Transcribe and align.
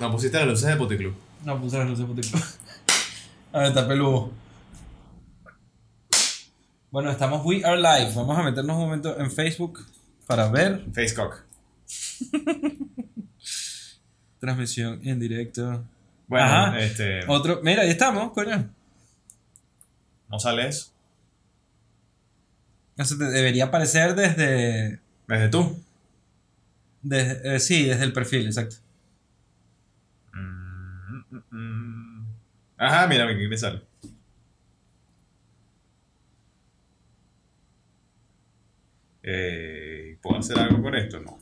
No 0.00 0.10
pusiste 0.10 0.38
las 0.38 0.46
luces 0.46 0.68
de 0.68 0.76
Puticlub. 0.76 1.14
No 1.44 1.60
puse 1.60 1.78
las 1.78 1.88
luces 1.88 2.06
puticlub. 2.06 2.42
A 3.52 3.58
ver, 3.58 3.68
está 3.68 3.86
peludo. 3.86 4.32
Bueno, 6.90 7.10
estamos 7.10 7.44
We 7.44 7.64
Are 7.64 7.76
Live. 7.76 8.12
Vamos 8.14 8.38
a 8.38 8.42
meternos 8.42 8.76
un 8.76 8.82
momento 8.82 9.18
en 9.18 9.30
Facebook 9.30 9.84
para 10.26 10.48
ver. 10.48 10.84
Facecock. 10.94 11.42
Transmisión 14.40 15.00
en 15.04 15.20
directo. 15.20 15.84
Bueno, 16.26 16.46
Ajá. 16.46 16.78
este. 16.80 17.20
Otro. 17.28 17.60
Mira, 17.62 17.82
ahí 17.82 17.90
estamos, 17.90 18.32
coño. 18.32 18.70
No 20.28 20.38
sale 20.38 20.68
eso. 20.68 20.90
Eso 22.96 23.18
te 23.18 23.24
debería 23.24 23.64
aparecer 23.66 24.14
desde. 24.14 25.00
Desde 25.28 25.48
tú. 25.48 25.78
desde 27.02 27.56
eh, 27.56 27.60
sí, 27.60 27.84
desde 27.84 28.04
el 28.04 28.12
perfil, 28.12 28.46
exacto. 28.46 28.76
Mm. 31.54 32.26
Ajá, 32.76 33.06
mira, 33.06 33.28
aquí 33.28 33.46
me 33.46 33.56
sale. 33.56 33.80
Eh, 39.22 40.18
¿Puedo 40.20 40.38
hacer 40.40 40.58
algo 40.58 40.82
con 40.82 40.94
esto? 40.96 41.20
No. 41.20 41.38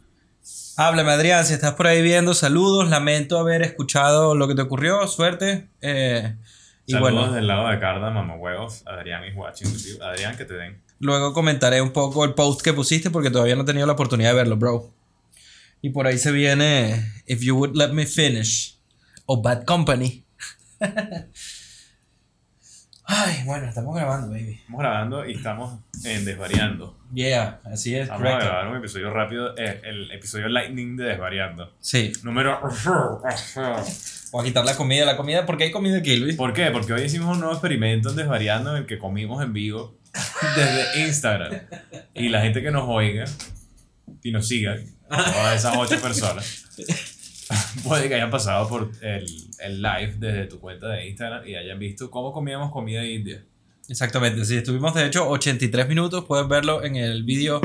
Háblame, 0.76 1.10
Adrián, 1.12 1.44
si 1.44 1.54
estás 1.54 1.74
por 1.74 1.86
ahí 1.86 2.02
viendo, 2.02 2.34
saludos. 2.34 2.90
Lamento 2.90 3.38
haber 3.38 3.62
escuchado 3.62 4.34
lo 4.34 4.46
que 4.48 4.54
te 4.54 4.62
ocurrió. 4.62 5.06
Suerte. 5.08 5.68
Eh, 5.80 6.36
y 6.84 6.92
Saludos 6.92 7.12
bueno, 7.12 7.32
del 7.32 7.46
lado 7.46 7.68
de 7.68 7.78
Carda, 7.78 8.10
mamahuevos, 8.10 8.86
Adrián 8.86 9.22
y 9.24 9.32
Watching. 9.34 9.68
Adrián, 10.02 10.36
que 10.36 10.44
te 10.44 10.54
den. 10.54 10.82
luego 10.98 11.32
comentaré 11.32 11.80
un 11.80 11.92
poco 11.92 12.24
el 12.24 12.34
post 12.34 12.60
que 12.60 12.72
pusiste 12.72 13.10
porque 13.10 13.30
todavía 13.30 13.56
no 13.56 13.62
he 13.62 13.66
tenido 13.66 13.86
la 13.86 13.94
oportunidad 13.94 14.30
de 14.30 14.36
verlo, 14.36 14.56
bro. 14.56 14.90
Y 15.80 15.90
por 15.90 16.06
ahí 16.06 16.18
se 16.18 16.32
viene 16.32 17.12
If 17.26 17.40
You 17.40 17.56
Would 17.56 17.76
Let 17.76 17.92
Me 17.92 18.06
Finish 18.06 18.81
o 19.32 19.40
Bad 19.40 19.64
Company. 19.64 20.24
Ay, 23.04 23.42
bueno, 23.46 23.66
estamos 23.66 23.96
grabando, 23.96 24.28
baby. 24.28 24.52
Estamos 24.60 24.80
grabando 24.80 25.26
y 25.26 25.32
estamos 25.32 25.80
en 26.04 26.24
Desvariando. 26.26 26.98
Yeah, 27.14 27.60
así 27.64 27.96
es, 27.96 28.08
Vamos 28.10 28.28
a 28.28 28.38
grabar 28.38 28.68
un 28.68 28.76
episodio 28.76 29.10
rápido, 29.10 29.56
eh, 29.56 29.80
el 29.84 30.10
episodio 30.10 30.48
Lightning 30.48 30.96
de 30.96 31.04
Desvariando. 31.04 31.74
Sí, 31.80 32.12
Número. 32.22 32.60
voy 34.32 34.42
a 34.42 34.44
quitar 34.44 34.66
la 34.66 34.76
comida, 34.76 35.06
la 35.06 35.16
comida, 35.16 35.46
porque 35.46 35.64
hay 35.64 35.70
comida 35.70 35.96
aquí, 35.98 36.16
Luis. 36.16 36.36
¿Por 36.36 36.52
qué? 36.52 36.70
Porque 36.70 36.92
hoy 36.92 37.02
hicimos 37.02 37.34
un 37.34 37.40
nuevo 37.40 37.54
experimento 37.54 38.10
en 38.10 38.16
Desvariando 38.16 38.76
en 38.76 38.82
el 38.82 38.86
que 38.86 38.98
comimos 38.98 39.42
en 39.42 39.54
vivo 39.54 39.98
desde 40.56 41.06
Instagram. 41.06 41.54
Y 42.12 42.28
la 42.28 42.42
gente 42.42 42.62
que 42.62 42.70
nos 42.70 42.86
oiga 42.86 43.24
y 44.22 44.30
nos 44.30 44.46
siga, 44.46 44.76
todas 45.08 45.56
esas 45.56 45.74
ocho 45.76 45.98
personas, 46.02 46.66
puede 47.84 48.08
que 48.08 48.14
hayan 48.14 48.30
pasado 48.30 48.68
por 48.68 48.90
el, 49.00 49.26
el 49.60 49.82
live 49.82 50.14
desde 50.18 50.46
tu 50.46 50.60
cuenta 50.60 50.88
de 50.88 51.08
Instagram 51.08 51.46
y 51.46 51.54
hayan 51.54 51.78
visto 51.78 52.10
cómo 52.10 52.32
comíamos 52.32 52.70
comida 52.70 53.04
india. 53.04 53.42
Exactamente, 53.88 54.44
sí, 54.44 54.56
estuvimos 54.56 54.94
de 54.94 55.06
hecho 55.06 55.28
83 55.28 55.88
minutos, 55.88 56.24
puedes 56.24 56.48
verlo 56.48 56.84
en 56.84 56.96
el 56.96 57.24
vídeo 57.24 57.60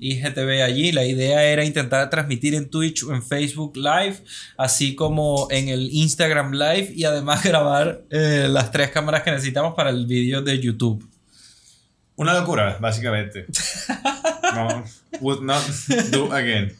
IGTV 0.00 0.62
allí. 0.62 0.92
La 0.92 1.04
idea 1.04 1.44
era 1.44 1.64
intentar 1.64 2.10
transmitir 2.10 2.54
en 2.54 2.68
Twitch 2.68 3.04
o 3.04 3.14
en 3.14 3.22
Facebook 3.22 3.76
Live, 3.76 4.16
así 4.56 4.94
como 4.94 5.46
en 5.50 5.68
el 5.68 5.88
Instagram 5.92 6.52
Live 6.52 6.92
y 6.94 7.04
además 7.04 7.42
grabar 7.44 8.02
eh, 8.10 8.46
las 8.50 8.70
tres 8.72 8.90
cámaras 8.90 9.22
que 9.22 9.30
necesitamos 9.30 9.74
para 9.74 9.90
el 9.90 10.06
vídeo 10.06 10.42
de 10.42 10.58
YouTube. 10.58 11.08
Una 12.16 12.34
locura, 12.34 12.76
básicamente. 12.80 13.46
No, 14.52 14.82
would 15.20 15.42
not 15.42 15.62
do 16.10 16.32
again. 16.32 16.72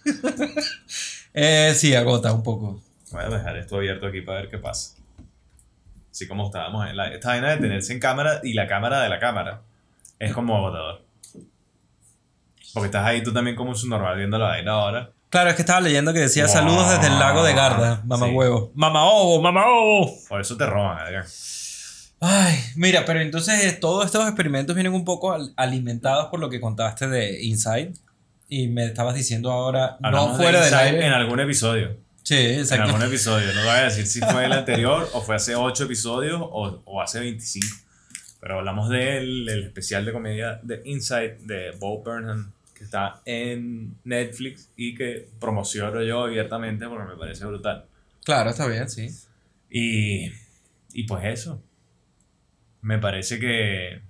Eh, 1.34 1.73
sí, 1.77 1.95
agota 1.95 2.33
un 2.33 2.42
poco. 2.42 2.81
Voy 3.12 3.23
a 3.25 3.28
dejar 3.28 3.56
esto 3.56 3.77
abierto 3.77 4.06
aquí 4.06 4.20
para 4.20 4.41
ver 4.41 4.50
qué 4.50 4.59
pasa. 4.59 4.97
Así 6.11 6.27
como 6.27 6.47
estábamos 6.47 6.89
en 6.89 6.97
la... 6.97 7.09
Esta 7.09 7.28
vaina 7.28 7.50
de 7.50 7.56
tenerse 7.59 7.92
en 7.92 8.00
cámara 8.00 8.41
y 8.42 8.53
la 8.55 8.67
cámara 8.67 9.00
de 9.03 9.09
la 9.09 9.19
cámara 9.19 9.62
es 10.19 10.32
como 10.32 10.56
agotador. 10.56 11.03
Porque 12.75 12.87
estás 12.87 13.06
ahí 13.06 13.22
tú 13.22 13.32
también 13.32 13.56
como 13.56 13.71
un 13.71 13.77
subnormal 13.77 14.16
viendo 14.16 14.38
la 14.38 14.47
vaina 14.47 14.72
ahora. 14.72 15.10
Claro, 15.28 15.50
es 15.50 15.56
que 15.56 15.62
estaba 15.62 15.81
leyendo 15.81 16.12
que 16.12 16.19
decía 16.21 16.44
Wow. 16.47 16.53
saludos 16.53 16.91
desde 16.91 17.06
el 17.06 17.19
lago 17.19 17.44
de 17.44 17.55
Garda, 17.55 18.03
mamá 18.05 18.26
Sí. 18.26 18.32
huevo. 18.32 18.72
Mamá 18.75 19.05
ovo, 19.05 19.41
mamá 19.41 19.65
ovo. 19.66 20.12
Por 20.28 20.41
eso 20.41 20.56
te 20.56 20.66
roban, 20.66 20.99
Adrián. 20.99 21.25
Ay, 22.21 22.59
mira, 22.76 23.05
pero 23.06 23.21
entonces 23.21 23.65
eh, 23.65 23.72
todos 23.72 24.05
estos 24.06 24.26
experimentos 24.26 24.75
vienen 24.75 24.93
un 24.93 25.05
poco 25.05 25.32
al- 25.32 25.53
alimentados 25.56 26.26
por 26.26 26.38
lo 26.41 26.50
que 26.50 26.60
contaste 26.60 27.09
de 27.09 27.43
Inside. 27.44 27.93
Y 28.50 28.66
me 28.69 28.84
estabas 28.84 29.15
diciendo 29.15 29.50
ahora, 29.50 29.97
Hablamos 30.03 30.33
no 30.33 30.37
de 30.38 30.43
fuera 30.43 30.65
del 30.65 30.75
aire. 30.75 31.06
En 31.06 31.12
algún 31.12 31.41
episodio. 31.41 31.97
Sí, 32.25 32.37
En 32.37 32.61
exacto. 32.61 32.84
algún 32.84 33.03
episodio. 33.03 33.47
No 33.47 33.53
te 33.53 33.59
voy 33.61 33.69
a 33.77 33.84
decir 33.84 34.06
si 34.06 34.21
fue 34.21 34.44
el 34.44 34.53
anterior 34.53 35.09
o 35.15 35.22
fue 35.22 35.37
hace 35.37 35.55
8 35.55 35.84
episodios 35.84 36.38
o, 36.43 36.83
o 36.84 37.00
hace 37.00 37.21
25. 37.21 37.66
Pero 38.41 38.59
hablamos 38.59 38.88
del 38.91 39.49
el 39.49 39.62
especial 39.65 40.05
de 40.05 40.12
comedia 40.12 40.61
de 40.62 40.83
Inside 40.84 41.38
de 41.43 41.71
Bo 41.78 42.03
Burnham 42.03 42.53
que 42.75 42.84
está 42.84 43.21
en 43.25 43.94
Netflix 44.05 44.71
y 44.75 44.94
que 44.94 45.28
promociono 45.38 46.03
yo 46.03 46.25
abiertamente 46.25 46.87
porque 46.88 47.05
me 47.12 47.17
parece 47.17 47.44
brutal. 47.44 47.84
Claro, 48.25 48.50
está 48.50 48.67
bien, 48.67 48.88
sí. 48.88 49.09
Y, 49.71 50.32
y 50.93 51.05
pues 51.05 51.25
eso. 51.25 51.62
Me 52.81 52.99
parece 52.99 53.38
que 53.38 54.00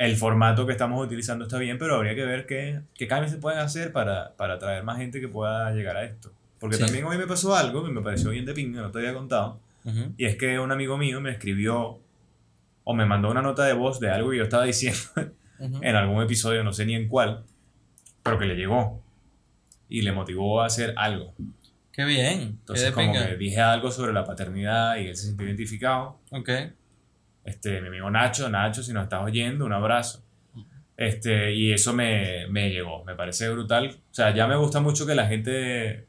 el 0.00 0.16
formato 0.16 0.64
que 0.66 0.72
estamos 0.72 1.04
utilizando 1.04 1.44
está 1.44 1.58
bien, 1.58 1.76
pero 1.76 1.94
habría 1.96 2.14
que 2.14 2.24
ver 2.24 2.46
qué, 2.46 2.80
qué 2.94 3.06
cambios 3.06 3.30
se 3.32 3.36
pueden 3.36 3.58
hacer 3.58 3.92
para, 3.92 4.34
para 4.36 4.54
atraer 4.54 4.82
más 4.82 4.96
gente 4.96 5.20
que 5.20 5.28
pueda 5.28 5.70
llegar 5.72 5.98
a 5.98 6.04
esto. 6.04 6.32
Porque 6.58 6.76
Sí. 6.76 6.82
también 6.84 7.04
hoy 7.04 7.18
me 7.18 7.26
pasó 7.26 7.54
algo 7.54 7.84
que 7.84 7.90
me 7.92 8.00
pareció 8.00 8.30
bien 8.30 8.46
de 8.46 8.54
pinga, 8.54 8.80
no 8.80 8.90
te 8.90 8.98
había 8.98 9.12
contado. 9.12 9.60
Ujú. 9.84 10.14
Y 10.16 10.24
es 10.24 10.36
que 10.36 10.58
un 10.58 10.72
amigo 10.72 10.96
mío 10.96 11.20
me 11.20 11.30
escribió 11.30 11.98
o 12.84 12.94
me 12.94 13.04
mandó 13.04 13.30
una 13.30 13.42
nota 13.42 13.64
de 13.64 13.74
voz 13.74 14.00
de 14.00 14.10
algo 14.10 14.30
que 14.30 14.38
yo 14.38 14.44
estaba 14.44 14.64
diciendo 14.64 14.98
Ujú. 15.58 15.80
en 15.82 15.94
algún 15.96 16.22
episodio, 16.22 16.64
no 16.64 16.72
sé 16.72 16.86
ni 16.86 16.94
en 16.94 17.06
cuál, 17.06 17.44
pero 18.22 18.38
que 18.38 18.46
le 18.46 18.54
llegó 18.56 19.02
y 19.90 20.00
le 20.00 20.12
motivó 20.12 20.62
a 20.62 20.66
hacer 20.66 20.94
algo. 20.96 21.34
Qué 21.92 22.06
bien. 22.06 22.40
Entonces, 22.40 22.86
qué 22.88 22.92
como 22.94 23.12
pinga. 23.12 23.28
que 23.28 23.36
dije 23.36 23.60
algo 23.60 23.90
sobre 23.90 24.14
la 24.14 24.24
paternidad 24.24 24.96
y 24.96 25.08
él 25.08 25.16
se 25.16 25.26
sintió 25.26 25.46
identificado. 25.46 26.18
Ok. 26.30 26.48
Este, 27.44 27.80
mi 27.80 27.88
amigo 27.88 28.10
Nacho, 28.10 28.48
Nacho, 28.48 28.82
si 28.82 28.92
nos 28.92 29.04
estás 29.04 29.22
oyendo, 29.22 29.64
un 29.64 29.72
abrazo. 29.72 30.22
Este, 30.96 31.54
y 31.54 31.72
eso 31.72 31.94
me, 31.94 32.46
me 32.48 32.70
llegó, 32.70 33.04
me 33.04 33.14
parece 33.14 33.48
brutal. 33.48 33.88
O 33.88 34.14
sea, 34.14 34.34
ya 34.34 34.46
me 34.46 34.56
gusta 34.56 34.80
mucho 34.80 35.06
que 35.06 35.14
la 35.14 35.26
gente 35.26 36.06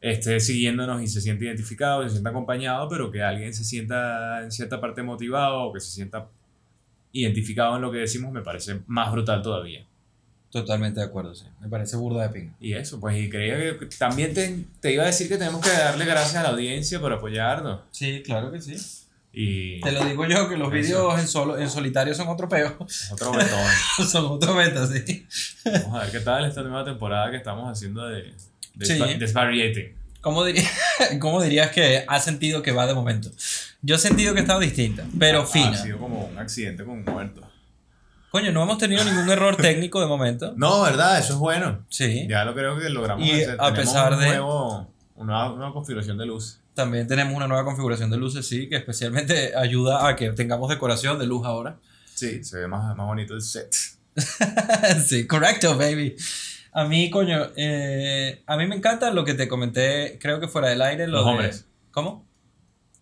esté 0.00 0.40
siguiéndonos 0.40 1.00
y 1.00 1.06
se 1.06 1.20
sienta 1.20 1.44
identificado, 1.44 2.02
se 2.02 2.10
sienta 2.10 2.30
acompañado, 2.30 2.88
pero 2.88 3.12
que 3.12 3.22
alguien 3.22 3.54
se 3.54 3.62
sienta 3.62 4.42
en 4.42 4.50
cierta 4.50 4.80
parte 4.80 5.02
motivado 5.04 5.62
o 5.62 5.72
que 5.72 5.78
se 5.78 5.92
sienta 5.92 6.28
identificado 7.12 7.76
en 7.76 7.82
lo 7.82 7.92
que 7.92 7.98
decimos, 7.98 8.32
me 8.32 8.42
parece 8.42 8.80
más 8.86 9.12
brutal 9.12 9.40
todavía. 9.42 9.86
Totalmente 10.50 11.00
de 11.00 11.06
acuerdo, 11.06 11.34
sí. 11.34 11.46
Me 11.60 11.68
parece 11.68 11.96
burda 11.96 12.24
de 12.24 12.28
pinga. 12.28 12.54
Y 12.60 12.74
eso, 12.74 13.00
pues, 13.00 13.16
y 13.16 13.30
creía 13.30 13.78
que 13.78 13.86
también 13.98 14.34
te, 14.34 14.66
te 14.80 14.92
iba 14.92 15.04
a 15.04 15.06
decir 15.06 15.28
que 15.28 15.38
tenemos 15.38 15.64
que 15.64 15.70
darle 15.70 16.04
gracias 16.04 16.36
a 16.36 16.42
la 16.42 16.50
audiencia 16.50 17.00
por 17.00 17.12
apoyarnos. 17.12 17.80
Sí, 17.90 18.22
claro 18.22 18.50
que 18.50 18.60
sí. 18.60 19.01
Y 19.34 19.80
Te 19.80 19.92
lo 19.92 20.04
digo 20.04 20.26
yo, 20.26 20.46
que 20.48 20.56
los 20.58 20.70
videos 20.70 21.18
en, 21.18 21.26
solo, 21.26 21.58
en 21.58 21.70
solitario 21.70 22.14
son 22.14 22.28
otro 22.28 22.48
peo. 22.48 22.76
otro 23.12 23.30
botón. 23.32 23.48
son 24.10 24.26
otro 24.26 24.54
meta, 24.54 24.86
sí. 24.86 25.26
Vamos 25.64 25.94
a 25.94 26.02
ver 26.04 26.10
qué 26.12 26.20
tal 26.20 26.44
esta 26.44 26.62
nueva 26.62 26.84
temporada 26.84 27.30
que 27.30 27.38
estamos 27.38 27.70
haciendo 27.70 28.06
de, 28.08 28.34
de 28.74 28.86
Sí. 28.86 28.98
Desvariating. 29.18 29.94
¿Cómo, 30.20 30.44
diría- 30.44 30.68
¿Cómo 31.18 31.42
dirías 31.42 31.70
que 31.70 32.04
has 32.06 32.24
sentido 32.24 32.62
que 32.62 32.72
va 32.72 32.86
de 32.86 32.94
momento? 32.94 33.30
Yo 33.80 33.96
he 33.96 33.98
sentido 33.98 34.34
que 34.34 34.40
ha 34.40 34.42
estado 34.42 34.60
distinta, 34.60 35.04
pero 35.18 35.40
Ha- 35.42 35.46
fina. 35.46 35.70
Ha 35.70 35.76
sido 35.82 35.98
como 35.98 36.26
un 36.26 36.38
accidente 36.38 36.84
con 36.84 36.98
un 36.98 37.04
muerto. 37.04 37.40
Coño, 38.30 38.52
no 38.52 38.62
hemos 38.62 38.78
tenido 38.78 39.02
ningún 39.04 39.28
error 39.30 39.56
técnico 39.56 40.00
de 40.00 40.06
momento. 40.06 40.52
No, 40.56 40.82
¿verdad? 40.82 41.18
Eso 41.18 41.32
es 41.34 41.38
bueno. 41.38 41.84
Sí. 41.88 42.26
Ya 42.28 42.44
lo 42.44 42.54
creo 42.54 42.78
que 42.78 42.88
logramos 42.90 43.26
Y 43.26 43.32
hacer. 43.32 43.56
a 43.58 43.72
pesar 43.74 44.12
un 44.14 44.20
de- 44.20 44.26
nuevo- 44.28 44.88
una 45.16 45.48
nueva 45.48 45.72
configuración 45.72 46.16
de 46.18 46.26
luz. 46.26 46.58
También 46.74 47.06
tenemos 47.06 47.34
una 47.34 47.46
nueva 47.46 47.64
configuración 47.64 48.10
de 48.10 48.16
luces, 48.16 48.46
sí, 48.46 48.68
que 48.68 48.76
especialmente 48.76 49.52
ayuda 49.56 50.08
a 50.08 50.16
que 50.16 50.30
tengamos 50.30 50.68
decoración 50.70 51.18
de 51.18 51.26
luz 51.26 51.44
ahora. 51.46 51.76
Sí, 52.14 52.42
se 52.44 52.58
ve 52.58 52.68
más, 52.68 52.96
más 52.96 53.06
bonito 53.06 53.34
el 53.34 53.42
set. 53.42 53.74
sí, 55.06 55.26
correcto, 55.26 55.76
baby. 55.76 56.16
A 56.72 56.84
mí, 56.84 57.10
coño, 57.10 57.48
eh, 57.56 58.42
a 58.46 58.56
mí 58.56 58.66
me 58.66 58.76
encanta 58.76 59.10
lo 59.10 59.24
que 59.24 59.34
te 59.34 59.48
comenté, 59.48 60.18
creo 60.20 60.40
que 60.40 60.48
fuera 60.48 60.68
del 60.68 60.80
aire. 60.82 61.06
Lo 61.06 61.18
Los 61.18 61.24
de- 61.26 61.30
hombres. 61.30 61.66
¿Cómo? 61.90 62.24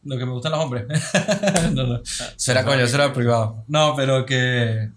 Lo 0.02 0.16
que 0.18 0.24
me 0.26 0.32
gustan 0.32 0.52
los 0.52 0.60
hombres. 0.64 0.86
no, 1.72 1.86
no. 1.86 2.00
Será 2.36 2.64
coño, 2.64 2.86
será 2.86 3.12
privado. 3.12 3.64
No, 3.68 3.94
pero 3.94 4.24
que 4.26 4.90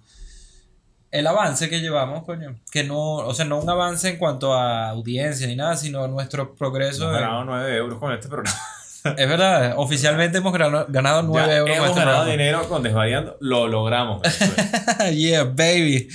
el 1.14 1.28
avance 1.28 1.70
que 1.70 1.80
llevamos, 1.80 2.24
coño, 2.24 2.56
que 2.72 2.84
no, 2.84 3.18
o 3.18 3.34
sea, 3.36 3.46
no 3.46 3.60
un 3.60 3.70
avance 3.70 4.10
en 4.10 4.18
cuanto 4.18 4.52
a 4.52 4.90
audiencia 4.90 5.46
ni 5.46 5.56
nada, 5.56 5.78
sino 5.78 6.08
nuestro 6.08 6.56
progreso. 6.56 7.04
Hemos 7.04 7.22
ganado 7.22 7.46
9 7.46 7.78
euros 7.78 8.00
con 8.00 8.12
este 8.12 8.28
programa. 8.28 8.58
es 9.16 9.30
verdad, 9.30 9.76
oficialmente 9.78 10.40
hemos 10.40 10.52
ganado, 10.52 10.88
ganado 10.90 11.22
9 11.22 11.48
Ya 11.48 11.58
euros 11.58 11.70
con 11.70 11.78
hemos 11.78 11.90
este 11.90 12.00
ganado 12.00 12.24
programa. 12.24 12.44
dinero 12.44 12.68
con 12.68 12.82
Desvariando. 12.82 13.38
Lo 13.42 13.68
logramos. 13.68 14.24
eso 14.24 14.44
es. 14.44 15.16
yeah, 15.16 15.44
baby. 15.44 16.10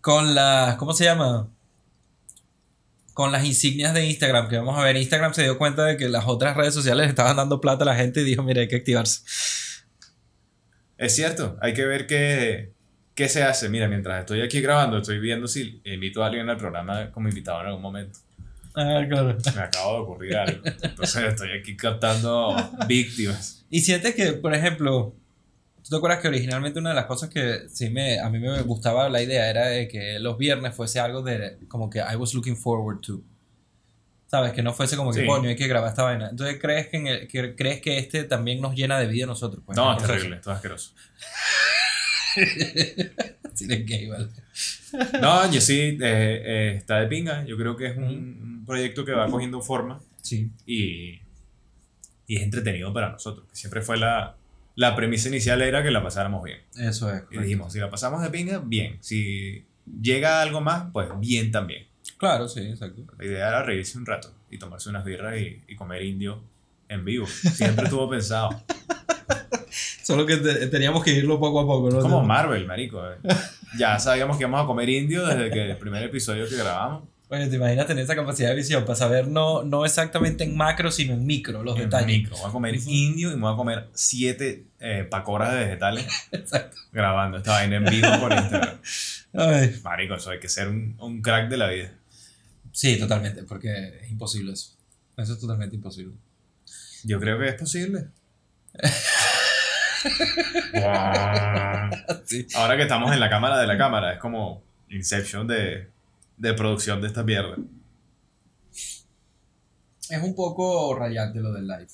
Con 0.00 0.36
la, 0.36 0.76
¿cómo 0.78 0.92
se 0.92 1.04
llama? 1.04 1.48
con 3.12 3.32
las 3.32 3.44
insignias 3.44 3.92
de 3.94 4.06
Instagram, 4.06 4.48
que 4.48 4.58
vamos 4.58 4.78
a 4.78 4.84
ver, 4.84 4.96
Instagram 4.96 5.34
se 5.34 5.42
dio 5.42 5.58
cuenta 5.58 5.84
de 5.84 5.96
que 5.96 6.08
las 6.08 6.26
otras 6.28 6.56
redes 6.56 6.72
sociales 6.72 7.08
estaban 7.08 7.36
dando 7.36 7.60
plata 7.60 7.82
a 7.82 7.86
la 7.86 7.96
gente 7.96 8.20
y 8.20 8.24
dijo, 8.24 8.44
mira, 8.44 8.60
hay 8.60 8.68
que 8.68 8.76
activarse. 8.76 9.22
Es 10.96 11.16
cierto, 11.16 11.56
hay 11.60 11.74
que 11.74 11.84
ver 11.84 12.06
qué, 12.06 12.77
qué 13.18 13.28
se 13.28 13.42
hace. 13.42 13.68
Mira, 13.68 13.88
mientras 13.88 14.20
estoy 14.20 14.40
aquí 14.42 14.60
grabando, 14.60 14.98
estoy 14.98 15.18
viendo 15.18 15.46
si 15.48 15.80
invito 15.84 16.22
a 16.22 16.28
alguien 16.28 16.48
al 16.48 16.56
programa 16.56 17.10
como 17.10 17.28
invitado 17.28 17.60
en 17.62 17.66
algún 17.66 17.82
momento. 17.82 18.18
Ah, 18.76 19.02
claro. 19.08 19.36
Me 19.56 19.60
acabo 19.62 19.92
de 19.94 19.98
ocurrir 20.00 20.36
algo. 20.36 20.60
Entonces 20.82 21.24
estoy 21.24 21.50
aquí 21.58 21.76
captando 21.76 22.54
víctimas. 22.86 23.64
Y 23.70 23.80
sientes 23.80 24.14
que, 24.14 24.34
por 24.34 24.54
ejemplo, 24.54 25.16
¿tú 25.82 25.90
te 25.90 25.96
acuerdas 25.96 26.20
que 26.20 26.28
originalmente 26.28 26.78
una 26.78 26.90
de 26.90 26.94
las 26.94 27.06
cosas 27.06 27.28
que 27.28 27.68
sí 27.68 27.90
me, 27.90 28.20
a 28.20 28.30
mí 28.30 28.38
me 28.38 28.62
gustaba 28.62 29.08
la 29.08 29.20
idea 29.20 29.50
era 29.50 29.66
de 29.66 29.88
que 29.88 30.18
los 30.20 30.38
viernes 30.38 30.74
fuese 30.76 31.00
algo 31.00 31.22
de 31.22 31.58
como 31.66 31.90
que 31.90 31.98
I 31.98 32.14
was 32.16 32.34
looking 32.34 32.56
forward 32.56 33.00
to? 33.00 33.20
¿Sabes? 34.28 34.52
Que 34.52 34.62
no 34.62 34.72
fuese 34.74 34.94
como 34.96 35.10
que, 35.12 35.20
Sí. 35.22 35.26
coño, 35.26 35.48
hay 35.48 35.56
que 35.56 35.66
grabar 35.66 35.88
esta 35.90 36.02
vaina. 36.04 36.28
Entonces, 36.30 36.58
¿crees 36.60 36.86
que, 36.88 36.96
en 36.98 37.06
el- 37.08 37.26
que- 37.28 37.56
¿crees 37.56 37.80
que 37.80 37.98
este 37.98 38.24
también 38.24 38.60
nos 38.60 38.74
llena 38.76 39.00
de 39.00 39.06
vida 39.08 39.24
a 39.24 39.26
nosotros? 39.26 39.62
Pues, 39.66 39.74
No, 39.76 39.90
es 39.90 39.96
proceso? 39.96 40.12
terrible, 40.14 40.36
esto 40.36 40.50
es 40.52 40.56
asqueroso. 40.56 40.92
Gay, 43.60 44.06
vale. 44.08 44.28
No, 45.20 45.50
yo 45.50 45.60
sí, 45.60 45.80
eh, 45.80 45.98
eh, 46.00 46.74
está 46.78 47.00
de 47.00 47.06
pinga. 47.08 47.44
Yo 47.44 47.56
creo 47.56 47.76
que 47.76 47.86
es 47.88 47.96
un, 47.96 48.04
un 48.04 48.64
proyecto 48.66 49.04
que 49.04 49.12
va 49.12 49.28
cogiendo 49.28 49.60
forma 49.60 50.00
Sí. 50.22 50.50
y, 50.66 51.20
y 52.26 52.36
es 52.36 52.42
entretenido 52.42 52.92
para 52.92 53.10
nosotros. 53.10 53.46
que 53.50 53.56
Siempre 53.56 53.82
fue 53.82 53.96
la, 53.98 54.36
la 54.76 54.94
premisa 54.94 55.28
inicial 55.28 55.60
era 55.62 55.82
que 55.82 55.90
la 55.90 56.02
pasáramos 56.02 56.42
bien. 56.44 56.60
Eso 56.76 57.12
es. 57.12 57.22
Y 57.30 57.38
dijimos, 57.38 57.72
si 57.72 57.78
la 57.80 57.90
pasamos 57.90 58.22
de 58.22 58.30
pinga, 58.30 58.58
bien. 58.64 58.98
Si 59.00 59.64
llega 60.00 60.40
algo 60.42 60.60
más, 60.60 60.86
pues 60.92 61.08
bien 61.18 61.50
también. 61.50 61.86
Claro, 62.16 62.48
sí, 62.48 62.60
exacto. 62.60 63.02
La 63.18 63.24
idea 63.24 63.48
era 63.48 63.62
reírse 63.62 63.98
un 63.98 64.06
rato 64.06 64.32
y 64.50 64.58
tomarse 64.58 64.88
unas 64.88 65.04
birras 65.04 65.36
y, 65.40 65.62
y 65.68 65.76
comer 65.76 66.02
indio 66.04 66.42
en 66.88 67.04
vivo. 67.04 67.26
Siempre 67.26 67.84
estuvo 67.84 68.08
pensado. 68.08 68.62
Solo 70.02 70.24
que 70.26 70.36
te- 70.38 70.66
teníamos 70.68 71.04
que 71.04 71.12
irlo 71.12 71.38
poco 71.38 71.60
a 71.60 71.66
poco, 71.66 71.90
¿no? 71.90 72.00
Como 72.00 72.22
Marvel, 72.24 72.66
marico. 72.66 73.02
eh. 73.10 73.16
Ya 73.78 73.98
sabíamos 73.98 74.36
que 74.38 74.44
íbamos 74.44 74.62
a 74.62 74.66
comer 74.66 74.88
indio 74.88 75.26
desde 75.26 75.50
que 75.50 75.70
el 75.70 75.76
primer 75.76 76.02
episodio 76.02 76.48
que 76.48 76.56
grabamos. 76.56 77.02
Oye, 77.30 77.46
¿te 77.48 77.56
imaginas 77.56 77.86
tener 77.86 78.04
esa 78.04 78.16
capacidad 78.16 78.48
de 78.48 78.54
visión 78.54 78.84
para 78.86 78.96
saber 78.96 79.28
no, 79.28 79.62
no 79.62 79.84
exactamente 79.84 80.44
en 80.44 80.56
macro, 80.56 80.90
sino 80.90 81.12
en 81.12 81.26
micro 81.26 81.62
los 81.62 81.76
En 81.76 81.82
detalles? 81.84 82.06
micro. 82.06 82.34
Voy 82.38 82.48
a 82.48 82.52
comer 82.52 82.76
indio 82.86 83.30
y 83.30 83.34
me 83.34 83.42
voy 83.42 83.52
a 83.52 83.56
comer 83.56 83.88
siete 83.92 84.64
eh, 84.80 85.06
pacoras 85.10 85.52
de 85.52 85.58
vegetales 85.58 86.06
Exacto. 86.32 86.78
grabando 86.90 87.36
esta 87.36 87.50
vaina 87.52 87.76
en 87.76 87.84
vivo 87.84 88.08
por 88.18 88.32
Instagram. 88.32 88.78
Ay. 89.34 89.78
Marico, 89.84 90.14
eso 90.14 90.30
hay 90.30 90.40
que 90.40 90.48
ser 90.48 90.68
un, 90.68 90.96
un 90.98 91.20
crack 91.20 91.50
de 91.50 91.58
la 91.58 91.68
vida. 91.68 91.92
Sí, 92.72 92.98
totalmente, 92.98 93.42
porque 93.42 93.98
es 94.02 94.10
imposible 94.10 94.52
eso. 94.54 94.72
Eso 95.18 95.34
es 95.34 95.38
totalmente 95.38 95.76
imposible. 95.76 96.14
Yo 97.04 97.20
creo 97.20 97.38
que 97.38 97.48
es 97.48 97.54
posible. 97.54 98.08
Sí. 102.24 102.46
Ahora 102.54 102.76
que 102.76 102.82
estamos 102.82 103.12
en 103.12 103.20
la 103.20 103.30
cámara 103.30 103.58
de 103.58 103.66
la 103.66 103.76
cámara, 103.78 104.12
es 104.12 104.18
como 104.18 104.62
Inception 104.90 105.46
de, 105.46 105.88
de 106.36 106.54
producción 106.54 107.00
de 107.00 107.08
esta 107.08 107.22
mierda. 107.22 107.56
Es 110.10 110.22
un 110.22 110.34
poco 110.34 110.94
rayante 110.94 111.40
lo 111.40 111.52
del 111.52 111.66
live. 111.66 111.88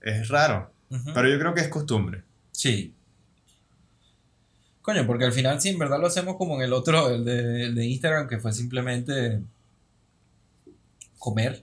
Es 0.00 0.28
raro, 0.28 0.72
pero 1.14 1.28
yo 1.28 1.38
creo 1.38 1.54
que 1.54 1.62
es 1.62 1.68
costumbre. 1.68 2.22
Sí. 2.52 2.94
Coño, 4.82 5.06
porque 5.06 5.24
al 5.24 5.32
final 5.32 5.60
sí, 5.60 5.70
en 5.70 5.78
verdad 5.78 6.00
lo 6.00 6.06
hacemos 6.06 6.36
como 6.36 6.56
en 6.56 6.62
el 6.62 6.72
otro, 6.72 7.10
el 7.10 7.24
de, 7.24 7.64
el 7.64 7.74
de 7.74 7.86
Instagram, 7.86 8.28
que 8.28 8.38
fue 8.38 8.52
simplemente 8.52 9.40
comer. 11.20 11.62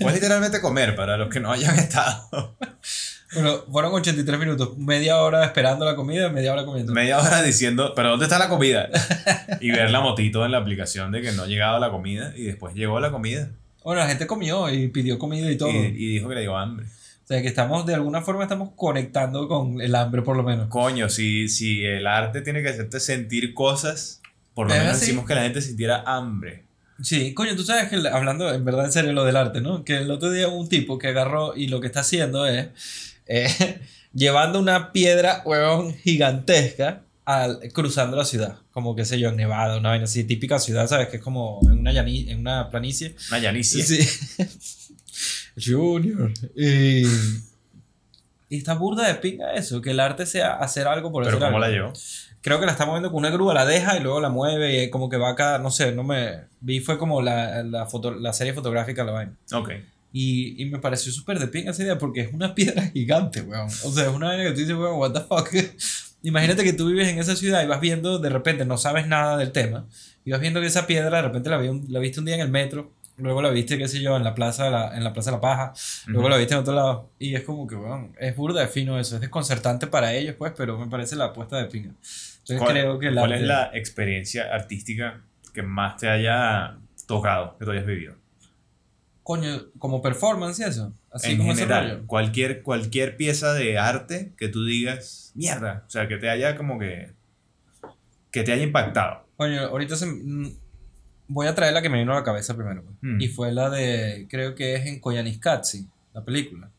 Puedes 0.00 0.14
literalmente 0.14 0.60
comer 0.60 0.94
para 0.94 1.16
los 1.16 1.28
que 1.28 1.40
no 1.40 1.50
hayan 1.50 1.76
estado 1.76 2.56
Bueno, 3.34 3.64
fueron 3.72 3.92
83 3.94 4.38
minutos, 4.38 4.78
media 4.78 5.16
hora 5.20 5.44
esperando 5.44 5.84
la 5.84 5.96
comida, 5.96 6.28
media 6.28 6.52
hora 6.52 6.64
comiendo. 6.64 6.92
media 6.92 7.18
hora 7.18 7.42
diciendo, 7.42 7.92
pero 7.96 8.10
¿dónde 8.10 8.26
está 8.26 8.38
la 8.38 8.48
comida? 8.48 8.88
Y 9.60 9.72
ver 9.72 9.90
la 9.90 10.00
motito 10.00 10.44
en 10.44 10.52
la 10.52 10.58
aplicación 10.58 11.10
de 11.10 11.20
que 11.20 11.32
no 11.32 11.46
llegaba 11.46 11.80
la 11.80 11.90
comida 11.90 12.32
y 12.36 12.44
después 12.44 12.76
llegó 12.76 13.00
la 13.00 13.10
comida 13.10 13.50
Bueno, 13.82 14.02
la 14.02 14.06
gente 14.06 14.28
comió 14.28 14.70
y 14.70 14.86
pidió 14.88 15.18
comida 15.18 15.50
y 15.50 15.56
todo. 15.56 15.70
y, 15.70 15.86
y 15.96 16.06
dijo 16.14 16.28
que 16.28 16.36
le 16.36 16.42
dio 16.42 16.56
hambre. 16.56 16.86
O 16.86 17.26
sea, 17.26 17.40
que 17.40 17.48
estamos, 17.48 17.86
de 17.86 17.94
alguna 17.94 18.20
forma, 18.20 18.42
estamos 18.42 18.70
conectando 18.76 19.48
con 19.48 19.80
el 19.80 19.94
hambre, 19.94 20.20
por 20.22 20.36
lo 20.36 20.42
menos. 20.42 20.68
Coño, 20.68 21.08
si, 21.08 21.48
si 21.48 21.82
el 21.84 22.06
arte 22.06 22.42
tiene 22.42 22.62
que 22.62 22.68
hacerte 22.68 23.00
sentir 23.00 23.54
cosas, 23.54 24.20
por 24.52 24.68
lo 24.68 24.74
menos 24.76 25.00
decimos 25.00 25.24
que 25.26 25.34
la 25.34 25.42
gente 25.42 25.60
sintiera 25.62 26.04
hambre. 26.06 26.64
Sí, 27.02 27.34
coño, 27.34 27.56
tú 27.56 27.64
sabes 27.64 27.88
que 27.88 27.96
hablando 28.08 28.52
en 28.54 28.64
verdad 28.64 28.84
en 28.84 28.92
serio 28.92 29.12
lo 29.12 29.24
del 29.24 29.36
arte, 29.36 29.60
¿no? 29.60 29.84
Que 29.84 29.96
el 29.98 30.10
otro 30.10 30.30
día 30.30 30.48
hubo 30.48 30.58
un 30.60 30.68
tipo 30.68 30.98
que 30.98 31.08
agarró 31.08 31.56
y 31.56 31.66
lo 31.66 31.80
que 31.80 31.88
está 31.88 32.00
haciendo 32.00 32.46
es 32.46 32.68
eh, 33.26 33.80
llevando 34.14 34.60
una 34.60 34.92
piedra, 34.92 35.42
huevón, 35.44 35.94
gigantesca 35.94 37.02
al, 37.24 37.58
cruzando 37.72 38.16
la 38.16 38.24
ciudad. 38.24 38.58
Como, 38.70 38.94
qué 38.94 39.04
sé 39.04 39.18
yo, 39.18 39.28
en 39.30 39.36
Nevada, 39.36 39.76
una 39.78 39.88
vaina 39.90 40.04
así, 40.04 40.24
típica 40.24 40.58
ciudad, 40.58 40.86
¿sabes? 40.88 41.08
Que 41.08 41.16
es 41.16 41.22
como 41.22 41.60
en 41.64 41.78
una, 41.80 41.92
llani- 41.92 42.28
en 42.28 42.38
una 42.40 42.70
planicie. 42.70 43.16
Una 43.30 43.38
llanicia. 43.40 43.84
Sí. 43.84 43.98
Junior. 45.64 46.32
Y, 46.56 47.04
y 48.48 48.56
está 48.58 48.74
burda 48.74 49.06
de 49.06 49.14
pinga 49.16 49.52
eso, 49.54 49.80
que 49.80 49.90
el 49.92 50.00
arte 50.00 50.26
sea 50.26 50.54
hacer 50.54 50.86
algo 50.86 51.10
por 51.12 51.24
Pero 51.24 51.36
hacer 51.36 51.46
¿cómo 51.48 51.56
algo. 51.62 51.66
la 51.68 51.72
llevó? 51.72 51.92
Creo 52.44 52.60
que 52.60 52.66
la 52.66 52.72
está 52.72 52.84
moviendo 52.84 53.10
con 53.10 53.20
una 53.20 53.30
grúa, 53.30 53.54
la 53.54 53.64
deja 53.64 53.96
y 53.96 54.00
luego 54.02 54.20
la 54.20 54.28
mueve 54.28 54.84
y 54.84 54.90
como 54.90 55.08
que 55.08 55.16
va 55.16 55.30
acá, 55.30 55.58
no 55.58 55.70
sé, 55.70 55.92
no 55.92 56.04
me... 56.04 56.42
Vi 56.60 56.80
fue 56.80 56.98
como 56.98 57.22
la, 57.22 57.62
la, 57.62 57.86
foto, 57.86 58.10
la 58.12 58.34
serie 58.34 58.52
fotográfica 58.52 59.02
la 59.02 59.12
vaina. 59.12 59.32
Ok. 59.54 59.70
Y, 60.12 60.62
y 60.62 60.66
me 60.66 60.78
pareció 60.78 61.10
súper 61.10 61.38
de 61.38 61.48
pinga 61.48 61.70
esa 61.70 61.82
idea 61.82 61.96
porque 61.96 62.20
es 62.20 62.34
una 62.34 62.54
piedra 62.54 62.82
gigante, 62.90 63.40
weón. 63.40 63.66
O 63.66 63.90
sea, 63.90 64.04
es 64.08 64.12
una 64.14 64.26
vaina 64.28 64.44
que 64.44 64.50
tú 64.50 64.60
dices, 64.60 64.76
weón, 64.76 64.98
what 64.98 65.12
the 65.12 65.20
fuck. 65.20 65.48
Imagínate 66.22 66.64
que 66.64 66.72
tú 66.74 66.86
vives 66.88 67.08
en 67.08 67.18
esa 67.18 67.34
ciudad 67.34 67.62
y 67.62 67.66
vas 67.66 67.80
viendo, 67.80 68.18
de 68.18 68.28
repente 68.28 68.64
no 68.66 68.76
sabes 68.78 69.06
nada 69.06 69.36
del 69.38 69.50
tema, 69.52 69.86
y 70.24 70.30
vas 70.30 70.40
viendo 70.40 70.60
que 70.60 70.66
esa 70.66 70.86
piedra 70.86 71.16
de 71.16 71.22
repente 71.22 71.48
la, 71.50 71.56
vi 71.58 71.68
un- 71.68 71.86
la 71.88 71.98
viste 71.98 72.20
un 72.20 72.26
día 72.26 72.34
en 72.36 72.40
el 72.42 72.48
metro, 72.50 72.92
luego 73.18 73.42
la 73.42 73.50
viste, 73.50 73.76
qué 73.78 73.88
sé 73.88 74.00
yo, 74.00 74.16
en 74.16 74.24
la 74.24 74.34
plaza 74.34 74.64
de 74.64 74.70
la, 74.70 74.96
en 74.96 75.04
la, 75.04 75.12
plaza 75.12 75.30
de 75.30 75.36
la 75.36 75.40
Paja, 75.42 75.72
luego 76.06 76.22
Ujú. 76.22 76.30
la 76.30 76.36
viste 76.38 76.54
en 76.54 76.60
otro 76.60 76.74
lado. 76.74 77.10
Y 77.18 77.34
es 77.34 77.42
como 77.42 77.66
que, 77.66 77.74
weón, 77.74 78.12
es 78.18 78.34
burda 78.36 78.60
de 78.62 78.68
fino 78.68 78.98
eso, 78.98 79.16
es 79.16 79.20
desconcertante 79.20 79.86
para 79.86 80.14
ellos, 80.14 80.34
pues, 80.38 80.52
pero 80.56 80.78
me 80.78 80.86
parece 80.86 81.14
la 81.16 81.26
apuesta 81.26 81.56
de 81.58 81.66
pinga. 81.66 81.90
Entonces 82.44 82.58
¿Cuál, 82.58 82.72
creo 82.72 82.98
que 82.98 83.14
cuál 83.14 83.32
es 83.32 83.42
la 83.42 83.70
experiencia 83.72 84.54
artística 84.54 85.22
que 85.54 85.62
más 85.62 85.96
te 85.96 86.08
haya 86.08 86.76
tocado, 87.06 87.56
que 87.58 87.64
tú 87.64 87.70
hayas 87.70 87.86
vivido? 87.86 88.16
Coño, 89.22 89.62
como 89.78 90.02
performance 90.02 90.58
y 90.58 90.64
eso. 90.64 90.92
Así 91.10 91.32
en 91.32 91.38
como 91.38 91.52
ese 91.52 91.62
general, 91.62 91.90
rollo. 91.90 92.06
cualquier, 92.06 92.62
cualquier 92.62 93.16
pieza 93.16 93.54
de 93.54 93.78
arte 93.78 94.34
que 94.36 94.48
tú 94.48 94.66
digas, 94.66 95.32
mierda, 95.34 95.84
o 95.86 95.90
sea, 95.90 96.06
que 96.06 96.18
te 96.18 96.28
haya 96.28 96.54
como 96.56 96.78
que, 96.78 97.12
que 98.30 98.42
te 98.42 98.52
haya 98.52 98.62
impactado. 98.62 99.26
Coño, 99.38 99.62
ahorita 99.62 99.96
se, 99.96 100.04
mm, 100.04 100.54
voy 101.28 101.46
a 101.46 101.54
traer 101.54 101.72
la 101.72 101.80
que 101.80 101.88
me 101.88 102.00
vino 102.00 102.12
a 102.12 102.16
la 102.16 102.24
cabeza 102.24 102.54
primero. 102.54 102.82
pues. 102.82 102.96
Mm. 103.00 103.20
Y 103.22 103.28
fue 103.28 103.52
la 103.52 103.70
de, 103.70 104.26
creo 104.28 104.54
que 104.54 104.74
es 104.74 104.84
en 104.84 105.00
Koyaanisqatsi, 105.00 105.88
la 106.12 106.22
película. 106.22 106.70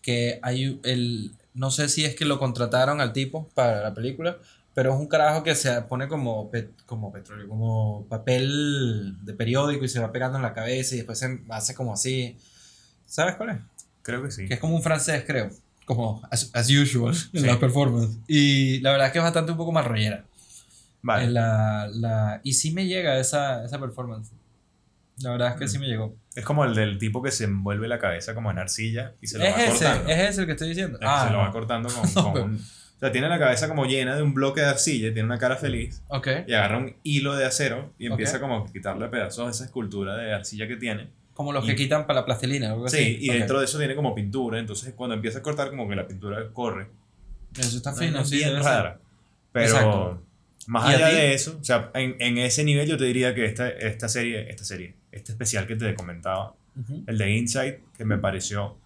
Que 0.00 0.38
hay 0.42 0.80
el, 0.84 1.32
no 1.52 1.70
sé 1.70 1.90
si 1.90 2.06
es 2.06 2.14
que 2.14 2.24
lo 2.24 2.38
contrataron 2.38 3.02
al 3.02 3.12
tipo 3.12 3.50
para 3.54 3.82
la 3.82 3.92
película, 3.92 4.38
pero 4.74 4.94
es 4.94 4.98
un 5.00 5.06
carajo 5.08 5.42
que 5.42 5.54
se 5.54 5.82
pone 5.82 6.08
como, 6.08 6.50
pe- 6.50 6.70
como 6.86 7.12
petróleo, 7.12 7.48
como 7.48 8.06
papel 8.08 9.16
de 9.22 9.34
periódico 9.34 9.84
y 9.84 9.88
se 9.88 10.00
va 10.00 10.12
pegando 10.12 10.36
en 10.38 10.42
la 10.42 10.54
cabeza 10.54 10.94
y 10.94 10.98
después 10.98 11.18
se 11.18 11.40
hace 11.50 11.74
como 11.74 11.92
así. 11.92 12.36
¿Sabes 13.06 13.36
cuál 13.36 13.50
es? 13.50 13.56
Creo 14.02 14.22
que 14.22 14.30
sí. 14.30 14.46
que 14.48 14.54
es 14.54 14.60
como 14.60 14.74
un 14.74 14.82
francés, 14.82 15.24
creo. 15.26 15.50
Como 15.84 16.22
as, 16.30 16.50
as 16.54 16.70
usual 16.70 17.14
en 17.32 17.40
Sí. 17.42 17.46
la 17.46 17.58
performance. 17.58 18.16
Y 18.26 18.80
la 18.80 18.92
verdad 18.92 19.08
es 19.08 19.12
que 19.12 19.18
es 19.18 19.24
bastante 19.24 19.52
un 19.52 19.58
poco 19.58 19.72
más 19.72 19.86
rollera. 19.86 20.24
Vale. 21.02 21.24
En 21.24 21.34
la, 21.34 21.88
la, 21.92 22.40
y 22.44 22.52
sí 22.54 22.70
me 22.72 22.86
llega 22.86 23.18
esa, 23.18 23.64
esa 23.64 23.78
performance. 23.80 24.30
La 25.18 25.30
verdad 25.32 25.48
es 25.52 25.56
que 25.56 25.68
sí 25.68 25.78
me 25.78 25.86
llegó. 25.86 26.14
Es 26.34 26.44
como 26.44 26.64
el 26.64 26.74
del 26.74 26.98
tipo 26.98 27.22
que 27.22 27.30
se 27.30 27.44
envuelve 27.44 27.86
la 27.88 27.98
cabeza 27.98 28.34
como 28.34 28.50
en 28.50 28.58
arcilla 28.58 29.12
y 29.20 29.26
se 29.26 29.38
lo 29.38 29.44
Es 29.44 29.54
va 29.54 29.64
ese, 29.64 29.84
cortando. 29.84 30.08
es 30.10 30.18
ese 30.30 30.40
el 30.40 30.46
que 30.46 30.52
estoy 30.52 30.68
diciendo. 30.68 30.94
Es 30.98 31.00
que 31.00 31.06
Ah, 31.06 31.24
se 31.26 31.32
lo 31.32 31.38
va 31.38 31.46
no. 31.46 31.52
cortando 31.52 31.88
con, 31.90 32.02
No, 32.14 32.22
con 32.22 32.32
pero- 32.32 32.44
un- 32.46 32.64
O 33.02 33.04
sea, 33.04 33.10
tiene 33.10 33.28
la 33.28 33.36
cabeza 33.36 33.66
como 33.66 33.84
llena 33.84 34.14
de 34.14 34.22
un 34.22 34.32
bloque 34.32 34.60
de 34.60 34.68
arcilla, 34.68 35.12
tiene 35.12 35.24
una 35.24 35.36
cara 35.36 35.56
feliz 35.56 36.04
Ok. 36.06 36.28
y 36.46 36.52
agarra 36.52 36.78
un 36.78 36.94
hilo 37.02 37.34
de 37.34 37.44
acero 37.44 37.92
y 37.98 38.06
empieza 38.06 38.36
Ok. 38.36 38.42
como 38.42 38.58
a 38.58 38.72
quitarle 38.72 39.08
pedazos 39.08 39.48
a 39.48 39.50
esa 39.50 39.64
escultura 39.64 40.16
de 40.16 40.32
arcilla 40.32 40.68
que 40.68 40.76
tiene. 40.76 41.08
Como 41.34 41.52
los 41.52 41.64
Y- 41.64 41.66
que 41.66 41.74
quitan 41.74 42.06
para 42.06 42.20
la 42.20 42.26
plastilina. 42.26 42.70
Algo 42.70 42.88
Sí, 42.88 42.96
así. 42.96 43.18
y 43.22 43.30
Ok. 43.30 43.36
dentro 43.38 43.58
de 43.58 43.64
eso 43.64 43.76
tiene 43.78 43.96
como 43.96 44.14
pintura, 44.14 44.60
entonces 44.60 44.94
cuando 44.94 45.16
empieza 45.16 45.40
a 45.40 45.42
cortar 45.42 45.70
como 45.70 45.88
que 45.88 45.96
la 45.96 46.06
pintura 46.06 46.48
corre. 46.52 46.86
Eso 47.58 47.76
está 47.76 47.92
fino, 47.92 48.12
vaina 48.12 48.24
sí. 48.24 48.36
bien 48.36 48.62
rara. 48.62 49.00
Pero 49.50 49.66
Exacto. 49.66 50.22
más 50.68 50.88
¿Y 50.88 50.92
a 50.92 50.96
allá 50.96 51.08
de 51.08 51.34
eso, 51.34 51.58
o 51.60 51.64
sea, 51.64 51.90
en, 51.94 52.14
en 52.20 52.38
ese 52.38 52.62
nivel 52.62 52.86
yo 52.88 52.96
te 52.96 53.04
diría 53.04 53.34
que 53.34 53.46
esta, 53.46 53.68
esta 53.68 54.08
serie, 54.08 54.48
esta 54.48 54.62
serie, 54.62 54.94
este 55.10 55.32
especial 55.32 55.66
que 55.66 55.74
te 55.74 55.92
comentaba, 55.96 56.54
Ujú. 56.80 57.02
el 57.08 57.18
de 57.18 57.30
Insight, 57.32 57.78
que 57.98 58.04
me 58.04 58.16
pareció, 58.18 58.76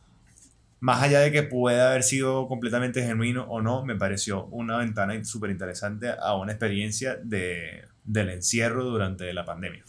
más 0.80 1.02
allá 1.02 1.20
de 1.20 1.32
que 1.32 1.42
pueda 1.42 1.90
haber 1.90 2.02
sido 2.02 2.48
completamente 2.48 3.02
genuino 3.02 3.44
o 3.48 3.60
no, 3.62 3.84
me 3.84 3.96
pareció 3.96 4.44
una 4.46 4.78
ventana 4.78 5.22
súper 5.24 5.50
interesante 5.50 6.10
a 6.20 6.36
una 6.36 6.52
experiencia 6.52 7.16
de, 7.22 7.84
del 8.04 8.28
encierro 8.30 8.84
durante 8.84 9.32
la 9.32 9.44
pandemia. 9.44 9.82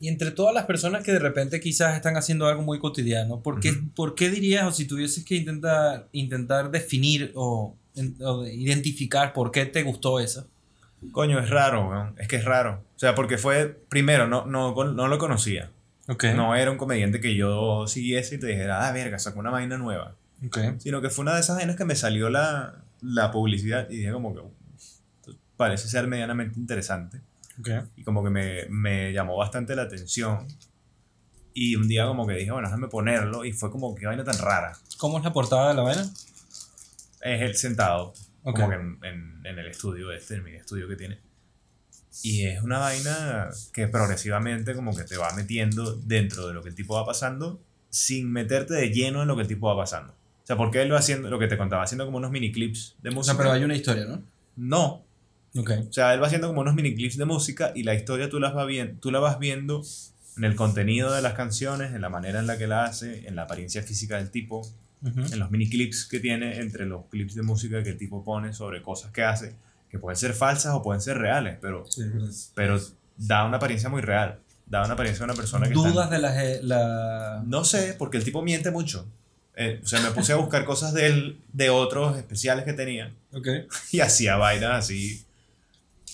y 0.00 0.06
entre 0.08 0.30
todas 0.30 0.54
las 0.54 0.64
personas 0.66 1.02
que 1.02 1.10
de 1.12 1.18
repente 1.18 1.58
quizás 1.60 1.96
están 1.96 2.16
haciendo 2.16 2.46
algo 2.46 2.62
muy 2.62 2.78
cotidiano, 2.78 3.40
¿por 3.42 3.58
qué, 3.58 3.72
Ujú. 3.72 3.88
¿por 3.96 4.14
qué 4.14 4.30
dirías, 4.30 4.64
o 4.64 4.70
si 4.72 4.86
tuvieses 4.86 5.24
que 5.24 5.34
intentar, 5.34 6.06
intentar 6.12 6.70
definir 6.70 7.32
o, 7.34 7.76
o 8.20 8.42
de- 8.42 8.54
identificar 8.54 9.32
por 9.32 9.50
qué 9.50 9.66
te 9.66 9.82
gustó 9.82 10.20
eso? 10.20 10.46
Coño, 11.12 11.38
es 11.40 11.50
raro, 11.50 11.88
weón. 11.88 12.14
Es 12.18 12.28
que 12.28 12.36
es 12.36 12.44
raro. 12.44 12.84
O 12.94 12.98
sea, 12.98 13.14
porque 13.14 13.38
fue, 13.38 13.68
primero, 13.88 14.26
no, 14.28 14.46
no, 14.46 14.72
no 14.84 15.08
lo 15.08 15.18
conocía. 15.18 15.70
Ok. 16.08 16.24
No 16.34 16.54
era 16.56 16.70
un 16.70 16.76
comediante 16.78 17.20
que 17.20 17.34
yo 17.36 17.86
siguiese 17.86 18.36
y 18.36 18.38
te 18.38 18.46
dijera, 18.46 18.88
ah, 18.88 18.92
verga, 18.92 19.18
sacó 19.18 19.40
una 19.40 19.50
vaina 19.50 19.78
nueva. 19.78 20.14
Ok. 20.46 20.58
Sino 20.78 21.00
que 21.00 21.10
fue 21.10 21.22
una 21.22 21.34
de 21.34 21.40
esas 21.40 21.56
vainas 21.56 21.76
que 21.76 21.84
me 21.84 21.96
salió 21.96 22.30
la, 22.30 22.84
la 23.00 23.30
publicidad 23.30 23.88
y 23.90 23.96
dije 23.98 24.12
como 24.12 24.34
que 24.34 24.40
"Esto 24.76 25.36
parece 25.56 25.88
ser 25.88 26.06
medianamente 26.06 26.58
interesante. 26.58 27.20
Ok. 27.58 27.68
Y 27.96 28.04
como 28.04 28.22
que 28.22 28.30
me, 28.30 28.66
me 28.70 29.12
llamó 29.12 29.36
bastante 29.36 29.74
la 29.74 29.82
atención. 29.82 30.46
Y 31.54 31.74
un 31.74 31.88
día 31.88 32.06
como 32.06 32.24
que 32.26 32.34
dije, 32.34 32.52
bueno, 32.52 32.68
déjame 32.68 32.86
ponerlo. 32.88 33.44
Y 33.44 33.52
fue 33.52 33.70
como 33.70 33.94
que 33.94 34.06
vaina 34.06 34.22
tan 34.22 34.38
rara. 34.38 34.78
¿Cómo 34.98 35.18
es 35.18 35.24
la 35.24 35.32
portada 35.32 35.70
de 35.70 35.74
la 35.74 35.82
vaina? 35.82 36.02
Es 37.20 37.42
él 37.42 37.56
sentado, 37.56 38.12
Ok. 38.44 38.54
como 38.56 38.68
que 38.68 38.74
en, 38.76 38.98
en, 39.02 39.40
en 39.46 39.58
el 39.58 39.66
estudio 39.66 40.12
este, 40.12 40.36
en 40.36 40.44
mi 40.44 40.52
estudio 40.54 40.86
que 40.86 40.94
tiene. 40.94 41.20
Y 42.22 42.44
es 42.46 42.62
una 42.62 42.78
vaina 42.78 43.48
que 43.72 43.88
progresivamente 43.88 44.74
como 44.74 44.94
que 44.94 45.02
te 45.04 45.16
va 45.16 45.32
metiendo 45.34 45.94
dentro 45.96 46.46
de 46.46 46.54
lo 46.54 46.62
que 46.62 46.68
el 46.68 46.74
tipo 46.76 46.94
va 46.94 47.04
pasando 47.06 47.60
sin 47.90 48.30
meterte 48.30 48.74
de 48.74 48.90
lleno 48.90 49.22
en 49.22 49.28
lo 49.28 49.34
que 49.36 49.42
el 49.42 49.48
tipo 49.48 49.66
va 49.68 49.76
pasando. 49.82 50.14
O 50.48 50.50
sea, 50.50 50.56
porque 50.56 50.80
él 50.80 50.90
va 50.90 50.98
haciendo 50.98 51.28
lo 51.28 51.38
que 51.38 51.46
te 51.46 51.58
contaba, 51.58 51.82
haciendo 51.82 52.06
como 52.06 52.16
unos 52.16 52.30
mini 52.30 52.50
clips 52.50 52.94
de 53.02 53.10
O 53.10 53.12
música. 53.12 53.34
sea, 53.34 53.38
pero 53.38 53.52
hay 53.52 53.64
una 53.64 53.76
historia, 53.76 54.06
¿no? 54.06 54.22
No, 54.56 55.04
Ok. 55.54 55.70
o 55.90 55.92
sea, 55.92 56.14
él 56.14 56.22
va 56.22 56.26
haciendo 56.26 56.48
como 56.48 56.62
unos 56.62 56.74
mini 56.74 56.94
clips 56.94 57.18
de 57.18 57.26
música 57.26 57.72
y 57.74 57.82
la 57.82 57.92
historia 57.92 58.30
tú, 58.30 58.40
las 58.40 58.56
va 58.56 58.64
bien, 58.64 58.98
tú 58.98 59.10
la 59.10 59.18
vas 59.18 59.38
viendo 59.38 59.82
en 60.38 60.44
el 60.44 60.56
contenido 60.56 61.12
de 61.12 61.20
las 61.20 61.34
canciones, 61.34 61.92
en 61.92 62.00
la 62.00 62.08
manera 62.08 62.38
en 62.40 62.46
la 62.46 62.56
que 62.56 62.66
la 62.66 62.84
hace, 62.86 63.28
en 63.28 63.36
la 63.36 63.42
apariencia 63.42 63.82
física 63.82 64.16
del 64.16 64.30
tipo, 64.30 64.60
Ujú. 65.02 65.20
en 65.20 65.38
los 65.38 65.50
mini 65.50 65.68
clips 65.68 66.06
que 66.06 66.18
tiene 66.18 66.60
entre 66.60 66.86
los 66.86 67.04
clips 67.10 67.34
de 67.34 67.42
música 67.42 67.82
que 67.82 67.90
el 67.90 67.98
tipo 67.98 68.24
pone 68.24 68.54
sobre 68.54 68.80
cosas 68.80 69.12
que 69.12 69.24
hace, 69.24 69.54
que 69.90 69.98
pueden 69.98 70.16
ser 70.16 70.32
falsas 70.32 70.72
o 70.74 70.82
pueden 70.82 71.02
ser 71.02 71.18
reales, 71.18 71.58
pero, 71.60 71.84
Sí, 71.90 72.04
pero 72.54 72.80
da 73.18 73.44
una 73.44 73.58
apariencia 73.58 73.90
muy 73.90 74.00
real. 74.00 74.38
Da 74.64 74.82
una 74.82 74.94
apariencia 74.94 75.26
de 75.26 75.30
una 75.32 75.34
persona 75.38 75.66
que 75.68 75.74
está- 75.74 75.88
¿Dudas 75.90 76.08
de 76.10 76.18
la, 76.18 76.34
la... 76.62 77.42
No 77.46 77.64
sé, 77.64 77.94
porque 77.98 78.16
el 78.16 78.24
tipo 78.24 78.40
miente 78.42 78.70
mucho. 78.70 79.06
Eh, 79.60 79.80
o 79.82 79.86
sea, 79.86 80.00
me 80.00 80.10
puse 80.12 80.32
a 80.32 80.36
buscar 80.36 80.64
cosas 80.64 80.92
de 80.92 81.06
él, 81.06 81.40
de 81.52 81.68
otros 81.68 82.16
especiales 82.16 82.64
que 82.64 82.72
tenía, 82.74 83.12
Ok. 83.32 83.48
y 83.92 84.00
hacía 84.00 84.36
vainas 84.36 84.84
así 84.84 85.24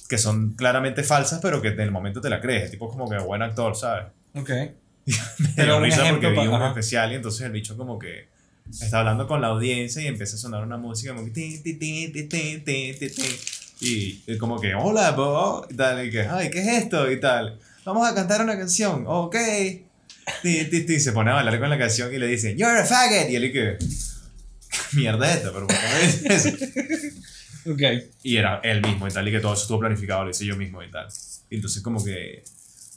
que 0.08 0.18
son 0.18 0.54
claramente 0.54 1.02
falsas, 1.02 1.40
pero 1.42 1.60
que 1.62 1.68
en 1.68 1.80
el 1.80 1.90
momento 1.90 2.20
te 2.20 2.28
la 2.30 2.40
crees. 2.40 2.64
El 2.64 2.70
tipo 2.72 2.86
es 2.86 2.92
como 2.92 3.08
que 3.08 3.18
buen 3.18 3.42
actor, 3.42 3.74
¿sabes? 3.76 4.06
Ok. 4.34 4.50
Me 5.06 5.48
Pero 5.56 5.76
un 5.78 5.82
risa 5.84 6.08
porque 6.10 6.28
vi 6.28 6.38
un 6.46 6.54
ajá. 6.54 6.68
especial 6.68 7.12
y 7.12 7.16
entonces 7.16 7.42
el 7.42 7.52
bicho 7.52 7.76
como 7.76 7.98
que 7.98 8.28
está 8.70 9.00
hablando 9.00 9.26
con 9.26 9.40
la 9.42 9.48
audiencia 9.48 10.00
y 10.02 10.06
empieza 10.06 10.36
a 10.36 10.38
sonar 10.38 10.62
una 10.62 10.76
música 10.78 11.12
como 11.14 11.26
que 11.26 11.30
ti, 11.32 11.58
ti, 11.62 11.74
ti, 11.74 12.08
ti, 12.12 12.22
ti, 12.24 12.58
ti, 12.58 12.94
ti, 12.98 13.08
ti. 13.78 14.22
y 14.26 14.38
como 14.38 14.58
que 14.58 14.74
hola 14.74 15.10
bo 15.10 15.66
y 15.68 15.74
tal 15.74 16.06
y 16.06 16.10
que 16.10 16.22
ay 16.22 16.48
qué 16.50 16.60
es 16.60 16.84
esto 16.84 17.10
y 17.10 17.20
tal 17.20 17.58
vamos 17.84 18.08
a 18.08 18.14
cantar 18.14 18.40
una 18.40 18.56
canción 18.56 19.04
ok. 19.06 19.36
Se 21.00 21.12
pone 21.12 21.30
a 21.30 21.34
bailar 21.34 21.58
con 21.58 21.70
la 21.70 21.78
canción 21.78 22.12
y 22.14 22.18
le 22.18 22.26
dice 22.26 22.54
you're 22.56 22.78
a 22.78 22.84
faggot 22.84 23.30
y 23.30 23.36
él 23.36 23.52
que 23.52 23.76
¿qué 23.78 24.96
mierda 24.96 25.30
es 25.30 25.36
esto 25.38 25.52
pero 25.52 25.66
¿por 25.66 25.76
qué 25.76 25.82
me 25.92 26.06
dices 26.06 26.46
eso? 26.46 27.70
Ok. 27.70 27.80
y 28.22 28.36
era 28.36 28.60
él 28.62 28.82
mismo 28.82 29.08
y 29.08 29.10
tal 29.10 29.26
y 29.28 29.30
que 29.32 29.40
todo 29.40 29.54
eso 29.54 29.62
estuvo 29.62 29.80
planificado 29.80 30.24
lo 30.24 30.30
hice 30.30 30.44
yo 30.44 30.56
mismo 30.56 30.82
y 30.82 30.90
tal 30.90 31.06
y 31.50 31.56
entonces 31.56 31.82
como 31.82 32.02
que 32.04 32.42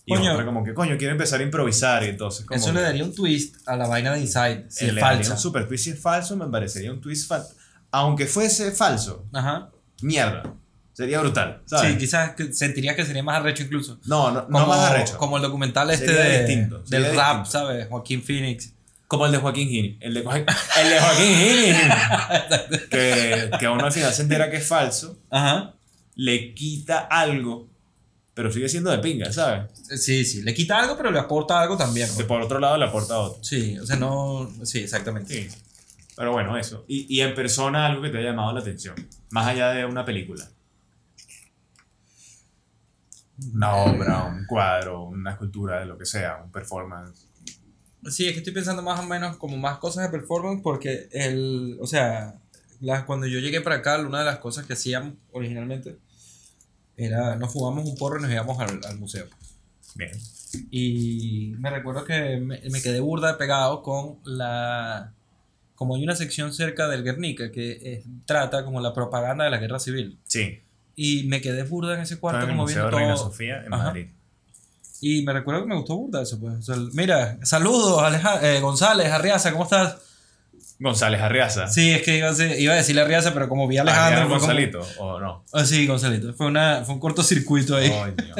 y 0.10 0.14
Coño. 0.16 0.32
otra 0.34 0.46
como 0.46 0.64
que 0.64 0.74
coño 0.74 0.98
quiero 0.98 1.12
empezar 1.12 1.42
a 1.42 1.44
improvisar 1.44 2.02
y 2.04 2.08
entonces 2.08 2.46
como 2.46 2.58
Eso 2.58 2.72
le 2.72 2.82
daría 2.82 3.04
un 3.04 3.14
twist 3.14 3.58
a 3.68 3.76
la 3.76 3.88
vaina 3.88 4.14
de 4.14 4.22
Inside, 4.22 4.66
si 4.70 4.86
es 4.86 4.96
daría 4.96 5.02
falsa. 5.02 5.34
un 5.34 5.38
super 5.40 5.68
twist 5.68 5.84
si 5.84 5.90
es 5.92 6.00
falso, 6.00 6.38
me 6.38 6.48
parecería 6.48 6.94
un 6.94 7.02
twist 7.02 7.28
falso. 7.28 7.54
Aunque 7.92 8.26
fuese 8.26 8.72
falso, 8.72 9.26
Ajá. 9.34 9.70
mierda. 10.02 10.54
Sería 10.98 11.20
brutal, 11.22 11.62
¿sabes? 11.66 11.92
Sí, 11.92 11.98
quizás 12.00 12.32
que 12.34 12.52
sentiría 12.52 12.96
que 12.96 13.06
sería 13.06 13.22
más 13.22 13.38
arrecho 13.38 13.62
incluso. 13.64 14.00
no, 14.06 14.32
no, 14.32 14.42
no 14.42 14.46
Como, 14.48 14.66
más 14.66 14.80
arrecho. 14.92 15.16
como 15.20 15.38
el 15.38 15.44
documental 15.44 15.92
este 15.92 16.08
Sería 16.08 16.22
de, 16.24 16.38
distinto, 16.40 16.80
del 16.88 17.04
sería 17.06 17.10
rap, 17.22 17.44
distinto. 17.44 17.52
¿sabes? 17.68 17.88
Joaquín 17.88 18.24
Phoenix. 18.24 18.74
Como 19.08 19.26
el 19.28 19.32
de 19.32 19.38
Joaquín 19.38 19.70
Gini. 19.70 19.98
El 20.02 20.14
de, 20.16 20.24
Joaquín- 20.24 20.46
el 20.82 20.90
de 20.90 21.00
Joaquín 21.00 21.36
Gini. 21.36 22.80
que, 22.90 23.52
que 23.60 23.68
uno 23.68 23.86
al 23.86 23.92
final 23.92 24.12
se 24.14 24.22
entera 24.24 24.50
que 24.50 24.58
es 24.58 24.68
falso, 24.68 25.18
Ajá. 25.30 25.76
le 26.16 26.54
quita 26.56 27.00
algo, 27.10 27.68
pero 28.34 28.52
sigue 28.52 28.68
siendo 28.68 28.90
de 28.92 28.98
pinga, 29.00 29.32
¿sabes? 29.32 29.72
Sí, 30.02 30.26
sí. 30.26 30.42
Le 30.42 30.54
quita 30.54 30.80
algo, 30.80 30.98
pero 30.98 31.12
le 31.12 31.20
aporta 31.20 31.60
algo 31.62 31.78
también. 31.78 32.10
Que 32.18 32.24
por 32.24 32.42
otro 32.42 32.60
lado 32.60 32.78
le 32.78 32.86
aporta 32.86 33.18
otro. 33.20 33.44
Sí, 33.44 33.78
o 33.80 33.86
sea, 33.86 33.96
no. 33.98 34.52
Sí, 34.64 34.80
exactamente. 34.80 35.34
Sí. 35.50 35.58
Pero 36.16 36.32
bueno, 36.32 36.58
eso. 36.58 36.84
Y, 36.88 37.06
y 37.16 37.22
en 37.22 37.34
persona 37.36 37.86
algo 37.86 38.02
que 38.02 38.10
te 38.10 38.18
haya 38.18 38.30
llamado 38.32 38.52
la 38.54 38.60
atención. 38.62 38.96
Más 39.30 39.48
allá 39.48 39.70
de 39.70 39.86
una 39.86 40.04
película. 40.04 40.48
Una 43.54 43.76
obra, 43.76 44.24
un 44.26 44.46
cuadro, 44.46 45.04
una 45.04 45.32
escultura, 45.32 45.84
lo 45.86 45.98
que 45.98 46.06
sea, 46.06 46.42
un 46.44 46.52
performance. 46.52 47.28
Sí, 48.10 48.26
es 48.28 48.34
que 48.34 48.40
estoy 48.40 48.54
pensando 48.54 48.82
más 48.82 49.00
o 49.00 49.04
menos 49.04 49.38
como 49.38 49.58
más 49.58 49.78
cosas 49.80 50.04
de 50.06 50.18
performance 50.18 50.62
porque 50.64 51.08
el, 51.12 51.78
o 51.82 51.88
sea, 51.88 52.36
la- 52.80 53.06
cuando 53.06 53.28
yo 53.28 53.40
llegué 53.40 53.62
para 53.62 53.78
acá, 53.78 54.00
una 54.00 54.20
de 54.20 54.26
las 54.26 54.38
cosas 54.40 54.66
que 54.66 54.74
hacíamos 54.74 55.14
originalmente 55.32 55.98
era, 56.96 57.36
nos 57.36 57.52
fumamos 57.54 57.86
un 57.88 57.96
porro 57.96 58.20
y 58.20 58.22
nos 58.24 58.32
íbamos 58.32 58.60
al, 58.60 58.80
al 58.86 58.98
museo. 58.98 59.26
Bien. 59.96 60.12
Y 60.72 61.54
me 61.60 61.70
recuerdo 61.70 62.06
que 62.06 62.38
me, 62.38 62.62
me 62.70 62.82
quedé 62.82 63.00
burda 63.00 63.38
pegado 63.38 63.82
con 63.84 64.20
la, 64.24 65.14
como 65.76 65.96
hay 65.96 66.04
una 66.04 66.16
sección 66.16 66.54
cerca 66.54 66.88
del 66.88 67.04
Guernica 67.04 67.52
que 67.52 68.04
trata 68.26 68.64
como 68.64 68.80
la 68.82 68.94
propaganda 68.94 69.44
de 69.44 69.50
la 69.52 69.58
guerra 69.58 69.80
civil. 69.80 70.18
Sí. 70.24 70.62
Y 71.00 71.26
me 71.26 71.40
quedé 71.42 71.62
burda 71.64 71.94
en 71.94 72.02
ese 72.02 72.18
cuarto 72.18 72.48
como 72.48 72.66
viendo 72.66 72.90
Reina 72.90 73.14
todo. 73.14 73.26
Sofía 73.30 73.64
en 73.64 73.72
Ajá. 73.74 73.84
Madrid. 73.86 74.08
Y 75.00 75.22
me 75.22 75.32
recuerdo 75.32 75.62
que 75.62 75.68
me 75.68 75.76
gustó 75.76 75.96
burda 75.96 76.24
eso, 76.24 76.40
pues. 76.40 76.56
O 76.56 76.62
sea, 76.64 76.76
mira, 76.94 77.38
saludos, 77.44 78.02
Aleja- 78.02 78.40
eh, 78.42 78.60
González, 78.62 79.12
Arriaza, 79.12 79.52
¿cómo 79.52 79.66
estás? 79.66 79.98
González 80.80 81.22
Arriaza. 81.22 81.68
Sí, 81.68 81.92
es 81.92 82.02
que 82.02 82.18
iba 82.18 82.30
a, 82.30 82.34
decir- 82.34 82.60
iba 82.60 82.74
a 82.74 82.78
decirle 82.78 83.02
Arriaza, 83.02 83.32
pero 83.32 83.48
como 83.48 83.68
vi 83.68 83.78
a 83.78 83.82
Alejandro. 83.84 84.24
Como- 84.24 84.40
Gonzalito, 84.40 84.82
o 84.98 85.20
no. 85.20 85.44
Ah, 85.54 85.66
sí, 85.66 85.86
Gonzalito. 85.86 86.34
Fue, 86.34 86.48
una, 86.48 86.84
fue 86.84 86.96
un 86.96 87.00
cortocircuito 87.00 87.76
ahí. 87.76 87.90
Coño. 87.92 88.34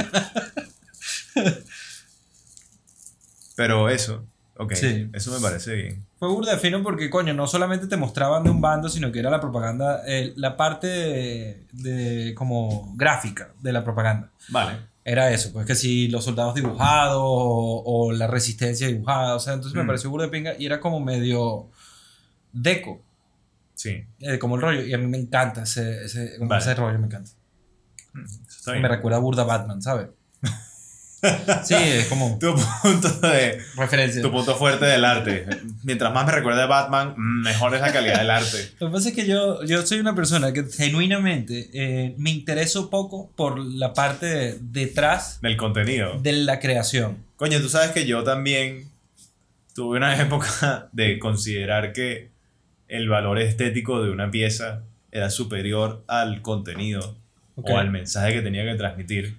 Pero 3.56 3.90
eso, 3.90 4.26
ok. 4.60 4.74
Sí. 4.74 5.10
Eso 5.14 5.32
me 5.32 5.40
parece 5.40 5.74
bien. 5.76 6.06
Fue 6.20 6.28
burda 6.30 6.58
fino 6.58 6.82
porque, 6.84 7.10
coño, 7.10 7.34
no 7.34 7.48
solamente 7.48 7.88
te 7.88 7.98
mostraban 7.98 8.44
de 8.44 8.50
un 8.50 8.60
bando, 8.62 8.90
sino 8.90 9.12
que 9.12 9.20
era 9.20 9.30
la 9.30 9.40
propaganda, 9.40 10.02
eh, 10.08 10.34
la 10.36 10.58
parte 10.58 10.88
de, 10.88 11.66
de 11.72 12.34
como 12.36 12.94
gráfica 12.96 13.54
de 13.62 13.72
la 13.74 13.84
propaganda. 13.84 14.32
Vale. 14.50 14.78
Era 15.04 15.32
eso, 15.32 15.54
pues 15.54 15.66
que 15.66 15.74
si 15.76 16.10
los 16.10 16.26
soldados 16.26 16.54
dibujados 16.56 17.22
o, 17.24 17.84
o 17.86 18.12
la 18.12 18.28
resistencia 18.28 18.88
dibujada, 18.88 19.36
o 19.36 19.40
sea, 19.40 19.54
entonces 19.54 19.74
me 19.76 19.84
Mm. 19.84 19.88
pareció 19.88 20.10
burda 20.10 20.26
de 20.26 20.32
pinga 20.32 20.54
y 20.60 20.66
era 20.66 20.80
como 20.82 21.00
medio 21.00 21.70
deco, 22.52 23.02
Sí. 23.74 24.04
eh, 24.20 24.38
como 24.40 24.56
el 24.56 24.62
rollo, 24.64 24.82
y 24.84 24.94
a 24.94 24.98
mí 24.98 25.06
me 25.08 25.18
encanta 25.18 25.64
ese, 25.64 26.04
ese, 26.04 26.38
Vale. 26.42 26.62
ese 26.62 26.74
rollo, 26.76 27.00
me 27.00 27.06
encanta. 27.06 27.32
Eso 28.26 28.40
está 28.50 28.72
Me 28.72 28.80
bien. 28.80 28.90
recuerda 28.90 29.18
a 29.18 29.22
burda 29.22 29.44
Batman, 29.44 29.82
¿sabes? 29.82 30.08
Sí, 31.64 31.74
es 31.76 32.06
como 32.08 32.38
Tu 32.40 32.54
punto 32.82 33.10
de, 33.28 33.60
referencia. 33.76 34.22
tu 34.22 34.32
punto 34.32 34.56
fuerte 34.56 34.86
del 34.86 35.04
arte. 35.06 35.46
Mientras 35.84 36.14
más 36.14 36.26
me 36.26 36.32
recuerde 36.32 36.62
a 36.62 36.66
Batman, 36.68 37.16
mejor 37.18 37.74
es 37.76 37.82
la 37.82 37.92
calidad 37.92 38.20
del 38.20 38.30
arte. 38.30 38.72
Lo 38.80 38.88
que 38.88 38.94
pasa 38.94 39.10
es 39.10 39.16
que 39.16 39.26
yo, 39.28 39.64
yo 39.66 39.86
soy 39.86 40.00
una 40.00 40.14
persona 40.16 40.54
que 40.54 40.64
genuinamente 40.66 41.70
eh, 41.74 42.14
me 42.18 42.30
intereso 42.30 42.90
poco 42.90 43.32
por 43.36 43.60
la 43.60 43.94
parte 43.94 44.26
de- 44.28 44.58
detrás 44.62 45.42
Del 45.42 45.58
contenido. 45.58 46.20
de 46.22 46.32
la 46.34 46.60
creación. 46.60 47.18
Coño, 47.36 47.60
tú 47.60 47.70
sabes 47.70 47.92
que 47.92 48.06
yo 48.06 48.24
también 48.24 48.90
tuve 49.74 49.98
una 49.98 50.16
época 50.22 50.90
de 50.92 51.20
considerar 51.20 51.94
que 51.94 52.30
el 52.88 53.10
valor 53.10 53.40
estético 53.40 54.02
de 54.04 54.12
una 54.12 54.32
pieza 54.32 54.84
era 55.12 55.30
superior 55.30 56.04
al 56.08 56.42
contenido 56.42 57.16
o 57.56 57.78
al 57.78 57.90
mensaje 57.90 58.34
que 58.34 58.42
tenía 58.42 58.64
que 58.66 58.76
transmitir. 58.76 59.36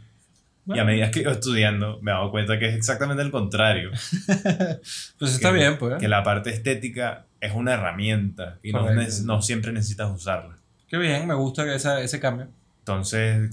Y 0.68 0.72
Bueno. 0.72 0.82
a 0.82 0.84
medida 0.84 1.10
que 1.10 1.20
iba 1.20 1.32
estudiando, 1.32 1.98
me 2.02 2.10
he 2.10 2.14
dado 2.14 2.30
cuenta 2.30 2.58
que 2.58 2.68
es 2.68 2.74
exactamente 2.74 3.22
el 3.22 3.30
contrario. 3.30 3.90
Pues 5.18 5.32
está 5.34 5.48
que, 5.50 5.54
bien, 5.58 5.78
pues. 5.78 5.98
Que 5.98 6.08
la 6.08 6.22
parte 6.22 6.50
estética 6.50 7.24
es 7.40 7.52
una 7.54 7.72
herramienta 7.74 8.58
y 8.62 8.72
no, 8.72 8.86
no 9.24 9.42
siempre 9.42 9.72
necesitas 9.72 10.10
usarla. 10.14 10.56
Qué 10.88 10.96
bien, 10.98 11.26
me 11.26 11.34
gusta 11.34 11.72
esa, 11.74 12.00
ese 12.02 12.20
cambio. 12.20 12.48
Entonces, 12.80 13.50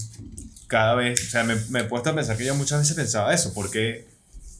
cada 0.68 0.94
vez, 0.94 1.26
o 1.26 1.30
sea, 1.30 1.44
me, 1.44 1.54
me 1.70 1.80
he 1.80 1.84
puesto 1.84 2.10
a 2.10 2.14
pensar 2.14 2.36
que 2.36 2.44
yo 2.44 2.54
muchas 2.54 2.80
veces 2.80 2.94
pensaba 2.96 3.32
eso, 3.34 3.52
¿por 3.54 3.70
qué, 3.70 4.06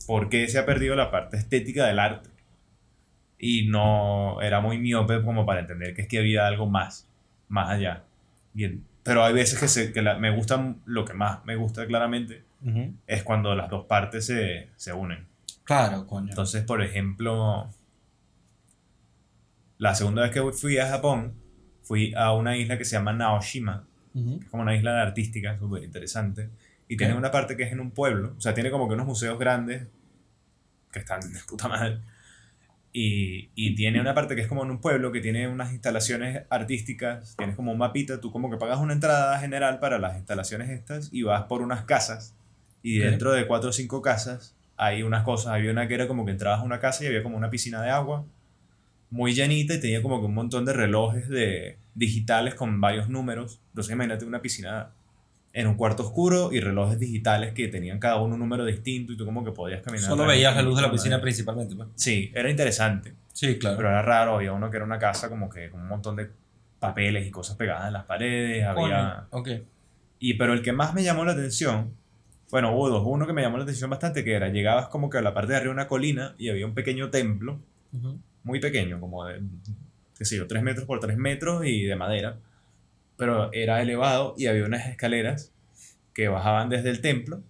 por 0.06 0.28
qué 0.30 0.48
se 0.48 0.58
ha 0.58 0.64
perdido 0.66 0.94
la 0.96 1.10
parte 1.10 1.36
estética 1.36 1.86
del 1.86 1.98
arte? 1.98 2.28
Y 3.38 3.66
no 3.68 4.40
era 4.40 4.60
muy 4.60 4.78
miope 4.78 5.22
como 5.22 5.44
para 5.44 5.60
entender 5.60 5.94
que 5.94 6.02
es 6.02 6.08
que 6.08 6.18
había 6.18 6.46
algo 6.46 6.66
más, 6.66 7.06
más 7.48 7.68
allá. 7.70 8.02
Bien. 8.54 8.82
Pero 9.02 9.24
hay 9.24 9.32
veces 9.34 9.58
que, 9.60 9.68
se, 9.68 9.92
que 9.92 10.02
la- 10.02 10.18
me 10.18 10.30
gusta, 10.34 10.74
lo 10.86 11.04
que 11.04 11.12
más 11.14 11.44
me 11.44 11.54
gusta 11.56 11.86
claramente 11.86 12.42
Es 13.06 13.22
cuando 13.22 13.54
las 13.54 13.70
dos 13.70 13.86
partes 13.86 14.26
se, 14.26 14.70
se 14.76 14.92
unen. 14.92 15.26
Claro, 15.64 16.06
coño. 16.06 16.30
Entonces, 16.30 16.64
por 16.64 16.82
ejemplo, 16.82 17.68
la 19.78 19.94
segunda 19.94 20.22
vez 20.22 20.30
que 20.30 20.42
fui 20.52 20.78
a 20.78 20.88
Japón, 20.88 21.34
fui 21.82 22.14
a 22.14 22.32
una 22.32 22.56
isla 22.56 22.78
que 22.78 22.84
se 22.84 22.96
llama 22.96 23.12
Naoshima, 23.12 23.86
que 24.14 24.44
es 24.44 24.50
como 24.50 24.62
una 24.62 24.74
isla 24.74 25.02
artística 25.02 25.58
súper 25.58 25.82
interesante. 25.82 26.50
Y 26.88 26.96
tiene 26.96 27.14
una 27.14 27.30
parte 27.30 27.56
que 27.56 27.64
es 27.64 27.72
en 27.72 27.80
un 27.80 27.90
pueblo, 27.90 28.34
o 28.38 28.40
sea, 28.40 28.54
tiene 28.54 28.70
como 28.70 28.88
que 28.88 28.94
unos 28.94 29.06
museos 29.06 29.38
grandes 29.38 29.88
que 30.92 31.00
están 31.00 31.20
de 31.20 31.40
puta 31.48 31.68
madre. 31.68 32.00
Y, 32.92 33.50
y 33.54 33.74
tiene 33.74 34.00
una 34.00 34.14
parte 34.14 34.34
que 34.34 34.40
es 34.40 34.48
como 34.48 34.64
en 34.64 34.70
un 34.70 34.80
pueblo 34.80 35.12
que 35.12 35.20
tiene 35.20 35.48
unas 35.48 35.72
instalaciones 35.72 36.44
artísticas, 36.48 37.36
tienes 37.36 37.54
como 37.54 37.72
un 37.72 37.78
mapita, 37.78 38.20
tú 38.20 38.32
como 38.32 38.50
que 38.50 38.56
pagas 38.56 38.78
una 38.78 38.94
entrada 38.94 39.38
general 39.38 39.80
para 39.80 39.98
las 39.98 40.16
instalaciones 40.16 40.70
estas 40.70 41.12
y 41.12 41.22
vas 41.22 41.42
por 41.42 41.60
unas 41.60 41.84
casas 41.84 42.34
y 42.82 42.98
dentro 42.98 43.32
de 43.32 43.46
cuatro 43.46 43.70
o 43.70 43.72
cinco 43.72 44.00
casas 44.02 44.54
hay 44.76 45.02
unas 45.02 45.22
cosas, 45.24 45.52
había 45.54 45.70
una 45.70 45.88
que 45.88 45.94
era 45.94 46.06
como 46.06 46.24
que 46.24 46.32
entrabas 46.32 46.60
a 46.60 46.62
una 46.64 46.78
casa 46.80 47.04
y 47.04 47.06
había 47.06 47.22
como 47.22 47.36
una 47.36 47.48
piscina 47.50 47.80
de 47.82 47.90
agua 47.90 48.24
muy 49.10 49.34
llanita 49.34 49.74
y 49.74 49.80
tenía 49.80 50.02
como 50.02 50.20
que 50.20 50.26
un 50.26 50.34
montón 50.34 50.64
de 50.64 50.72
relojes 50.72 51.28
de 51.28 51.78
digitales 51.94 52.54
con 52.54 52.80
varios 52.80 53.08
números. 53.08 53.60
Entonces 53.70 53.92
imagínate 53.94 54.24
una 54.24 54.42
piscina 54.42 54.90
en 55.52 55.66
un 55.68 55.74
cuarto 55.76 56.02
oscuro 56.02 56.52
y 56.52 56.60
relojes 56.60 56.98
digitales 56.98 57.54
que 57.54 57.68
tenían 57.68 57.98
cada 57.98 58.16
uno 58.20 58.34
un 58.34 58.40
número 58.40 58.64
distinto 58.66 59.12
y 59.12 59.16
tú 59.16 59.24
como 59.24 59.42
que 59.44 59.52
podías 59.52 59.80
caminar. 59.80 60.06
Solo 60.10 60.26
veías 60.26 60.54
la 60.54 60.60
luz 60.62 60.76
de 60.76 60.82
la 60.82 60.90
piscina 60.90 61.20
principalmente. 61.20 61.74
pues. 61.74 61.88
Sí, 61.94 62.30
era 62.34 62.50
interesante, 62.50 63.14
Sí, 63.32 63.58
claro. 63.58 63.76
pero 63.78 63.88
era 63.88 64.02
raro. 64.02 64.34
Había 64.36 64.52
uno 64.52 64.70
que 64.70 64.76
era 64.76 64.84
una 64.84 64.98
casa 64.98 65.28
como 65.30 65.48
que 65.48 65.70
con 65.70 65.80
un 65.80 65.88
montón 65.88 66.16
de 66.16 66.28
papeles 66.78 67.26
y 67.26 67.30
cosas 67.30 67.56
pegadas 67.56 67.86
en 67.86 67.94
las 67.94 68.04
paredes. 68.04 68.66
Había... 68.66 69.26
Ok. 69.30 69.48
Y 70.18 70.34
pero 70.34 70.52
el 70.52 70.60
que 70.62 70.72
más 70.72 70.92
me 70.92 71.02
llamó 71.02 71.24
la 71.24 71.32
atención, 71.32 71.92
bueno, 72.50 72.72
hubo 72.74 72.88
dos. 72.88 73.02
Uno 73.06 73.26
que 73.26 73.32
me 73.32 73.42
llamó 73.42 73.56
la 73.58 73.64
atención 73.64 73.90
bastante, 73.90 74.24
que 74.24 74.32
era, 74.34 74.48
llegabas 74.48 74.88
como 74.88 75.10
que 75.10 75.18
a 75.18 75.22
la 75.22 75.34
parte 75.34 75.52
de 75.52 75.56
arriba 75.58 75.70
de 75.72 75.80
una 75.80 75.88
colina 75.88 76.34
y 76.38 76.48
había 76.48 76.66
un 76.66 76.74
pequeño 76.74 77.10
templo, 77.10 77.60
muy 78.44 78.60
pequeño, 78.60 79.00
como 79.00 79.24
de, 79.24 79.40
qué 80.16 80.24
sé 80.24 80.36
yo, 80.36 80.46
3 80.46 80.62
metros 80.62 80.86
por 80.86 81.00
3 81.00 81.16
metros 81.16 81.64
y 81.66 81.84
de 81.84 81.96
madera. 81.96 82.38
Pero 83.16 83.52
era 83.52 83.80
elevado 83.82 84.34
y 84.36 84.46
había 84.46 84.64
unas 84.64 84.86
escaleras 84.88 85.52
que 86.14 86.28
bajaban 86.28 86.68
desde 86.68 86.90
el 86.90 87.00
templo. 87.00 87.42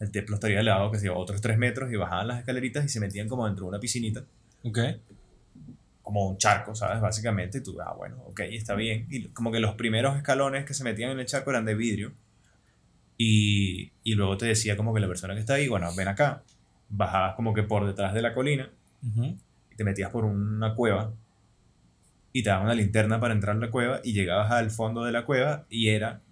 El 0.00 0.10
templo 0.10 0.34
estaría 0.34 0.60
elevado, 0.60 0.90
que 0.90 0.98
sé 0.98 1.06
yo, 1.06 1.16
otros 1.16 1.40
3 1.40 1.56
metros 1.58 1.90
y 1.92 1.96
bajaban 1.96 2.28
las 2.28 2.38
escaleritas 2.40 2.84
y 2.84 2.88
se 2.88 3.00
metían 3.00 3.28
como 3.28 3.46
dentro 3.46 3.64
de 3.64 3.68
una 3.70 3.80
piscinita 3.80 4.24
Ok. 4.64 4.78
como 6.02 6.28
un 6.28 6.38
charco, 6.38 6.74
¿sabes? 6.74 7.00
Básicamente, 7.00 7.58
y 7.58 7.62
tú, 7.62 7.80
ah, 7.80 7.94
bueno, 7.96 8.16
ok, 8.26 8.40
está 8.52 8.74
bien. 8.74 9.06
Y 9.10 9.28
como 9.28 9.50
que 9.52 9.60
los 9.60 9.74
primeros 9.74 10.16
escalones 10.16 10.64
que 10.64 10.74
se 10.74 10.84
metían 10.84 11.10
en 11.12 11.20
el 11.20 11.26
charco 11.26 11.50
eran 11.50 11.64
de 11.64 11.74
vidrio. 11.74 12.12
Y, 13.18 13.90
y 14.04 14.14
luego 14.14 14.38
te 14.38 14.46
decía 14.46 14.76
como 14.76 14.94
que 14.94 15.00
la 15.00 15.08
persona 15.08 15.34
que 15.34 15.40
está 15.40 15.54
ahí, 15.54 15.68
bueno, 15.68 15.94
ven 15.94 16.08
acá. 16.08 16.44
Bajabas 16.88 17.34
como 17.34 17.52
que 17.52 17.64
por 17.64 17.86
detrás 17.86 18.14
de 18.14 18.22
la 18.22 18.32
colina 18.32 18.70
y 19.70 19.76
te 19.76 19.84
metías 19.84 20.10
por 20.10 20.24
una 20.24 20.74
cueva 20.74 21.12
y 22.32 22.42
te 22.42 22.50
daban 22.50 22.64
una 22.64 22.74
linterna 22.74 23.20
para 23.20 23.34
entrar 23.34 23.56
a 23.56 23.58
la 23.58 23.70
cueva 23.70 24.00
y 24.02 24.12
llegabas 24.12 24.50
al 24.50 24.70
fondo 24.70 25.04
de 25.04 25.12
la 25.12 25.24
cueva 25.24 25.66
y 25.68 25.88
era 25.88 26.22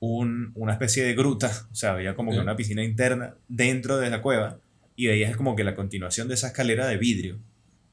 un, 0.00 0.50
una 0.56 0.72
especie 0.72 1.04
de 1.04 1.14
gruta, 1.14 1.50
o 1.70 1.74
sea, 1.74 1.92
había 1.92 2.16
como 2.16 2.32
que 2.32 2.40
una 2.40 2.56
piscina 2.56 2.82
interna 2.82 3.34
dentro 3.46 3.98
de 3.98 4.10
la 4.10 4.20
cueva 4.20 4.58
y 4.96 5.06
veías 5.06 5.36
como 5.36 5.54
que 5.54 5.62
la 5.62 5.76
continuación 5.76 6.26
de 6.26 6.34
esa 6.34 6.48
escalera 6.48 6.86
de 6.88 6.96
vidrio 6.96 7.38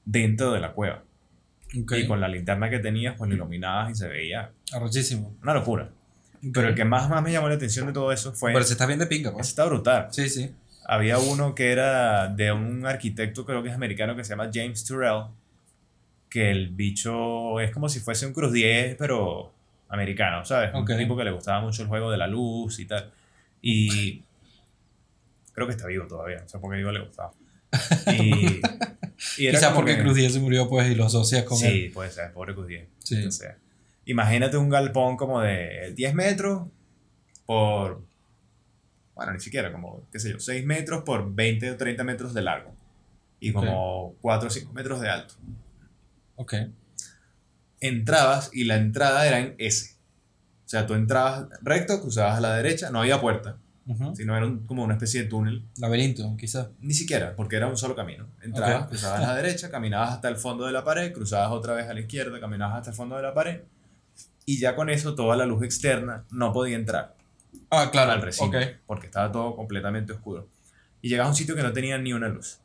dentro 0.05 0.51
de 0.51 0.59
la 0.59 0.73
cueva. 0.73 1.03
Y 1.71 2.07
con 2.07 2.19
la 2.19 2.27
linterna 2.27 2.69
que 2.71 2.79
tenías, 2.79 3.15
pues 3.15 3.29
lo 3.29 3.35
iluminabas 3.35 3.91
y 3.91 3.95
se 3.95 4.07
veía 4.07 4.51
Arrochísimo. 4.73 5.35
una 5.43 5.53
locura. 5.53 5.91
Pero 6.53 6.69
el 6.69 6.75
que 6.75 6.85
más, 6.85 7.09
más 7.09 7.21
me 7.23 7.31
llamó 7.31 7.49
la 7.49 7.55
atención 7.55 7.87
de 7.87 7.93
todo 7.93 8.11
eso 8.11 8.31
fue... 8.33 8.53
Pero 8.53 8.63
se 8.65 8.73
está 8.73 8.85
bien 8.85 8.99
de 8.99 9.07
pinga, 9.07 9.31
pues. 9.33 9.47
está 9.49 9.65
brutal. 9.65 10.07
Sí, 10.11 10.29
sí. 10.29 10.51
Había 10.85 11.17
uno 11.19 11.53
que 11.53 11.71
era 11.71 12.27
de 12.29 12.51
un 12.51 12.85
arquitecto, 12.85 13.45
creo 13.45 13.61
que 13.61 13.69
es 13.69 13.75
americano, 13.75 14.15
que 14.15 14.23
se 14.23 14.29
llama 14.31 14.49
James 14.53 14.83
Turrell, 14.85 15.25
que 16.29 16.49
el 16.51 16.69
bicho 16.69 17.59
es 17.59 17.71
como 17.71 17.89
si 17.89 17.99
fuese 17.99 18.25
un 18.25 18.33
Cruz 18.33 18.51
10, 18.53 18.95
pero 18.97 19.51
americano, 19.89 20.45
¿sabes? 20.45 20.69
Ok. 20.73 20.89
Un 20.91 20.97
tipo 20.97 21.17
que 21.17 21.23
le 21.23 21.31
gustaba 21.31 21.61
mucho 21.61 21.81
el 21.83 21.87
juego 21.87 22.09
de 22.11 22.17
la 22.17 22.27
luz 22.27 22.79
y 22.79 22.85
tal. 22.85 23.11
Y 23.61 24.23
creo 25.53 25.67
que 25.67 25.71
está 25.73 25.85
vivo 25.87 26.07
todavía, 26.07 26.41
o 26.45 26.47
sea, 26.49 26.59
porque 26.61 26.77
digo 26.77 26.91
le 26.91 27.01
gustaba. 27.01 27.31
Y, 28.13 28.61
y 29.37 29.51
Quizás 29.51 29.73
porque 29.73 29.95
que- 29.97 30.01
Cruz 30.01 30.15
Diez 30.15 30.33
se 30.33 30.39
murió, 30.39 30.67
pues, 30.69 30.89
y 30.89 30.95
lo 30.95 31.05
asocias 31.05 31.43
con 31.43 31.57
él. 31.63 31.71
Sí, 31.71 31.89
puede 31.93 32.09
ser, 32.09 32.31
pobre 32.31 32.53
Cruz 32.55 32.67
10. 32.67 32.87
Sí. 33.03 33.31
Sea, 33.31 33.57
imagínate 34.11 34.57
un 34.57 34.69
galpón 34.69 35.17
como 35.17 35.39
de 35.41 35.93
10 35.95 36.13
metros 36.15 36.67
por, 37.45 38.03
bueno, 39.15 39.33
ni 39.33 39.39
siquiera, 39.39 39.71
como, 39.71 40.07
qué 40.11 40.19
sé 40.19 40.31
yo, 40.31 40.39
6 40.39 40.65
metros 40.65 41.03
por 41.03 41.33
20 41.33 41.71
o 41.71 41.77
30 41.77 42.03
metros 42.03 42.33
de 42.33 42.41
largo. 42.41 42.75
Y 43.39 43.53
como 43.53 44.15
4 44.21 44.47
o 44.47 44.51
5 44.51 44.73
metros 44.73 44.99
de 45.01 45.09
alto. 45.09 45.35
Ok. 46.35 46.53
Entrabas 47.79 48.49
y 48.53 48.65
la 48.65 48.75
entrada 48.75 49.25
era 49.27 49.39
en 49.39 49.55
S. 49.57 49.95
O 50.65 50.69
sea, 50.69 50.85
tú 50.85 50.93
entrabas 50.93 51.47
recto, 51.61 52.01
cruzabas 52.01 52.37
a 52.37 52.41
la 52.41 52.55
derecha, 52.55 52.91
no 52.91 52.99
había 52.99 53.21
puerta, 53.21 53.57
Ujú. 53.87 54.15
sino 54.15 54.35
era 54.35 54.45
un- 54.45 54.65
como 54.67 54.83
una 54.83 54.95
especie 54.95 55.23
de 55.23 55.29
túnel. 55.29 55.65
Laberinto, 55.77 56.35
quizás. 56.37 56.69
Ni 56.81 56.93
siquiera, 56.93 57.35
porque 57.35 57.55
era 57.55 57.67
un 57.67 57.77
solo 57.77 57.95
camino. 57.95 58.27
Entrabas, 58.41 58.83
Ok. 58.83 58.89
cruzabas 58.89 59.19
a 59.23 59.27
la 59.27 59.35
derecha, 59.41 59.71
caminabas 59.71 60.11
hasta 60.11 60.27
el 60.29 60.35
fondo 60.35 60.65
de 60.65 60.73
la 60.73 60.83
pared, 60.83 61.13
cruzabas 61.13 61.51
otra 61.51 61.73
vez 61.73 61.87
a 61.87 61.93
la 61.93 62.01
izquierda, 62.01 62.39
caminabas 62.39 62.77
hasta 62.79 62.89
el 62.91 62.95
fondo 62.97 63.15
de 63.15 63.21
la 63.23 63.33
pared. 63.33 63.61
Y 64.49 64.57
ya 64.59 64.75
con 64.75 64.89
eso 64.89 65.13
toda 65.13 65.35
la 65.37 65.45
luz 65.45 65.61
externa 65.63 66.25
no 66.31 66.51
podía 66.51 66.75
entrar 66.75 67.15
Ah, 67.69 67.89
claro. 67.91 68.13
al 68.13 68.21
recinto, 68.23 68.57
porque 68.87 69.05
estaba 69.05 69.31
todo 69.31 69.55
completamente 69.55 70.11
oscuro. 70.11 70.49
Y 71.03 71.09
llegabas 71.09 71.27
a 71.27 71.31
un 71.33 71.35
sitio 71.35 71.55
que 71.55 71.61
no 71.61 71.71
tenía 71.71 71.99
ni 71.99 72.13
una 72.13 72.29
luz. 72.29 72.59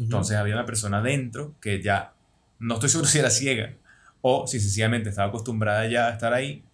Entonces 0.00 0.36
había 0.36 0.54
una 0.54 0.66
persona 0.66 1.00
dentro 1.00 1.54
que 1.60 1.80
ya, 1.80 2.14
no 2.58 2.74
estoy 2.74 2.88
seguro 2.88 3.08
si 3.08 3.20
era 3.20 3.30
ciega 3.30 3.76
o 4.20 4.48
si 4.48 4.58
sencillamente 4.58 5.10
estaba 5.10 5.28
acostumbrada 5.28 5.86
ya 5.86 6.08
a 6.08 6.10
estar 6.10 6.32
ahí. 6.34 6.64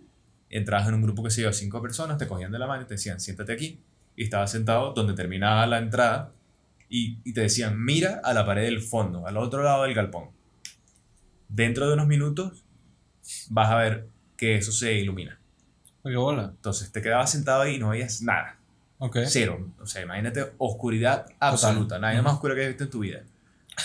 Entrabas 0.48 0.88
en 0.88 0.94
un 0.94 1.02
grupo 1.02 1.22
que 1.22 1.30
se 1.30 1.42
yo, 1.42 1.52
cinco 1.52 1.82
personas, 1.82 2.16
te 2.16 2.26
cogían 2.26 2.52
de 2.52 2.58
la 2.58 2.66
mano 2.66 2.84
y 2.84 2.86
te 2.86 2.94
decían, 2.94 3.20
siéntate 3.20 3.52
aquí. 3.52 3.82
Y 4.16 4.24
estabas 4.24 4.50
sentado 4.50 4.94
donde 4.94 5.12
terminaba 5.12 5.66
la 5.66 5.76
entrada 5.76 6.32
y, 6.88 7.18
y 7.22 7.34
te 7.34 7.42
decían, 7.42 7.78
mira 7.84 8.22
a 8.24 8.32
la 8.32 8.46
pared 8.46 8.62
del 8.62 8.80
fondo, 8.80 9.26
al 9.26 9.36
otro 9.36 9.62
lado 9.62 9.82
del 9.82 9.92
galpón. 9.92 10.30
Dentro 11.48 11.86
de 11.86 11.92
unos 11.94 12.06
minutos 12.06 12.62
vas 13.50 13.70
a 13.70 13.76
ver 13.76 14.08
que 14.36 14.56
eso 14.56 14.72
se 14.72 14.92
ilumina. 14.94 15.38
¿Qué 16.04 16.16
bola? 16.16 16.52
Entonces 16.54 16.92
te 16.92 17.02
quedabas 17.02 17.30
sentado 17.30 17.62
ahí 17.62 17.76
y 17.76 17.78
no 17.78 17.88
veías 17.90 18.22
nada. 18.22 18.58
Ok. 18.98 19.18
Cero. 19.26 19.72
O 19.80 19.86
sea, 19.86 20.02
imagínate 20.02 20.52
oscuridad 20.58 21.26
absoluta. 21.40 21.98
Nada 21.98 22.20
más 22.22 22.34
oscura 22.34 22.54
que 22.54 22.62
has 22.62 22.68
visto 22.68 22.84
en 22.84 22.90
tu 22.90 23.00
vida. 23.00 23.22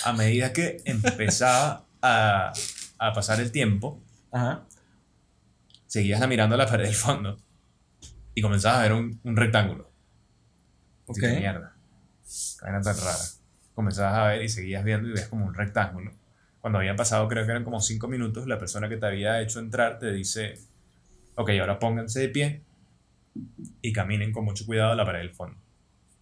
A 0.05 0.13
medida 0.13 0.53
que 0.53 0.77
empezaba 0.85 1.85
a, 2.01 2.53
a 2.97 3.13
pasar 3.13 3.39
el 3.39 3.51
tiempo, 3.51 3.99
Ajá. 4.31 4.63
seguías 5.87 6.25
mirando 6.27 6.55
a 6.55 6.57
la 6.57 6.67
pared 6.67 6.85
del 6.85 6.95
fondo 6.95 7.37
y 8.33 8.41
comenzabas 8.41 8.79
a 8.79 8.81
ver 8.83 8.93
un, 8.93 9.19
un 9.23 9.35
rectángulo. 9.35 9.91
Ok. 11.07 11.19
Mierda. 11.23 11.75
Vaina 12.61 12.81
tan 12.81 12.97
rara. 12.97 13.17
Comenzabas 13.73 14.17
a 14.17 14.23
ver 14.27 14.43
y 14.43 14.49
seguías 14.49 14.83
viendo 14.83 15.09
y 15.09 15.11
ves 15.13 15.27
como 15.27 15.45
un 15.45 15.53
rectángulo. 15.53 16.13
Cuando 16.61 16.79
habían 16.79 16.95
pasado, 16.95 17.27
creo 17.27 17.43
que 17.45 17.51
eran 17.51 17.63
como 17.63 17.81
cinco 17.81 18.07
minutos, 18.07 18.47
la 18.47 18.57
persona 18.59 18.87
que 18.87 18.97
te 18.97 19.05
había 19.05 19.41
hecho 19.41 19.59
entrar 19.59 19.97
te 19.99 20.11
dice, 20.13 20.53
ok, 21.35 21.49
ahora 21.59 21.79
pónganse 21.79 22.19
de 22.19 22.29
pie 22.29 22.61
y 23.81 23.91
caminen 23.93 24.31
con 24.31 24.45
mucho 24.45 24.65
cuidado 24.65 24.91
a 24.91 24.95
la 24.95 25.05
pared 25.05 25.19
del 25.19 25.31
fondo. 25.31 25.57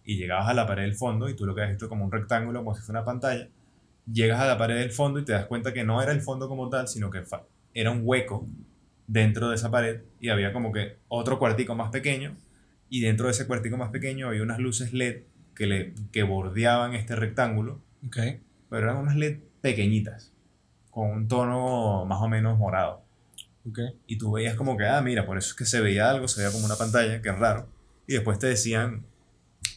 Y 0.04 0.16
llegabas 0.16 0.48
a 0.48 0.54
la 0.54 0.66
pared 0.66 0.84
del 0.84 0.94
fondo 0.94 1.28
y 1.28 1.36
tú 1.36 1.44
lo 1.44 1.54
que 1.54 1.62
has 1.62 1.68
visto 1.68 1.88
como 1.88 2.04
un 2.04 2.12
rectángulo, 2.12 2.60
como 2.64 2.74
si 2.74 2.82
fuera 2.82 3.00
una 3.00 3.04
pantalla, 3.04 3.48
llegas 4.10 4.40
a 4.40 4.46
la 4.46 4.56
pared 4.56 4.76
del 4.78 4.90
fondo 4.92 5.20
y 5.20 5.24
te 5.24 5.32
das 5.32 5.44
cuenta 5.46 5.72
que 5.74 5.84
no 5.84 6.02
era 6.02 6.12
el 6.12 6.22
fondo 6.22 6.48
como 6.48 6.68
tal, 6.70 6.88
sino 6.88 7.10
que 7.10 7.22
era 7.74 7.90
un 7.90 8.00
hueco 8.02 8.46
dentro 9.06 9.50
de 9.50 9.56
esa 9.56 9.70
pared 9.70 10.02
y 10.20 10.30
había 10.30 10.52
como 10.52 10.72
que 10.72 10.96
otro 11.08 11.38
cuartico 11.38 11.74
más 11.74 11.90
pequeño 11.90 12.36
y 12.88 13.00
dentro 13.00 13.26
de 13.26 13.32
ese 13.32 13.46
cuartico 13.46 13.76
más 13.76 13.90
pequeño 13.90 14.28
había 14.28 14.42
unas 14.42 14.58
luces 14.58 14.92
LED 14.92 15.22
que, 15.54 15.66
le, 15.66 15.94
que 16.12 16.22
bordeaban 16.22 16.94
este 16.94 17.14
rectángulo, 17.14 17.80
Ok. 18.06 18.16
pero 18.70 18.84
eran 18.84 18.96
unas 18.96 19.16
LED 19.16 19.38
pequeñitas, 19.60 20.32
con 20.90 21.10
un 21.10 21.28
tono 21.28 22.04
más 22.06 22.20
o 22.20 22.28
menos 22.28 22.58
morado. 22.58 23.02
Y 24.06 24.18
tú 24.18 24.32
veías 24.32 24.54
como 24.56 24.76
que, 24.76 24.86
ah, 24.86 25.00
mira, 25.02 25.26
por 25.26 25.38
eso 25.38 25.50
es 25.50 25.54
que 25.54 25.64
se 25.64 25.80
veía 25.80 26.10
algo, 26.10 26.26
se 26.28 26.40
veía 26.40 26.52
como 26.52 26.64
una 26.66 26.76
pantalla, 26.76 27.20
que 27.22 27.28
es 27.28 27.38
raro. 27.38 27.68
Y 28.06 28.14
después 28.14 28.38
te 28.38 28.46
decían, 28.48 29.04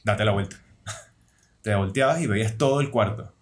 date 0.04 0.26
la 0.26 0.32
vuelta. 0.32 0.56
te 1.62 1.76
volteabas 1.76 2.22
y 2.22 2.28
veías 2.28 2.58
todo 2.58 2.82
el 2.82 2.90
cuarto. 2.90 3.34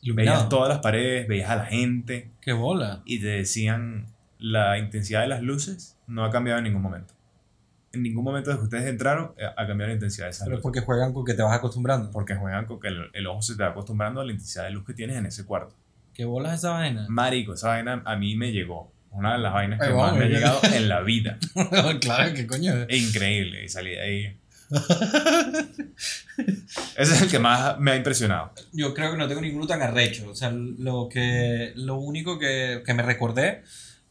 Iluminado. 0.00 0.38
Veías 0.38 0.48
todas 0.48 0.68
las 0.68 0.78
paredes, 0.78 1.28
veías 1.28 1.50
a 1.50 1.56
la 1.56 1.66
gente 1.66 2.32
Qué 2.40 2.52
bola. 2.52 3.02
y 3.04 3.20
te 3.20 3.28
decían, 3.28 4.06
la 4.38 4.78
intensidad 4.78 5.20
de 5.20 5.28
las 5.28 5.42
luces 5.42 5.96
no 6.08 6.24
ha 6.24 6.30
cambiado 6.30 6.58
en 6.58 6.64
ningún 6.64 6.82
momento. 6.82 7.14
En 7.92 8.02
ningún 8.02 8.24
momento 8.24 8.48
desde 8.50 8.60
que 8.60 8.64
ustedes 8.64 8.86
entraron 8.86 9.34
eh, 9.36 9.44
ha 9.44 9.66
cambiado 9.66 9.88
la 9.88 9.94
intensidad 9.94 10.26
de 10.26 10.30
esas 10.30 10.46
Pero 10.46 10.56
es 10.56 10.58
luces. 10.58 10.62
porque 10.62 10.80
juegan 10.80 11.12
con 11.12 11.24
que 11.24 11.34
te 11.34 11.42
vas 11.42 11.56
acostumbrando. 11.56 12.10
Porque 12.10 12.34
juegan 12.34 12.64
con 12.64 12.80
que 12.80 12.88
el, 12.88 13.10
el 13.12 13.26
ojo 13.28 13.42
se 13.42 13.54
te 13.54 13.62
va 13.62 13.68
acostumbrando 13.68 14.20
a 14.20 14.24
la 14.24 14.32
intensidad 14.32 14.64
de 14.64 14.70
luz 14.70 14.84
que 14.84 14.94
tienes 14.94 15.16
en 15.16 15.26
ese 15.26 15.44
cuarto. 15.44 15.76
¿Qué 16.14 16.24
bolas 16.24 16.58
esa 16.58 16.70
vaina? 16.70 17.06
Marico, 17.08 17.54
esa 17.54 17.68
vaina 17.68 18.02
a 18.04 18.16
mí 18.16 18.36
me 18.36 18.52
llegó. 18.52 18.92
Una 19.10 19.34
de 19.34 19.38
las 19.40 19.52
vainas 19.52 19.78
que 19.78 19.86
Ay, 19.86 19.92
más 19.92 20.02
vamos, 20.02 20.18
me 20.18 20.24
ha 20.24 20.28
llegado 20.28 20.60
en 20.72 20.88
la 20.88 21.00
vida. 21.04 21.38
claro, 22.00 22.34
¿qué 22.34 22.46
coño? 22.46 22.72
Increíble. 22.88 23.64
Y 23.64 23.68
salí 23.68 23.90
de 23.90 24.00
ahí. 24.00 24.38
Ese 26.96 27.14
es 27.14 27.22
el 27.22 27.28
que 27.30 27.38
más 27.38 27.78
me 27.78 27.90
ha 27.92 27.96
impresionado. 27.96 28.52
Yo 28.72 28.94
creo 28.94 29.12
que 29.12 29.18
no 29.18 29.28
tengo 29.28 29.40
ninguno 29.42 29.66
tan 29.66 29.82
arrecho. 29.82 30.30
O 30.30 30.34
sea, 30.34 30.50
lo, 30.50 31.08
que, 31.10 31.72
lo 31.76 31.96
único 31.96 32.38
que, 32.38 32.82
que 32.84 32.94
me 32.94 33.02
recordé 33.02 33.62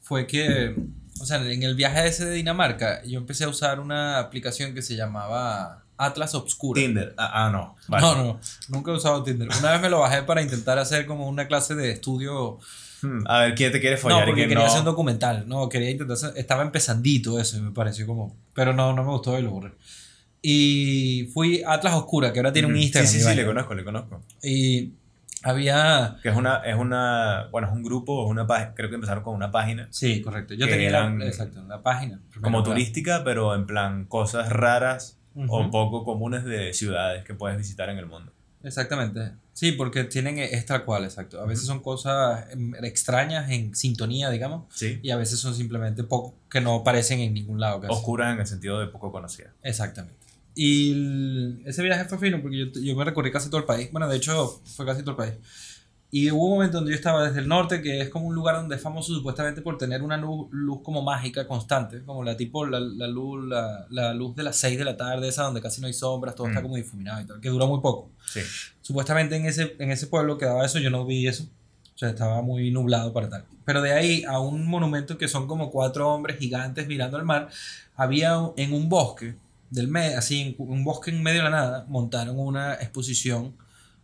fue 0.02 0.28
que, 0.28 0.76
o 1.20 1.26
sea, 1.26 1.38
en 1.52 1.64
el 1.64 1.76
viaje 1.76 2.08
ese 2.08 2.26
de 2.26 2.36
Dinamarca, 2.36 3.04
yo 3.04 3.18
empecé 3.18 3.46
a 3.46 3.50
usar 3.50 3.80
una 3.80 4.20
aplicación 4.20 4.74
que 4.76 4.82
se 4.84 4.96
llamaba 4.96 5.81
Atlas 6.06 6.34
Obscura. 6.36 6.82
Tinder. 6.82 7.14
Ah, 7.18 7.46
ah, 7.46 7.50
no. 7.52 7.76
Vale. 7.88 8.02
No, 8.06 8.16
no, 8.24 8.40
nunca 8.70 8.92
he 8.92 8.96
usado 8.96 9.24
Tinder. 9.24 9.48
Una 9.60 9.72
vez 9.72 9.82
me 9.82 9.90
lo 9.90 10.00
bajé 10.00 10.24
para 10.24 10.42
intentar 10.42 10.78
hacer 10.80 11.06
como 11.06 11.28
una 11.28 11.48
clase 11.48 11.76
de 11.76 11.92
estudio. 11.92 12.60
Hmm, 13.02 13.24
A 13.28 13.40
ver, 13.40 13.56
¿quién 13.56 13.72
te 13.72 13.80
quiere 13.82 13.98
follar 13.98 14.20
No, 14.20 14.26
porque 14.28 14.42
quería 14.44 14.60
no? 14.60 14.66
hacer 14.66 14.80
un 14.80 14.86
documental. 14.86 15.48
No, 15.48 15.68
quería 15.70 15.90
intentar 15.90 16.16
hacer- 16.18 16.34
Estaba 16.38 16.62
empezandito 16.62 17.40
eso 17.40 17.58
y 17.58 17.62
me 17.62 17.72
pareció 17.72 18.06
como... 18.06 18.36
Pero 18.54 18.74
no, 18.74 18.94
no 18.94 19.04
me 19.04 19.10
gustó 19.12 19.38
y 19.40 19.42
lo 19.42 19.50
borré. 19.52 19.72
Y 20.42 21.30
fui 21.34 21.62
a 21.64 21.74
Atlas 21.74 21.94
Oscura, 21.94 22.34
que 22.34 22.40
ahora 22.40 22.52
tiene 22.54 22.68
un 22.68 22.74
Ujú. 22.74 22.82
Instagram. 22.84 23.12
Sí, 23.12 23.20
sí, 23.20 23.26
sí, 23.28 23.36
le 23.36 23.46
conozco, 23.46 23.74
le 23.76 23.84
conozco. 23.84 24.22
Y 24.44 24.94
había... 25.44 26.18
Que 26.24 26.30
es 26.30 26.36
una, 26.36 26.58
es 26.58 26.76
una, 26.76 27.48
bueno, 27.52 27.68
es 27.68 27.74
un 27.74 27.84
grupo, 27.84 28.26
es 28.26 28.30
una 28.32 28.48
página, 28.48 28.74
creo 28.76 28.90
que 28.90 28.96
empezaron 28.96 29.24
con 29.24 29.36
una 29.36 29.52
página 29.52 29.88
Sí, 29.92 30.22
correcto. 30.22 30.54
Yo 30.56 30.68
tenía 30.68 30.90
eran 30.90 31.20
la, 31.20 31.26
exacto, 31.28 31.64
la 31.68 31.82
página. 31.84 32.20
como 32.42 32.64
turística, 32.64 33.24
pero 33.24 33.54
en 33.56 33.66
plan 33.66 34.06
cosas 34.06 34.50
raras 34.50 35.18
Ujú. 35.36 35.54
o 35.56 35.72
poco 35.72 36.04
comunes 36.04 36.44
de 36.44 36.74
ciudades 36.74 37.24
que 37.24 37.34
puedes 37.34 37.58
visitar 37.58 37.90
en 37.90 37.98
el 37.98 38.06
mundo. 38.06 38.32
Exactamente. 38.64 39.32
Sí, 39.54 39.72
porque 39.72 40.04
tienen, 40.04 40.38
es 40.38 40.66
tal 40.66 40.86
cual, 40.86 41.04
exacto. 41.04 41.42
A 41.42 41.46
veces 41.46 41.66
son 41.66 41.80
cosas 41.82 42.46
em, 42.52 42.74
extrañas 42.84 43.50
en 43.50 43.74
sintonía, 43.76 44.30
digamos, 44.30 44.66
Sí. 44.74 45.00
y 45.02 45.10
a 45.12 45.18
veces 45.18 45.40
son 45.40 45.56
simplemente 45.56 46.04
poco 46.04 46.36
que 46.50 46.62
no 46.62 46.76
aparecen 46.76 47.20
en 47.20 47.34
ningún 47.34 47.60
lado. 47.60 47.82
casi. 47.82 47.94
Oscuras 47.94 48.34
en 48.34 48.40
el 48.40 48.46
sentido 48.48 48.80
de 48.80 48.88
poco 48.88 49.12
conocidas. 49.12 49.52
Exactamente. 49.64 50.16
Y 50.54 50.92
el- 50.92 51.64
ese 51.66 51.82
viaje 51.82 52.06
fue 52.06 52.18
fino 52.20 52.42
porque 52.42 52.58
yo, 52.58 52.66
yo 52.82 52.96
me 52.96 53.04
recorrí 53.06 53.32
casi 53.32 53.50
todo 53.50 53.60
el 53.62 53.66
país. 53.66 53.90
Bueno, 53.92 54.08
de 54.08 54.18
hecho, 54.18 54.62
fue 54.66 54.86
casi 54.86 55.02
todo 55.02 55.12
el 55.12 55.18
país. 55.18 55.34
Y 56.14 56.30
hubo 56.30 56.48
un 56.48 56.52
momento 56.56 56.78
donde 56.78 56.92
yo 56.92 56.96
estaba 56.98 57.26
desde 57.26 57.40
el 57.40 57.48
norte, 57.48 57.82
que 57.82 58.02
es 58.02 58.10
como 58.10 58.28
un 58.28 58.36
lugar 58.36 58.58
donde 58.58 58.76
es 58.76 58.82
famoso 58.82 59.14
supuestamente 59.16 59.62
por 59.62 59.78
tener 59.78 60.02
una 60.04 60.18
luz, 60.18 60.50
luz 60.52 60.82
como 60.84 61.02
mágica 61.02 61.48
constante, 61.48 62.04
como 62.04 62.22
la 62.24 62.36
tipo 62.36 62.66
la, 62.66 62.82
la 62.82 63.08
luz 63.08 63.48
la, 63.48 63.88
la 63.90 64.14
luz 64.14 64.36
de 64.36 64.44
las 64.44 64.58
6 64.58 64.78
de 64.78 64.84
la 64.84 64.98
tarde, 64.98 65.30
esa 65.30 65.44
donde 65.44 65.62
casi 65.62 65.80
no 65.80 65.88
hay 65.88 65.94
sombras, 65.94 66.36
todo 66.36 66.48
está 66.48 66.60
Mm. 66.60 66.64
como 66.64 66.76
difuminado 66.76 67.22
y 67.22 67.26
tal, 67.26 67.40
que 67.40 67.48
duró 67.48 67.66
muy 67.68 67.80
poco. 67.80 68.10
Sí. 68.26 68.42
Supuestamente 68.82 69.38
en 69.38 69.46
ese, 69.46 69.76
en 69.80 69.90
ese 69.90 70.08
pueblo 70.08 70.38
quedaba 70.38 70.66
eso, 70.66 70.80
yo 70.80 70.90
no 70.90 71.06
vi 71.06 71.28
eso. 71.28 71.46
O 71.96 71.98
sea, 71.98 72.10
estaba 72.10 72.42
muy 72.42 72.72
nublado 72.72 73.14
para 73.14 73.30
tal. 73.30 73.46
Pero 73.64 73.82
de 73.82 73.94
ahí 73.94 74.24
a 74.26 74.40
un 74.40 74.68
monumento 74.68 75.18
que 75.18 75.30
son 75.30 75.48
como 75.48 75.72
cuatro 75.72 76.10
hombres 76.10 76.40
gigantes 76.40 76.88
mirando 76.88 77.16
al 77.16 77.24
mar, 77.24 77.48
había 77.96 78.38
en 78.58 78.74
un 78.74 78.90
bosque, 78.90 79.36
del 79.70 79.96
así, 79.96 80.56
un 80.58 80.84
bosque 80.84 81.12
en 81.12 81.24
medio 81.24 81.38
de 81.38 81.44
la 81.46 81.52
nada, 81.52 81.86
montaron 81.88 82.38
una 82.38 82.74
exposición 82.74 83.56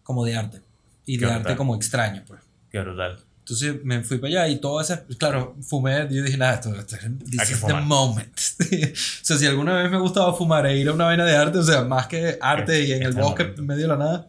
como 0.03 0.23
de 0.23 0.37
arte. 0.37 0.61
Y 1.07 1.17
Qué 1.17 1.25
de 1.25 1.31
arte 1.31 1.39
brutal. 1.39 1.57
como 1.57 1.75
extraño, 1.75 2.23
pues. 2.27 2.39
Qué 2.69 2.79
brutal. 2.79 3.17
Entonces 3.39 3.75
me 3.85 4.03
fui 4.03 4.17
para 4.17 4.27
allá 4.43 4.47
y 4.49 4.59
todo 4.59 4.81
ese, 4.81 5.03
claro, 5.17 5.55
fumé, 5.61 6.05
yo 6.11 6.21
dije, 6.21 6.37
nada, 6.37 6.55
esto, 6.55 6.75
esto 6.75 6.97
this 7.29 7.49
is 7.49 7.61
the 7.65 7.73
moment. 7.75 8.37
o 8.59 9.23
sea, 9.23 9.37
si 9.37 9.45
alguna 9.45 9.81
vez 9.81 9.89
me 9.89 9.97
gustaba 9.99 10.33
fumar 10.35 10.65
e 10.65 10.77
ir 10.77 10.89
a 10.89 10.93
una 10.93 11.05
vaina 11.05 11.23
de 11.23 11.33
arte, 11.35 11.57
o 11.59 11.63
sea, 11.63 11.83
más 11.85 12.07
que 12.07 12.37
arte 12.41 12.83
y 12.85 12.91
en 12.91 13.03
el 13.03 13.13
bosque 13.13 13.43
momento. 13.43 13.61
en 13.61 13.67
medio 13.67 13.81
de 13.83 13.87
la 13.87 13.97
nada. 13.97 14.27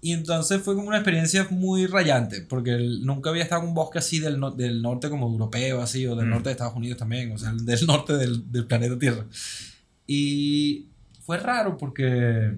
Y 0.00 0.12
entonces 0.12 0.60
fue 0.60 0.74
como 0.74 0.88
una 0.88 0.96
experiencia 0.98 1.46
muy 1.50 1.86
rayante, 1.86 2.40
porque 2.42 2.76
nunca 3.00 3.30
había 3.30 3.44
estado 3.44 3.62
en 3.62 3.68
un 3.68 3.74
bosque 3.74 3.98
así 4.00 4.18
del, 4.18 4.38
no- 4.40 4.50
del 4.50 4.82
norte 4.82 5.08
como 5.08 5.28
europeo, 5.28 5.80
así, 5.80 6.04
o 6.06 6.16
del 6.16 6.26
Mm. 6.26 6.30
norte 6.30 6.48
de 6.48 6.52
Estados 6.52 6.74
Unidos 6.74 6.98
también, 6.98 7.30
o 7.32 7.38
sea, 7.38 7.52
del 7.52 7.86
norte 7.86 8.16
del, 8.16 8.50
del 8.50 8.66
planeta 8.66 8.98
Tierra. 8.98 9.24
Y 10.06 10.86
fue 11.24 11.38
raro 11.38 11.76
porque 11.76 12.56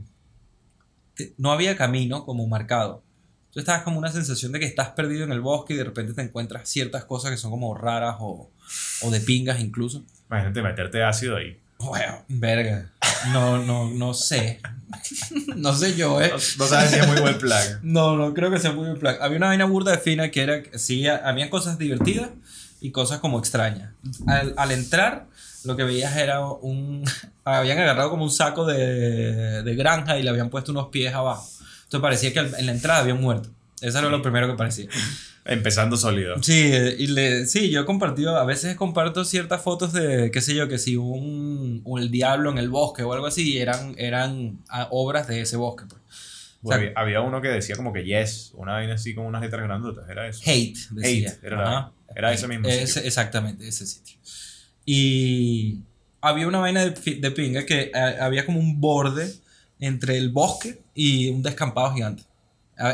no 1.37 1.53
había 1.53 1.77
camino 1.77 2.25
como 2.25 2.47
marcado. 2.47 3.03
Tú 3.53 3.59
estabas 3.59 3.83
como 3.83 3.99
una 3.99 4.13
sensación 4.13 4.53
de 4.53 4.61
que 4.61 4.67
estás 4.67 4.91
perdido 4.91 5.25
en 5.25 5.33
el 5.33 5.41
bosque 5.41 5.75
y 5.75 5.77
de 5.77 5.85
repente 5.85 6.15
te 6.15 6.23
encuentras 6.23 6.69
ciertas 6.69 7.05
cosas 7.05 7.33
que 7.33 7.37
son 7.37 7.51
como 7.51 7.75
raras 7.75 8.17
o, 8.21 8.51
o 9.03 9.11
de 9.11 9.21
pingas 9.21 9.61
incluso. 9.61 10.05
Imagínate 10.29 10.63
meterte 10.63 11.03
ácido 11.03 11.37
ahí. 11.37 11.59
Bueno, 11.79 12.23
verga. 12.29 12.91
No, 13.33 13.59
no, 13.59 13.91
no 13.91 14.15
sé. 14.15 14.61
no 15.57 15.75
sé 15.75 15.97
yo, 15.97 16.21
eh. 16.21 16.29
No, 16.29 16.35
no 16.59 16.67
sabes 16.67 16.91
si 16.91 16.97
es 16.97 17.09
muy 17.09 17.21
buen 17.21 17.39
plan. 17.39 17.81
No, 17.83 18.17
no 18.17 18.35
creo 18.35 18.51
que 18.51 18.59
sea 18.59 18.73
muy 18.73 18.87
buen 18.87 18.99
plan. 18.99 19.17
Había 19.21 19.39
una 19.39 19.49
vaina 19.49 19.65
burda 19.65 19.93
de 19.93 19.99
fina 19.99 20.31
que 20.31 20.43
era, 20.43 20.63
que 20.63 20.79
sí, 20.79 21.07
había 21.09 21.51
cosas 21.51 21.79
divertidas 21.79 22.31
y 22.81 22.93
cosas 22.93 23.19
como 23.21 23.39
extrañas. 23.39 23.93
Al, 24.27 24.55
al 24.57 24.71
entrar, 24.73 25.27
lo 25.65 25.77
que 25.77 25.85
veías 25.85 26.17
era 26.17 26.47
un... 26.47 27.05
Habían 27.45 27.79
agarrado 27.79 28.11
como 28.11 28.25
un 28.25 28.31
saco 28.31 28.65
de, 28.65 29.63
de 29.63 29.75
granja 29.75 30.19
y 30.19 30.23
le 30.23 30.31
habían 30.31 30.51
puesto 30.51 30.71
unos 30.71 30.89
pies 30.89 31.13
abajo. 31.15 31.49
Entonces 31.91 32.03
parecía 32.03 32.33
que 32.33 32.39
en 32.39 32.67
la 32.67 32.73
entrada 32.73 33.01
había 33.01 33.15
un 33.15 33.21
muerto. 33.21 33.51
Eso 33.81 33.99
era 33.99 34.09
lo 34.09 34.23
primero 34.23 34.47
que 34.47 34.55
parecía. 34.55 34.89
Empezando 35.45 35.97
sólido. 35.97 36.41
Sí, 36.43 36.53
eh, 36.73 36.95
y 36.99 37.09
le, 37.09 37.47
sí, 37.47 37.71
yo 37.71 37.81
he 37.81 37.85
compartido, 37.85 38.37
a 38.37 38.45
veces 38.45 38.77
comparto 38.77 39.25
ciertas 39.25 39.61
fotos 39.63 39.93
de, 39.93 40.31
qué 40.31 40.41
sé 40.41 40.55
yo, 40.55 40.69
que 40.69 40.79
si 40.79 40.97
un, 40.97 41.81
un- 41.83 42.01
el 42.01 42.11
diablo 42.11 42.51
en 42.51 42.59
el 42.59 42.69
bosque 42.69 43.03
o 43.03 43.13
algo 43.13 43.27
así, 43.27 43.59
eran, 43.59 43.95
eran 43.99 44.61
obras 44.91 45.27
de 45.27 45.41
ese 45.41 45.57
bosque. 45.57 45.85
Pues. 45.89 46.01
O 46.63 46.69
sea, 46.69 46.77
había, 46.77 46.93
había 46.95 47.21
uno 47.23 47.41
que 47.41 47.49
decía 47.49 47.75
como 47.75 47.93
que 47.93 48.05
yes, 48.05 48.53
una 48.55 48.75
vaina 48.75 48.95
así 48.95 49.15
con 49.15 49.25
unas 49.27 49.41
letras 49.43 49.63
grandotas. 49.65 50.09
Era 50.09 50.29
eso. 50.29 50.43
Hate, 50.45 50.77
decía. 50.91 51.31
Hate, 51.31 51.45
era 51.45 51.57
la- 51.57 51.93
era 52.15 52.33
ese 52.33 52.47
mismo 52.47 52.69
Ese- 52.69 52.87
sitio. 52.87 53.03
exactamente, 53.09 53.67
ese 53.67 53.87
sitio. 53.87 54.17
Y 54.85 55.79
había 56.21 56.47
una 56.47 56.59
vaina 56.59 56.85
de, 56.85 57.15
de 57.17 57.31
pinga 57.31 57.65
que 57.65 57.91
eh, 57.95 58.17
había 58.21 58.45
como 58.47 58.59
un 58.61 58.81
borde 58.81 59.33
entre 59.81 60.17
el 60.19 60.31
bosque 60.31 60.83
y 60.95 61.29
un 61.31 61.43
descampado 61.43 61.93
gigante. 61.95 62.23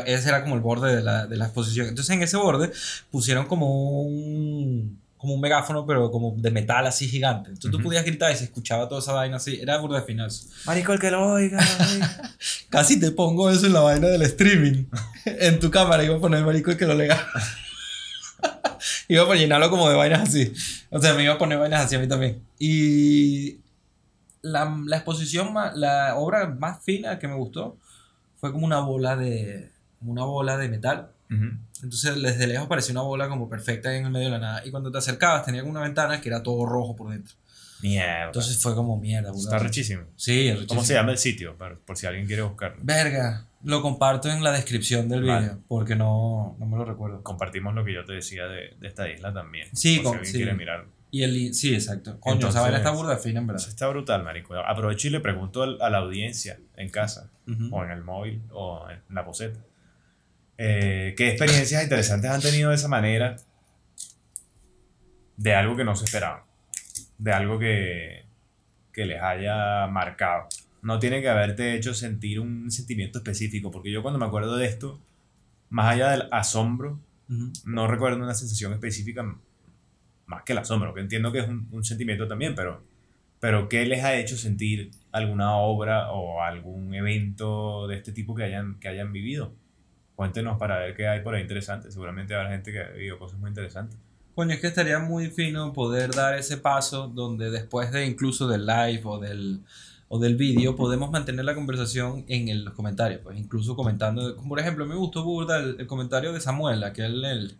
Ese 0.05 0.27
era 0.29 0.43
como 0.43 0.55
el 0.55 0.61
borde 0.61 0.95
de 0.95 1.01
la, 1.01 1.27
de 1.27 1.37
la 1.37 1.45
exposición. 1.45 1.87
Entonces 1.87 2.13
en 2.15 2.21
ese 2.21 2.35
borde 2.35 2.71
pusieron 3.09 3.45
como 3.45 4.01
un, 4.01 4.99
como 5.17 5.33
un 5.35 5.39
megáfono, 5.39 5.85
pero 5.85 6.11
como 6.11 6.33
de 6.37 6.51
metal 6.51 6.85
así 6.87 7.07
gigante. 7.07 7.49
Entonces 7.51 7.71
tú 7.71 7.77
Ujú. 7.77 7.85
podías 7.85 8.03
gritar 8.03 8.31
y 8.31 8.35
se 8.35 8.43
escuchaba 8.45 8.89
toda 8.89 8.99
esa 8.99 9.13
vaina 9.13 9.37
así. 9.37 9.57
Era 9.61 9.77
burda 9.77 10.01
de 10.01 10.05
final. 10.05 10.29
Marico, 10.65 10.91
el 10.91 10.99
que 10.99 11.09
lo 11.09 11.25
oiga. 11.31 11.59
Casi 12.69 12.99
te 12.99 13.11
pongo 13.11 13.49
eso 13.49 13.65
en 13.65 13.73
la 13.73 13.79
vaina 13.79 14.07
del 14.07 14.23
streaming. 14.23 14.85
en 15.25 15.59
tu 15.59 15.71
cámara 15.71 16.03
iba 16.03 16.17
a 16.17 16.19
poner 16.19 16.43
marico 16.43 16.69
el 16.71 16.77
que 16.77 16.85
lo 16.85 16.93
lea. 16.93 17.25
iba 19.07 19.23
a 19.31 19.35
llenarlo 19.35 19.69
como 19.69 19.89
de 19.89 19.95
vainas 19.95 20.27
así. 20.29 20.51
O 20.89 20.99
sea, 20.99 21.13
me 21.13 21.23
iba 21.23 21.33
a 21.33 21.37
poner 21.37 21.57
vainas 21.59 21.85
así 21.85 21.95
a 21.95 21.99
mí 21.99 22.07
también. 22.07 22.41
Y 22.59 23.57
la, 24.51 24.77
la 24.85 24.97
exposición, 24.97 25.53
más, 25.53 25.75
la 25.75 26.15
obra 26.15 26.47
más 26.47 26.83
fina 26.83 27.19
que 27.19 27.27
me 27.27 27.35
gustó 27.35 27.77
fue 28.39 28.51
como 28.51 28.65
una 28.65 28.79
bola 28.79 29.15
de, 29.15 29.71
como 29.99 30.11
una 30.11 30.23
bola 30.25 30.57
de 30.57 30.69
metal. 30.69 31.11
Ujú. 31.29 31.45
Entonces 31.83 32.21
desde 32.21 32.47
lejos 32.47 32.67
parecía 32.67 32.93
una 32.93 33.01
bola 33.01 33.27
como 33.27 33.49
perfecta 33.49 33.95
en 33.95 34.05
el 34.05 34.11
medio 34.11 34.27
de 34.27 34.31
la 34.31 34.39
nada. 34.39 34.65
Y 34.65 34.71
cuando 34.71 34.91
te 34.91 34.97
acercabas 34.97 35.45
tenía 35.45 35.61
como 35.61 35.71
una 35.71 35.81
ventana 35.81 36.21
que 36.21 36.29
era 36.29 36.41
todo 36.41 36.65
rojo 36.65 36.95
por 36.95 37.11
dentro. 37.11 37.35
Mierda. 37.81 38.25
Entonces 38.25 38.59
fue 38.59 38.73
como 38.73 38.97
mierda. 38.97 39.31
Está 39.31 39.59
rechísimo. 39.59 40.03
Sí, 40.15 40.47
¿Cómo 40.47 40.59
rechísimo. 40.61 40.83
se 40.83 40.93
llama 40.95 41.11
el 41.11 41.17
sitio? 41.17 41.55
Por, 41.57 41.97
si 41.97 42.07
alguien 42.07 42.25
quiere 42.25 42.41
buscarlo. 42.41 42.77
Verga, 42.81 43.45
lo 43.63 43.81
comparto 43.81 44.29
en 44.29 44.43
la 44.43 44.51
descripción 44.51 45.07
del 45.09 45.23
Vale. 45.23 45.39
video, 45.41 45.59
porque 45.67 45.95
no, 45.95 46.55
no 46.59 46.65
me 46.65 46.77
lo 46.77 46.85
recuerdo. 46.85 47.21
Compartimos 47.21 47.75
lo 47.75 47.85
que 47.85 47.93
yo 47.93 48.03
te 48.03 48.13
decía 48.13 48.45
de, 48.45 48.75
de 48.79 48.87
esta 48.87 49.07
isla 49.09 49.31
también. 49.31 49.67
Sí, 49.75 49.99
por 49.99 50.13
si 50.13 50.17
alguien 50.17 50.31
sí. 50.31 50.37
quiere 50.37 50.53
mirarlo. 50.55 50.96
Y 51.17 51.23
el, 51.23 51.53
sí, 51.55 51.73
exacto. 51.73 52.19
Coño, 52.19 52.35
Entonces- 52.35 52.55
esa 52.55 52.61
vaina 52.61 52.77
está 52.77 52.91
burda 52.91 53.17
fina, 53.17 53.39
en 53.39 53.47
verdad. 53.47 53.61
Eso 53.61 53.69
está 53.71 53.87
brutal, 53.87 54.23
marico. 54.23 54.53
Aprovecho 54.55 55.07
y 55.07 55.11
le 55.11 55.19
pregunto 55.19 55.63
a 55.63 55.89
la 55.89 55.97
audiencia 55.97 56.59
en 56.75 56.89
casa, 56.89 57.31
o 57.71 57.83
en 57.83 57.91
el 57.91 58.03
móvil, 58.03 58.43
o 58.51 58.87
en 58.89 59.01
la 59.15 59.25
poseta. 59.25 59.59
eh, 60.59 61.13
¿Qué 61.17 61.29
experiencias 61.29 61.81
interesantes 61.83 62.29
han 62.31 62.41
tenido 62.41 62.69
de 62.69 62.75
esa 62.75 62.87
manera? 62.87 63.35
De 65.37 65.53
algo 65.55 65.75
que 65.75 65.83
no 65.83 65.95
se 65.95 66.05
esperaban. 66.05 66.41
De 67.17 67.31
algo 67.31 67.59
que, 67.59 68.25
que 68.91 69.05
les 69.05 69.21
haya 69.21 69.87
marcado. 69.87 70.47
No 70.81 70.99
tiene 70.99 71.21
que 71.21 71.29
haberte 71.29 71.75
hecho 71.75 71.93
sentir 71.93 72.39
un 72.39 72.69
sentimiento 72.71 73.19
específico, 73.19 73.71
porque 73.71 73.91
yo 73.91 74.01
cuando 74.01 74.19
me 74.19 74.25
acuerdo 74.25 74.55
de 74.57 74.65
esto, 74.67 74.99
más 75.69 75.93
allá 75.93 76.09
del 76.11 76.23
asombro, 76.31 76.99
no 77.65 77.87
recuerdo 77.87 78.17
una 78.17 78.33
sensación 78.33 78.71
específica 78.73 79.35
más 80.27 80.43
que 80.43 80.51
el 80.53 80.59
asombro, 80.59 80.93
que 80.93 81.01
entiendo 81.01 81.31
que 81.31 81.39
es 81.39 81.47
un, 81.47 81.67
un 81.71 81.83
sentimiento 81.83 82.27
también, 82.27 82.53
pero, 82.55 82.83
pero 83.39 83.67
¿qué 83.69 83.85
les 83.85 84.03
ha 84.03 84.15
hecho 84.15 84.37
sentir 84.37 84.91
alguna 85.11 85.55
obra 85.57 86.11
o 86.11 86.41
algún 86.41 86.93
evento 86.93 87.87
de 87.87 87.95
este 87.95 88.11
tipo 88.11 88.35
que 88.35 88.43
hayan, 88.43 88.79
que 88.79 88.87
hayan 88.89 89.11
vivido? 89.11 89.51
Cuéntenos 90.15 90.57
para 90.57 90.79
ver 90.79 90.95
qué 90.95 91.07
hay 91.07 91.21
por 91.21 91.35
ahí 91.35 91.41
interesante. 91.43 91.91
Seguramente 91.91 92.33
habrá 92.35 92.49
gente 92.49 92.71
que 92.71 92.79
ha 92.79 92.89
vivido 92.89 93.19
cosas 93.19 93.39
muy 93.39 93.49
interesantes. 93.49 93.97
Coño, 94.35 94.53
es 94.53 94.59
que 94.59 94.67
estaría 94.67 94.99
muy 94.99 95.27
fino 95.29 95.73
poder 95.73 96.11
dar 96.13 96.35
ese 96.37 96.57
paso 96.57 97.07
donde 97.07 97.49
después 97.51 97.91
de 97.91 98.05
incluso 98.05 98.47
del 98.47 98.65
live 98.65 99.01
o 99.05 99.19
del, 99.19 99.61
o 100.09 100.19
del 100.19 100.35
vídeo 100.35 100.75
podemos 100.75 101.09
mantener 101.11 101.45
la 101.45 101.53
conversación 101.55 102.23
en 102.27 102.47
el- 102.49 102.63
los 102.65 102.73
comentarios, 102.73 103.21
pues 103.23 103.37
incluso 103.37 103.75
comentando, 103.75 104.35
como 104.35 104.49
por 104.49 104.59
ejemplo, 104.59 104.85
me 104.85 104.95
gustó 104.95 105.23
burda 105.23 105.57
el, 105.59 105.75
el 105.79 105.87
comentario 105.87 106.33
de 106.33 106.39
Samuel, 106.41 106.83
aquel 106.83 107.23
el 107.25 107.55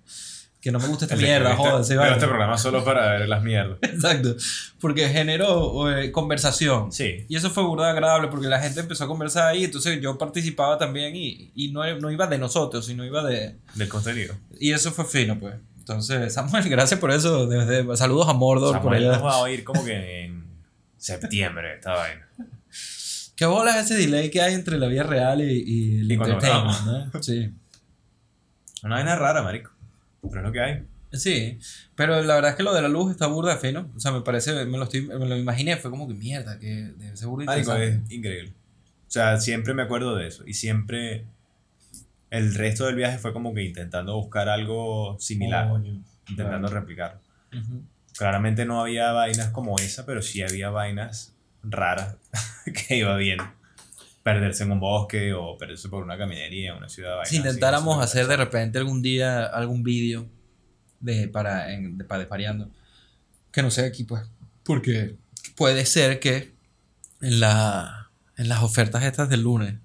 que 0.62 0.72
no 0.72 0.80
me 0.80 0.88
gusta 0.88 1.06
esta 1.06 1.16
El 1.16 1.22
mierda, 1.22 1.56
joder, 1.56 1.86
se 1.86 1.94
veo 1.94 2.02
va. 2.04 2.14
este 2.14 2.26
programa 2.28 2.58
solo 2.58 2.84
para 2.84 3.12
ver 3.14 3.30
las 3.30 3.44
mierdas. 3.44 3.78
Exacto. 3.84 4.36
Porque 4.82 5.08
generó 5.10 5.90
eh, 5.96 6.12
conversación. 6.12 6.92
Sí. 6.92 7.26
Y 7.30 7.36
eso 7.36 7.50
fue 7.52 7.64
burda 7.64 7.90
agradable 7.92 8.28
porque 8.28 8.48
la 8.48 8.60
gente 8.60 8.80
empezó 8.80 9.04
a 9.04 9.08
conversar 9.08 9.48
ahí, 9.48 9.64
entonces 9.66 10.02
yo 10.02 10.18
participaba 10.18 10.78
también 10.78 11.16
y, 11.16 11.52
y 11.56 11.72
no, 11.72 11.84
no 12.00 12.12
iba 12.12 12.28
de 12.28 12.38
nosotros, 12.38 12.86
sino 12.86 13.06
iba 13.06 13.24
de... 13.24 13.56
Del 13.76 13.88
contenido. 13.88 14.36
Y 14.60 14.74
eso 14.74 14.92
fue 14.92 15.06
fino, 15.06 15.40
pues. 15.40 15.56
Entonces, 15.80 16.34
Samuel, 16.34 16.64
gracias 16.70 17.00
por 17.00 17.12
eso. 17.12 17.48
desde- 17.48 17.96
saludos 17.96 18.28
a 18.28 18.34
Mordor 18.34 18.74
por 18.82 18.94
Samuel 18.94 19.04
allá. 19.04 19.14
nos 19.14 19.26
va 19.26 19.34
a 19.36 19.38
oír 19.40 19.64
como 19.64 19.86
que 19.86 20.26
en 20.26 20.44
septiembre 20.98 21.76
esta 21.76 21.94
vaina. 21.94 22.28
¿Qué 23.36 23.46
bola 23.46 23.80
es 23.80 23.86
ese 23.86 23.96
delay 23.96 24.32
que 24.32 24.42
hay 24.42 24.56
entre 24.56 24.80
la 24.80 24.88
vida 24.88 25.04
real 25.04 25.40
y, 25.42 25.64
y 25.66 26.00
el 26.00 26.12
Y 26.12 26.16
entertainment, 26.16 26.82
¿no? 27.14 27.24
Sí. 27.24 27.52
Una 28.84 28.96
vaina 28.96 29.16
rara, 29.16 29.44
marico. 29.44 29.70
Pero 30.22 30.40
es 30.40 30.44
lo 30.44 30.52
que 30.52 30.62
hay. 30.62 30.84
Sí, 31.14 31.58
pero 31.96 32.22
la 32.22 32.36
verdad 32.36 32.52
es 32.52 32.58
que 32.58 32.64
lo 32.64 32.74
de 32.74 32.82
la 32.82 32.90
luz 32.90 33.12
está 33.12 33.28
burda 33.28 33.58
fino. 33.58 33.90
O 33.96 34.00
sea, 34.00 34.12
me 34.12 34.22
parece, 34.22 34.66
me 34.66 34.78
lo, 34.78 34.84
estoy, 34.84 35.02
me 35.02 35.26
lo 35.26 35.38
imaginé, 35.38 35.78
fue 35.78 35.90
como 35.90 36.08
que 36.08 36.14
mierda, 36.14 36.60
que 36.60 36.92
debe 36.98 37.16
ser 37.16 37.28
burda 37.28 37.44
interesante. 37.44 38.02
es 38.06 38.12
increíble. 38.12 38.54
O 39.08 39.12
sea, 39.12 39.40
siempre 39.40 39.74
me 39.74 39.84
acuerdo 39.84 40.16
de 40.16 40.28
eso. 40.28 40.44
Y 40.46 40.54
siempre 40.54 41.26
el 42.30 42.54
resto 42.56 42.86
del 42.86 42.96
viaje 42.96 43.18
fue 43.18 43.32
como 43.32 43.54
que 43.54 43.64
intentando 43.64 44.16
buscar 44.16 44.50
algo 44.50 45.18
similar. 45.20 45.72
Intentando 46.28 46.68
claro. 46.68 46.82
replicar. 46.82 47.20
Ujú. 47.54 47.84
Claramente 48.18 48.66
no 48.66 48.82
había 48.82 49.12
vainas 49.14 49.50
como 49.52 49.80
esa, 49.80 50.06
pero 50.06 50.22
sí 50.22 50.42
había 50.42 50.70
vainas 50.70 51.36
raras 51.64 52.18
que 52.88 52.98
iba 52.98 53.16
bien. 53.16 53.40
Perderse 54.28 54.66
en 54.66 54.74
un 54.74 54.82
bosque 54.82 55.32
o 55.32 55.58
perderse 55.58 55.88
por 55.88 56.04
una 56.04 56.18
caminería 56.18 56.72
en 56.72 56.78
una 56.80 56.90
ciudad. 56.90 57.24
Si 57.24 57.38
intentáramos 57.38 58.04
hacer 58.04 58.28
de 58.28 58.36
repente 58.36 58.78
algún 58.78 59.02
día 59.02 59.46
algún 59.46 59.84
vídeo 59.84 60.28
de 61.00 61.30
para 61.30 61.72
en, 61.72 61.98
de, 61.98 62.04
para 62.04 62.20
desvariando, 62.20 62.70
que 63.54 63.62
no 63.62 63.72
sé 63.72 63.86
aquí 63.86 64.04
pues, 64.04 64.24
porque 64.66 65.16
puede 65.56 65.86
ser 65.86 66.20
que 66.20 66.52
en 67.22 67.40
la 67.40 68.10
en 68.36 68.50
las 68.50 68.64
ofertas 68.64 69.02
estas 69.04 69.30
del 69.30 69.44
lunes 69.44 69.76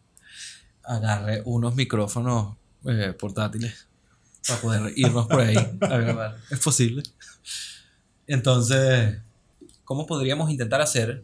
agarre 0.83 1.43
unos 1.45 1.77
micrófonos 1.77 2.57
eh, 2.87 3.15
portátiles 3.17 3.87
para 4.49 4.61
poder 4.61 4.93
irnos 4.97 5.29
por 5.29 5.39
ahí 5.39 5.57
a 5.83 5.97
grabar. 5.99 6.37
Es 6.51 6.59
posible. 6.59 7.05
Entonces, 8.27 9.21
¿cómo 9.85 10.05
podríamos 10.05 10.51
intentar 10.51 10.81
hacer 10.81 11.23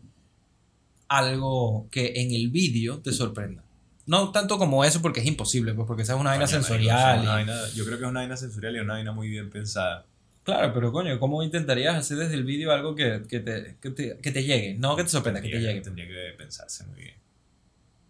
algo 1.08 1.88
que 1.90 2.12
en 2.16 2.32
el 2.32 2.50
vídeo 2.50 2.98
te 3.00 3.12
sorprenda? 3.12 3.64
No 4.06 4.30
tanto 4.32 4.56
como 4.58 4.84
eso 4.84 5.02
porque 5.02 5.20
es 5.20 5.26
imposible, 5.26 5.74
pues 5.74 5.86
porque 5.86 6.02
esa 6.02 6.14
es 6.14 6.20
una 6.20 6.30
vaina 6.30 6.46
Coño, 6.46 6.54
sensorial. 6.56 7.20
una 7.20 7.32
vaina- 7.32 7.68
yo 7.74 7.84
creo 7.84 7.98
que 7.98 8.04
es 8.04 8.10
una 8.10 8.20
vaina 8.20 8.36
sensorial 8.36 8.76
y 8.76 8.78
una 8.80 8.94
vaina 8.94 9.12
muy 9.12 9.28
bien 9.28 9.50
pensada. 9.50 10.06
Claro, 10.44 10.72
pero 10.72 10.90
coño, 10.92 11.18
¿cómo 11.20 11.42
intentarías 11.42 11.94
hacer 11.94 12.16
desde 12.16 12.34
el 12.34 12.44
vídeo 12.44 12.72
algo 12.72 12.94
que, 12.94 13.22
que, 13.28 13.40
te, 13.40 13.76
que, 13.82 13.90
te, 13.90 14.16
que 14.16 14.30
te 14.32 14.42
llegue? 14.44 14.76
No 14.78 14.96
que 14.96 15.02
te 15.04 15.10
sorprenda, 15.10 15.42
que 15.42 15.48
te 15.48 15.52
Tendría, 15.52 15.70
llegue. 15.72 15.82
tendría 15.84 16.06
que 16.08 16.34
pensarse 16.38 16.86
muy 16.86 17.00
bien. 17.02 17.14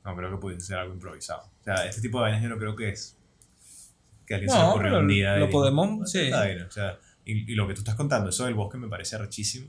No 0.05 0.15
creo 0.15 0.31
que 0.31 0.37
pudiese 0.37 0.67
ser 0.67 0.79
algo 0.79 0.95
improvisado. 0.95 1.43
O 1.61 1.65
sea, 1.65 1.85
este 1.87 2.01
tipo 2.01 2.19
de 2.19 2.23
vainas 2.23 2.43
yo 2.43 2.49
no 2.49 2.59
creo 2.59 2.77
que 2.77 2.91
es 2.91 3.17
que 4.25 4.35
alguien 4.35 4.51
se 4.51 4.57
le 4.57 4.63
No, 4.63 4.71
ocurrió 4.71 4.99
un 5.01 5.09
día. 5.09 5.37
lo 5.37 5.49
y- 5.49 5.51
podemos- 5.53 6.09
sí. 6.13 6.31
Vaina, 6.31 6.67
O 6.67 6.71
sea, 6.71 6.97
y, 7.25 7.51
y 7.53 7.55
lo 7.57 7.67
que 7.67 7.75
tú 7.75 7.81
estás 7.81 7.97
contando, 7.97 8.31
eso 8.31 8.45
del 8.45 8.55
bosque 8.55 8.79
me 8.79 8.87
parece 8.89 9.17
arrechísimo. 9.17 9.67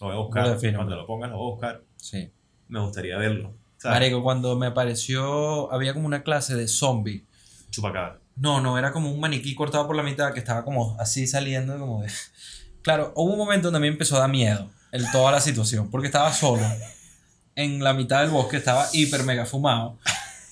Lo 0.00 0.06
voy 0.06 0.14
a 0.14 0.18
buscar. 0.20 0.44
Cuando 0.60 0.84
bro. 0.86 0.96
lo 0.96 1.06
pongas, 1.06 1.30
lo 1.30 1.38
voy 1.38 1.48
a 1.48 1.50
buscar. 1.54 1.82
Sí. 1.96 2.30
Me 2.72 2.80
gustaría 2.80 3.18
verlo. 3.18 3.54
¿sabes? 3.76 3.96
Marico, 3.98 4.22
cuando 4.22 4.56
me 4.56 4.66
apareció, 4.66 5.70
había 5.72 5.92
como 5.92 6.06
una 6.06 6.22
clase 6.22 6.54
de 6.56 6.66
zombie. 6.68 7.26
Chupacabra. 7.70 8.18
No, 8.36 8.60
no, 8.62 8.78
era 8.78 8.92
como 8.92 9.10
un 9.12 9.20
maniquí 9.20 9.54
cortado 9.54 9.86
por 9.86 9.94
la 9.94 10.02
mitad 10.02 10.32
que 10.32 10.38
estaba 10.38 10.64
como 10.64 10.96
así 10.98 11.26
saliendo, 11.26 11.78
como 11.78 12.02
de... 12.02 12.10
Claro, 12.80 13.12
hubo 13.14 13.32
un 13.32 13.38
momento 13.38 13.66
donde 13.66 13.76
a 13.76 13.80
mí 13.80 13.88
me 13.88 13.92
empezó 13.92 14.16
a 14.16 14.20
dar 14.20 14.30
miedo 14.30 14.70
el, 14.90 15.10
toda 15.10 15.30
la 15.32 15.40
situación, 15.40 15.90
porque 15.90 16.06
estaba 16.06 16.32
solo 16.32 16.62
en 17.54 17.84
la 17.84 17.92
mitad 17.92 18.22
del 18.22 18.30
bosque, 18.30 18.56
estaba 18.56 18.88
hiper 18.94 19.22
mega 19.24 19.44
fumado 19.44 19.98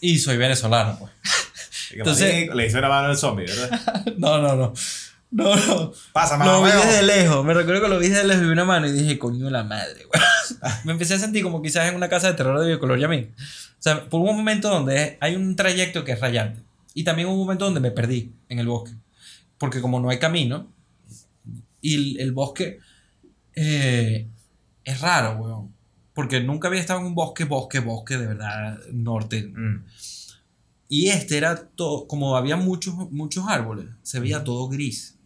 y 0.02 0.18
soy 0.18 0.36
venezolano, 0.36 0.98
pues. 0.98 1.12
Entonces- 1.92 2.30
Entonces, 2.34 2.54
le 2.54 2.66
hizo 2.66 2.78
una 2.78 2.88
mano 2.90 3.08
al 3.08 3.16
zombie, 3.16 3.46
¿verdad? 3.46 4.04
No, 4.18 4.38
no, 4.42 4.54
no. 4.56 4.72
No, 5.30 5.54
no. 5.54 5.92
Pasa, 6.12 6.36
Lo 6.36 6.44
mamá. 6.44 6.58
vi 6.58 6.72
huevo. 6.72 6.84
desde 6.84 7.02
lejos. 7.04 7.44
Me 7.44 7.54
recuerdo 7.54 7.82
que 7.82 7.88
lo 7.88 7.98
vi 7.98 8.08
desde 8.08 8.24
lejos 8.26 8.42
y 8.42 8.46
vi 8.46 8.52
una 8.52 8.64
mano 8.64 8.86
y 8.88 8.92
dije, 8.92 9.18
coño 9.18 9.48
la 9.48 9.62
madre, 9.64 10.04
güey. 10.04 10.22
Me 10.84 10.92
empecé 10.92 11.14
a 11.14 11.18
sentir 11.18 11.42
como 11.42 11.62
quizás 11.62 11.88
en 11.88 11.94
una 11.94 12.08
casa 12.08 12.26
de 12.28 12.34
terror 12.34 12.58
de 12.60 12.66
Biocolor 12.66 12.98
Yamín. 12.98 13.32
O 13.38 13.82
sea, 13.82 14.08
por 14.08 14.20
un 14.20 14.36
momento 14.36 14.68
donde 14.68 15.16
hay 15.20 15.36
un 15.36 15.54
trayecto 15.56 16.04
que 16.04 16.12
es 16.12 16.20
rayante. 16.20 16.62
Y 16.94 17.04
también 17.04 17.28
hubo 17.28 17.34
un 17.34 17.40
momento 17.42 17.64
donde 17.64 17.80
me 17.80 17.92
perdí 17.92 18.32
en 18.48 18.58
el 18.58 18.66
bosque. 18.66 18.96
Porque 19.56 19.80
como 19.80 20.00
no 20.00 20.10
hay 20.10 20.18
camino, 20.18 20.72
y 21.80 21.94
el, 21.94 22.20
el 22.20 22.32
bosque 22.32 22.80
eh, 23.54 24.28
es 24.84 25.00
raro, 25.00 25.38
weón. 25.40 25.74
Porque 26.12 26.40
nunca 26.40 26.68
había 26.68 26.80
estado 26.80 27.00
en 27.00 27.06
un 27.06 27.14
bosque, 27.14 27.44
bosque, 27.44 27.78
bosque, 27.78 28.18
de 28.18 28.26
verdad, 28.26 28.78
norte. 28.92 29.44
Mm. 29.44 29.84
Y 30.88 31.08
este 31.08 31.38
era 31.38 31.68
todo, 31.68 32.08
como 32.08 32.36
había 32.36 32.56
muchos, 32.56 32.94
muchos 33.12 33.46
árboles, 33.46 33.86
se 34.02 34.18
veía 34.18 34.42
todo 34.42 34.68
gris. 34.68 35.16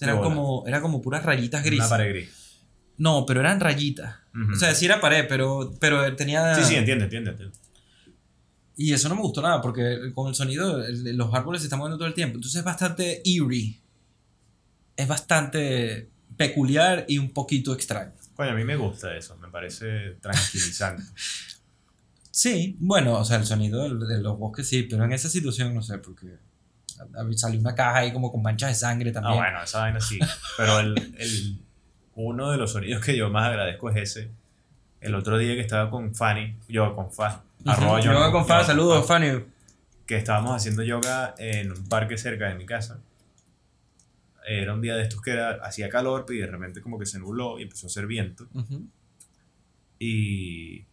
Eran 0.00 0.18
bola. 0.18 0.28
como, 0.28 0.66
era 0.66 0.80
como 0.80 1.02
puras 1.02 1.24
rayitas 1.24 1.60
Una 1.60 1.70
grises. 1.70 1.88
pared 1.88 2.08
gris. 2.10 2.30
No, 2.96 3.24
pero 3.26 3.40
eran 3.40 3.60
rayitas. 3.60 4.16
O 4.52 4.56
sea, 4.56 4.74
sí 4.74 4.84
era 4.86 5.00
pared, 5.00 5.26
pero, 5.28 5.74
pero 5.80 6.14
tenía... 6.16 6.54
sí, 6.54 6.62
sí, 6.64 6.74
entiende, 6.76 7.04
entiende. 7.04 7.30
entiende. 7.30 7.56
Y 8.76 8.92
eso 8.92 9.08
no 9.08 9.16
me 9.16 9.22
gustó 9.22 9.42
nada, 9.42 9.60
porque 9.60 10.12
con 10.14 10.28
el 10.28 10.34
sonido 10.36 10.84
el- 10.84 11.16
los 11.16 11.34
árboles 11.34 11.62
se 11.62 11.66
están 11.66 11.78
moviendo 11.80 11.98
todo 11.98 12.06
el 12.08 12.14
tiempo. 12.14 12.36
Entonces 12.36 12.58
es 12.58 12.64
bastante 12.64 13.22
eerie. 13.24 13.80
Es 14.96 15.08
bastante 15.08 16.08
peculiar 16.36 17.04
y 17.08 17.18
un 17.18 17.30
poquito 17.30 17.72
extraño. 17.72 18.12
Coño, 18.34 18.50
a 18.50 18.54
mí 18.54 18.62
me 18.64 18.76
gusta 18.76 19.16
eso. 19.16 19.36
Me 19.38 19.48
parece 19.48 20.12
tranquilizante. 20.20 21.02
Sí, 22.30 22.76
bueno, 22.78 23.18
o 23.18 23.24
sea, 23.24 23.38
el 23.38 23.46
sonido 23.46 23.82
de, 24.06 24.18
los 24.20 24.38
bosques 24.38 24.68
sí, 24.68 24.84
pero 24.84 25.04
en 25.04 25.12
esa 25.12 25.28
situación 25.28 25.74
no 25.74 25.82
sé, 25.82 25.98
porque 25.98 26.36
salió 27.36 27.60
una 27.60 27.74
caja 27.74 27.98
ahí 27.98 28.12
como 28.12 28.30
con 28.32 28.42
manchas 28.42 28.70
de 28.70 28.74
sangre 28.74 29.10
Ah, 29.10 29.12
también. 29.14 29.36
bueno, 29.36 29.62
esa 29.62 29.80
vaina 29.80 30.00
sí. 30.00 30.18
Pero 30.56 30.78
el, 30.80 30.96
el- 31.18 31.58
uno 32.14 32.50
de 32.50 32.56
los 32.58 32.72
sonidos 32.72 33.04
que 33.04 33.16
yo 33.16 33.30
más 33.30 33.48
agradezco 33.48 33.90
es 33.90 33.96
ese. 33.96 34.30
El 35.00 35.14
otro 35.14 35.38
día 35.38 35.54
que 35.54 35.60
estaba 35.60 35.88
con 35.90 36.14
Fanny, 36.14 36.56
yo 36.68 36.94
con 36.96 37.12
Fa, 37.12 37.42
Ujú. 37.60 37.70
arroba 37.70 38.00
Yoga 38.00 38.26
yo- 38.26 38.32
con 38.32 38.46
Fa, 38.46 38.60
yo 38.60 38.66
saludos, 38.66 39.06
Fa, 39.06 39.14
Fanny. 39.14 39.44
Que 40.06 40.16
estábamos 40.16 40.56
haciendo 40.56 40.82
yoga 40.82 41.34
en 41.38 41.70
un 41.70 41.86
parque 41.88 42.16
cerca 42.18 42.48
de 42.48 42.54
mi 42.54 42.64
casa. 42.66 42.98
Era 44.46 44.72
un 44.72 44.80
día 44.80 44.96
de 44.96 45.02
estos 45.02 45.20
que 45.20 45.32
era, 45.32 45.58
hacía 45.62 45.90
calor, 45.90 46.24
y 46.30 46.38
de 46.38 46.46
repente 46.46 46.80
como 46.80 46.98
que 46.98 47.04
se 47.04 47.18
nubló 47.18 47.58
y 47.58 47.64
empezó 47.64 47.86
a 47.86 47.88
hacer 47.88 48.06
viento. 48.06 48.46
Ujú. 48.54 48.86
Y 49.98 50.84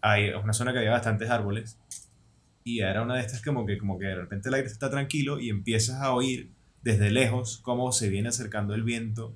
hay 0.00 0.30
una 0.30 0.52
zona 0.52 0.72
que 0.72 0.78
había 0.78 0.90
bastantes 0.90 1.30
árboles. 1.30 1.78
Y 2.64 2.80
era 2.80 3.02
una 3.02 3.14
de 3.16 3.20
estas 3.22 3.42
como 3.42 3.64
que, 3.66 3.78
como 3.78 3.98
que 3.98 4.06
de 4.06 4.14
repente 4.14 4.48
el 4.48 4.54
aire 4.54 4.66
está 4.68 4.90
tranquilo 4.90 5.40
y 5.40 5.48
empiezas 5.50 6.00
a 6.02 6.12
oír 6.12 6.50
desde 6.82 7.10
lejos 7.10 7.58
cómo 7.62 7.90
se 7.92 8.08
viene 8.08 8.28
acercando 8.28 8.74
el 8.74 8.82
viento 8.82 9.34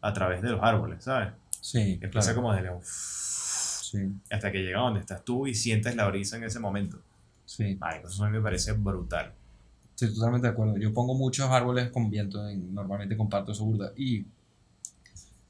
a 0.00 0.12
través 0.12 0.42
de 0.42 0.50
los 0.50 0.62
árboles, 0.62 1.04
¿sabes? 1.04 1.32
Sí, 1.60 1.98
Empieza 2.00 2.32
claro. 2.32 2.34
como 2.36 2.52
desde 2.52 2.64
lejos, 2.68 2.86
Sí, 3.90 3.98
hasta 4.30 4.52
que 4.52 4.58
llega 4.58 4.80
donde 4.80 5.00
estás 5.00 5.24
tú 5.24 5.46
y 5.46 5.54
sientes 5.54 5.96
la 5.96 6.06
brisa 6.08 6.36
en 6.36 6.44
ese 6.44 6.60
momento. 6.60 6.98
sí. 7.46 7.78
Ay, 7.80 8.00
eso 8.06 8.22
a 8.22 8.28
mí 8.28 8.36
me 8.36 8.42
parece 8.42 8.72
brutal. 8.72 9.32
Estoy 9.94 10.14
totalmente 10.14 10.46
de 10.46 10.52
acuerdo. 10.52 10.76
Yo 10.76 10.92
pongo 10.92 11.14
muchos 11.14 11.50
árboles 11.50 11.88
con 11.90 12.10
viento, 12.10 12.46
en- 12.48 12.74
normalmente 12.74 13.16
comparto 13.16 13.52
eso 13.52 13.64
burda. 13.64 13.92
Y 13.96 14.24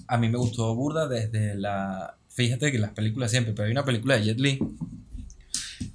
a 0.07 0.17
mí 0.17 0.29
me 0.29 0.39
gustó 0.39 0.75
burda 0.75 1.07
desde 1.09 1.55
la... 1.57 2.15
Fíjate 2.31 2.71
que 2.73 2.79
las 2.79 2.93
películas 2.93 3.31
siempre, 3.31 3.53
pero 3.53 3.67
hay 3.67 3.73
una 3.73 3.85
película 3.85 4.15
de 4.17 4.23
Jet 4.25 4.39
Li, 4.39 4.59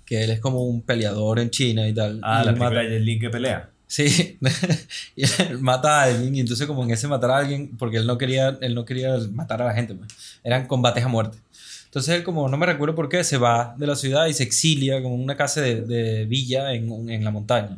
que 0.05 0.23
él 0.23 0.29
es 0.31 0.39
como 0.39 0.63
un 0.63 0.81
peleador 0.81 1.39
en 1.39 1.49
China 1.49 1.87
y 1.87 1.93
tal. 1.93 2.19
Ah, 2.23 2.41
y 2.41 2.45
la 2.45 2.51
película 2.53 2.69
mata- 2.83 2.89
de 2.89 3.19
que 3.19 3.29
pelea. 3.29 3.69
Sí, 3.87 4.39
y 5.15 5.23
él 5.23 5.59
mata 5.59 6.01
a 6.01 6.03
alguien 6.05 6.35
y 6.35 6.39
entonces 6.39 6.65
como 6.65 6.83
en 6.83 6.91
ese 6.91 7.07
matar 7.07 7.29
a 7.31 7.37
alguien, 7.37 7.77
porque 7.77 7.97
él 7.97 8.07
no 8.07 8.17
quería, 8.17 8.57
él 8.61 8.73
no 8.73 8.85
quería 8.85 9.17
matar 9.31 9.61
a 9.61 9.65
la 9.65 9.73
gente, 9.73 9.93
pues. 9.93 10.39
eran 10.43 10.65
combates 10.65 11.03
a 11.03 11.07
muerte. 11.07 11.37
Entonces 11.85 12.15
él 12.15 12.23
como, 12.23 12.49
no 12.49 12.57
me 12.57 12.65
recuerdo 12.65 12.95
por 12.95 13.07
qué, 13.07 13.23
se 13.23 13.37
va 13.37 13.75
de 13.77 13.85
la 13.85 13.95
ciudad 13.95 14.25
y 14.25 14.33
se 14.33 14.41
exilia 14.41 15.01
como 15.03 15.13
en 15.13 15.21
una 15.21 15.37
casa 15.37 15.61
de, 15.61 15.81
de 15.81 16.25
villa 16.25 16.73
en, 16.73 17.07
en 17.07 17.23
la 17.23 17.29
montaña. 17.29 17.77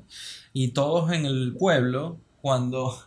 Y 0.53 0.69
todos 0.69 1.11
en 1.11 1.25
el 1.25 1.53
pueblo, 1.59 2.17
cuando... 2.41 2.97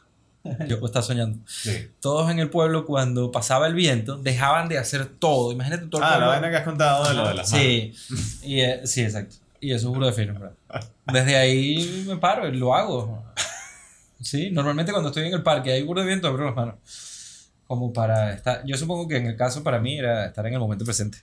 Yo 0.69 0.79
está 0.85 1.03
soñando. 1.03 1.39
Sí. 1.47 1.91
Todos 2.01 2.31
en 2.31 2.39
el 2.39 2.51
pueblo, 2.51 2.85
cuando 2.87 3.31
pasaba 3.33 3.67
el 3.67 3.75
viento, 3.75 4.17
dejaban 4.17 4.69
de 4.69 4.79
hacer 4.79 5.07
todo. 5.07 5.53
Imagínate 5.53 5.87
todo 5.87 6.01
el 6.01 6.07
Ah, 6.07 6.11
la 6.11 6.17
pueblo. 6.17 6.31
vaina 6.33 6.51
que 6.51 6.57
has 6.57 6.65
contado 6.65 7.09
de 7.09 7.15
lo 7.15 7.29
de 7.29 7.35
las. 7.35 7.49
Sí, 7.51 7.95
y, 8.43 8.61
eh, 8.61 8.81
sí, 8.87 9.03
exacto. 9.03 9.37
Y 9.61 9.73
eso 9.73 9.89
es 9.89 9.95
puro 9.95 10.11
de 10.11 10.25
¿verdad? 10.27 10.53
Desde 11.07 11.37
ahí 11.37 12.05
me 12.07 12.17
paro 12.17 12.47
y 12.49 12.57
lo 12.57 12.75
hago. 12.75 13.25
Sí, 14.21 14.51
normalmente 14.51 14.93
cuando 14.93 15.09
estoy 15.11 15.27
en 15.29 15.35
el 15.35 15.43
parque 15.43 15.73
hay 15.73 15.83
burro 15.83 16.01
de 16.01 16.07
viento, 16.07 16.29
abro 16.29 16.47
las 16.47 16.55
manos. 16.57 16.75
Como 17.67 17.93
para 17.93 18.33
estar. 18.33 18.63
Yo 18.67 18.77
supongo 18.77 19.07
que 19.09 19.17
en 19.17 19.27
el 19.27 19.37
caso 19.37 19.63
para 19.63 19.79
mí 19.79 19.99
era 19.99 20.27
estar 20.27 20.47
en 20.47 20.55
el 20.55 20.59
momento 20.61 20.85
presente. 20.85 21.19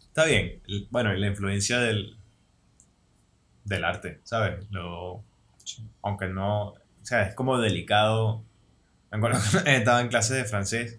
Está 0.00 0.24
bien. 0.24 0.60
Bueno, 0.90 1.14
y 1.14 1.18
la 1.20 1.26
influencia 1.28 1.78
del, 1.80 2.16
del 3.64 3.84
arte, 3.84 4.20
¿sabes? 4.24 4.64
Lo, 4.70 5.22
aunque 6.02 6.26
no, 6.26 6.74
o 7.04 7.06
sea, 7.06 7.28
es 7.28 7.34
como 7.34 7.60
delicado. 7.60 8.42
Estaba 9.66 10.00
en 10.00 10.08
clase 10.08 10.34
de 10.34 10.44
francés 10.44 10.98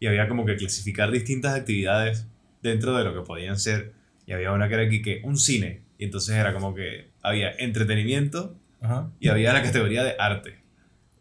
y 0.00 0.06
había 0.06 0.28
como 0.28 0.44
que 0.44 0.56
clasificar 0.56 1.10
distintas 1.10 1.54
actividades 1.54 2.26
dentro 2.62 2.94
de 2.98 3.04
lo 3.04 3.14
que 3.14 3.20
podían 3.26 3.58
ser. 3.58 3.92
Y 4.26 4.32
había 4.32 4.52
una 4.52 4.68
que 4.68 4.74
era 4.74 4.82
aquí 4.82 5.00
que 5.00 5.22
un 5.24 5.38
cine. 5.38 5.80
Y 5.96 6.04
entonces 6.04 6.34
era 6.36 6.52
como 6.52 6.74
que 6.74 7.08
había 7.22 7.52
entretenimiento 7.52 8.54
Ajá. 8.82 9.10
y 9.20 9.28
había 9.28 9.52
la 9.54 9.62
categoría 9.62 10.02
de 10.04 10.14
arte. 10.18 10.58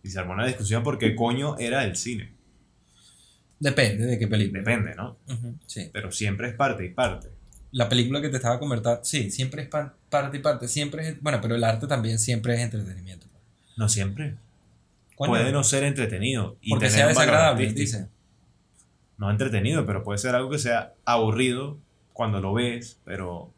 Y 0.04 0.10
se 0.10 0.20
armó 0.20 0.34
una 0.34 0.46
discusión 0.48 0.84
por 0.84 0.98
qué 0.98 1.16
coño 1.16 1.58
era 1.60 1.84
el 1.86 1.96
cine. 1.96 2.34
Depende 3.60 4.06
de 4.06 4.20
qué 4.20 4.28
película. 4.28 4.60
Depende, 4.60 4.96
¿no? 4.96 5.18
Ujú, 5.30 5.58
Sí. 5.66 5.90
Pero 5.94 6.12
siempre 6.12 6.50
es 6.50 6.56
parte 6.56 6.86
y 6.86 6.90
parte. 6.90 7.30
La 7.72 7.88
película 7.88 8.22
que 8.22 8.30
te 8.30 8.36
estaba 8.38 8.60
comentando, 8.60 9.04
sí, 9.04 9.32
siempre 9.32 9.64
es 9.64 9.68
pa- 9.70 9.96
parte 10.10 10.38
y 10.38 10.42
parte, 10.42 10.68
siempre 10.68 11.08
es, 11.10 11.22
bueno, 11.22 11.40
pero 11.42 11.56
el 11.56 11.64
arte 11.64 11.88
también 11.88 12.20
siempre 12.20 12.56
es 12.56 12.60
entretenimiento. 12.60 13.28
No 13.78 13.90
siempre. 13.90 14.36
Puede 15.18 15.52
no 15.52 15.64
ser 15.64 15.84
entretenido. 15.84 16.58
Y 16.62 16.72
porque 16.72 16.88
tener 16.88 17.00
sea 17.00 17.08
desagradable, 17.08 17.74
dice. 17.74 18.08
No 19.18 19.30
entretenido, 19.30 19.86
pero 19.86 20.04
puede 20.04 20.18
ser 20.18 20.36
algo 20.36 20.50
que 20.50 20.60
sea 20.60 20.94
aburrido 21.06 21.78
cuando 22.14 22.42
lo 22.42 22.54
ves, 22.54 23.00
pero 23.06 23.54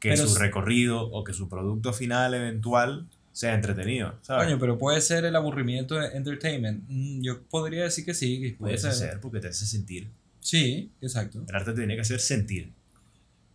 que 0.00 0.10
Pero 0.10 0.26
su 0.26 0.38
recorrido 0.38 1.02
o 1.10 1.22
que 1.24 1.32
su 1.34 1.48
producto 1.48 1.92
final 1.92 2.32
eventual 2.34 3.06
sea 3.32 3.54
entretenido. 3.54 4.14
¿sabes? 4.22 4.46
Coño, 4.46 4.58
pero 4.58 4.78
puede 4.78 5.00
ser 5.00 5.24
el 5.24 5.36
aburrimiento 5.36 5.96
de 5.96 6.16
entertainment. 6.16 6.84
Mm, 6.88 7.20
Yo 7.22 7.42
podría 7.42 7.84
decir 7.84 8.04
que 8.04 8.14
sí, 8.14 8.40
que 8.40 8.48
puede 8.54 8.74
puede 8.74 8.78
ser. 8.78 8.92
ser 8.92 9.20
porque 9.20 9.40
te 9.40 9.48
hace 9.48 9.66
sentir. 9.66 10.08
Sí, 10.40 10.90
exacto. 11.02 11.44
El 11.46 11.54
arte 11.54 11.72
te 11.72 11.78
tiene 11.78 11.94
que 11.94 12.00
hacer 12.00 12.20
sentir, 12.20 12.72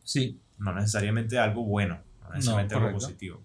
Sí, 0.03 0.39
no 0.59 0.71
necesariamente 0.75 1.39
algo 1.39 1.63
bueno, 1.63 1.99
no 2.21 2.35
necesariamente 2.35 2.75
algo 2.75 2.91
positivo. 2.91 3.41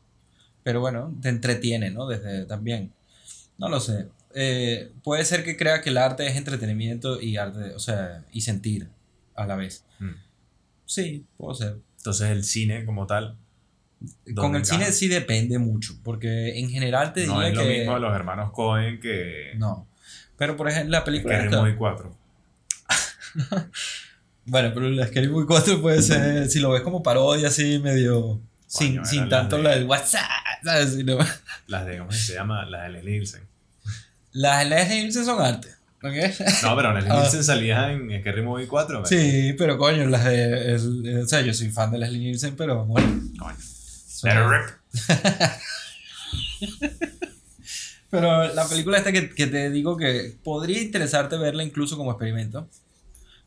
Pero 0.62 0.80
bueno, 0.80 1.14
te 1.22 1.28
entretiene, 1.28 1.90
¿no? 1.90 2.06
Desde 2.06 2.46
también. 2.46 2.92
No 3.58 3.68
lo 3.68 3.80
sé. 3.80 4.08
Eh, 4.34 4.92
puede 5.02 5.24
ser 5.24 5.44
que 5.44 5.56
crea 5.56 5.82
que 5.82 5.90
el 5.90 5.98
arte 5.98 6.26
es 6.26 6.36
entretenimiento 6.36 7.20
y 7.20 7.36
arte, 7.36 7.74
o 7.74 7.78
sea, 7.78 8.24
y 8.32 8.42
sentir 8.42 8.88
a 9.34 9.46
la 9.46 9.56
vez. 9.56 9.84
Mm. 9.98 10.14
Sí, 10.86 11.24
puede 11.36 11.56
ser. 11.56 11.76
Entonces 11.98 12.30
el 12.30 12.44
cine 12.44 12.84
como 12.86 13.06
tal 13.06 13.36
Con 14.24 14.34
¿Dónde 14.34 14.58
el 14.60 14.64
cine 14.64 14.90
sí 14.92 15.08
depende 15.08 15.58
mucho, 15.58 15.98
porque 16.02 16.58
en 16.58 16.70
general 16.70 17.12
te 17.12 17.26
no 17.26 17.34
diría 17.34 17.48
es 17.48 17.54
lo 17.56 17.62
que... 17.62 17.78
mismo 17.78 17.94
de 17.94 18.00
los 18.00 18.14
hermanos 18.14 18.52
Cohen 18.52 19.00
que, 19.00 19.52
No. 19.56 19.86
Pero 20.38 20.56
por 20.56 20.68
ejemplo, 20.68 20.92
la 20.92 21.00
que 21.00 21.04
película... 21.04 21.36
Scary 21.36 21.56
Movie 21.56 21.76
4. 21.76 22.16
Bueno, 24.46 24.72
pero 24.74 24.88
la 24.88 25.06
Scary 25.06 25.28
Movie 25.28 25.46
4 25.46 25.80
puede 25.80 26.02
ser, 26.02 26.48
si 26.48 26.58
lo 26.58 26.70
ves 26.70 26.80
como 26.80 27.02
parodia 27.02 27.48
así 27.48 27.78
medio... 27.78 28.40
sin, 28.78 29.04
sin 29.04 29.28
tanto 29.28 29.56
de- 29.56 29.62
la 29.64 29.70
del 29.70 29.84
WhatsApp, 29.86 30.22
¿sabes? 30.64 30.94
Sino- 30.94 31.18
Las 31.66 31.86
de, 31.86 31.98
¿cómo 31.98 32.12
se 32.12 32.34
llama? 32.34 32.64
Las 32.66 32.82
de 32.84 32.88
Leslie 32.90 33.10
Nielsen. 33.12 33.42
Las 34.32 34.66
Leslie 34.66 35.00
Nielsen 35.00 35.24
son 35.24 35.42
arte, 35.42 35.68
¿ok? 36.02 36.14
No, 36.62 36.76
pero 36.76 36.94
Leslie 36.94 37.10
Ah. 37.12 37.18
Nielsen 37.20 37.44
salía 37.44 37.90
en 37.92 38.20
Scary 38.20 38.42
Movie 38.42 38.66
4. 38.68 39.06
Sí, 39.06 39.54
pero 39.58 39.76
coño, 39.76 40.06
las 40.06 40.24
de... 40.24 40.74
el- 40.74 41.22
o 41.24 41.26
sea, 41.28 41.40
yo 41.40 41.52
soy 41.52 41.70
fan 41.70 41.90
de 41.90 41.98
Leslie 41.98 42.18
Nielsen, 42.20 42.54
pero 42.56 42.84
bueno. 42.86 43.20
Coño. 43.38 43.56
Pero 48.10 48.52
la 48.54 48.66
película 48.68 48.98
esta 48.98 49.12
que, 49.12 49.30
que 49.30 49.46
te 49.46 49.70
digo 49.70 49.96
que 49.96 50.36
podría 50.42 50.82
interesarte 50.82 51.36
verla 51.38 51.62
incluso 51.62 51.96
como 51.96 52.10
experimento. 52.10 52.68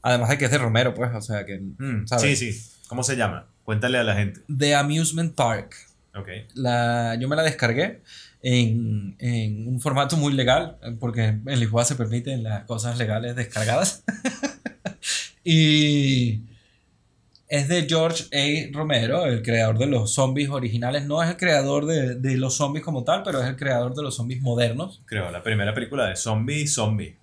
Además 0.01 0.29
de 0.29 0.38
que 0.38 0.45
es 0.45 0.51
de 0.51 0.57
Romero, 0.57 0.93
pues, 0.93 1.12
o 1.13 1.21
sea 1.21 1.45
que... 1.45 1.59
Mm, 1.59 2.07
¿sabes? 2.07 2.39
sí, 2.39 2.51
sí. 2.53 2.69
¿Cómo 2.88 3.04
se 3.04 3.15
llama? 3.15 3.48
Cuéntale 3.63 3.98
a 3.98 4.04
la 4.04 4.15
gente. 4.15 4.41
The 4.56 4.76
Amusement 4.76 5.36
Park. 5.36 5.76
Ok. 6.15 6.28
La, 6.54 7.15
yo 7.19 7.28
me 7.28 7.36
la 7.36 7.43
descargué 7.43 8.02
en, 8.41 9.15
en 9.19 9.67
un 9.67 9.80
formato 9.80 10.17
muy 10.17 10.34
legal, 10.34 10.78
porque 11.00 11.24
en 11.24 11.60
Lisboa 11.60 11.86
se 11.86 11.96
permiten 11.96 12.43
las 12.43 12.65
cosas 12.65 12.98
legales 12.98 13.36
descargadas. 13.36 14.04
y 15.43 16.41
es 17.48 17.67
de 17.67 17.86
George 17.88 18.26
A. 18.34 18.76
Romero, 18.76 19.26
el 19.26 19.41
creador 19.41 19.78
de 19.78 19.88
los 19.88 20.13
zombies 20.13 20.50
originales. 20.50 21.06
No 21.06 21.24
es 21.24 21.30
el 21.30 21.38
creador 21.38 21.86
de, 21.86 22.15
de 22.15 22.38
los 22.38 22.56
zombies 22.56 22.84
como 22.84 23.04
tal, 23.04 23.24
pero 23.24 23.41
es 23.41 23.48
el 23.48 23.56
creador 23.56 23.96
de 23.96 24.04
los 24.04 24.15
zombies 24.15 24.41
modernos. 24.41 25.02
Creo, 25.06 25.32
la 25.32 25.41
primera 25.41 25.74
película 25.74 26.08
de 26.08 26.15
zombie, 26.15 26.67
zombie. 26.67 27.15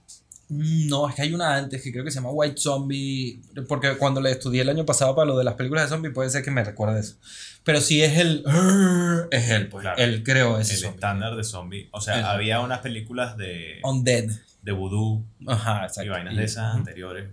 Mm, 0.50 0.88
No, 0.88 1.08
es 1.08 1.14
que 1.14 1.22
hay 1.22 1.32
una 1.32 1.54
antes 1.56 1.80
que 1.82 1.90
creo 1.92 2.04
que 2.04 2.10
se 2.10 2.16
llama 2.16 2.30
White 2.30 2.60
Zombie, 2.60 3.40
porque 3.68 3.96
cuando 3.96 4.20
le 4.20 4.32
estudié 4.32 4.62
el 4.62 4.68
año 4.68 4.84
pasado 4.84 5.14
para 5.14 5.26
lo 5.26 5.38
de 5.38 5.44
las 5.44 5.54
películas 5.54 5.84
de 5.84 5.88
zombies 5.90 6.12
puede 6.12 6.28
ser 6.28 6.42
que 6.44 6.50
me 6.50 6.62
recuerde 6.64 7.00
eso. 7.00 7.16
Pero 7.64 7.80
sí 7.80 8.02
es 8.02 8.18
el... 8.18 8.44
Es 9.30 9.48
él, 9.50 9.68
pues. 9.68 9.82
Claro. 9.82 9.96
Él 9.98 10.22
creó 10.24 10.58
ese 10.58 10.74
El 10.74 10.80
zombie. 10.80 10.94
estándar 10.96 11.36
de 11.36 11.44
zombie. 11.44 11.88
O 11.92 12.00
sea, 12.00 12.18
El- 12.18 12.24
había 12.24 12.60
unas 12.60 12.80
películas 12.80 13.36
de, 13.36 13.78
Undead. 13.84 14.24
de 14.62 14.72
voodoo 14.72 15.24
Ajá, 15.46 15.82
exacto. 15.84 16.04
y 16.04 16.08
vainas 16.08 16.36
de 16.36 16.44
esas 16.44 16.74
anteriores 16.74 17.28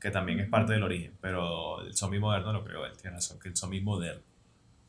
que 0.00 0.10
también 0.10 0.38
es 0.40 0.48
parte 0.48 0.72
del 0.74 0.82
origen. 0.82 1.12
Pero 1.20 1.80
el 1.82 1.94
zombie 1.96 2.20
moderno 2.20 2.52
lo 2.52 2.64
creo 2.64 2.84
él. 2.86 2.92
Tiene 3.00 3.16
razón, 3.16 3.38
que 3.38 3.48
el 3.48 3.56
zombie 3.56 3.80
moderno. 3.80 4.22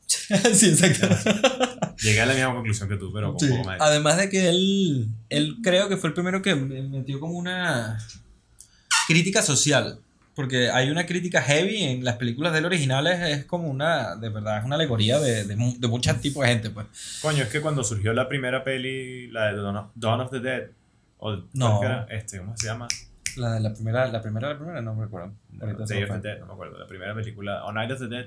sí, 0.54 0.68
exacto. 0.70 1.08
Llegué 2.02 2.20
a 2.20 2.26
la 2.26 2.34
misma 2.34 2.54
conclusión 2.54 2.88
que 2.88 2.96
tú, 2.96 3.12
pero 3.12 3.30
con 3.34 3.40
Sí. 3.40 3.46
un 3.46 3.56
poco 3.58 3.68
más. 3.70 3.80
Además 3.80 4.16
de 4.18 4.28
que 4.28 4.48
él, 4.48 5.08
él 5.28 5.56
creo 5.62 5.88
que 5.88 5.96
fue 5.96 6.08
el 6.08 6.14
primero 6.14 6.42
que 6.42 6.54
me- 6.54 6.82
metió 6.82 7.18
como 7.20 7.34
una 7.38 7.98
crítica 9.08 9.42
social. 9.42 10.00
Porque 10.34 10.68
hay 10.70 10.90
una 10.90 11.06
crítica 11.06 11.40
heavy 11.40 11.82
en 11.82 12.04
las 12.04 12.16
películas 12.16 12.52
de 12.52 12.58
él 12.58 12.66
originales, 12.66 13.20
es 13.22 13.46
como 13.46 13.68
una, 13.70 14.16
de 14.16 14.28
verdad, 14.28 14.58
es 14.58 14.64
una 14.66 14.74
alegoría 14.74 15.18
de, 15.18 15.44
de, 15.44 15.56
de 15.78 15.88
muchos 15.88 16.20
tipos 16.20 16.42
de 16.44 16.50
gente, 16.50 16.68
pues. 16.68 16.86
Coño, 17.22 17.42
es 17.44 17.48
que 17.48 17.62
cuando 17.62 17.82
surgió 17.82 18.12
la 18.12 18.28
primera 18.28 18.62
peli, 18.62 19.28
la 19.30 19.46
de 19.46 19.56
Dawn 19.56 19.76
of, 19.78 19.86
Dawn 19.94 20.20
of 20.20 20.30
the 20.30 20.40
Dead, 20.40 20.64
o 21.16 21.38
No. 21.54 21.80
Este, 22.10 22.38
¿cómo 22.40 22.54
se 22.54 22.66
llama? 22.66 22.86
La, 23.36 23.54
de 23.54 23.60
la 23.60 23.72
primera, 23.72 24.06
la 24.08 24.20
primera, 24.20 24.50
la 24.50 24.58
primera, 24.58 24.82
no 24.82 24.94
me. 24.94 25.04
Ahorita 25.04 25.86
se 25.86 25.94
Day 25.94 26.02
of 26.02 26.10
the. 26.10 26.28
Dead, 26.28 26.38
no 26.40 26.46
me 26.48 26.52
acuerdo. 26.52 26.78
La 26.80 26.86
primera 26.86 27.14
película, 27.14 27.64
o 27.64 27.72
Night 27.72 27.92
of 27.92 28.00
the 28.00 28.08
Dead. 28.08 28.26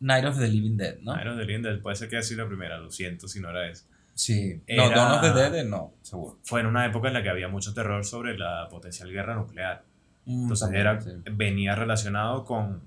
Night 0.00 0.24
of 0.24 0.38
the 0.38 0.48
Living 0.48 0.76
Dead, 0.76 0.98
¿no? 1.00 1.14
Night 1.16 1.26
of 1.26 1.36
the 1.36 1.44
Living 1.44 1.62
Dead, 1.62 1.80
puede 1.80 1.96
ser 1.96 2.08
que 2.08 2.16
haya 2.16 2.22
sido 2.22 2.42
la 2.44 2.48
primera, 2.48 2.78
lo 2.78 2.90
siento 2.90 3.26
si 3.28 3.40
no 3.40 3.50
era 3.50 3.68
eso. 3.68 3.84
Sí. 4.14 4.54
No, 4.68 4.84
Era- 4.84 4.88
Dawn 4.96 5.12
of 5.12 5.34
the 5.34 5.50
Dead, 5.50 5.64
no, 5.64 5.94
seguro. 6.02 6.38
Fue 6.42 6.60
en 6.60 6.66
una 6.66 6.86
época 6.86 7.08
en 7.08 7.14
la 7.14 7.22
que 7.22 7.28
había 7.30 7.48
mucho 7.48 7.72
terror 7.74 8.04
sobre 8.04 8.36
la 8.38 8.68
potencial 8.70 9.10
guerra 9.10 9.34
nuclear. 9.34 9.84
Mm, 10.24 10.42
Entonces 10.42 10.66
también, 10.66 10.80
era, 10.82 11.00
sí. 11.00 11.10
venía 11.32 11.74
relacionado 11.74 12.44
con... 12.44 12.82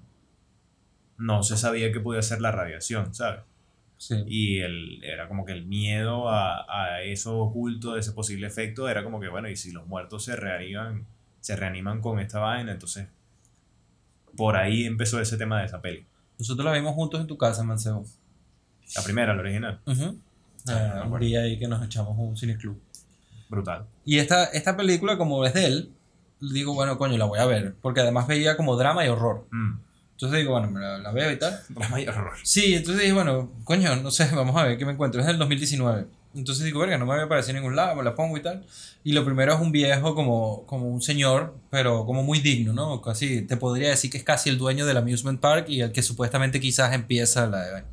No 1.18 1.44
se 1.44 1.56
sabía 1.58 1.92
que 1.92 2.00
podía 2.00 2.22
ser 2.22 2.42
la 2.42 2.52
radiación, 2.52 3.14
¿sabes? 3.14 3.42
Sí. 3.98 4.16
Y 4.26 4.60
el, 4.62 5.04
era 5.04 5.28
como 5.28 5.46
que 5.46 5.52
el 5.52 5.66
miedo 5.66 6.30
a, 6.30 6.66
a 6.68 7.02
eso 7.04 7.38
oculto, 7.38 7.94
de 7.94 8.00
ese 8.00 8.12
posible 8.14 8.48
efecto, 8.48 8.90
era 8.90 9.04
como 9.04 9.20
que, 9.20 9.28
bueno, 9.28 9.48
y 9.48 9.56
si 9.56 9.72
los 9.72 9.86
muertos 9.86 10.26
se 10.26 10.36
reaniman, 10.36 11.06
se 11.40 11.56
reaniman 11.56 12.02
con 12.02 12.20
esta 12.20 12.40
vaina, 12.40 12.72
entonces 12.72 13.08
por 14.36 14.56
ahí 14.58 14.86
empezó 14.86 15.20
ese 15.22 15.38
tema 15.38 15.60
de 15.60 15.66
esa 15.68 15.82
peli. 15.82 16.06
Nosotros 16.42 16.66
la 16.66 16.74
vimos 16.74 16.96
juntos 16.96 17.22
en 17.22 17.28
tu 17.28 17.38
casa, 17.38 17.64
Mancebo. 17.64 18.04
La 18.96 19.04
primera, 19.04 19.34
la 19.36 19.42
original, 19.42 19.80
Ujú. 19.86 20.18
Ah, 20.68 20.72
Eh, 20.72 20.92
un 20.96 21.02
acuerdo. 21.04 21.26
día 21.26 21.42
ahí 21.42 21.60
que 21.60 21.68
nos 21.68 21.84
echamos 21.86 22.16
un 22.18 22.36
cineclub. 22.36 22.80
brutal. 23.48 23.86
Y 24.06 24.18
esta, 24.18 24.46
esta 24.46 24.76
película, 24.76 25.18
como 25.18 25.46
es 25.46 25.54
de 25.54 25.66
él, 25.66 25.92
digo, 26.40 26.74
bueno, 26.74 26.98
coño, 26.98 27.18
la 27.18 27.26
voy 27.26 27.38
a 27.40 27.46
ver. 27.46 27.76
Porque 27.82 28.02
además 28.02 28.26
veía 28.28 28.58
como 28.58 28.76
drama 28.76 29.06
y 29.06 29.10
horror. 29.10 29.46
Mm. 29.52 29.74
Entonces 30.14 30.40
digo, 30.40 30.52
bueno, 30.54 30.72
me 30.72 30.80
la, 30.80 30.98
la 30.98 31.12
veo 31.12 31.32
y 31.32 31.38
tal. 31.38 31.60
Drama 31.70 32.00
y 32.02 32.08
horror. 32.08 32.34
Sí, 32.44 32.74
entonces 32.74 33.02
dije, 33.02 33.14
bueno, 33.14 33.52
coño, 33.66 33.96
no 33.98 34.10
sé, 34.10 34.28
vamos 34.36 34.56
a 34.56 34.64
ver 34.64 34.78
qué 34.80 34.86
me 34.86 34.94
encuentro. 34.94 35.22
Es 35.22 35.28
del 35.28 35.38
2019. 35.38 36.08
Entonces 36.34 36.64
digo, 36.64 36.80
verga, 36.80 36.98
no 36.98 37.06
me 37.06 37.14
había 37.14 37.26
aparecido 37.26 37.58
en 37.58 37.64
ningún 37.64 37.76
lado, 37.76 37.96
me 37.96 38.04
la 38.04 38.16
pongo 38.16 38.38
y 38.38 38.42
tal. 38.42 38.64
Y 39.04 39.12
lo 39.12 39.26
primero 39.26 39.54
es 39.54 39.60
un 39.60 39.72
viejo 39.72 40.16
como, 40.16 40.66
como 40.66 40.88
un 40.88 41.02
señor, 41.02 41.56
pero 41.70 42.06
como 42.06 42.24
muy 42.24 42.40
digno, 42.40 42.72
¿no? 42.74 43.02
Casi, 43.02 43.42
te 43.42 43.58
podría 43.58 43.90
decir 43.90 44.10
que 44.10 44.18
es 44.18 44.24
casi 44.24 44.50
el 44.50 44.58
dueño 44.58 44.86
del 44.86 44.98
amusement 44.98 45.40
park 45.40 45.68
y 45.68 45.82
el 45.82 45.92
que 45.92 46.02
supuestamente 46.04 46.60
quizás 46.60 46.94
empieza 46.94 47.48
la... 47.48 47.84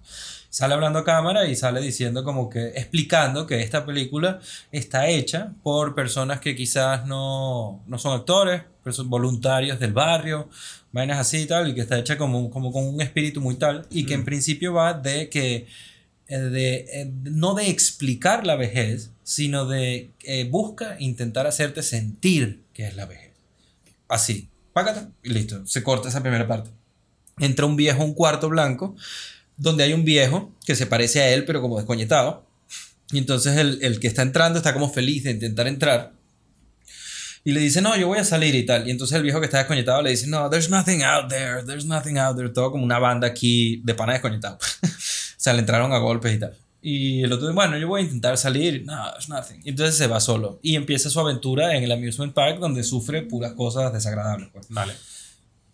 Sale 0.50 0.72
hablando 0.72 1.00
a 1.00 1.04
cámara 1.04 1.46
y 1.46 1.54
sale 1.56 1.80
diciendo 1.82 2.24
como 2.24 2.48
que, 2.48 2.68
explicando 2.68 3.46
que 3.46 3.60
esta 3.60 3.84
película 3.84 4.40
está 4.72 5.06
hecha 5.08 5.52
por 5.62 5.94
personas 5.94 6.40
que 6.40 6.56
quizás 6.56 7.06
no, 7.06 7.82
no 7.86 7.98
son 7.98 8.14
actores, 8.18 8.62
pero 8.82 8.94
son 8.94 9.10
voluntarios 9.10 9.78
del 9.78 9.92
barrio, 9.92 10.48
vainas 10.90 11.18
así 11.18 11.40
y 11.42 11.46
tal, 11.46 11.68
y 11.68 11.74
que 11.74 11.82
está 11.82 11.98
hecha 11.98 12.16
como, 12.16 12.48
como 12.48 12.72
con 12.72 12.86
un 12.86 13.00
espíritu 13.02 13.42
muy 13.42 13.56
tal, 13.56 13.86
y 13.90 14.06
que 14.06 14.14
en 14.14 14.22
Mm. 14.22 14.24
principio 14.24 14.72
va 14.72 14.94
de 14.94 15.28
que, 15.28 15.66
de, 16.36 16.86
eh, 16.92 17.10
no 17.24 17.54
de 17.54 17.70
explicar 17.70 18.46
la 18.46 18.56
vejez, 18.56 19.10
sino 19.22 19.66
de 19.66 20.10
eh, 20.24 20.44
busca 20.44 20.96
intentar 20.98 21.46
hacerte 21.46 21.82
sentir 21.82 22.62
que 22.74 22.86
es 22.86 22.96
la 22.96 23.06
vejez. 23.06 23.32
Así, 24.08 24.48
págata, 24.72 25.10
y 25.22 25.30
listo, 25.30 25.66
se 25.66 25.82
corta 25.82 26.08
esa 26.08 26.22
primera 26.22 26.46
parte. 26.46 26.70
Entra 27.38 27.66
un 27.66 27.76
viejo 27.76 28.02
a 28.02 28.04
un 28.04 28.14
cuarto 28.14 28.48
blanco, 28.48 28.94
donde 29.56 29.84
hay 29.84 29.92
un 29.92 30.04
viejo 30.04 30.52
que 30.66 30.74
se 30.74 30.86
parece 30.86 31.20
a 31.20 31.30
él, 31.30 31.44
pero 31.44 31.60
como 31.62 31.78
descoñetado. 31.78 32.46
Y 33.10 33.18
entonces 33.18 33.56
el, 33.56 33.78
el 33.82 34.00
que 34.00 34.06
está 34.06 34.22
entrando 34.22 34.58
está 34.58 34.74
como 34.74 34.90
feliz 34.90 35.24
de 35.24 35.30
intentar 35.30 35.66
entrar. 35.66 36.12
Y 37.44 37.52
le 37.52 37.60
dice, 37.60 37.80
no, 37.80 37.96
yo 37.96 38.08
voy 38.08 38.18
a 38.18 38.24
salir 38.24 38.54
y 38.54 38.66
tal. 38.66 38.86
Y 38.86 38.90
entonces 38.90 39.16
el 39.16 39.22
viejo 39.22 39.40
que 39.40 39.46
está 39.46 39.58
desconectado 39.58 40.02
le 40.02 40.10
dice, 40.10 40.26
no, 40.26 40.50
there's 40.50 40.68
nothing 40.68 41.02
out 41.02 41.28
there, 41.30 41.62
there's 41.64 41.86
nothing 41.86 42.18
out 42.18 42.36
there. 42.36 42.50
Todo 42.50 42.70
como 42.70 42.84
una 42.84 42.98
banda 42.98 43.26
aquí 43.26 43.80
de 43.84 43.94
pana 43.94 44.12
desconectado. 44.12 44.58
sea, 45.40 45.52
le 45.52 45.60
entraron 45.60 45.92
a 45.92 45.98
golpes 45.98 46.34
y 46.34 46.38
tal. 46.38 46.56
Y 46.80 47.22
el 47.22 47.32
otro, 47.32 47.52
bueno, 47.52 47.76
yo 47.76 47.88
voy 47.88 48.02
a 48.02 48.04
intentar 48.04 48.36
salir. 48.36 48.84
No, 48.84 49.10
it's 49.16 49.28
nothing. 49.28 49.60
Entonces 49.64 49.96
se 49.96 50.06
va 50.06 50.20
solo. 50.20 50.60
Y 50.62 50.76
empieza 50.76 51.10
su 51.10 51.18
aventura 51.18 51.76
en 51.76 51.84
el 51.84 51.92
amusement 51.92 52.32
park 52.32 52.58
donde 52.58 52.84
sufre 52.84 53.22
puras 53.22 53.52
cosas 53.52 53.92
desagradables. 53.92 54.48
Pues. 54.52 54.66
Vale. 54.68 54.92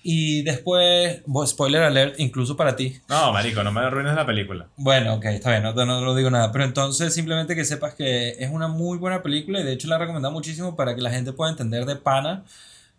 Y 0.06 0.42
después, 0.42 1.22
spoiler 1.46 1.82
alert, 1.82 2.20
incluso 2.20 2.58
para 2.58 2.76
ti. 2.76 2.98
No, 3.08 3.32
marico, 3.32 3.62
no 3.64 3.72
me 3.72 3.80
arruines 3.80 4.14
la 4.14 4.26
película. 4.26 4.68
Bueno, 4.76 5.14
ok, 5.14 5.24
está 5.26 5.50
bien, 5.50 5.62
no, 5.62 5.72
no, 5.72 6.02
no 6.02 6.14
digo 6.14 6.30
nada. 6.30 6.52
Pero 6.52 6.64
entonces 6.64 7.14
simplemente 7.14 7.56
que 7.56 7.64
sepas 7.64 7.94
que 7.94 8.36
es 8.38 8.50
una 8.50 8.68
muy 8.68 8.98
buena 8.98 9.22
película 9.22 9.60
y 9.60 9.64
de 9.64 9.72
hecho 9.72 9.88
la 9.88 9.96
he 9.96 9.98
recomendado 9.98 10.34
muchísimo 10.34 10.76
para 10.76 10.94
que 10.94 11.00
la 11.00 11.10
gente 11.10 11.32
pueda 11.32 11.50
entender 11.50 11.86
de 11.86 11.96
pana, 11.96 12.44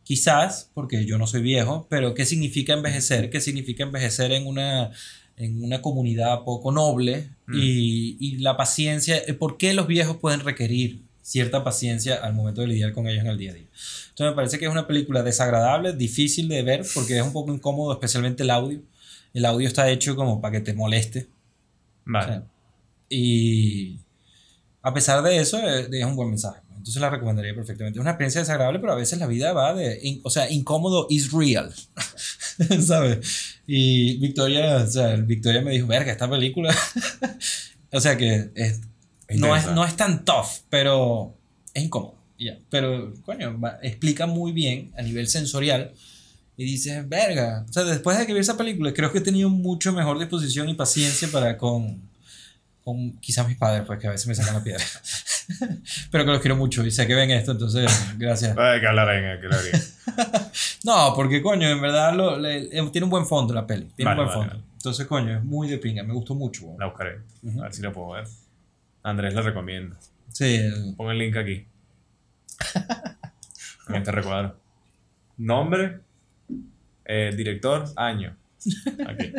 quizás, 0.01 0.71
porque 0.73 1.05
yo 1.05 1.19
no 1.19 1.27
soy 1.27 1.43
viejo, 1.43 1.85
pero 1.91 2.15
qué 2.15 2.25
significa 2.25 2.73
envejecer, 2.73 3.29
qué 3.29 3.39
significa 3.39 3.83
envejecer 3.83 4.31
en 4.31 4.47
una, 4.47 4.89
en 5.37 5.63
una 5.63 5.81
comunidad 5.81 6.43
poco 6.43 6.71
noble 6.71 7.29
y, 7.53 8.17
y 8.19 8.37
la 8.37 8.55
paciencia, 8.57 9.17
eh, 9.17 9.33
por 9.33 9.57
qué 9.57 9.73
los 9.73 9.85
viejos 9.87 10.17
pueden 10.17 10.39
requerir 10.41 11.01
cierta 11.21 11.63
paciencia 11.63 12.15
al 12.15 12.33
momento 12.33 12.61
de 12.61 12.67
lidiar 12.67 12.93
con 12.93 13.07
ellos 13.07 13.21
en 13.21 13.27
el 13.31 13.37
día 13.37 13.51
a 13.51 13.55
día. 13.55 13.65
Entonces 14.09 14.31
me 14.31 14.35
parece 14.35 14.59
que 14.59 14.65
es 14.65 14.71
una 14.71 14.87
película 14.87 15.23
desagradable, 15.23 15.93
difícil 15.93 16.47
de 16.47 16.61
ver 16.63 16.85
porque 16.93 17.17
es 17.17 17.23
un 17.23 17.33
poco 17.33 17.53
incómodo, 17.53 17.91
especialmente 17.93 18.43
el 18.43 18.49
audio. 18.51 18.79
El 19.33 19.45
audio 19.45 19.67
está 19.67 19.89
hecho 19.89 20.15
como 20.15 20.39
para 20.39 20.53
que 20.53 20.61
te 20.61 20.73
moleste. 20.73 21.27
Vale. 22.05 22.25
O 22.25 22.29
sea, 22.35 22.43
y 23.09 23.97
a 24.81 24.93
pesar 24.93 25.21
de 25.23 25.37
eso, 25.39 25.59
eh, 25.59 25.87
es 25.91 26.05
un 26.05 26.15
buen 26.15 26.29
mensaje. 26.29 26.61
Entonces 26.77 27.01
la 27.01 27.09
recomendaría 27.09 27.55
perfectamente. 27.55 27.97
Es 27.99 28.01
una 28.01 28.11
experiencia 28.11 28.41
desagradable, 28.41 28.79
pero 28.79 28.93
a 28.93 28.95
veces 28.95 29.17
la 29.19 29.27
vida 29.27 29.51
va 29.53 29.73
de. 29.73 29.99
in- 30.03 30.21
o 30.23 30.29
sea, 30.29 30.49
incómodo 30.51 31.07
is 31.09 31.31
real. 31.31 31.73
¿Sabes? 32.85 33.57
Y 33.67 34.17
Victoria, 34.17 34.77
o 34.77 34.87
sea, 34.87 35.15
Victoria 35.15 35.61
me 35.61 35.71
dijo, 35.71 35.87
verga, 35.87 36.11
esta 36.11 36.29
película. 36.29 36.75
o 37.91 37.99
sea 37.99 38.17
que 38.17 38.49
es- 38.55 38.81
no, 39.29 39.55
es, 39.55 39.65
no 39.71 39.83
es 39.83 39.95
tan 39.97 40.23
tough, 40.23 40.47
pero 40.69 41.35
es 41.73 41.83
incómodo. 41.83 42.15
ya. 42.37 42.59
Pero, 42.69 43.13
coño, 43.25 43.59
va- 43.59 43.79
explica 43.81 44.27
muy 44.27 44.51
bien 44.51 44.91
a 44.97 45.01
nivel 45.01 45.27
sensorial. 45.27 45.93
Y 46.57 46.63
dices, 46.65 47.07
verga. 47.09 47.65
O 47.69 47.73
sea, 47.73 47.83
después 47.83 48.17
de 48.17 48.25
que 48.27 48.33
vi 48.33 48.39
esa 48.39 48.55
película, 48.55 48.93
creo 48.93 49.11
que 49.11 49.17
he 49.17 49.21
tenido 49.21 49.49
mucho 49.49 49.91
mejor 49.93 50.19
disposición 50.19 50.69
y 50.69 50.73
paciencia 50.75 51.27
para 51.29 51.57
con, 51.57 52.01
con 52.83 53.13
quizás 53.19 53.47
mis 53.47 53.57
padres, 53.57 53.83
pues 53.85 53.99
que 53.99 54.07
a 54.07 54.11
veces 54.11 54.27
me 54.27 54.35
sacan 54.35 54.53
la 54.53 54.63
piedra. 54.63 54.83
Pero 56.11 56.25
que 56.25 56.31
los 56.31 56.41
quiero 56.41 56.55
mucho 56.55 56.85
y 56.85 56.91
sé 56.91 57.05
que 57.07 57.15
ven 57.15 57.31
esto, 57.31 57.51
entonces, 57.51 57.91
gracias. 58.17 58.57
Hay 58.57 58.79
que 58.79 58.87
hablar 58.87 59.09
en 59.15 59.39
bien. 59.41 59.81
No, 60.83 61.13
porque 61.15 61.41
coño, 61.41 61.67
en 61.67 61.81
verdad 61.81 62.13
lo, 62.15 62.37
le- 62.37 62.65
eh, 62.77 62.89
tiene 62.91 63.05
un 63.05 63.09
buen 63.09 63.25
fondo 63.25 63.53
la 63.53 63.65
peli. 63.65 63.85
Tiene 63.95 64.11
Vale, 64.11 64.21
un 64.21 64.27
buen 64.27 64.39
vale, 64.39 64.51
fondo. 64.51 64.67
Entonces, 64.77 65.05
coño, 65.07 65.37
es 65.37 65.43
muy 65.43 65.67
de 65.67 65.77
pinga. 65.79 66.03
Me 66.03 66.13
gustó 66.13 66.35
mucho. 66.35 66.67
La 66.77 66.85
buscaré. 66.85 67.19
Ujú. 67.41 67.59
A 67.59 67.63
ver 67.63 67.73
si 67.73 67.81
la 67.81 67.91
puedo 67.91 68.09
ver. 68.11 68.25
Andrés 69.03 69.33
la 69.33 69.41
recomienda. 69.41 69.97
Sí, 70.31 70.55
el- 70.55 70.93
Pon 70.95 71.11
el 71.11 71.17
link 71.17 71.35
aquí. 71.37 71.67
En 73.89 73.95
este 73.95 74.11
recuadro. 74.11 74.59
Nombre, 75.37 75.99
eh, 77.03 77.33
director, 77.35 77.85
año. 77.95 78.35
Aquí. 79.07 79.33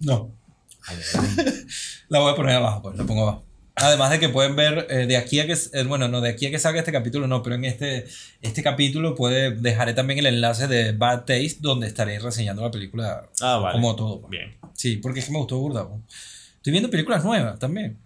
no. 0.00 0.34
La 2.08 2.18
voy 2.18 2.32
a 2.32 2.36
poner 2.36 2.56
abajo, 2.56 2.82
pues 2.82 2.96
la 2.96 3.04
pongo 3.04 3.22
abajo. 3.22 3.44
Además 3.82 4.10
de 4.10 4.18
que 4.20 4.28
pueden 4.28 4.56
ver 4.56 4.86
eh, 4.90 5.06
de 5.06 5.16
aquí 5.16 5.40
a 5.40 5.46
que, 5.46 5.52
eh, 5.54 5.84
bueno, 5.84 6.08
no, 6.08 6.20
de 6.20 6.28
aquí 6.30 6.46
a 6.46 6.50
que 6.50 6.58
salga 6.58 6.80
este 6.80 6.92
capítulo, 6.92 7.26
no, 7.26 7.42
pero 7.42 7.56
en 7.56 7.64
este, 7.64 8.04
este 8.42 8.62
capítulo 8.62 9.14
puede, 9.14 9.52
dejaré 9.52 9.94
también 9.94 10.18
el 10.18 10.26
enlace 10.26 10.66
de 10.68 10.92
Bad 10.92 11.20
Taste, 11.20 11.56
donde 11.60 11.86
estaré 11.86 12.18
reseñando 12.18 12.62
la 12.62 12.70
película 12.70 13.28
Ah, 13.40 13.56
vale. 13.56 13.72
como 13.72 13.96
todo. 13.96 14.28
Bien. 14.28 14.54
Sí, 14.74 14.96
porque 14.98 15.20
es 15.20 15.26
que 15.26 15.32
me 15.32 15.38
gustó 15.38 15.58
burda. 15.58 15.88
Estoy 16.56 16.72
viendo 16.72 16.90
películas 16.90 17.24
nuevas 17.24 17.58
también. 17.58 17.96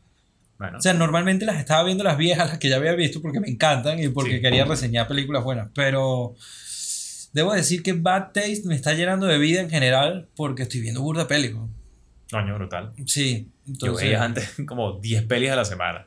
Bueno. 0.58 0.78
O 0.78 0.80
sea, 0.80 0.94
normalmente 0.94 1.44
las 1.44 1.58
estaba 1.58 1.82
viendo 1.82 2.04
las 2.04 2.16
viejas, 2.16 2.48
las 2.50 2.58
que 2.58 2.68
ya 2.68 2.76
había 2.76 2.92
visto, 2.94 3.20
porque 3.20 3.40
me 3.40 3.48
encantan 3.48 4.00
y 4.02 4.08
porque 4.08 4.36
Sí. 4.36 4.40
quería 4.42 4.64
reseñar 4.64 5.08
películas 5.08 5.42
buenas. 5.42 5.68
Pero 5.74 6.36
debo 7.32 7.52
decir 7.52 7.82
que 7.82 7.94
Bad 7.94 8.30
Taste 8.32 8.62
me 8.66 8.76
está 8.76 8.94
llenando 8.94 9.26
de 9.26 9.38
vida 9.38 9.60
en 9.60 9.70
general 9.70 10.28
porque 10.36 10.62
estoy 10.62 10.80
viendo 10.82 11.02
burda 11.02 11.26
películas. 11.26 11.68
Coño, 12.30 12.54
brutal. 12.54 12.92
Sí, 13.06 13.48
Yo 13.66 13.72
entonces. 13.88 14.04
veía 14.04 14.22
antes 14.22 14.50
como 14.66 14.98
10 15.00 15.24
pelis 15.24 15.50
a 15.50 15.56
la 15.56 15.64
semana. 15.64 16.06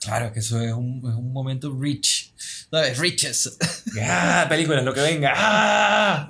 Claro 0.00 0.32
que 0.32 0.38
eso 0.38 0.60
es 0.60 0.72
un, 0.72 0.98
es 0.98 1.14
un 1.14 1.32
momento 1.32 1.76
rich. 1.78 2.32
¿Sabes? 2.70 2.98
Riches. 2.98 3.56
¡Ah! 4.02 4.46
Películas, 4.48 4.84
lo 4.84 4.94
que 4.94 5.00
venga. 5.00 5.32
¡Ah! 5.34 6.28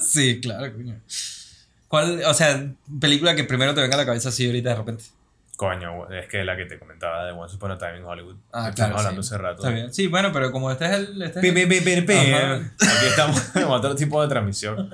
sí, 0.00 0.40
claro, 0.40 0.72
coño. 0.72 1.00
¿Cuál, 1.88 2.24
o 2.24 2.34
sea, 2.34 2.72
película 3.00 3.36
que 3.36 3.44
primero 3.44 3.72
te 3.74 3.80
venga 3.80 3.94
a 3.94 3.98
la 3.98 4.06
cabeza 4.06 4.30
así 4.30 4.46
ahorita 4.46 4.70
de 4.70 4.74
repente? 4.74 5.04
Coño, 5.56 6.10
es 6.10 6.26
que 6.26 6.44
la 6.44 6.56
que 6.56 6.64
te 6.64 6.78
comentaba 6.78 7.24
de 7.24 7.32
Once 7.32 7.54
Upon 7.54 7.70
a 7.70 7.78
Time 7.78 7.98
in 7.98 8.04
Hollywood. 8.04 8.34
Ah, 8.52 8.70
Estuvimos 8.70 8.74
claro. 8.74 8.98
hablando 8.98 9.22
sí. 9.22 9.28
hace 9.28 9.38
rato. 9.38 9.62
Está 9.62 9.70
bien. 9.70 9.94
Sí, 9.94 10.08
bueno, 10.08 10.32
pero 10.32 10.50
como 10.50 10.70
este 10.72 10.86
es 10.86 10.90
el. 10.92 11.22
Este 11.22 11.38
es 11.38 11.44
el-. 11.44 12.72
Aquí 12.80 13.06
estamos 13.06 13.40
en 13.54 13.64
otro 13.64 13.94
tipo 13.94 14.20
de 14.20 14.28
transmisión. 14.28 14.90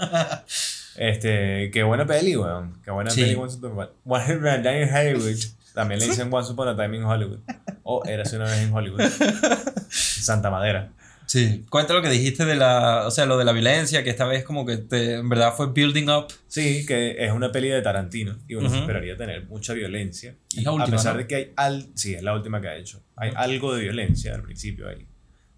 Este, 1.00 1.70
qué 1.70 1.82
buena 1.82 2.04
peli, 2.06 2.36
weón. 2.36 2.78
Qué 2.84 2.90
buena 2.90 3.08
Sí. 3.08 3.22
peli 3.22 3.34
Once 3.34 3.56
Upon 3.56 3.80
a 3.80 4.62
Time 4.62 4.82
in 4.84 4.94
Hollywood. 4.94 5.36
También 5.74 5.98
le 5.98 6.06
dicen 6.06 6.28
Once 6.30 6.52
Upon 6.52 6.68
a 6.68 6.76
Time 6.76 6.94
in 6.98 7.04
Hollywood. 7.04 7.38
O 7.84 8.04
Érase 8.04 8.36
una 8.36 8.44
vez 8.44 8.58
en 8.58 8.72
Hollywood. 8.72 9.00
Santa 9.88 10.50
Madera. 10.50 10.92
Sí. 11.24 11.64
Cuenta 11.70 11.94
lo 11.94 12.02
que 12.02 12.10
dijiste 12.10 12.44
de 12.44 12.54
la. 12.56 13.06
O 13.06 13.10
sea, 13.10 13.24
lo 13.24 13.38
de 13.38 13.44
la 13.46 13.52
violencia, 13.52 14.02
que 14.04 14.10
esta 14.10 14.26
vez 14.26 14.44
como 14.44 14.66
que 14.66 14.76
te, 14.76 15.14
en 15.14 15.28
verdad 15.30 15.54
fue 15.56 15.72
building 15.72 16.08
up. 16.10 16.26
Sí, 16.48 16.84
que 16.84 17.24
es 17.24 17.32
una 17.32 17.50
peli 17.50 17.68
de 17.68 17.80
Tarantino 17.80 18.36
y 18.46 18.56
uno 18.56 18.66
Ujú. 18.68 18.76
esperaría 18.80 19.16
tener 19.16 19.46
mucha 19.46 19.72
violencia. 19.72 20.34
Es 20.54 20.64
la 20.64 20.72
última, 20.72 20.84
A 20.96 20.98
pesar 20.98 21.12
¿no? 21.14 21.20
de 21.20 21.26
que 21.28 21.34
hay 21.36 21.52
al, 21.56 21.86
sí, 21.94 22.14
es 22.14 22.22
la 22.22 22.34
última 22.34 22.60
que 22.60 22.68
ha 22.68 22.76
hecho. 22.76 23.00
Hay 23.16 23.30
algo 23.36 23.74
de 23.74 23.82
violencia 23.84 24.34
al 24.34 24.42
principio, 24.42 24.88
hay, 24.88 25.06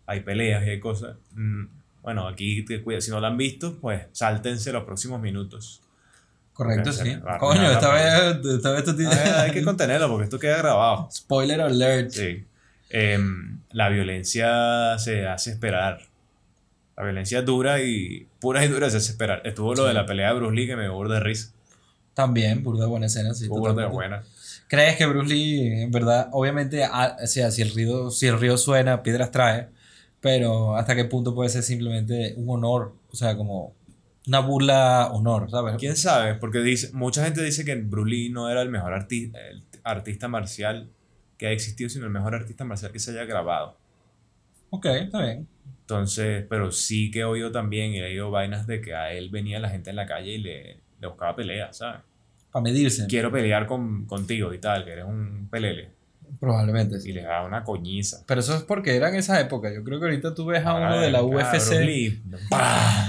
hay 0.07 0.21
peleas 0.21 0.65
y 0.67 0.71
hay 0.71 0.79
cosas. 0.79 1.17
Mm, 1.33 1.65
Bueno, 2.03 2.27
aquí 2.27 2.65
te 2.65 2.83
cuida- 2.83 3.01
si 3.01 3.11
no 3.11 3.21
la 3.21 3.29
han 3.29 3.37
visto, 3.37 3.79
pues 3.81 4.03
sáltense 4.13 4.73
los 4.73 4.85
próximos 4.85 5.21
minutos. 5.21 5.81
Correcto, 6.53 6.93
Sí, 6.93 7.17
Coño, 7.41 7.71
esta 7.71 7.93
vez, 7.93 8.45
esta 8.47 8.71
vez 8.73 8.85
tú 8.85 8.95
tienes. 8.95 9.17
Hay, 9.17 9.31
hay 9.47 9.51
que 9.53 9.63
contenerlo 9.65 10.09
porque 10.09 10.25
esto 10.25 10.39
queda 10.39 10.59
grabado. 10.59 11.09
Spoiler 11.11 11.61
alert. 11.63 12.11
Sí. 12.11 12.45
Em, 12.91 13.61
la 13.71 13.89
violencia 13.89 14.99
se 14.99 15.27
hace 15.27 15.51
esperar. 15.51 16.01
La 16.97 17.05
violencia 17.05 17.41
dura 17.41 17.81
y 17.81 18.27
pura 18.39 18.63
y 18.65 18.69
dura 18.69 18.91
se 18.91 18.99
hace 18.99 19.13
esperar. 19.13 19.41
Estuvo 19.47 19.75
lo 19.75 19.83
Sí. 19.85 19.89
de 19.89 19.95
la 19.95 20.05
pelea 20.05 20.29
de 20.29 20.35
Bruce 20.41 20.55
Lee 20.55 20.67
que 20.67 20.77
me 20.77 20.83
dio 20.83 21.03
de 21.09 21.21
risa. 21.21 21.53
También, 22.13 22.63
burda 22.63 22.87
buena 22.87 23.07
escena, 23.07 23.33
sí. 23.33 23.49
Burda 23.49 23.83
de 23.83 23.89
buena. 23.89 24.23
¿Crees 24.69 24.97
que 24.97 25.07
Bruce 25.07 25.33
Lee, 25.33 25.83
en 25.85 25.91
verdad, 25.91 26.29
obviamente, 26.33 26.85
a- 26.85 27.17
o 27.23 27.27
sea, 27.27 27.51
si 27.51 27.63
el, 27.63 27.71
río, 27.75 28.11
si 28.11 28.27
el 28.27 28.39
río 28.39 28.59
suena, 28.59 29.03
piedras 29.03 29.31
trae, 29.31 29.69
pero 30.23 30.77
hasta 30.77 30.97
qué 30.97 31.05
punto 31.05 31.35
puede 31.35 31.51
ser 31.51 31.63
simplemente 31.63 32.33
un 32.39 32.49
honor, 32.49 32.95
o 33.13 33.17
sea, 33.17 33.37
como 33.37 33.75
una 34.27 34.39
burla 34.39 35.09
honor, 35.13 35.51
¿sabes? 35.51 35.75
¿Quién 35.79 35.97
sabe? 35.97 36.37
Porque 36.37 36.61
dice, 36.61 36.91
mucha 36.95 37.25
gente 37.25 37.43
dice 37.43 37.65
que 37.65 37.75
Bruce 37.75 38.09
Lee 38.11 38.31
no 38.31 38.49
era 38.49 38.63
el 38.63 38.71
mejor 38.71 38.93
arti- 38.95 39.33
el 39.35 39.65
artista 39.83 40.29
marcial 40.29 40.89
que 41.37 41.49
ha 41.49 41.51
existido, 41.51 41.91
sino 41.91 42.05
el 42.07 42.13
mejor 42.13 42.35
artista 42.37 42.65
marcial 42.65 42.93
que 42.93 43.01
se 43.01 43.11
haya 43.11 43.25
grabado. 43.25 43.77
Ok, 44.71 44.87
está 44.87 45.23
bien. 45.23 45.49
Entonces, 45.81 46.47
pero 46.49 46.71
sí 46.71 47.11
que 47.11 47.21
he 47.21 47.25
oído 47.25 47.51
también 47.51 47.93
y 47.93 47.99
he 47.99 48.05
oído 48.05 48.31
vainas 48.31 48.67
de 48.69 48.81
que 48.81 48.95
a 48.95 49.13
él 49.13 49.29
venía 49.29 49.59
la 49.59 49.69
gente 49.69 49.91
en 49.91 49.97
la 49.97 50.07
calle 50.07 50.35
y 50.35 50.39
le, 50.39 50.79
le 51.01 51.07
buscaba 51.09 51.35
peleas, 51.35 51.77
¿sabes? 51.79 52.01
Para 52.53 52.63
medirse, 52.63 53.07
Quiero 53.09 53.33
pelear 53.33 53.67
con, 53.67 54.07
contigo 54.07 54.55
y 54.55 54.59
tal, 54.59 54.85
que 54.85 54.93
eres 54.93 55.05
un 55.05 55.49
pelele. 55.51 55.91
Probablemente. 56.41 57.01
sí. 57.01 57.11
Y 57.11 57.13
les 57.13 57.25
daba 57.25 57.47
una 57.47 57.65
coñiza. 57.65 58.23
Pero 58.27 58.41
eso 58.41 58.55
es 58.57 58.63
porque 58.63 58.97
era 58.97 59.09
en 59.09 59.17
esa 59.17 59.41
época. 59.41 59.73
Yo 59.73 59.83
creo 59.85 59.99
que 60.01 60.07
ahorita 60.07 60.35
tú 60.35 60.47
ves 60.47 60.65
a 60.65 60.75
uno 60.75 60.99
de 61.01 61.11
la 61.11 61.23
UFC, 61.23 62.19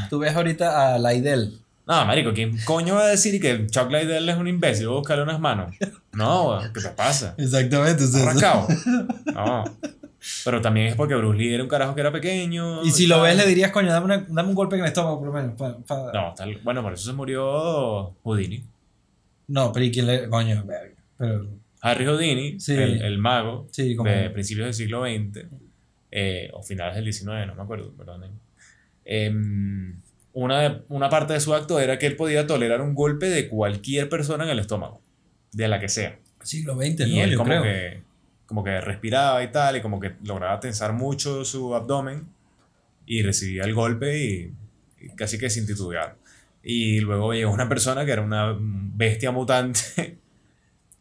tú 0.09 0.19
ves 0.19 0.35
ahorita 0.35 0.93
a 0.95 0.99
Laidel. 0.99 1.59
No, 1.85 2.05
marico, 2.05 2.31
¿quién 2.33 2.57
coño 2.65 2.95
va 2.95 3.01
a 3.03 3.07
decir 3.07 3.41
que 3.41 3.67
Chuck 3.67 3.91
Liddell 3.91 4.29
es 4.29 4.37
un 4.37 4.47
imbécil? 4.47 4.87
Voy 4.87 4.95
a 4.95 4.99
buscarle 4.99 5.23
unas 5.23 5.39
manos. 5.39 5.75
No, 6.13 6.59
¿qué 6.73 6.79
te 6.79 6.89
pasa? 6.89 7.35
Exactamente. 7.37 8.03
Arrancado. 8.21 8.67
No. 9.33 9.63
Pero 10.45 10.61
también 10.61 10.87
es 10.87 10.95
porque 10.95 11.15
Bruce 11.15 11.37
Lee 11.37 11.53
era 11.53 11.63
un 11.63 11.67
carajo 11.67 11.93
que 11.95 11.99
era 11.99 12.09
pequeño. 12.11 12.81
Y 12.85 12.91
si 12.91 13.07
lo 13.07 13.15
tal. 13.17 13.23
ves, 13.25 13.35
le 13.35 13.45
dirías, 13.45 13.71
coño, 13.71 13.91
dame, 13.91 14.05
una- 14.05 14.25
dame 14.29 14.47
un 14.47 14.55
golpe 14.55 14.75
en 14.77 14.81
el 14.83 14.87
estómago, 14.87 15.17
por 15.19 15.27
lo 15.27 15.33
menos. 15.33 15.51
pa- 15.57 15.77
pa- 15.85 16.11
No, 16.13 16.33
tal, 16.33 16.57
bueno, 16.63 16.81
por 16.81 16.93
eso 16.93 17.07
se 17.07 17.11
murió 17.13 18.13
Houdini. 18.23 18.63
No, 19.47 19.73
pero 19.73 19.83
¿y 19.85 19.91
quién 19.91 20.07
le.? 20.07 20.29
Coño, 20.29 20.63
verga. 20.65 20.95
Pero. 21.17 21.47
Harry 21.85 22.05
Houdini, 22.05 22.59
Sí. 22.59 22.73
el, 22.73 23.01
el 23.03 23.17
mago 23.17 23.67
Sí, 23.71 23.95
como. 23.95 24.09
de 24.09 24.29
principios 24.29 24.65
del 24.67 24.73
siglo 24.73 25.03
XX, 25.03 25.45
eh, 26.11 26.49
o 26.53 26.63
finales 26.63 26.95
del 26.95 27.11
XIX, 27.11 27.45
no 27.47 27.55
me 27.55 27.61
acuerdo, 27.63 27.91
perdón. 27.95 28.39
Em, 29.05 29.99
una, 30.33 30.81
una 30.89 31.09
parte 31.09 31.33
de 31.33 31.39
su 31.39 31.53
acto 31.53 31.79
era 31.79 31.99
que 31.99 32.05
él 32.07 32.15
podía 32.15 32.47
tolerar 32.47 32.81
un 32.81 32.93
golpe 32.95 33.27
de 33.27 33.49
cualquier 33.49 34.09
persona 34.09 34.45
en 34.45 34.49
el 34.51 34.59
estómago, 34.59 35.01
de 35.51 35.67
la 35.67 35.79
que 35.79 35.89
sea. 35.89 36.17
Siglo 36.41 36.75
XX, 36.75 37.07
y 37.07 37.15
¿no? 37.17 37.23
él 37.23 37.31
Yo 37.31 37.37
como 37.37 37.49
creo. 37.49 37.63
que, 37.63 38.01
como 38.45 38.63
que 38.63 38.79
respiraba 38.81 39.43
y 39.43 39.51
tal, 39.51 39.77
y 39.77 39.81
como 39.81 39.99
que 39.99 40.13
lograba 40.23 40.59
tensar 40.59 40.93
mucho 40.93 41.43
su 41.45 41.75
abdomen 41.75 42.27
y 43.05 43.21
recibía 43.23 43.63
el 43.63 43.73
golpe 43.73 44.17
y, 44.23 44.53
y 45.01 45.09
casi 45.15 45.37
que 45.37 45.49
sin 45.49 45.65
titubear. 45.67 46.15
Y 46.63 47.01
luego 47.01 47.33
llegó 47.33 47.51
una 47.51 47.67
persona 47.67 48.05
que 48.05 48.11
era 48.13 48.21
una 48.21 48.55
bestia 48.57 49.31
mutante 49.31 50.17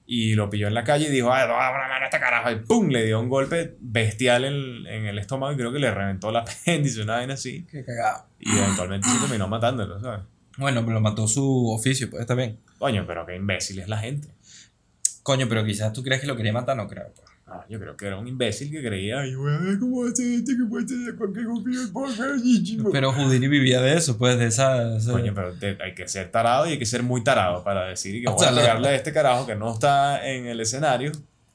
y 0.07 0.35
lo 0.35 0.51
pilló 0.51 0.67
en 0.69 0.75
la 0.75 0.85
calle 0.85 1.07
y 1.09 1.11
dijo, 1.11 1.33
¡ay, 1.33 1.49
dame 1.49 1.55
una 1.55 1.89
mano 1.89 2.03
a 2.03 2.05
este 2.05 2.19
carajo! 2.21 2.51
Y 2.51 2.57
¡pum! 2.57 2.89
Le 2.89 3.05
dio 3.05 3.21
un 3.21 3.29
golpe 3.29 3.77
bestial 3.81 4.45
en, 4.45 4.87
en 4.87 5.07
el 5.07 5.19
estómago 5.19 5.53
y 5.53 5.57
creo 5.57 5.73
que 5.73 5.79
le 5.79 5.91
reventó 5.93 6.31
la 6.31 6.41
apéndice, 6.65 7.03
una 7.03 7.15
vaina 7.15 7.35
así. 7.35 7.65
Qué 7.71 7.85
cagado. 7.85 8.27
Y 8.41 8.57
eventualmente 8.57 9.09
se 9.09 9.19
terminó 9.21 9.49
matándolo, 9.49 10.01
¿sabes? 10.01 10.21
Bueno, 10.59 10.83
pero 10.83 10.95
lo 10.95 11.01
mató 11.01 11.27
su 11.27 11.71
oficio, 11.73 12.11
pues 12.11 12.21
está 12.21 12.35
bien. 12.35 12.59
Coño, 12.79 13.05
pero 13.07 13.25
qué 13.25 13.37
imbécil 13.37 13.79
es 13.79 13.89
la 13.89 13.99
gente. 13.99 14.29
Coño, 15.23 15.49
pero 15.49 15.65
quizás 15.65 15.93
tú 15.93 16.03
crees 16.03 16.21
que 16.21 16.27
lo 16.27 16.37
quería 16.37 16.53
matar, 16.53 16.77
no 16.77 16.89
creo. 16.89 17.07
pues. 17.15 17.32
Ah, 17.55 17.67
yo 17.69 17.79
creo 17.79 17.97
que 17.97 18.07
era 18.07 18.17
un 18.17 18.27
imbécil 18.27 18.71
que 18.71 18.83
creía, 18.83 19.21
ay, 19.21 19.35
voy 19.35 19.53
a 19.53 19.59
ver 19.59 19.79
cómo 19.79 20.05
hace 20.07 20.37
este 20.37 20.57
que 20.57 20.65
puede 20.65 20.85
hacer 20.87 21.15
cualquier 21.17 21.45
confío. 21.47 21.81
Pero 22.93 23.13
Houdini 23.13 23.49
vivía 23.49 23.81
de 23.81 23.95
eso, 23.97 24.17
pues, 24.19 24.39
de 24.39 24.47
esa. 24.47 24.97
esa- 24.97 25.13
Coño, 25.13 25.33
pero 25.35 25.53
te- 25.53 25.77
hay 25.83 25.95
que 25.95 26.09
ser 26.09 26.31
tarado 26.31 26.67
y 26.67 26.73
hay 26.73 26.79
que 26.79 26.87
ser 26.87 27.03
muy 27.03 27.23
tarado 27.23 27.63
para 27.63 27.87
decir 27.89 28.21
que 28.23 28.29
O 28.29 28.33
voy 28.33 28.41
sea, 28.41 28.49
a 28.49 28.53
la- 28.53 28.61
pegarle 28.63 28.89
a 28.89 28.95
este 28.95 29.13
carajo 29.13 29.47
que 29.47 29.55
no 29.55 29.73
está 29.73 30.27
en 30.29 30.47
el 30.47 30.61
escenario 30.61 31.13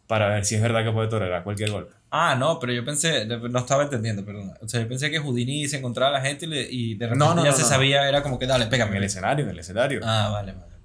para 0.08 0.30
ver 0.30 0.46
si 0.46 0.56
es 0.56 0.62
verdad 0.62 0.84
que 0.84 0.92
puede 0.92 1.08
tolerar 1.08 1.44
cualquier 1.44 1.72
golpe. 1.72 1.92
Ah, 2.10 2.36
no, 2.40 2.58
pero 2.60 2.72
yo 2.72 2.86
pensé, 2.86 3.26
no 3.26 3.60
estaba 3.60 3.84
entendiendo, 3.84 4.24
perdón. 4.24 4.54
O 4.62 4.68
sea, 4.70 4.80
yo 4.82 4.88
pensé 4.88 5.12
que 5.12 5.20
Houdini 5.20 5.68
se 5.68 5.78
encontraba 5.78 6.16
a 6.16 6.20
la 6.22 6.26
gente 6.26 6.46
y, 6.46 6.50
le- 6.50 6.72
y 6.72 6.96
de 6.96 7.06
repente 7.08 7.26
No, 7.26 7.36
no, 7.36 7.44
ya 7.44 7.52
no, 7.52 7.58
se 7.58 7.64
sabía, 7.66 8.08
era 8.08 8.24
como 8.24 8.40
que 8.40 8.48
dale, 8.48 8.64
En 8.66 8.70
pégame. 8.70 8.98
el 8.98 9.04
escenario, 9.04 9.44
en 9.46 9.52
el 9.52 9.60
escenario. 9.60 10.00
Ah, 10.04 10.30
vale, 10.32 10.54
vale. 10.54 10.77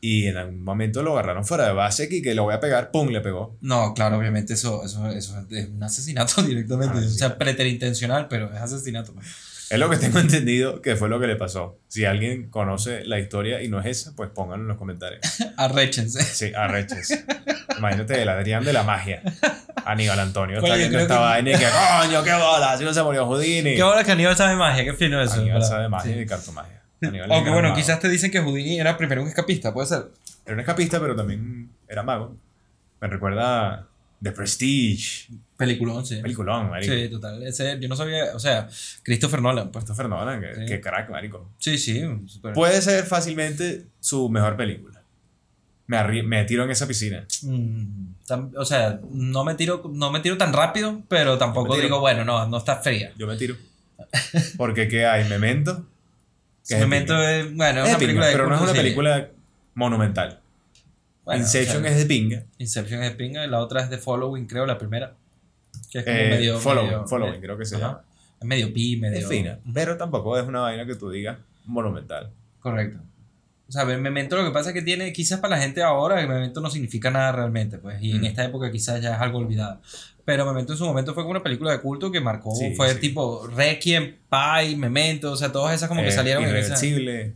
Y 0.00 0.26
en 0.28 0.36
algún 0.36 0.62
momento 0.62 1.02
lo 1.02 1.12
agarraron 1.14 1.44
fuera 1.44 1.66
de 1.66 1.72
base 1.72 2.06
y 2.10 2.22
que 2.22 2.34
lo 2.34 2.44
voy 2.44 2.54
a 2.54 2.60
pegar, 2.60 2.90
¡pum! 2.92 3.08
le 3.08 3.20
pegó. 3.20 3.56
No, 3.60 3.94
claro, 3.94 4.16
obviamente 4.18 4.54
eso, 4.54 4.84
eso, 4.84 5.08
eso 5.10 5.36
es 5.50 5.68
un 5.68 5.82
asesinato 5.82 6.42
directamente. 6.46 6.94
Ah, 6.98 7.04
O 7.04 7.08
sea, 7.10 7.36
preterintencional, 7.38 8.28
pero 8.28 8.52
es 8.54 8.60
asesinato. 8.60 9.12
pues. 9.12 9.26
Es 9.70 9.78
lo 9.78 9.90
que 9.90 9.96
tengo 9.96 10.18
entendido 10.20 10.80
que 10.82 10.94
fue 10.96 11.08
lo 11.08 11.18
que 11.20 11.26
le 11.26 11.34
pasó. 11.36 11.78
Si 11.88 12.04
alguien 12.04 12.48
conoce 12.48 13.04
la 13.04 13.18
historia 13.18 13.60
y 13.62 13.68
no 13.68 13.80
es 13.80 13.86
esa, 13.86 14.14
pues 14.16 14.30
pónganlo 14.30 14.64
en 14.64 14.68
los 14.68 14.78
comentarios. 14.78 15.20
Arréchense. 15.56 16.22
Sí, 16.22 16.52
arreches. 16.54 17.24
Imagínate 17.76 18.22
el 18.22 18.28
Adrián 18.28 18.64
de 18.64 18.72
la 18.72 18.82
magia. 18.84 19.20
Aníbal 19.84 20.20
Antonio 20.20 20.60
Coño, 20.60 20.72
está 20.74 20.76
viendo 20.76 20.94
creo 20.96 21.02
esta 21.02 21.14
que- 21.16 21.20
vaina 21.20 21.50
y 21.50 21.54
que 21.54 21.66
coño, 21.66 22.22
qué 22.24 22.32
bola, 22.34 22.72
así 22.72 22.84
no 22.84 22.94
se 22.94 23.02
murió 23.02 23.26
Houdini. 23.26 23.74
Qué 23.74 23.82
bola 23.82 24.04
que 24.04 24.12
Aníbal 24.12 24.36
sabe 24.36 24.54
magia, 24.56 24.84
qué 24.84 24.92
fino 24.94 25.20
eso. 25.20 25.34
Aníbal 25.40 25.62
sabe 25.64 25.88
magia 25.88 26.14
Sí. 26.14 26.20
y 26.20 26.26
cartomagia. 26.26 26.77
Aunque 27.00 27.50
bueno, 27.50 27.68
mago. 27.68 27.74
quizás 27.76 28.00
te 28.00 28.08
dicen 28.08 28.30
que 28.30 28.40
Houdini 28.40 28.78
era 28.80 28.96
primero 28.96 29.22
un 29.22 29.28
escapista, 29.28 29.72
puede 29.72 29.86
ser. 29.88 30.06
Era 30.44 30.54
un 30.54 30.60
escapista, 30.60 30.98
pero 31.00 31.14
también 31.14 31.70
era 31.88 32.02
mago. 32.02 32.36
Me 33.00 33.08
recuerda 33.08 33.86
The 34.22 34.32
Prestige. 34.32 35.28
Peliculón, 35.56 36.04
sí. 36.04 36.16
Peliculón, 36.22 36.70
marico. 36.70 36.92
Sí, 36.92 37.08
total. 37.08 37.42
Ese, 37.44 37.78
yo 37.80 37.88
no 37.88 37.94
sabía, 37.96 38.34
o 38.34 38.38
sea, 38.40 38.68
Christopher 39.02 39.40
Nolan, 39.42 39.70
pues. 39.70 39.84
Christopher 39.84 40.08
Nolan, 40.08 40.40
que, 40.40 40.54
Sí. 40.54 40.66
que 40.66 40.80
crack, 40.80 41.10
marico. 41.10 41.48
Sí, 41.58 41.78
sí. 41.78 42.02
súper- 42.26 42.52
Puede 42.54 42.80
ser 42.82 43.04
fácilmente 43.04 43.86
su 44.00 44.28
mejor 44.28 44.56
película. 44.56 45.02
Me, 45.86 45.96
arri- 45.96 46.22
me 46.24 46.44
tiro 46.44 46.64
en 46.64 46.70
esa 46.70 46.86
piscina. 46.86 47.26
Mm, 47.42 48.08
o 48.56 48.64
sea, 48.64 49.00
no 49.10 49.44
me 49.44 49.54
tiro, 49.54 49.82
no 49.92 50.10
me 50.10 50.20
tiro 50.20 50.36
tan 50.36 50.52
rápido, 50.52 51.02
pero 51.08 51.38
tampoco 51.38 51.76
digo, 51.76 52.00
bueno, 52.00 52.24
no, 52.24 52.46
no 52.46 52.58
está 52.58 52.76
fría. 52.76 53.12
Yo 53.16 53.26
me 53.26 53.36
tiro. 53.36 53.54
Porque 54.56 54.86
¿qué 54.88 55.06
hay? 55.06 55.28
Memento. 55.28 55.86
Memento 56.70 57.22
es, 57.22 57.54
bueno, 57.54 57.82
es 57.84 57.88
una 57.90 57.98
película 57.98 58.26
de 58.26 58.32
pero 58.32 58.48
no 58.48 58.54
es 58.56 58.60
una 58.62 58.72
película 58.72 59.28
monumental. 59.74 60.40
Bueno, 61.24 61.42
Inception 61.42 61.78
o 61.78 61.80
sea, 61.82 61.90
es 61.92 61.98
de 61.98 62.06
pinga. 62.06 62.42
Inception 62.58 63.02
es 63.02 63.10
de 63.10 63.16
pinga 63.16 63.46
la 63.46 63.60
otra 63.60 63.82
es 63.82 63.90
de 63.90 63.98
Following, 63.98 64.46
creo, 64.46 64.66
la 64.66 64.78
primera. 64.78 65.14
Que 65.90 65.98
es 66.00 66.04
como 66.04 66.16
Eh, 66.16 66.28
medio. 66.30 66.58
following, 66.58 66.90
medio- 66.90 67.06
following, 67.06 67.32
medio- 67.32 67.42
creo 67.42 67.58
que 67.58 67.64
se 67.64 67.76
ajá. 67.76 67.86
llama. 67.86 68.02
Es 68.40 68.46
medio 68.46 68.72
pi, 68.72 68.96
medio. 68.96 69.18
Es 69.18 69.26
fina. 69.28 69.58
Pero 69.72 69.96
tampoco 69.96 70.38
es 70.38 70.46
una 70.46 70.60
vaina 70.60 70.86
que 70.86 70.94
tú 70.94 71.10
digas 71.10 71.38
monumental. 71.64 72.30
Correcto. 72.60 72.98
O 73.68 73.72
sea, 73.72 73.84
Memento 73.84 74.36
lo 74.36 74.44
que 74.44 74.50
pasa 74.50 74.70
es 74.70 74.74
que 74.74 74.80
tiene, 74.82 75.12
quizás 75.12 75.40
para 75.40 75.56
la 75.56 75.62
gente 75.62 75.82
ahora, 75.82 76.18
que 76.20 76.26
Memento 76.26 76.60
no 76.62 76.70
significa 76.70 77.10
nada 77.10 77.32
realmente, 77.32 77.76
pues, 77.78 78.00
y 78.02 78.12
en 78.12 78.22
Mm. 78.22 78.24
esta 78.26 78.44
época 78.44 78.70
quizás 78.72 79.02
ya 79.02 79.14
es 79.14 79.20
algo 79.20 79.38
olvidado. 79.38 79.80
Pero 80.28 80.44
Memento 80.44 80.74
en 80.74 80.78
su 80.78 80.84
momento 80.84 81.14
fue 81.14 81.22
como 81.22 81.30
una 81.30 81.42
película 81.42 81.72
de 81.72 81.80
culto 81.80 82.12
que 82.12 82.20
marcó, 82.20 82.54
Sí, 82.54 82.74
fue 82.74 82.92
sí. 82.92 83.00
tipo 83.00 83.46
Requiem, 83.46 84.16
Pi, 84.28 84.76
Memento, 84.76 85.32
o 85.32 85.36
sea, 85.38 85.50
todas 85.50 85.74
esas 85.74 85.88
como 85.88 86.02
que 86.02 86.08
Eh, 86.08 86.12
salieron 86.12 86.42
en 86.44 86.50
esa... 86.50 86.58
irreversible. 86.84 87.32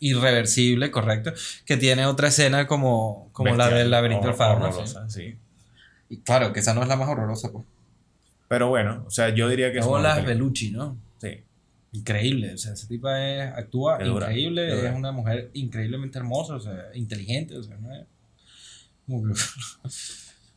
Irreversible, 0.00 0.90
correcto. 0.90 1.32
Que 1.64 1.76
tiene 1.76 2.04
otra 2.06 2.26
escena 2.28 2.66
como, 2.66 3.28
como 3.32 3.54
la 3.54 3.68
del 3.70 3.92
laberinto 3.92 4.26
del 4.26 4.34
fauno. 4.34 4.64
sí. 4.66 4.72
horrorosa, 4.72 5.08
sí. 5.08 5.36
Y 6.08 6.16
claro, 6.16 6.52
que 6.52 6.58
esa 6.58 6.74
no 6.74 6.82
es 6.82 6.88
la 6.88 6.96
más 6.96 7.08
horrorosa, 7.08 7.52
pues. 7.52 7.64
Pero 8.48 8.68
bueno, 8.70 9.04
o 9.06 9.10
sea, 9.12 9.28
yo 9.32 9.48
diría 9.48 9.70
que 9.70 9.78
es 9.78 9.84
Luego 9.84 10.00
una 10.00 10.16
las. 10.16 10.26
Bellucci, 10.26 10.72
¿no? 10.72 10.98
Sí. 11.20 11.44
Increíble, 11.92 12.54
o 12.54 12.58
sea, 12.58 12.72
esa 12.72 12.88
tipa 12.88 13.24
es, 13.24 13.52
actúa 13.54 13.98
Qué 13.98 14.06
increíble, 14.08 14.74
dura. 14.74 14.90
es 14.90 14.96
una 14.96 15.12
mujer 15.12 15.48
increíblemente 15.54 16.18
hermosa, 16.18 16.56
o 16.56 16.60
sea, 16.60 16.86
inteligente, 16.94 17.56
o 17.56 17.62
sea, 17.62 17.76
no 17.76 17.94
es... 17.94 18.04
como 19.06 19.22
que- 19.32 19.40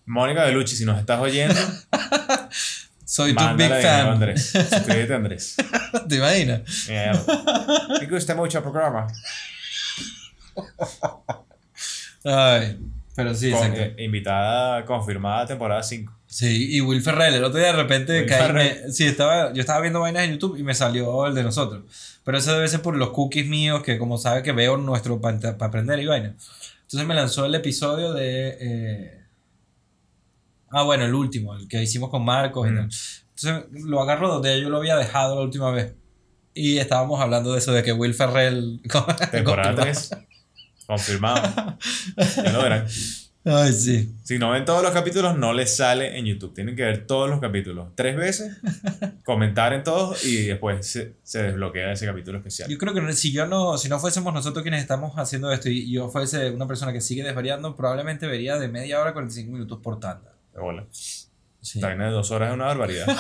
Mónica 0.05 0.43
Bellucci, 0.45 0.75
si 0.75 0.85
nos 0.85 0.99
estás 0.99 1.19
oyendo, 1.19 1.55
Soy 3.05 3.35
tu 3.35 3.43
big 3.55 3.69
fan. 3.69 4.07
Andrés. 4.09 4.47
Suscríbete, 4.51 5.13
Andrés. 5.13 5.55
¿Te 6.09 6.15
imaginas? 6.15 6.61
Mierda. 6.89 7.23
Me 8.01 8.07
gusta 8.07 8.33
mucho 8.35 8.57
el 8.57 8.63
programa. 8.63 9.07
Ay, 12.23 12.79
pero 13.15 13.33
sí, 13.35 13.51
Con- 13.51 13.73
eh, 13.75 13.95
invitada 13.99 14.83
confirmada 14.85 15.45
temporada 15.45 15.83
5. 15.83 16.11
Sí, 16.27 16.75
y 16.75 16.81
Will 16.81 17.01
Ferrell, 17.01 17.35
el 17.35 17.43
otro 17.43 17.59
día 17.59 17.67
de 17.67 17.73
repente 17.81 18.25
caí, 18.25 18.51
me- 18.51 18.91
sí, 18.91 19.05
estaba, 19.05 19.53
yo 19.53 19.61
estaba 19.61 19.79
viendo 19.81 20.01
vainas 20.01 20.23
en 20.23 20.31
YouTube 20.31 20.57
y 20.57 20.63
me 20.63 20.73
salió 20.73 21.27
el 21.27 21.35
de 21.35 21.43
nosotros. 21.43 21.83
Pero 22.23 22.37
eso 22.39 22.53
debe 22.53 22.67
ser 22.67 22.81
por 22.81 22.95
los 22.97 23.11
cookies 23.11 23.45
míos 23.47 23.83
que 23.83 23.97
como 23.99 24.17
sabe 24.17 24.41
que 24.43 24.51
veo 24.51 24.75
nuestro 24.77 25.21
para 25.21 25.37
aprender 25.59 25.99
y 25.99 26.07
vainas. 26.07 26.33
Entonces 26.81 27.07
me 27.07 27.13
lanzó 27.13 27.45
el 27.45 27.55
episodio 27.55 28.13
de... 28.13 28.57
eh, 28.59 29.21
Ah, 30.78 30.84
bueno, 30.84 31.05
el 31.05 31.13
último, 31.13 31.55
el 31.55 31.67
que 31.69 31.82
hicimos 31.82 32.09
con 32.09 32.26
Marcos 32.26 32.67
y 32.67 32.71
Mm. 32.71 32.76
tal. 32.76 32.89
Entonces 33.36 33.84
lo 33.86 34.01
agarro 34.01 34.28
donde 34.28 34.61
yo 34.61 34.69
lo 34.69 34.78
había 34.78 34.97
dejado 34.97 35.36
la 35.36 35.41
última 35.41 35.71
vez. 35.71 35.93
Y 36.53 36.78
estábamos 36.78 37.19
hablando 37.21 37.53
de 37.53 37.59
eso, 37.59 37.71
de 37.71 37.82
que 37.84 37.93
Will 37.93 38.13
Ferrell... 38.13 38.82
Temporada 39.32 39.76
3. 39.82 40.09
Confirmado. 40.88 41.78
Ya 42.17 42.51
lo 42.51 42.61
verán. 42.61 42.86
Ay, 43.47 43.73
sí. 43.73 44.15
Si 44.23 44.39
no 44.39 44.49
ven 44.49 44.65
todos 44.65 44.82
los 44.82 44.91
capítulos, 44.91 45.38
no 45.38 45.53
les 45.53 45.76
sale 45.78 46.17
en 46.17 46.26
YouTube. 46.26 46.53
Tienen 46.55 46.76
que 46.76 46.82
ver 46.84 47.05
todos 47.05 47.30
los 47.30 47.39
capítulos 47.39 47.89
tres 47.93 48.17
veces, 48.17 48.57
comentar 49.23 49.71
en 49.73 49.84
todos 49.84 50.26
y 50.26 50.45
después 50.47 50.86
se, 50.88 51.17
se 51.21 51.43
desbloquea 51.43 51.91
ese 51.91 52.07
capítulo 52.07 52.39
especial. 52.39 52.67
Yo 52.69 52.78
creo 52.80 52.93
que 52.95 53.13
si 53.13 53.32
yo 53.32 53.45
no, 53.45 53.78
si 53.78 53.88
no 53.88 53.99
fuésemos 53.99 54.34
nosotros 54.34 54.63
quienes 54.63 54.82
estamos 54.82 55.13
haciendo 55.17 55.51
esto 55.51 55.69
y 55.69 55.91
yo 55.91 56.09
fuese 56.09 56.49
una 56.49 56.67
persona 56.67 56.91
que 56.91 57.01
sigue 57.01 57.23
desvariando, 57.23 57.76
probablemente 57.76 58.26
vería 58.26 58.57
de 58.57 58.67
media 58.67 58.99
hora 58.99 59.11
a 59.11 59.13
45 59.13 59.51
minutos 59.51 59.80
por 59.82 59.99
tanda. 59.99 60.34
De 60.55 60.61
bola. 60.61 60.85
Sí. 60.91 61.27
Esta 61.79 61.87
vaina 61.87 62.05
de 62.05 62.11
dos 62.11 62.29
horas 62.31 62.49
es 62.49 62.53
una 62.55 62.65
barbaridad. 62.65 63.07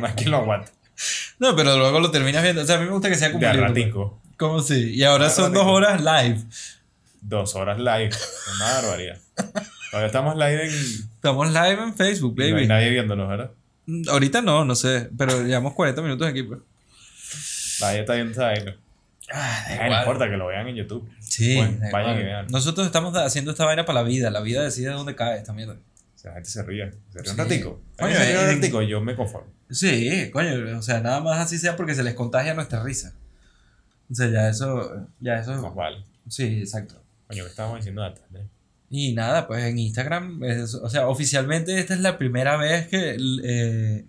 Más 0.00 0.14
que 0.14 0.28
lo 0.28 0.38
aguanta. 0.38 0.70
No, 1.38 1.54
pero 1.54 1.76
luego 1.78 2.00
lo 2.00 2.10
terminas 2.10 2.42
viendo. 2.42 2.62
O 2.62 2.66
sea, 2.66 2.76
a 2.76 2.78
mí 2.78 2.86
me 2.86 2.92
gusta 2.92 3.08
que 3.08 3.14
sea 3.16 3.30
como 3.32 3.44
De 3.46 3.52
libro, 3.52 3.68
ratico. 3.68 4.20
pues. 4.22 4.36
¿Cómo 4.36 4.60
sí? 4.60 4.94
Y 4.94 5.02
ahora 5.04 5.30
son 5.30 5.52
dos 5.52 5.64
horas 5.66 6.00
live. 6.00 6.38
Dos 7.20 7.54
horas 7.56 7.78
live. 7.78 8.08
Es 8.08 8.44
una 8.56 8.72
barbaridad. 8.74 9.18
Todavía 9.90 10.06
estamos 10.06 10.36
live 10.36 10.64
en. 10.66 10.70
Estamos 10.70 11.48
live 11.48 11.82
en 11.82 11.94
Facebook, 11.96 12.34
y 12.36 12.38
No 12.38 12.44
hay 12.44 12.52
baby. 12.52 12.66
nadie 12.66 12.90
viéndonos, 12.90 13.28
¿verdad? 13.28 13.50
Mm, 13.86 14.08
Ahorita 14.08 14.42
no, 14.42 14.64
no 14.64 14.74
sé, 14.76 15.08
pero 15.16 15.42
llevamos 15.42 15.74
40 15.74 16.02
minutos 16.02 16.26
aquí. 16.28 16.42
Pues. 16.44 16.60
Nadie 17.80 18.00
está 18.00 18.14
viendo 18.14 18.32
esa 18.32 18.44
vaina. 18.44 18.76
Ah, 19.32 19.64
no 19.88 19.98
importa 20.00 20.28
que 20.30 20.36
lo 20.36 20.46
vean 20.46 20.68
en 20.68 20.76
YouTube. 20.76 21.08
Sí, 21.38 21.56
Bueno, 21.56 22.14
vean. 22.16 22.46
Nosotros 22.48 22.86
estamos 22.86 23.16
haciendo 23.16 23.50
esta 23.52 23.64
vaina 23.64 23.84
para 23.84 24.02
la 24.02 24.08
vida. 24.08 24.30
La 24.30 24.40
vida 24.40 24.62
decide 24.62 24.90
dónde 24.90 25.14
cae 25.14 25.38
esta 25.38 25.52
mierda. 25.52 25.74
O 25.74 26.18
sea, 26.18 26.30
la 26.30 26.34
gente 26.36 26.50
se 26.50 26.62
ríe. 26.64 26.90
Se 27.12 27.20
ríe 27.22 27.30
un 27.30 27.38
ratico. 27.38 27.80
Coño, 27.98 28.12
Coño, 28.12 28.14
se 28.16 28.24
ríe 28.26 28.56
un 28.56 28.82
eh, 28.82 28.88
yo 28.88 29.00
me 29.00 29.14
conformo. 29.14 29.52
Sí, 29.70 30.30
coño, 30.32 30.78
o 30.78 30.82
sea, 30.82 31.00
nada 31.00 31.20
más 31.20 31.38
así 31.38 31.58
sea 31.58 31.76
porque 31.76 31.94
se 31.94 32.02
les 32.02 32.14
contagia 32.14 32.54
nuestra 32.54 32.82
risa. 32.82 33.14
O 34.10 34.14
sea, 34.14 34.28
ya 34.28 34.48
eso, 34.48 35.06
ya 35.20 35.38
eso, 35.38 35.72
vale. 35.74 35.98
sí, 36.28 36.60
exacto. 36.60 36.94
Coño, 37.28 37.44
¿qué 37.44 37.50
estábamos 37.50 37.78
diciendo 37.78 38.02
antes? 38.02 38.22
eh? 38.34 38.46
Y 38.90 39.12
nada, 39.12 39.46
pues 39.46 39.62
en 39.64 39.78
Instagram, 39.78 40.42
es- 40.44 40.74
o 40.74 40.88
sea, 40.88 41.08
oficialmente 41.08 41.78
esta 41.78 41.92
es 41.94 42.00
la 42.00 42.16
primera 42.16 42.56
vez 42.56 42.88
que 42.88 43.16
eh, 43.44 44.06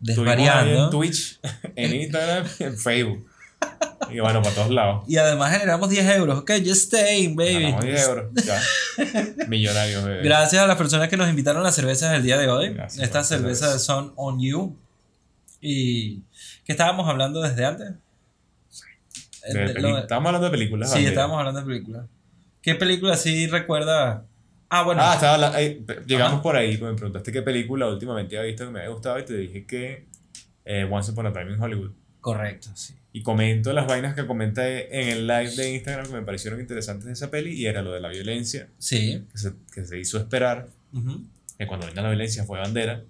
desvariando. 0.00 0.84
en 0.86 0.90
Twitch, 0.90 1.40
en 1.76 1.94
Instagram, 1.94 2.46
en 2.58 2.78
Facebook. 2.78 3.28
Y 4.10 4.20
bueno, 4.20 4.42
para 4.42 4.54
todos 4.54 4.70
lados. 4.70 5.02
Y 5.08 5.16
además 5.16 5.50
generamos 5.52 5.90
10 5.90 6.16
euros. 6.16 6.38
Ok, 6.40 6.52
just 6.64 6.86
staying, 6.92 7.34
baby. 7.34 7.62
Ganamos 7.62 7.84
10 7.84 8.08
euros. 8.08 8.26
Ya. 8.44 8.60
Millonarios, 9.48 10.04
bebé. 10.04 10.22
Gracias 10.22 10.62
a 10.62 10.66
las 10.68 10.76
personas 10.76 11.08
que 11.08 11.16
nos 11.16 11.28
invitaron 11.28 11.62
a 11.62 11.64
las 11.64 11.74
cervezas 11.74 12.12
del 12.12 12.22
día 12.22 12.38
de 12.38 12.48
hoy. 12.48 12.74
Gracias 12.74 13.02
Estas 13.02 13.26
cervezas 13.26 13.58
cervezas. 13.60 13.84
son 13.84 14.12
On 14.16 14.40
You. 14.40 14.76
Y 15.60 16.20
que 16.64 16.72
estábamos 16.72 17.08
hablando 17.08 17.40
desde 17.42 17.64
antes. 17.64 17.88
De 19.52 19.64
Eh, 19.64 19.68
peli- 19.74 19.80
lo- 19.82 19.98
Estábamos 19.98 20.28
hablando 20.28 20.46
de 20.46 20.50
películas. 20.52 20.92
sí, 20.92 21.04
estábamos 21.04 21.38
hablando 21.38 21.60
de 21.60 21.66
películas. 21.66 22.06
¿Qué 22.62 22.74
película 22.76 23.16
sí 23.16 23.46
recuerda? 23.48 24.24
Ah, 24.68 24.82
bueno. 24.82 25.02
Ah, 25.02 25.14
estaba 25.14 25.34
habla- 25.34 25.60
eh, 25.60 25.82
llegamos 26.06 26.34
Ajá. 26.34 26.42
por 26.42 26.56
ahí, 26.56 26.78
me 26.78 26.94
preguntaste 26.94 27.32
qué 27.32 27.42
película 27.42 27.88
últimamente 27.88 28.38
había 28.38 28.48
visto 28.48 28.64
que 28.64 28.70
me 28.70 28.78
había 28.80 28.90
gustado 28.92 29.18
y 29.18 29.24
te 29.24 29.36
dije 29.36 29.66
que 29.66 30.06
eh, 30.64 30.88
Once 30.90 31.10
Upon 31.10 31.26
a 31.26 31.32
Time 31.32 31.52
in 31.52 31.60
Hollywood. 31.60 31.90
Correcto, 32.24 32.70
sí. 32.74 32.94
Y 33.12 33.22
comento 33.22 33.74
las 33.74 33.86
vainas 33.86 34.14
que 34.14 34.26
comenté 34.26 34.98
en 35.02 35.08
el 35.10 35.26
live 35.26 35.50
de 35.56 35.74
Instagram 35.74 36.06
que 36.06 36.12
me 36.14 36.22
parecieron 36.22 36.58
interesantes 36.58 37.04
de 37.04 37.12
esa 37.12 37.30
peli 37.30 37.52
y 37.52 37.66
era 37.66 37.82
lo 37.82 37.92
de 37.92 38.00
la 38.00 38.08
violencia, 38.08 38.70
Sí. 38.78 39.22
que 39.30 39.36
se, 39.36 39.52
que 39.74 39.84
se 39.84 39.98
hizo 40.00 40.16
esperar, 40.16 40.68
que 41.58 41.66
cuando 41.66 41.86
vino 41.86 42.00
la 42.00 42.08
violencia 42.08 42.44
fue 42.44 42.58
bandera, 42.58 43.04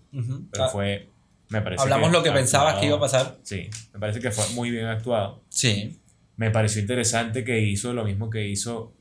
pero 0.50 0.64
Ah, 0.64 0.68
fue, 0.68 1.08
me 1.48 1.62
parece 1.62 1.80
Hablamos 1.84 2.10
lo 2.10 2.24
que 2.24 2.32
pensabas 2.32 2.80
que 2.80 2.86
iba 2.86 2.96
a 2.96 3.00
pasar. 3.00 3.38
Sí, 3.44 3.70
me 3.92 4.00
parece 4.00 4.18
que 4.18 4.32
fue 4.32 4.52
muy 4.56 4.72
bien 4.72 4.86
actuado. 4.86 5.44
Sí. 5.48 6.00
Me 6.36 6.50
pareció 6.50 6.80
interesante 6.82 7.44
que 7.44 7.60
hizo 7.60 7.92
lo 7.92 8.04
mismo 8.04 8.30
que 8.30 8.48
hizo, 8.48 8.92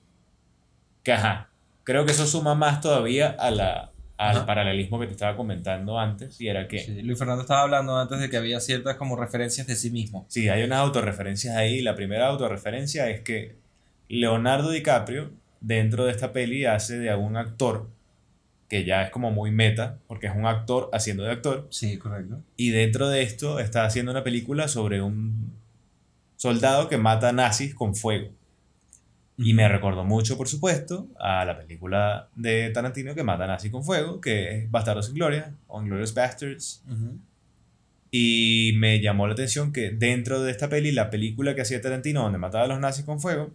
que 1.02 1.14
ajá, 1.14 1.50
creo 1.84 2.06
que 2.06 2.12
eso 2.12 2.28
suma 2.28 2.54
más 2.54 2.82
todavía 2.82 3.30
a 3.32 3.50
la, 3.50 3.93
al 4.18 4.38
Ajá. 4.38 4.46
paralelismo 4.46 5.00
que 5.00 5.08
te 5.08 5.14
estaba 5.14 5.36
comentando 5.36 6.00
antes, 6.00 6.40
y 6.40 6.48
era 6.48 6.68
que 6.68 6.80
sí. 6.80 7.02
Luis 7.02 7.18
Fernando 7.18 7.42
estaba 7.42 7.62
hablando 7.62 7.98
antes 7.98 8.20
de 8.20 8.30
que 8.30 8.38
había 8.38 8.60
ciertas 8.60 8.96
como 8.96 9.16
referencias 9.16 9.68
de 9.68 9.76
sí 9.76 9.90
mismo. 9.90 10.26
Sí, 10.30 10.50
hay 10.50 10.64
unas 10.64 10.80
autorreferencias 10.80 11.56
ahí. 11.56 11.82
La 11.82 11.96
primera 11.96 12.28
autorreferencia 12.28 13.10
es 13.10 13.22
que 13.22 13.56
Leonardo 14.08 14.70
DiCaprio, 14.70 15.32
dentro 15.62 16.06
de 16.06 16.12
esta 16.12 16.32
peli, 16.32 16.66
hace 16.66 16.98
de 17.00 17.10
algún 17.10 17.38
actor 17.38 17.90
que 18.70 18.86
ya 18.86 19.04
es 19.04 19.12
como 19.12 19.30
muy 19.30 19.52
meta, 19.52 20.00
porque 20.08 20.28
es 20.28 20.36
un 20.36 20.48
actor 20.48 20.90
haciendo 20.94 21.24
de 21.24 21.32
actor. 21.32 21.68
Sí, 21.70 21.98
correcto. 21.98 22.42
Y 22.58 22.72
dentro 22.72 23.08
de 23.08 23.22
esto 23.22 23.60
está 23.60 23.86
haciendo 23.86 24.12
una 24.12 24.24
película 24.24 24.68
sobre 24.68 25.02
un 25.02 25.54
soldado 26.38 26.90
que 26.90 26.98
mata 26.98 27.32
nazis 27.32 27.76
con 27.76 27.96
fuego. 27.96 28.30
Y 29.38 29.54
me 29.54 29.68
recordó 29.68 30.04
mucho, 30.04 30.38
por 30.38 30.48
supuesto, 30.48 31.08
a 31.20 31.44
la 31.44 31.58
película 31.58 32.30
de 32.36 32.70
Tarantino 32.70 33.16
que 33.16 33.24
mata 33.24 33.48
nazis 33.48 33.72
con 33.72 33.84
fuego, 33.84 34.22
que 34.22 34.58
es 34.60 34.72
Bastardos 34.72 35.08
sin 35.08 35.16
Gloria, 35.16 35.54
o 35.68 35.82
Inglourious 35.82 36.14
Bastards. 36.14 36.84
Y 38.12 38.74
me 38.78 39.02
llamó 39.02 39.26
la 39.26 39.34
atención 39.34 39.74
que 39.74 39.90
dentro 39.90 40.42
de 40.44 40.52
esta 40.52 40.70
peli, 40.70 40.92
la 40.92 41.10
película 41.10 41.56
que 41.56 41.62
hacía 41.62 41.82
Tarantino, 41.82 42.22
donde 42.22 42.38
mataba 42.38 42.66
a 42.66 42.68
los 42.68 42.80
nazis 42.80 43.06
con 43.06 43.20
fuego, 43.20 43.50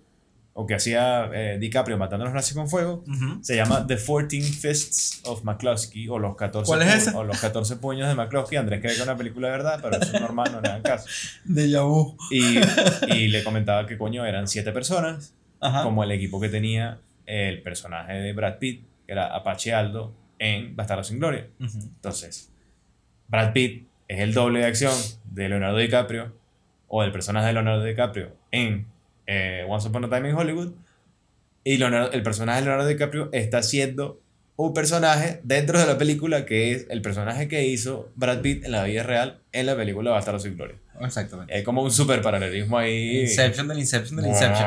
o 0.52 0.66
que 0.66 0.74
hacía 0.74 1.30
eh, 1.32 1.58
DiCaprio 1.60 1.96
matando 1.96 2.24
a 2.24 2.26
los 2.26 2.34
nazis 2.34 2.54
con 2.54 2.68
fuego, 2.68 3.04
se 3.42 3.54
llama 3.54 3.86
The 3.86 3.94
14 3.96 4.42
Fists 4.42 5.20
of 5.26 5.44
McCluskey, 5.44 6.08
o 6.08 6.18
los 6.18 6.34
14, 6.34 6.66
¿Cuál 6.66 6.82
es 6.82 6.88
pu- 6.88 6.96
esa? 6.96 7.16
O 7.18 7.22
los 7.22 7.38
14 7.40 7.76
puños 7.76 8.08
de 8.08 8.16
McCluskey. 8.16 8.58
Andrés 8.58 8.80
cree 8.80 8.90
que 8.94 8.98
es 8.98 9.04
una 9.04 9.16
película 9.16 9.46
de 9.46 9.52
verdad, 9.52 9.78
pero 9.80 9.96
eso 9.96 10.12
es 10.16 10.20
normal, 10.20 10.50
no 10.50 10.60
le 10.60 10.68
dan 10.70 10.82
caso. 10.82 11.06
De 11.44 11.70
Yahoo. 11.70 12.16
Y, 12.32 12.58
y 13.14 13.28
le 13.28 13.44
comentaba 13.44 13.86
que 13.86 13.96
coño 13.96 14.26
eran 14.26 14.48
siete 14.48 14.72
personas, 14.72 15.32
Ajá. 15.60 15.82
como 15.82 16.04
el 16.04 16.10
equipo 16.12 16.40
que 16.40 16.48
tenía 16.48 17.00
el 17.26 17.62
personaje 17.62 18.14
de 18.14 18.32
Brad 18.32 18.58
Pitt, 18.58 18.84
que 19.06 19.12
era 19.12 19.34
Apache 19.34 19.74
Aldo, 19.74 20.14
en 20.38 20.76
Bastardos 20.76 21.08
sin 21.08 21.18
Gloria. 21.18 21.48
Entonces, 21.60 22.52
Brad 23.28 23.52
Pitt 23.52 23.86
es 24.06 24.20
el 24.20 24.32
doble 24.34 24.60
de 24.60 24.66
acción 24.66 24.92
de 25.24 25.48
Leonardo 25.48 25.76
DiCaprio 25.78 26.32
o 26.86 27.02
del 27.02 27.12
personaje 27.12 27.48
de 27.48 27.52
Leonardo 27.54 27.84
DiCaprio 27.84 28.32
en 28.50 28.86
eh, 29.26 29.66
Once 29.68 29.88
Upon 29.88 30.04
a 30.04 30.08
Time 30.08 30.30
in 30.30 30.34
Hollywood. 30.36 30.72
Y 31.64 31.76
Leonardo- 31.76 32.12
el 32.12 32.22
personaje 32.22 32.60
de 32.60 32.66
Leonardo 32.66 32.88
DiCaprio 32.88 33.28
está 33.32 33.62
siendo 33.62 34.20
un 34.58 34.74
personaje 34.74 35.40
dentro 35.44 35.78
de 35.78 35.86
la 35.86 35.96
película 35.98 36.44
que 36.44 36.72
es 36.72 36.86
el 36.90 37.00
personaje 37.00 37.46
que 37.46 37.64
hizo 37.68 38.10
Brad 38.16 38.40
Pitt 38.40 38.64
en 38.64 38.72
la 38.72 38.82
vida 38.82 39.04
real 39.04 39.38
en 39.52 39.66
la 39.66 39.76
película 39.76 40.10
Bastardos 40.10 40.42
sin 40.42 40.56
Gloria. 40.56 40.74
Exactamente. 41.00 41.56
Es 41.56 41.64
como 41.64 41.80
un 41.80 41.92
super 41.92 42.20
paralelismo 42.22 42.76
ahí. 42.76 43.20
Inception 43.20 43.68
del 43.68 43.78
Inception 43.78 44.16
del 44.16 44.26
Inception. 44.26 44.66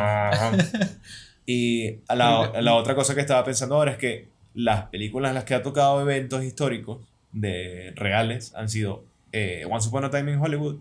y 1.46 1.98
a 2.08 2.16
la, 2.16 2.46
a 2.46 2.62
la 2.62 2.76
otra 2.76 2.96
cosa 2.96 3.14
que 3.14 3.20
estaba 3.20 3.44
pensando 3.44 3.76
ahora 3.76 3.92
es 3.92 3.98
que 3.98 4.30
las 4.54 4.86
películas 4.86 5.32
en 5.32 5.36
las 5.36 5.44
que 5.44 5.56
ha 5.56 5.62
tocado 5.62 6.00
eventos 6.00 6.42
históricos 6.46 7.06
de 7.34 7.92
reales 7.98 8.56
han 8.56 8.70
sido 8.70 9.04
eh, 9.34 9.66
Once 9.70 9.90
Upon 9.90 10.06
a 10.06 10.10
Time 10.10 10.32
in 10.32 10.40
Hollywood 10.40 10.78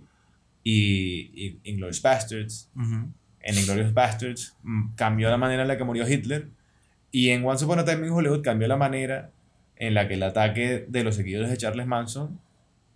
y, 0.63 1.33
y 1.35 1.61
Inglourious 1.65 2.01
Bastards. 2.01 2.71
En 2.77 3.59
Inglourious 3.59 3.93
Bastards 3.93 4.55
mm, 4.63 4.95
cambió 4.95 5.31
la 5.31 5.37
manera 5.37 5.63
en 5.63 5.69
la 5.69 5.77
que 5.77 5.83
murió 5.83 6.09
Hitler 6.09 6.47
y 7.13 7.31
en 7.31 7.45
Once 7.45 7.65
Upon 7.65 7.79
a 7.81 7.85
Time 7.85 8.07
in 8.07 8.13
Hollywood 8.13 8.43
cambió 8.43 8.69
la 8.69 8.77
manera 8.77 9.31
en 9.77 9.95
la 9.95 10.07
que 10.09 10.15
el 10.15 10.23
ataque 10.23 10.85
de 10.89 11.05
los 11.05 11.17
seguidores 11.17 11.51
de 11.51 11.57
Charles 11.57 11.87
Manson 11.87 12.39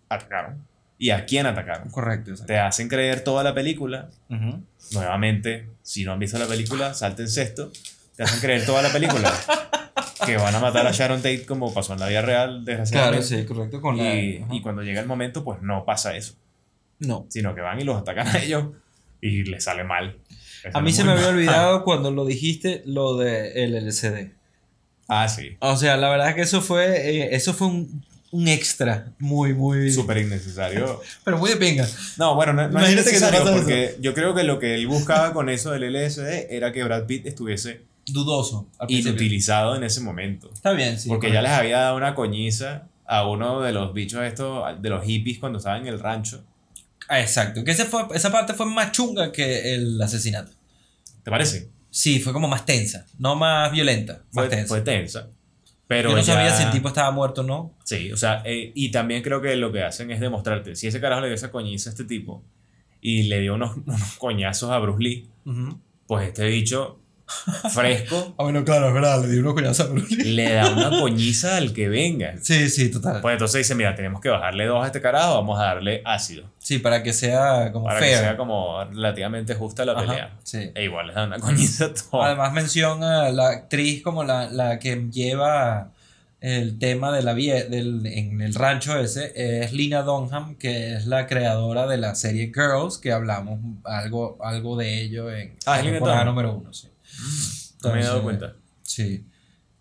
atacaron 0.08 0.64
y 0.98 1.10
a 1.10 1.24
quién 1.26 1.46
atacaron. 1.46 1.90
Correcto. 1.90 2.32
Te 2.46 2.58
hacen 2.58 2.88
creer 2.88 3.22
toda 3.24 3.42
la 3.42 3.54
película 3.54 4.10
Ujú. 4.30 4.62
nuevamente, 4.92 5.68
si 5.82 6.04
no 6.04 6.12
han 6.12 6.18
visto 6.18 6.38
la 6.38 6.46
película, 6.46 6.94
salten 6.94 7.28
sexto. 7.28 7.72
Te 8.16 8.22
hacen 8.22 8.40
creer 8.40 8.64
toda 8.64 8.80
la 8.82 8.90
película 8.90 9.32
que 10.26 10.36
van 10.36 10.54
a 10.54 10.60
matar 10.60 10.86
a 10.86 10.92
Sharon 10.92 11.18
Tate 11.18 11.44
como 11.46 11.74
pasó 11.74 11.94
en 11.94 12.00
la 12.00 12.08
vida 12.08 12.22
real, 12.22 12.48
Claro, 12.48 12.64
desgraciadamente. 12.64 13.26
sí, 13.26 13.44
correcto. 13.44 13.80
Con 13.80 13.96
la... 13.96 14.14
y, 14.14 14.38
Ajá. 14.42 14.54
y 14.54 14.60
cuando 14.62 14.82
llega 14.82 15.00
el 15.00 15.06
momento, 15.08 15.42
pues 15.42 15.60
no 15.62 15.84
pasa 15.84 16.16
eso, 16.16 16.34
No. 17.00 17.26
sino 17.28 17.54
que 17.54 17.60
van 17.60 17.80
y 17.80 17.84
los 17.84 17.96
atacan 18.00 18.28
a 18.28 18.38
ellos 18.38 18.66
y 19.20 19.42
les 19.44 19.64
sale 19.64 19.82
mal. 19.84 20.18
A 20.72 20.80
mí 20.80 20.92
se 20.92 21.04
me 21.04 21.12
había 21.12 21.28
olvidado 21.28 21.84
cuando 21.84 22.10
lo 22.10 22.24
dijiste 22.24 22.82
lo 22.86 23.16
de 23.16 23.64
el 23.64 23.74
LCD. 23.74 24.32
Ah, 25.08 25.28
sí, 25.28 25.56
O 25.60 25.76
sea, 25.76 25.96
la 25.96 26.08
verdad 26.08 26.30
es 26.30 26.34
que 26.34 26.42
eso 26.42 26.62
fue, 26.62 27.10
eh, 27.10 27.34
eso 27.34 27.52
fue 27.52 27.66
un, 27.66 28.04
un 28.30 28.48
extra 28.48 29.12
muy, 29.18 29.52
muy... 29.52 29.92
súper 29.92 30.18
innecesario. 30.18 31.00
Pero 31.24 31.38
muy 31.38 31.50
de 31.50 31.56
pinga. 31.56 31.86
No, 32.16 32.34
bueno, 32.34 32.52
no, 32.52 32.62
no 32.62 32.80
es 32.80 32.90
Imagínate 32.90 33.10
que 33.10 33.18
te 33.18 33.26
innecesario 33.26 33.52
porque 33.52 33.96
yo 34.00 34.14
creo 34.14 34.34
que 34.34 34.44
lo 34.44 34.58
que 34.58 34.74
él 34.74 34.86
buscaba 34.86 35.32
con 35.32 35.50
eso 35.50 35.70
del 35.72 35.92
LSD 35.92 36.46
era 36.50 36.72
que 36.72 36.82
Brad 36.82 37.04
Pitt 37.04 37.26
estuviese 37.26 37.82
Dudoso. 38.06 38.68
inutilizado 38.88 39.76
en 39.76 39.84
ese 39.84 40.00
momento. 40.00 40.50
Está 40.52 40.72
bien, 40.72 40.98
sí. 40.98 41.08
Porque 41.08 41.30
ya 41.30 41.42
les 41.42 41.52
había 41.52 41.78
dado 41.80 41.96
una 41.96 42.14
coñiza 42.14 42.88
a 43.06 43.26
uno 43.28 43.60
de 43.60 43.72
los 43.72 43.92
bichos 43.92 44.22
estos, 44.22 44.80
de 44.80 44.88
los 44.88 45.04
hippies 45.04 45.38
cuando 45.38 45.58
estaban 45.58 45.82
en 45.82 45.88
el 45.88 46.00
rancho. 46.00 46.42
Ah, 47.08 47.20
exacto. 47.20 47.64
Que 47.64 47.70
ese 47.72 47.84
fue, 47.84 48.02
esa 48.14 48.30
parte 48.32 48.54
fue 48.54 48.66
más 48.66 48.92
chunga 48.92 49.30
que 49.32 49.74
el 49.74 50.00
asesinato. 50.00 50.52
¿Te 51.22 51.30
parece? 51.30 51.70
Sí, 51.90 52.18
fue 52.20 52.32
como 52.32 52.48
más 52.48 52.66
tensa. 52.66 53.06
No 53.18 53.36
más 53.36 53.70
violenta. 53.72 54.22
Más 54.32 54.46
Fue, 54.46 54.48
tensa. 54.48 54.68
fue 54.68 54.80
tensa. 54.80 55.28
Pero 55.86 56.10
Yo 56.10 56.16
no 56.16 56.22
ya- 56.22 56.34
sabía 56.34 56.56
si 56.56 56.62
el 56.64 56.70
tipo 56.70 56.88
estaba 56.88 57.10
muerto 57.10 57.42
o 57.42 57.44
no. 57.44 57.74
Sí, 57.84 58.10
o 58.10 58.16
sea, 58.16 58.42
eh, 58.46 58.72
y 58.74 58.90
también 58.90 59.22
creo 59.22 59.40
que 59.42 59.54
lo 59.56 59.70
que 59.70 59.82
hacen 59.82 60.10
es 60.10 60.18
demostrarte, 60.18 60.74
si 60.76 60.86
ese 60.86 61.00
carajo 61.00 61.20
le 61.20 61.28
dio 61.28 61.34
esa 61.34 61.50
coñiza 61.50 61.90
a 61.90 61.92
este 61.92 62.04
tipo 62.04 62.42
y 63.00 63.24
le 63.24 63.40
dio 63.40 63.54
unos, 63.54 63.76
unos 63.86 64.16
coñazos 64.18 64.70
a 64.70 64.78
Bruce 64.78 65.02
Lee, 65.02 65.28
pues 66.06 66.28
este 66.28 66.48
bicho 66.48 67.00
fresco 67.72 68.34
Ah, 68.38 68.42
bueno, 68.44 68.64
claro, 68.64 68.88
es 68.88 68.94
verdad. 68.94 69.22
Le 69.22 69.28
di 69.28 69.38
unos 69.38 69.54
coñazos 69.54 69.86
a 69.86 69.90
Bruce 69.90 70.14
Lee. 70.16 70.32
le 70.34 70.52
da 70.52 70.70
una 70.70 70.90
coñiza 71.00 71.56
al 71.56 71.72
que 71.72 71.88
venga. 71.88 72.34
Sí, 72.42 72.68
sí, 72.70 72.90
total. 72.90 73.20
Pues 73.20 73.32
entonces 73.34 73.58
dice, 73.58 73.74
mira, 73.74 73.94
tenemos 73.94 74.20
que 74.20 74.28
bajarle 74.28 74.66
dos 74.66 74.82
a 74.82 74.86
este 74.86 75.00
carajo, 75.00 75.34
vamos 75.34 75.58
a 75.58 75.64
darle 75.64 76.02
ácido. 76.04 76.44
Sí, 76.58 76.78
para 76.78 77.02
que 77.02 77.12
sea 77.12 77.70
como 77.72 77.86
Para 77.86 78.00
que 78.00 78.06
sea 78.16 78.36
como 78.36 78.84
relativamente 78.84 79.54
justa 79.54 79.84
la 79.84 79.92
Ajá, 79.92 80.00
pelea. 80.06 80.30
sí. 80.42 80.70
E 80.74 80.84
igual 80.84 81.06
les 81.06 81.14
dan 81.16 81.28
una 81.28 81.38
coñiza 81.38 81.86
a 81.86 81.94
todos. 81.94 82.24
Además 82.26 82.52
menciona 82.52 83.26
a 83.26 83.30
la 83.30 83.48
actriz 83.48 84.02
como 84.02 84.24
la, 84.24 84.50
la 84.50 84.78
que 84.78 85.08
lleva 85.10 85.90
el 86.40 86.78
tema 86.78 87.10
de 87.10 87.22
la 87.22 87.32
vie 87.32 87.64
del, 87.64 88.04
en 88.04 88.42
el 88.42 88.54
rancho 88.54 88.98
ese, 88.98 89.32
es 89.62 89.72
Lina 89.72 90.02
Dunham, 90.02 90.56
que 90.56 90.94
es 90.94 91.06
la 91.06 91.26
creadora 91.26 91.86
de 91.86 91.96
la 91.96 92.14
serie 92.14 92.52
Girls, 92.54 92.98
que 92.98 93.12
hablamos 93.12 93.60
algo, 93.84 94.36
algo 94.42 94.76
de 94.76 95.00
ello 95.00 95.30
en 95.32 95.54
Ah, 95.64 95.78
la 95.78 95.82
temporada 95.90 96.24
número 96.24 96.52
uno. 96.54 96.70
Sí. 96.74 96.88
No 97.82 97.92
me 97.92 98.00
he 98.00 98.02
dado 98.04 98.18
Entonces, 98.20 98.22
cuenta. 98.22 98.56
Sí. 98.82 99.26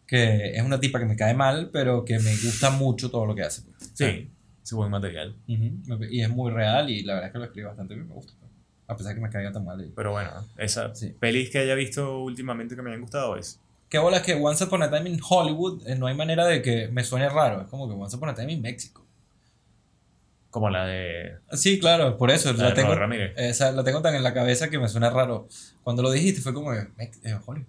Que 0.07 0.55
es 0.55 0.63
una 0.63 0.79
tipa 0.79 0.99
que 0.99 1.05
me 1.05 1.15
cae 1.15 1.33
mal, 1.33 1.69
pero 1.71 2.03
que 2.05 2.19
me 2.19 2.31
gusta 2.37 2.69
mucho 2.69 3.09
todo 3.09 3.25
lo 3.25 3.35
que 3.35 3.43
hace. 3.43 3.63
Sí, 3.93 4.29
es 4.63 4.71
buen 4.73 4.91
material. 4.91 5.35
Ujú. 5.47 6.03
Y 6.09 6.21
es 6.21 6.29
muy 6.29 6.51
real 6.51 6.89
y 6.89 7.03
la 7.03 7.13
verdad 7.15 7.27
es 7.27 7.33
que 7.33 7.39
lo 7.39 7.45
escribe 7.45 7.67
bastante 7.67 7.93
bien, 7.95 8.07
me 8.07 8.13
gusta. 8.13 8.33
A 8.87 8.97
pesar 8.97 9.15
que 9.15 9.21
me 9.21 9.29
caiga 9.29 9.51
tan 9.51 9.63
mal. 9.63 9.91
Pero 9.95 10.11
bueno, 10.11 10.29
esa 10.57 10.93
Sí. 10.93 11.15
pelis 11.19 11.49
que 11.49 11.59
haya 11.59 11.73
visto 11.75 12.19
últimamente 12.19 12.75
que 12.75 12.81
me 12.81 12.89
hayan 12.89 13.01
gustado 13.01 13.37
es. 13.37 13.59
Qué 13.89 13.97
bola 13.97 14.17
es 14.17 14.23
que 14.23 14.33
Once 14.33 14.63
Upon 14.63 14.83
a 14.83 14.89
Time 14.91 15.09
in 15.09 15.19
Hollywood 15.27 15.87
eh, 15.87 15.95
no 15.95 16.07
hay 16.07 16.15
manera 16.15 16.45
de 16.45 16.61
que 16.61 16.89
me 16.89 17.03
suene 17.03 17.29
raro. 17.29 17.61
Es 17.61 17.67
como 17.67 17.87
que 17.87 17.93
Once 17.95 18.15
Upon 18.15 18.29
a 18.29 18.33
Time 18.35 18.51
in 18.51 18.61
México. 18.61 19.05
Como 20.49 20.69
la 20.69 20.85
de. 20.85 21.37
Sí, 21.53 21.79
claro, 21.79 22.17
por 22.17 22.29
eso. 22.29 22.51
La 22.53 22.63
La, 22.63 22.69
de 22.69 22.75
tengo, 22.75 22.87
Robert 22.89 23.01
Ramírez. 23.01 23.33
esa, 23.37 23.71
la 23.71 23.83
tengo 23.83 24.01
tan 24.01 24.13
en 24.15 24.21
la 24.23 24.33
cabeza 24.33 24.69
que 24.69 24.77
me 24.77 24.87
suena 24.89 25.09
raro. 25.09 25.47
Cuando 25.83 26.01
lo 26.03 26.11
dijiste 26.11 26.41
fue 26.41 26.53
como 26.53 26.71
Mex- 26.71 27.19
eh, 27.23 27.37
Hollywood. 27.45 27.67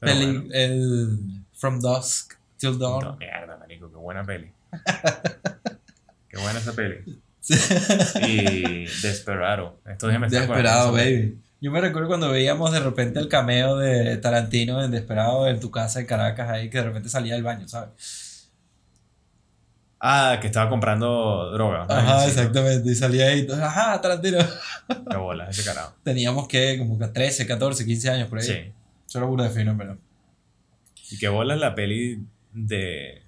Pero 0.00 0.12
el, 0.12 0.32
bueno. 0.40 0.54
el 0.54 1.18
From 1.54 1.80
Dusk 1.80 2.34
Till 2.56 2.78
Dawn. 2.78 3.04
No, 3.04 3.16
mierda, 3.16 3.56
marico, 3.56 3.88
qué 3.90 3.96
buena 3.96 4.24
peli. 4.24 4.50
qué 6.28 6.38
buena 6.38 6.58
esa 6.58 6.72
peli. 6.72 7.20
Sí. 7.40 7.54
Y 8.26 8.84
Desperado. 9.02 9.78
Días 9.84 10.20
me 10.20 10.28
Desperado, 10.28 10.92
baby. 10.92 11.38
Yo 11.60 11.70
me 11.70 11.80
recuerdo 11.80 12.08
cuando 12.08 12.30
veíamos 12.30 12.72
de 12.72 12.80
repente 12.80 13.20
el 13.20 13.28
cameo 13.28 13.76
de 13.76 14.16
Tarantino 14.16 14.82
en 14.82 14.90
Desperado 14.90 15.46
en 15.46 15.60
tu 15.60 15.70
casa 15.70 16.00
en 16.00 16.06
Caracas 16.06 16.50
ahí, 16.50 16.68
que 16.70 16.78
de 16.78 16.84
repente 16.84 17.08
salía 17.08 17.34
del 17.34 17.44
baño, 17.44 17.68
¿sabes? 17.68 17.90
Ah, 20.04 20.38
que 20.40 20.48
estaba 20.48 20.68
comprando 20.68 21.52
droga. 21.52 21.86
Ajá, 21.88 22.26
exactamente. 22.26 22.90
Y 22.90 22.94
salía 22.96 23.26
ahí, 23.28 23.40
entonces, 23.40 23.64
ajá, 23.64 24.00
Tarantino. 24.00 24.38
Qué 25.10 25.16
bola, 25.16 25.48
ese 25.48 25.62
carajo. 25.64 25.94
Teníamos 26.02 26.48
que, 26.48 26.76
como 26.76 26.98
que 26.98 27.06
13, 27.06 27.46
14, 27.46 27.86
15 27.86 28.10
años 28.10 28.28
por 28.28 28.38
ahí. 28.40 28.44
Sí. 28.44 28.72
Era 29.16 29.26
burda 29.26 29.44
de 29.44 29.50
fino, 29.50 29.76
verdad. 29.76 29.96
Y 31.10 31.18
qué 31.18 31.28
bola 31.28 31.54
la 31.54 31.74
peli 31.74 32.18
de. 32.52 33.22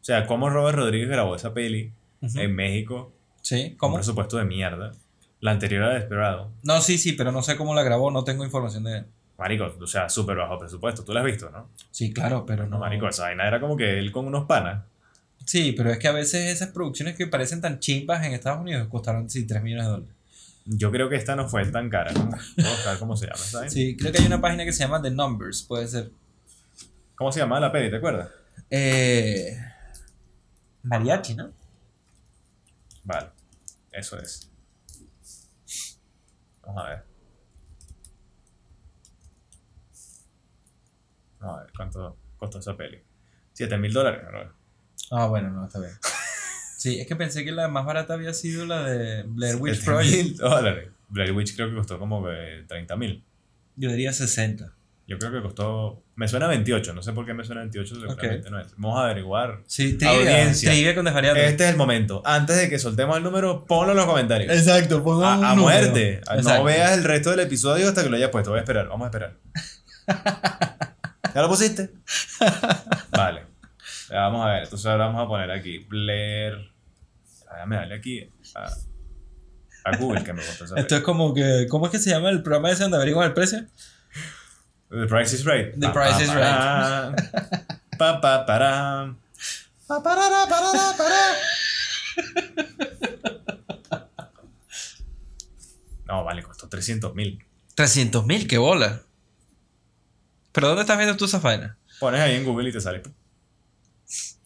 O 0.00 0.04
sea, 0.04 0.26
cómo 0.26 0.48
Robert 0.48 0.78
Rodríguez 0.78 1.08
grabó 1.08 1.34
esa 1.36 1.52
peli 1.52 1.92
en 2.22 2.54
México 2.54 3.12
Sí, 3.42 3.70
Un 3.72 3.76
¿cómo? 3.76 3.96
presupuesto 3.96 4.38
de 4.38 4.44
mierda. 4.44 4.92
La 5.40 5.50
anterior 5.50 5.82
era 5.84 5.94
Desperado. 5.94 6.50
No, 6.62 6.80
sí, 6.80 6.96
sí, 6.96 7.12
pero 7.12 7.30
no 7.32 7.42
sé 7.42 7.56
cómo 7.56 7.74
la 7.74 7.82
grabó, 7.82 8.10
no 8.10 8.24
tengo 8.24 8.44
información 8.44 8.84
de... 8.84 9.04
Marico, 9.36 9.74
o 9.78 9.86
sea, 9.86 10.08
súper 10.08 10.36
bajo 10.36 10.58
presupuesto. 10.58 11.04
Tú 11.04 11.12
lo 11.12 11.18
has 11.18 11.26
visto, 11.26 11.50
¿no? 11.50 11.68
Sí, 11.90 12.12
claro, 12.12 12.46
pero 12.46 12.64
No, 12.64 12.70
no... 12.70 12.78
marico, 12.78 13.08
esa 13.08 13.24
vaina 13.24 13.46
era 13.48 13.60
como 13.60 13.76
que 13.76 13.98
él 13.98 14.12
con 14.12 14.26
unos 14.26 14.46
panas. 14.46 14.84
Sí, 15.44 15.72
pero 15.72 15.90
es 15.90 15.98
que 15.98 16.08
a 16.08 16.12
veces 16.12 16.50
esas 16.50 16.68
producciones 16.70 17.16
que 17.16 17.26
parecen 17.26 17.60
tan 17.60 17.78
chimpas 17.78 18.24
en 18.24 18.32
Estados 18.32 18.60
Unidos 18.60 18.88
costaron, 18.88 19.28
sí, 19.28 19.46
3 19.46 19.62
millones 19.62 19.86
de 19.86 19.90
dólares. 19.90 20.14
Yo 20.66 20.90
creo 20.90 21.08
que 21.10 21.16
esta 21.16 21.36
no 21.36 21.48
fue 21.48 21.66
tan 21.66 21.90
cara. 21.90 22.12
¿no? 22.12 22.30
Puedo 22.30 22.70
buscar 22.70 22.98
cómo 22.98 23.16
se 23.16 23.26
llama, 23.26 23.38
¿sabes? 23.38 23.72
Sí, 23.72 23.96
creo 23.96 24.12
que 24.12 24.18
hay 24.18 24.26
una 24.26 24.40
página 24.40 24.64
que 24.64 24.72
se 24.72 24.82
llama 24.82 25.02
The 25.02 25.10
Numbers, 25.10 25.62
puede 25.62 25.86
ser. 25.86 26.10
¿Cómo 27.14 27.30
se 27.30 27.40
llamaba 27.40 27.60
la 27.60 27.72
peli? 27.72 27.90
¿Te 27.90 27.96
acuerdas? 27.96 28.30
Eh... 28.70 29.58
Mariachi, 30.82 31.34
¿no? 31.34 31.52
Vale, 33.04 33.28
eso 33.92 34.18
es. 34.18 34.50
Vamos 36.62 36.84
a 36.84 36.88
ver. 36.88 37.04
Vamos 41.40 41.58
a 41.58 41.62
ver 41.62 41.72
cuánto 41.76 42.16
costó 42.38 42.58
esa 42.58 42.76
peli. 42.76 43.02
7 43.52 43.76
mil 43.78 43.92
dólares, 43.92 44.22
bro. 44.26 44.63
Ah, 45.16 45.26
bueno, 45.26 45.50
no, 45.50 45.66
está 45.66 45.78
bien. 45.80 45.92
Sí, 46.76 47.00
es 47.00 47.06
que 47.06 47.16
pensé 47.16 47.44
que 47.44 47.52
la 47.52 47.68
más 47.68 47.84
barata 47.86 48.14
había 48.14 48.34
sido 48.34 48.66
la 48.66 48.82
de 48.82 49.22
Blair 49.26 49.56
Witch 49.56 49.76
7 49.76 49.84
Project. 49.90 50.12
mil 50.24 50.36
dólares. 50.36 50.88
Blair 51.08 51.32
Witch 51.32 51.54
creo 51.54 51.70
que 51.70 51.76
costó 51.76 51.98
como 51.98 52.24
que 52.24 52.64
30 52.68 52.96
mil. 52.96 53.24
Yo 53.76 53.90
diría 53.90 54.12
60. 54.12 54.72
Yo 55.06 55.18
creo 55.18 55.32
que 55.32 55.42
costó. 55.42 56.02
Me 56.16 56.28
suena 56.28 56.46
28, 56.46 56.94
no 56.94 57.02
sé 57.02 57.12
por 57.12 57.26
qué 57.26 57.34
me 57.34 57.44
suena 57.44 57.60
28, 57.62 57.94
seguramente 57.94 58.50
no 58.50 58.60
es. 58.60 58.68
Vamos 58.76 58.98
a 58.98 59.04
averiguar. 59.04 59.62
Sí, 59.66 59.94
trivia, 59.94 60.16
Audiencia. 60.18 60.70
trivia 60.70 60.94
con. 60.94 61.06
Este 61.08 61.64
es 61.64 61.70
el 61.70 61.76
momento. 61.76 62.22
Antes 62.24 62.56
de 62.56 62.68
que 62.70 62.78
soltemos 62.78 63.16
el 63.16 63.22
número, 63.22 63.66
ponlo 63.66 63.92
en 63.92 63.98
los 63.98 64.06
comentarios. 64.06 64.50
Exacto, 64.54 65.02
un 65.02 65.22
A, 65.24 65.34
a 65.34 65.36
número. 65.54 65.56
muerte. 65.56 66.20
No 66.42 66.64
veas 66.64 66.92
el 66.96 67.04
resto 67.04 67.30
del 67.30 67.40
episodio 67.40 67.88
hasta 67.88 68.02
que 68.02 68.08
lo 68.10 68.16
hayas 68.16 68.30
puesto. 68.30 68.50
Voy 68.50 68.58
a 68.58 68.62
esperar, 68.62 68.88
vamos 68.88 69.04
a 69.04 69.08
esperar. 69.08 69.36
¿Ya 71.34 71.42
lo 71.42 71.48
pusiste? 71.48 71.90
Vale. 73.10 73.53
Vamos 74.14 74.46
a 74.46 74.50
ver. 74.50 74.62
Entonces 74.64 74.86
ahora 74.86 75.06
vamos 75.06 75.24
a 75.24 75.28
poner 75.28 75.50
aquí 75.50 75.78
Blair. 75.78 76.70
Déjame 77.50 77.76
darle 77.76 77.94
aquí 77.96 78.30
a, 78.54 78.72
a 79.84 79.96
Google 79.96 80.24
que 80.24 80.32
me 80.32 80.42
contó 80.44 80.76
Esto 80.76 80.96
es 80.96 81.02
como 81.02 81.34
que. 81.34 81.66
¿Cómo 81.68 81.86
es 81.86 81.92
que 81.92 81.98
se 81.98 82.10
llama 82.10 82.30
el 82.30 82.42
programa 82.42 82.70
ese 82.70 82.82
donde 82.82 82.96
averiguan 82.96 83.26
el 83.28 83.34
precio? 83.34 83.66
The 84.90 85.06
Price 85.06 85.34
is 85.34 85.44
Right. 85.44 85.74
The 85.74 85.88
Pa, 85.88 85.92
Price 85.92 86.14
pa, 86.14 86.22
is 86.22 86.28
pará. 86.30 87.14
Pa, 87.98 88.20
pa, 88.20 88.46
pará. 88.46 89.14
Pa, 89.86 90.02
parara, 90.02 90.46
parara, 90.48 90.96
pará. 90.96 91.22
No, 96.06 96.22
vale, 96.22 96.42
costó 96.42 96.68
300 96.68 97.14
mil. 97.14 97.44
300 97.74 98.24
mil, 98.26 98.46
qué 98.46 98.58
bola. 98.58 99.02
¿Pero 100.52 100.68
dónde 100.68 100.82
estás 100.82 100.96
viendo 100.96 101.16
tú 101.16 101.24
esa 101.24 101.40
vaina? 101.40 101.76
Pones 101.98 102.20
ahí 102.20 102.36
en 102.36 102.44
Google 102.44 102.68
y 102.68 102.72
te 102.72 102.80
sale. 102.80 103.02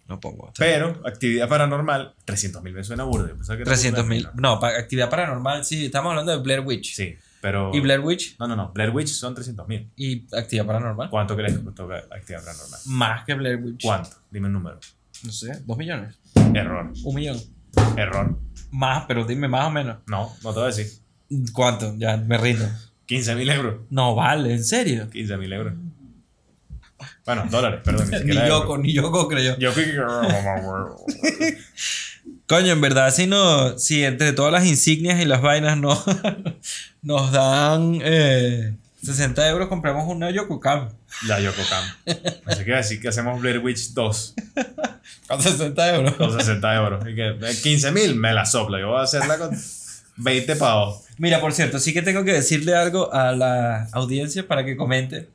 No 0.08 0.18
pongo. 0.18 0.50
Pero, 0.58 1.02
actividad 1.04 1.48
paranormal, 1.48 2.14
300 2.24 2.62
mil 2.62 2.72
me 2.72 2.82
suena 2.82 3.04
era 3.04 3.64
300 3.64 4.06
mil. 4.06 4.26
No, 4.34 4.58
para 4.58 4.78
actividad 4.78 5.10
paranormal, 5.10 5.66
sí, 5.66 5.84
estamos 5.84 6.10
hablando 6.10 6.32
de 6.32 6.38
Blair 6.38 6.60
Witch. 6.60 6.94
Sí, 6.94 7.14
pero. 7.42 7.70
¿Y 7.74 7.80
Blair 7.80 8.00
Witch? 8.00 8.36
No, 8.38 8.48
no, 8.48 8.56
no. 8.56 8.72
Blair 8.72 8.90
Witch 8.90 9.08
son 9.08 9.34
300 9.34 9.68
mil. 9.68 9.90
¿Y 9.96 10.24
actividad 10.34 10.64
paranormal? 10.64 11.10
¿Cuánto 11.10 11.36
crees 11.36 11.58
que 11.58 11.62
costó 11.62 11.90
actividad 11.92 12.42
paranormal? 12.42 12.80
Más 12.86 13.24
que 13.24 13.34
Blair 13.34 13.56
Witch. 13.62 13.82
¿Cuánto? 13.82 14.10
Dime 14.30 14.46
un 14.46 14.54
número. 14.54 14.80
No 15.24 15.32
sé, 15.32 15.60
dos 15.66 15.76
millones. 15.76 16.18
Error. 16.54 16.90
Un 17.04 17.14
millón. 17.14 17.36
Error. 17.96 18.38
Más, 18.70 19.04
pero 19.06 19.24
dime 19.24 19.46
más 19.46 19.66
o 19.66 19.70
menos. 19.70 19.98
No, 20.06 20.34
no 20.42 20.52
te 20.54 20.60
voy 20.60 20.72
a 20.72 20.74
decir. 20.74 20.86
¿Cuánto? 21.52 21.94
Ya 21.98 22.16
me 22.16 22.38
rindo. 22.38 22.66
15 23.04 23.34
mil 23.34 23.50
euros. 23.50 23.74
No 23.90 24.14
vale, 24.14 24.54
¿en 24.54 24.64
serio? 24.64 25.10
15 25.10 25.36
mil 25.36 25.52
euros. 25.52 25.74
Bueno, 27.28 27.44
dólares, 27.50 27.80
perdón. 27.84 28.08
Ni 28.24 28.34
Ni. 28.34 28.48
Yoko, 28.48 28.78
ni 28.78 28.94
Yoko 28.94 29.28
creyó. 29.28 29.54
Yo 29.58 29.70
fui 29.70 29.84
que. 29.84 31.58
Coño, 32.46 32.72
en 32.72 32.80
verdad, 32.80 33.12
si 33.12 33.26
no, 33.26 33.78
si 33.78 34.02
entre 34.02 34.32
todas 34.32 34.50
las 34.50 34.64
insignias 34.64 35.20
y 35.20 35.26
las 35.26 35.42
vainas 35.42 35.76
no, 35.76 36.02
nos 37.02 37.30
dan 37.30 38.00
eh, 38.02 38.72
60 39.02 39.46
euros, 39.50 39.68
compramos 39.68 40.08
una 40.08 40.30
Yoko 40.30 40.58
Cam. 40.58 40.88
La 41.26 41.38
Yoko 41.38 41.60
Cam. 41.68 41.84
Así 42.46 42.64
que 42.64 42.72
decir 42.72 42.98
que 42.98 43.08
hacemos 43.08 43.38
Blair 43.42 43.58
Witch 43.58 43.92
2 43.92 44.34
Con 45.28 45.42
60 45.42 45.94
euros. 45.96 46.14
con 46.14 46.32
60 46.32 46.74
euros. 46.76 47.06
Y 47.06 47.14
que 47.14 47.36
15 47.62 47.92
mil 47.92 48.14
me 48.16 48.32
la 48.32 48.46
sopla. 48.46 48.80
Yo 48.80 48.88
voy 48.88 49.00
a 49.00 49.02
hacerla 49.02 49.36
con 49.36 49.50
20 50.16 50.56
pavos. 50.56 51.02
Mira, 51.18 51.42
por 51.42 51.52
cierto, 51.52 51.78
sí 51.78 51.92
que 51.92 52.00
tengo 52.00 52.24
que 52.24 52.32
decirle 52.32 52.74
algo 52.74 53.12
a 53.12 53.32
la 53.32 53.86
audiencia 53.92 54.48
para 54.48 54.64
que 54.64 54.78
comente. 54.78 55.28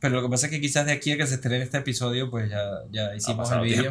Pero 0.00 0.16
lo 0.16 0.22
que 0.22 0.28
pasa 0.30 0.46
es 0.46 0.52
que 0.52 0.60
quizás 0.60 0.86
de 0.86 0.92
aquí 0.92 1.12
a 1.12 1.16
que 1.18 1.26
se 1.26 1.34
estrene 1.34 1.62
este 1.62 1.78
episodio, 1.78 2.30
pues 2.30 2.48
ya, 2.50 2.62
ya 2.90 3.14
hicimos 3.14 3.50
el 3.52 3.60
vídeo. 3.60 3.90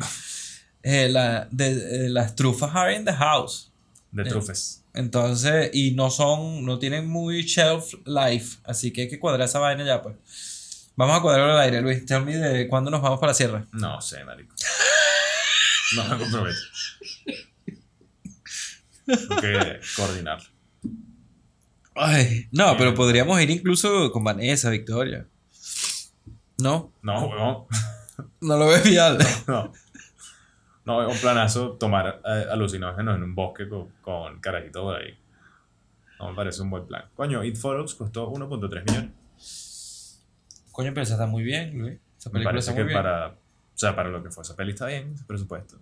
Eh, 0.82 1.08
la, 1.10 1.48
de, 1.52 2.06
eh, 2.06 2.10
las 2.10 2.36
trufas 2.36 2.72
are 2.76 2.96
in 2.96 3.06
the 3.06 3.14
house. 3.14 3.72
De 4.12 4.24
Eh. 4.24 4.26
trufes. 4.26 4.84
Entonces, 4.94 5.70
y 5.74 5.92
no 5.92 6.10
son, 6.10 6.66
no 6.66 6.80
tienen 6.80 7.08
muy 7.08 7.44
shelf 7.44 7.94
life, 8.06 8.58
así 8.64 8.92
que 8.92 9.02
hay 9.02 9.08
que 9.10 9.20
cuadrar 9.20 9.48
esa 9.48 9.60
vaina 9.60 9.86
ya, 9.86 10.02
pues. 10.02 10.16
Vamos 10.96 11.18
a 11.18 11.22
cuadrarlo 11.22 11.54
al 11.54 11.60
aire, 11.62 11.82
Luis. 11.82 12.06
Tell 12.06 12.24
me 12.26 12.36
de 12.36 12.68
cuándo 12.68 12.90
nos 12.92 13.02
vamos 13.02 13.20
para 13.20 13.30
la 13.32 13.34
sierra. 13.36 13.66
No 13.72 14.02
sé, 14.02 14.24
marico. 14.26 14.54
No 15.96 16.04
me 16.06 16.18
comprometo. 16.18 16.58
Tengo 19.06 19.42
que 19.42 19.80
coordinarlo. 19.96 20.46
Ay, 21.96 22.48
no, 22.52 22.78
pero 22.78 22.94
podríamos 22.94 23.40
ir 23.42 23.50
incluso 23.50 24.12
con 24.12 24.24
Vanessa, 24.24 24.70
Victoria. 24.70 25.26
¿No? 26.62 26.92
No, 27.02 27.26
huevón. 27.28 27.66
No 28.42 28.58
lo 28.58 28.68
ves 28.68 28.84
vial. 28.84 29.18
No. 29.48 29.72
No, 30.86 31.08
es 31.08 31.14
un 31.16 31.22
planazo 31.22 31.72
tomar 31.74 32.20
eh, 32.26 32.46
alucinógenos 32.52 33.16
en 33.16 33.24
un 33.24 33.36
bosque 33.36 33.70
con, 33.70 33.90
con 34.02 34.40
carajito 34.40 34.82
por 34.84 34.96
ahí. 34.96 35.16
No 36.20 36.30
me 36.32 36.36
parece 36.36 36.62
un 36.64 36.70
buen 36.72 36.86
plan. 36.88 37.04
Coño, 37.16 37.44
It 37.44 37.56
Follows 37.58 37.94
costó 37.96 38.32
1.3 38.32 38.84
millones. 38.90 40.22
Coño, 40.72 40.90
pero 40.92 41.04
esa 41.04 41.14
está 41.14 41.28
muy 41.28 41.44
bien, 41.44 41.78
Luis. 41.78 42.00
Esa 42.18 42.30
Me 42.32 42.44
parece 42.44 42.72
está 42.72 42.76
que 42.76 42.84
muy 42.84 42.90
bien. 42.94 43.04
para, 43.04 43.28
o 43.28 43.34
sea, 43.76 43.96
para 43.96 44.10
lo 44.10 44.24
que 44.24 44.32
fue 44.32 44.42
esa 44.44 44.56
peli 44.56 44.72
está 44.72 44.88
bien, 44.88 45.14
ese 45.14 45.24
presupuesto. 45.26 45.78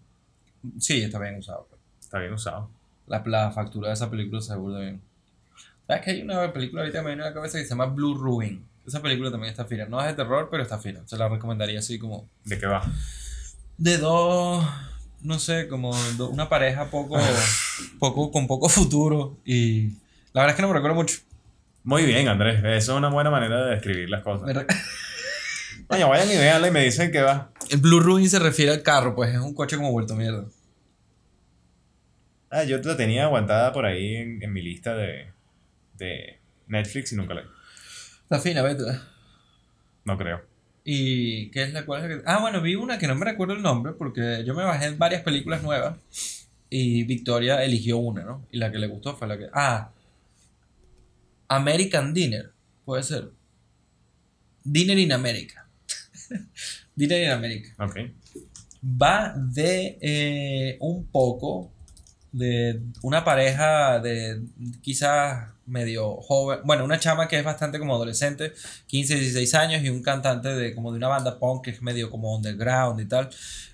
Sí, 0.80 1.02
está 1.02 1.20
bien 1.20 1.38
usado. 1.38 1.68
pues. 1.70 1.82
Está 2.02 2.20
bien 2.20 2.34
usado. 2.34 2.70
La, 3.08 3.24
la 3.26 3.52
factura 3.52 3.88
de 3.88 3.94
esa 3.94 4.10
película 4.10 4.42
se 4.42 4.56
burda 4.56 4.80
bien. 4.82 5.02
¿Sabes 5.88 6.04
que 6.04 6.12
hay 6.12 6.22
una 6.22 6.52
película 6.52 6.82
ahorita 6.82 7.00
que 7.00 7.04
me 7.04 7.12
viene 7.12 7.24
a 7.24 7.28
la 7.28 7.34
cabeza 7.34 7.58
que 7.60 7.64
se 7.64 7.70
llama 7.70 7.86
Blue 7.86 8.14
Ruin? 8.16 8.68
Esa 8.88 9.02
película 9.02 9.30
también 9.30 9.52
está 9.52 9.66
fina. 9.66 9.86
No 9.86 10.00
es 10.02 10.08
de 10.08 10.14
terror, 10.14 10.48
pero 10.50 10.64
está 10.64 10.80
fina. 10.80 11.02
Se 11.06 11.18
la 11.18 11.28
recomendaría 11.28 11.80
así 11.80 12.00
como... 12.00 12.30
¿De 12.46 12.58
qué 12.58 12.66
va? 12.66 12.82
De 13.78 13.98
dos... 13.98 14.66
No 15.22 15.40
sé, 15.40 15.68
como 15.68 15.94
do- 16.16 16.30
una 16.30 16.48
pareja 16.48 16.86
poco, 16.90 17.20
poco... 18.00 18.32
Con 18.32 18.48
poco 18.48 18.70
futuro. 18.70 19.38
Y... 19.46 19.90
La 20.34 20.42
verdad 20.42 20.52
es 20.52 20.56
que 20.56 20.62
no 20.62 20.70
me 20.70 20.74
recuerdo 20.76 20.96
mucho. 20.96 21.18
Muy 21.84 22.06
bien, 22.06 22.28
Andrés. 22.30 22.60
Eso 22.64 22.94
es 22.94 22.98
una 22.98 23.10
buena 23.10 23.30
manera 23.30 23.66
de 23.66 23.72
describir 23.72 24.10
las 24.10 24.24
cosas. 24.24 24.48
Coño, 25.88 26.10
vayan 26.10 26.30
y 26.32 26.38
veanla 26.38 26.68
y 26.68 26.72
me 26.72 26.84
dicen 26.84 27.12
que 27.12 27.22
va. 27.22 27.52
El 27.70 27.80
Blue 27.80 28.00
Ruin 28.00 28.30
se 28.30 28.40
refiere 28.40 28.72
al 28.72 28.84
carro, 28.84 29.16
pues 29.16 29.34
es 29.34 29.40
un 29.40 29.54
coche 29.54 29.76
como 29.78 29.92
vuelto 29.92 30.16
mierda. 30.16 30.46
Ah, 32.50 32.64
yo 32.64 32.78
la 32.78 32.96
tenía 32.96 33.24
aguantada 33.26 33.74
por 33.74 33.86
ahí 33.86 34.16
en, 34.16 34.42
en 34.44 34.54
mi 34.54 34.62
lista 34.62 34.96
de, 34.96 35.32
de 35.98 36.40
Netflix 36.68 37.12
y 37.12 37.16
nunca 37.16 37.34
la 37.34 37.42
vi. 37.42 37.48
Está 38.28 38.40
fina, 38.40 38.62
vete. 38.62 38.84
No 40.04 40.18
creo. 40.18 40.42
¿Y 40.84 41.50
qué 41.52 41.64
es 41.64 41.72
la 41.74 41.86
cual? 41.86 42.04
es 42.04 42.10
la 42.10 42.16
que- 42.18 42.24
Ah, 42.30 42.40
bueno, 42.42 42.62
vi 42.62 42.76
una 42.76 42.98
que 42.98 43.08
no 43.08 43.16
me 43.16 43.24
recuerdo 43.26 43.54
el 43.54 43.62
nombre 43.62 43.94
porque 43.94 44.44
yo 44.46 44.54
me 44.54 44.64
bajé 44.66 44.88
en 44.88 44.98
varias 45.00 45.22
películas 45.22 45.64
nuevas 45.64 45.98
y 46.70 47.04
Victoria 47.06 47.64
eligió 47.64 47.98
una, 47.98 48.24
¿no? 48.24 48.46
Y 48.52 48.58
la 48.58 48.70
que 48.72 48.80
le 48.80 48.88
gustó 48.88 49.16
fue 49.16 49.28
la 49.30 49.38
que... 49.38 49.48
Ah, 49.54 49.92
American 51.48 52.14
Dinner, 52.14 52.52
puede 52.84 53.04
ser. 53.04 53.32
Dinner 54.64 54.98
in 54.98 55.14
America. 55.14 55.66
Dinner 56.96 57.24
in 57.24 57.30
America. 57.30 57.70
Ok. 57.84 57.98
Va 58.84 59.34
de 59.38 59.98
eh, 60.02 60.78
un 60.82 61.06
poco 61.08 61.72
de 62.32 62.82
una 63.02 63.24
pareja 63.24 64.00
de 64.00 64.42
quizás 64.82 65.50
medio 65.66 66.16
joven, 66.22 66.60
bueno, 66.64 66.86
una 66.86 67.00
chama 67.00 67.28
que 67.28 67.38
es 67.38 67.44
bastante 67.44 67.80
como 67.80 67.96
adolescente, 67.96 68.54
15, 68.88 69.16
16 69.16 69.54
años 69.56 69.84
y 69.84 69.90
un 69.90 70.02
cantante 70.02 70.50
de 70.50 70.74
como 70.74 70.92
de 70.92 70.98
una 70.98 71.08
banda 71.08 71.40
punk 71.40 71.66
que 71.66 71.72
es 71.72 71.82
medio 71.82 72.10
como 72.10 72.36
underground 72.36 73.00
y 73.02 73.06
tal, 73.06 73.30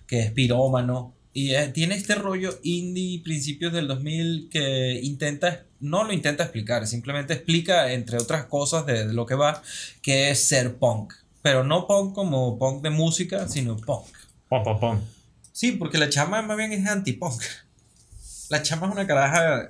que 0.07 0.21
es 0.21 0.31
pirómano 0.31 1.13
y 1.33 1.55
eh, 1.55 1.69
tiene 1.69 1.95
este 1.95 2.15
rollo 2.15 2.59
indie 2.63 3.21
principios 3.23 3.73
del 3.73 3.87
2000 3.87 4.49
que 4.51 4.99
intenta 5.01 5.63
no 5.79 6.03
lo 6.03 6.13
intenta 6.13 6.43
explicar, 6.43 6.87
simplemente 6.87 7.33
explica 7.33 7.91
entre 7.91 8.17
otras 8.17 8.45
cosas 8.45 8.85
de, 8.85 9.07
de 9.07 9.13
lo 9.13 9.25
que 9.25 9.35
va 9.35 9.61
que 10.01 10.29
es 10.29 10.39
ser 10.39 10.75
punk, 10.75 11.13
pero 11.41 11.63
no 11.63 11.87
punk 11.87 12.13
como 12.13 12.57
punk 12.57 12.81
de 12.81 12.89
música, 12.89 13.47
sino 13.47 13.77
punk. 13.77 14.05
Pom, 14.47 14.63
pom, 14.63 14.79
pom. 14.79 15.01
Sí, 15.51 15.73
porque 15.73 15.97
la 15.97 16.09
chama 16.09 16.41
más 16.41 16.57
bien 16.57 16.71
es 16.71 16.85
anti-punk. 16.87 17.41
La 18.53 18.61
chama 18.61 18.85
es 18.87 18.93
una 18.93 19.07
caraja. 19.07 19.69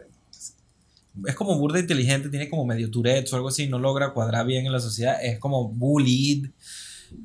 Es 1.26 1.36
como 1.36 1.58
burda 1.58 1.80
inteligente, 1.80 2.28
tiene 2.30 2.50
como 2.50 2.66
medio 2.66 2.90
Tourette 2.92 3.32
o 3.32 3.36
algo 3.38 3.48
así, 3.48 3.68
no 3.68 3.80
logra 3.80 4.12
cuadrar 4.14 4.46
bien 4.46 4.66
en 4.66 4.72
la 4.74 4.80
sociedad. 4.80 5.24
Es 5.24 5.40
como 5.40 5.70
bullied, 5.70 6.50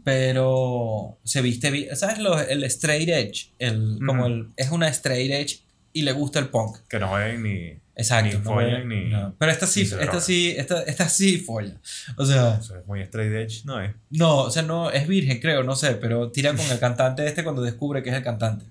pero 0.05 1.19
se 1.25 1.43
viste 1.43 1.71
bien. 1.71 1.97
¿Sabes? 1.97 2.19
Lo, 2.19 2.39
el 2.41 2.65
straight 2.65 3.09
edge. 3.09 3.51
El, 3.59 3.99
como 4.07 4.25
Ujú. 4.25 4.33
el, 4.33 4.49
es 4.57 4.71
una 4.71 4.89
straight 4.89 5.31
edge 5.31 5.61
y 5.93 6.03
le 6.03 6.13
gusta 6.13 6.39
el 6.39 6.49
punk. 6.49 6.77
Que 6.89 6.99
no 6.99 7.09
jueguen 7.09 7.43
ni. 7.43 7.81
Exacto. 7.97 8.39
Ni 8.39 8.45
no 8.45 8.51
follan, 8.51 8.89
ni- 8.89 9.09
no. 9.09 9.35
Pero 9.39 9.51
esta 9.51 9.67
sí, 9.67 9.83
esta 9.83 10.21
sí, 10.21 10.55
esta, 10.57 10.83
esta 10.85 11.09
sí 11.09 11.39
folla. 11.39 11.75
O 12.17 12.25
sea, 12.25 12.59
Eso 12.61 12.77
es 12.79 12.87
muy 12.87 13.01
straight 13.01 13.33
edge, 13.33 13.65
¿no 13.65 13.81
es? 13.83 13.93
no, 14.11 14.43
o 14.43 14.51
sea, 14.51 14.63
no, 14.63 14.91
es 14.91 15.09
virgen, 15.09 15.41
creo, 15.41 15.65
no 15.65 15.75
sé, 15.75 15.95
pero 15.97 16.31
tira 16.31 16.55
con 16.55 16.65
el 16.71 16.79
cantante 16.79 17.27
este 17.27 17.43
cuando 17.43 17.63
descubre 17.63 18.03
que 18.05 18.11
es 18.11 18.15
el 18.17 18.23
cantante. 18.23 18.67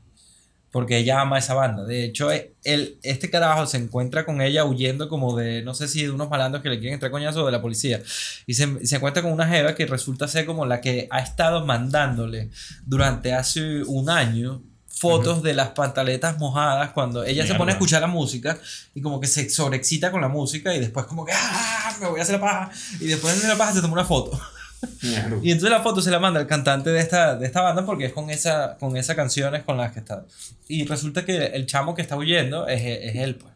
Porque 0.72 0.98
ella 0.98 1.22
ama 1.22 1.38
esa 1.38 1.54
banda. 1.54 1.84
De 1.86 2.04
hecho, 2.04 2.30
él, 2.32 2.98
este 3.02 3.30
carajo 3.30 3.66
se 3.66 3.78
encuentra 3.78 4.26
con 4.26 4.42
ella 4.42 4.66
huyendo 4.66 5.08
como 5.10 5.36
de, 5.36 5.64
no 5.64 5.74
sé 5.74 5.88
si 5.88 6.04
de 6.04 6.12
unos 6.12 6.30
malandros 6.30 6.62
que 6.62 6.70
le 6.70 6.78
quieren 6.78 6.96
entrar 6.96 7.12
coñazo 7.12 7.44
o 7.44 7.46
de 7.46 7.52
la 7.52 7.62
policía. 7.62 8.02
Y 8.46 8.54
se, 8.54 8.86
se 8.86 8.96
encuentra 8.98 9.24
con 9.24 9.32
una 9.32 9.48
jeva 9.48 9.76
que 9.76 9.86
resulta 9.86 10.28
ser 10.28 10.46
como 10.46 10.66
la 10.66 10.82
que 10.82 11.08
ha 11.10 11.20
estado 11.20 11.66
mandándole 11.66 12.50
durante 12.86 13.34
hace 13.34 13.84
un 13.84 14.10
año 14.10 14.62
fotos 14.98 15.44
de 15.44 15.54
las 15.54 15.70
pantaletas 15.70 16.40
mojadas 16.40 16.92
cuando 16.92 17.24
ella 17.24 17.44
se 17.44 17.50
pone 17.50 17.54
a 17.54 17.66
Mierda. 17.66 17.72
escuchar 17.74 18.02
la 18.02 18.08
música 18.08 18.58
y 18.96 19.02
como 19.02 19.20
que 19.20 19.28
se 19.28 19.50
sobreexcita 19.50 20.12
con 20.12 20.22
la 20.22 20.28
música 20.28 20.74
y 20.74 20.80
después 20.80 21.06
como 21.06 21.24
que 21.24 21.34
¡ah! 21.36 21.96
me 22.02 22.08
voy 22.08 22.20
a 22.20 22.24
hacer 22.24 22.36
la 22.36 22.42
paja 22.42 22.72
y 23.00 23.06
después 23.06 23.34
de 23.34 23.40
hacer 23.40 23.50
la 23.52 23.58
paja 23.58 23.74
se 23.74 23.82
toma 23.82 23.94
una 23.94 24.06
foto 24.06 24.40
y 25.42 25.52
entonces 25.52 25.70
la 25.72 25.82
foto 25.82 26.02
se 26.02 26.12
la 26.12 26.20
manda 26.20 26.40
el 26.40 26.48
cantante 26.48 26.90
de 26.92 27.00
esta, 27.00 27.36
de 27.36 27.46
esta 27.48 27.62
banda 27.62 27.86
porque 27.86 28.06
es 28.06 28.14
con 28.14 28.30
esa 28.30 28.78
con 28.80 28.96
esas 28.98 29.16
canciones 29.16 29.64
con 29.64 29.78
las 29.78 29.92
que 29.92 30.00
está. 30.00 30.26
Y 30.68 30.86
resulta 30.86 31.26
que 31.26 31.48
el 31.48 31.66
chamo 31.66 31.96
que 31.96 32.02
está 32.02 32.16
huyendo 32.16 32.68
es, 32.68 32.82
es 32.84 33.16
él 33.16 33.36
pues. 33.36 33.54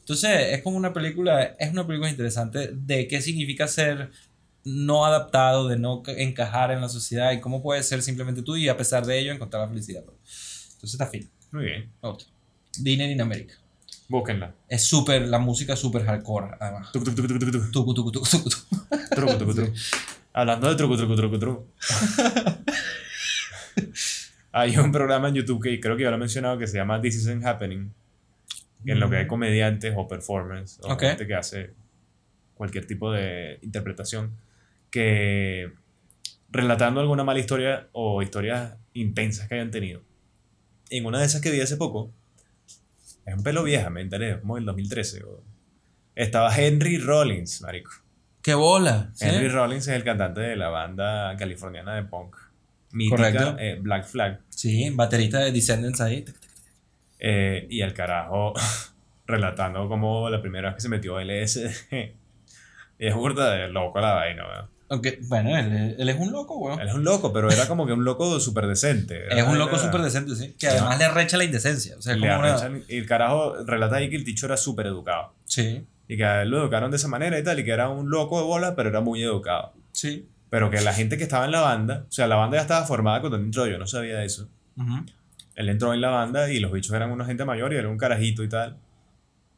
Entonces 0.00 0.54
es 0.54 0.62
como 0.62 0.76
una 0.76 0.92
película 0.92 1.42
es 1.58 1.70
una 1.72 1.86
película 1.86 2.10
interesante 2.10 2.70
de 2.74 3.06
qué 3.08 3.20
significa 3.22 3.68
ser 3.68 4.10
no 4.64 5.06
adaptado 5.06 5.68
de 5.68 5.78
no 5.78 6.02
ca- 6.02 6.12
encajar 6.12 6.70
en 6.72 6.80
la 6.82 6.88
sociedad 6.88 7.32
y 7.32 7.40
cómo 7.40 7.62
puedes 7.62 7.86
ser 7.88 8.02
simplemente 8.02 8.42
tú 8.42 8.56
y 8.56 8.68
a 8.68 8.76
pesar 8.76 9.06
de 9.06 9.18
ello 9.18 9.32
encontrar 9.32 9.62
la 9.62 9.68
felicidad 9.68 10.02
pues. 10.04 10.16
entonces 10.74 10.92
está 10.94 11.06
fin 11.06 11.30
Muy 11.52 11.64
bien. 11.64 11.90
gusta 12.02 12.26
Dinner 12.78 13.08
in 13.10 13.20
America 13.22 13.54
Búsquenla. 14.08 14.52
es 14.68 14.84
súper 14.84 15.28
la 15.28 15.38
música 15.38 15.72
es 15.74 15.78
súper 15.78 16.04
hardcore 16.04 16.56
además. 16.60 16.90
Tuc, 16.92 17.04
tuc, 17.04 17.14
tuc, 17.14 17.26
tuc, 17.28 17.38
tuc, 17.38 17.52
tuc. 17.52 17.70
Tucu, 17.72 17.94
tucu, 17.94 18.10
tucu, 18.12 18.26
Hablando 20.32 20.68
de 20.68 20.76
truco, 20.76 20.96
truco, 20.96 21.16
truco, 21.16 21.38
truco. 21.38 21.66
Hay 24.52 24.76
un 24.76 24.90
programa 24.90 25.28
en 25.28 25.34
YouTube 25.36 25.62
que 25.62 25.78
creo 25.80 25.96
que 25.96 26.02
ya 26.04 26.10
lo 26.10 26.16
he 26.16 26.18
mencionado 26.20 26.58
que 26.58 26.66
se 26.66 26.76
llama 26.76 27.00
This 27.00 27.16
Isn't 27.16 27.44
Happening. 27.44 27.92
En 28.86 28.98
lo 28.98 29.10
que 29.10 29.16
hay 29.18 29.26
comediantes 29.26 29.92
o 29.96 30.08
performers 30.08 30.78
o 30.82 30.88
gente 31.10 31.26
que 31.26 31.34
hace 31.34 31.70
cualquier 32.54 32.86
tipo 32.86 33.12
de 33.12 33.58
interpretación 33.62 34.32
que 34.90 35.70
relatando 36.50 37.00
alguna 37.00 37.22
mala 37.22 37.38
historia 37.38 37.88
o 37.92 38.22
historias 38.22 38.74
intensas 38.94 39.48
que 39.48 39.54
hayan 39.56 39.70
tenido. 39.70 40.00
En 40.88 41.04
una 41.06 41.20
de 41.20 41.26
esas 41.26 41.40
que 41.42 41.50
vi 41.50 41.60
hace 41.60 41.76
poco, 41.76 42.10
es 43.26 43.34
un 43.34 43.42
pelo 43.44 43.62
vieja, 43.62 43.90
me 43.90 44.00
enteré, 44.00 44.40
como 44.40 44.56
el 44.56 44.64
2013. 44.64 45.22
o- 45.24 45.44
Estaba 46.16 46.54
Henry 46.56 46.98
Rollins, 46.98 47.60
marico. 47.62 47.92
Qué 48.42 48.54
bola 48.54 49.10
¿sí? 49.14 49.26
Henry 49.26 49.48
Rollins 49.48 49.86
es 49.88 49.94
el 49.94 50.04
cantante 50.04 50.40
de 50.40 50.56
la 50.56 50.68
banda 50.68 51.36
californiana 51.36 51.94
de 51.94 52.04
punk. 52.04 52.36
Mítica, 52.92 53.16
Correcto. 53.16 53.56
eh, 53.58 53.78
Black 53.80 54.06
Flag. 54.06 54.40
Sí, 54.48 54.90
baterista 54.90 55.38
de 55.38 55.52
Descendants 55.52 56.00
ahí. 56.00 56.24
Eh, 57.18 57.66
y 57.70 57.82
el 57.82 57.92
carajo 57.94 58.54
relatando 59.26 59.88
como 59.88 60.28
la 60.30 60.40
primera 60.40 60.68
vez 60.70 60.76
que 60.76 60.80
se 60.82 60.88
metió 60.88 61.20
LSD. 61.20 61.70
Es 62.98 63.14
burda 63.14 63.52
de 63.52 63.68
loco 63.68 63.98
la 63.98 64.12
vaina, 64.12 64.44
weón. 64.46 64.66
Aunque, 64.90 65.20
bueno, 65.22 65.56
él, 65.56 65.96
él 65.98 66.08
es 66.10 66.16
un 66.18 66.32
loco, 66.32 66.58
weón. 66.58 66.78
Él 66.80 66.88
es 66.88 66.94
un 66.94 67.02
loco, 67.02 67.32
pero 67.32 67.50
era 67.50 67.66
como 67.66 67.86
que 67.86 67.94
un 67.94 68.04
loco 68.04 68.38
súper 68.40 68.66
decente. 68.66 69.22
Es 69.34 69.42
un 69.46 69.56
loco 69.56 69.78
súper 69.78 70.02
decente, 70.02 70.34
sí. 70.36 70.54
Que 70.58 70.66
además 70.68 70.98
le 70.98 71.08
recha 71.08 71.38
la 71.38 71.44
indecencia. 71.44 71.96
O 71.96 72.02
sea, 72.02 72.14
Le 72.14 72.28
como 72.28 72.40
una- 72.40 72.80
Y 72.88 72.98
el 72.98 73.06
carajo 73.06 73.54
relata 73.64 73.96
ahí 73.96 74.10
que 74.10 74.16
el 74.16 74.24
ticho 74.24 74.44
era 74.44 74.58
súper 74.58 74.86
educado. 74.86 75.32
Sí, 75.46 75.86
Y 76.10 76.16
que 76.16 76.44
lo 76.44 76.60
educaron 76.62 76.90
de 76.90 76.96
esa 76.96 77.06
manera 77.06 77.38
y 77.38 77.44
tal. 77.44 77.60
Y 77.60 77.64
que 77.64 77.70
era 77.70 77.88
un 77.88 78.10
loco 78.10 78.40
de 78.40 78.44
bola, 78.44 78.74
pero 78.74 78.88
era 78.88 79.00
muy 79.00 79.22
educado. 79.22 79.74
sí. 79.92 80.26
Pero 80.50 80.68
que 80.68 80.80
la 80.80 80.92
gente 80.92 81.16
que 81.16 81.22
estaba 81.22 81.44
en 81.44 81.52
la 81.52 81.60
banda, 81.60 82.06
o 82.08 82.10
sea, 82.10 82.26
la 82.26 82.34
banda 82.34 82.56
ya 82.56 82.62
estaba 82.62 82.84
formada 82.84 83.20
cuando 83.20 83.36
él 83.36 83.44
entró, 83.44 83.68
yo 83.68 83.78
no 83.78 83.86
sabía 83.86 84.24
eso. 84.24 84.48
Ujú. 84.76 85.04
él 85.54 85.68
entró 85.68 85.94
en 85.94 86.00
la 86.00 86.08
banda 86.08 86.50
y 86.50 86.58
los 86.58 86.72
bichos 86.72 86.92
eran 86.92 87.12
una 87.12 87.24
gente 87.24 87.44
mayor 87.44 87.72
y 87.72 87.76
era 87.76 87.88
un 87.88 87.96
carajito 87.96 88.42
y 88.42 88.48
tal. 88.48 88.76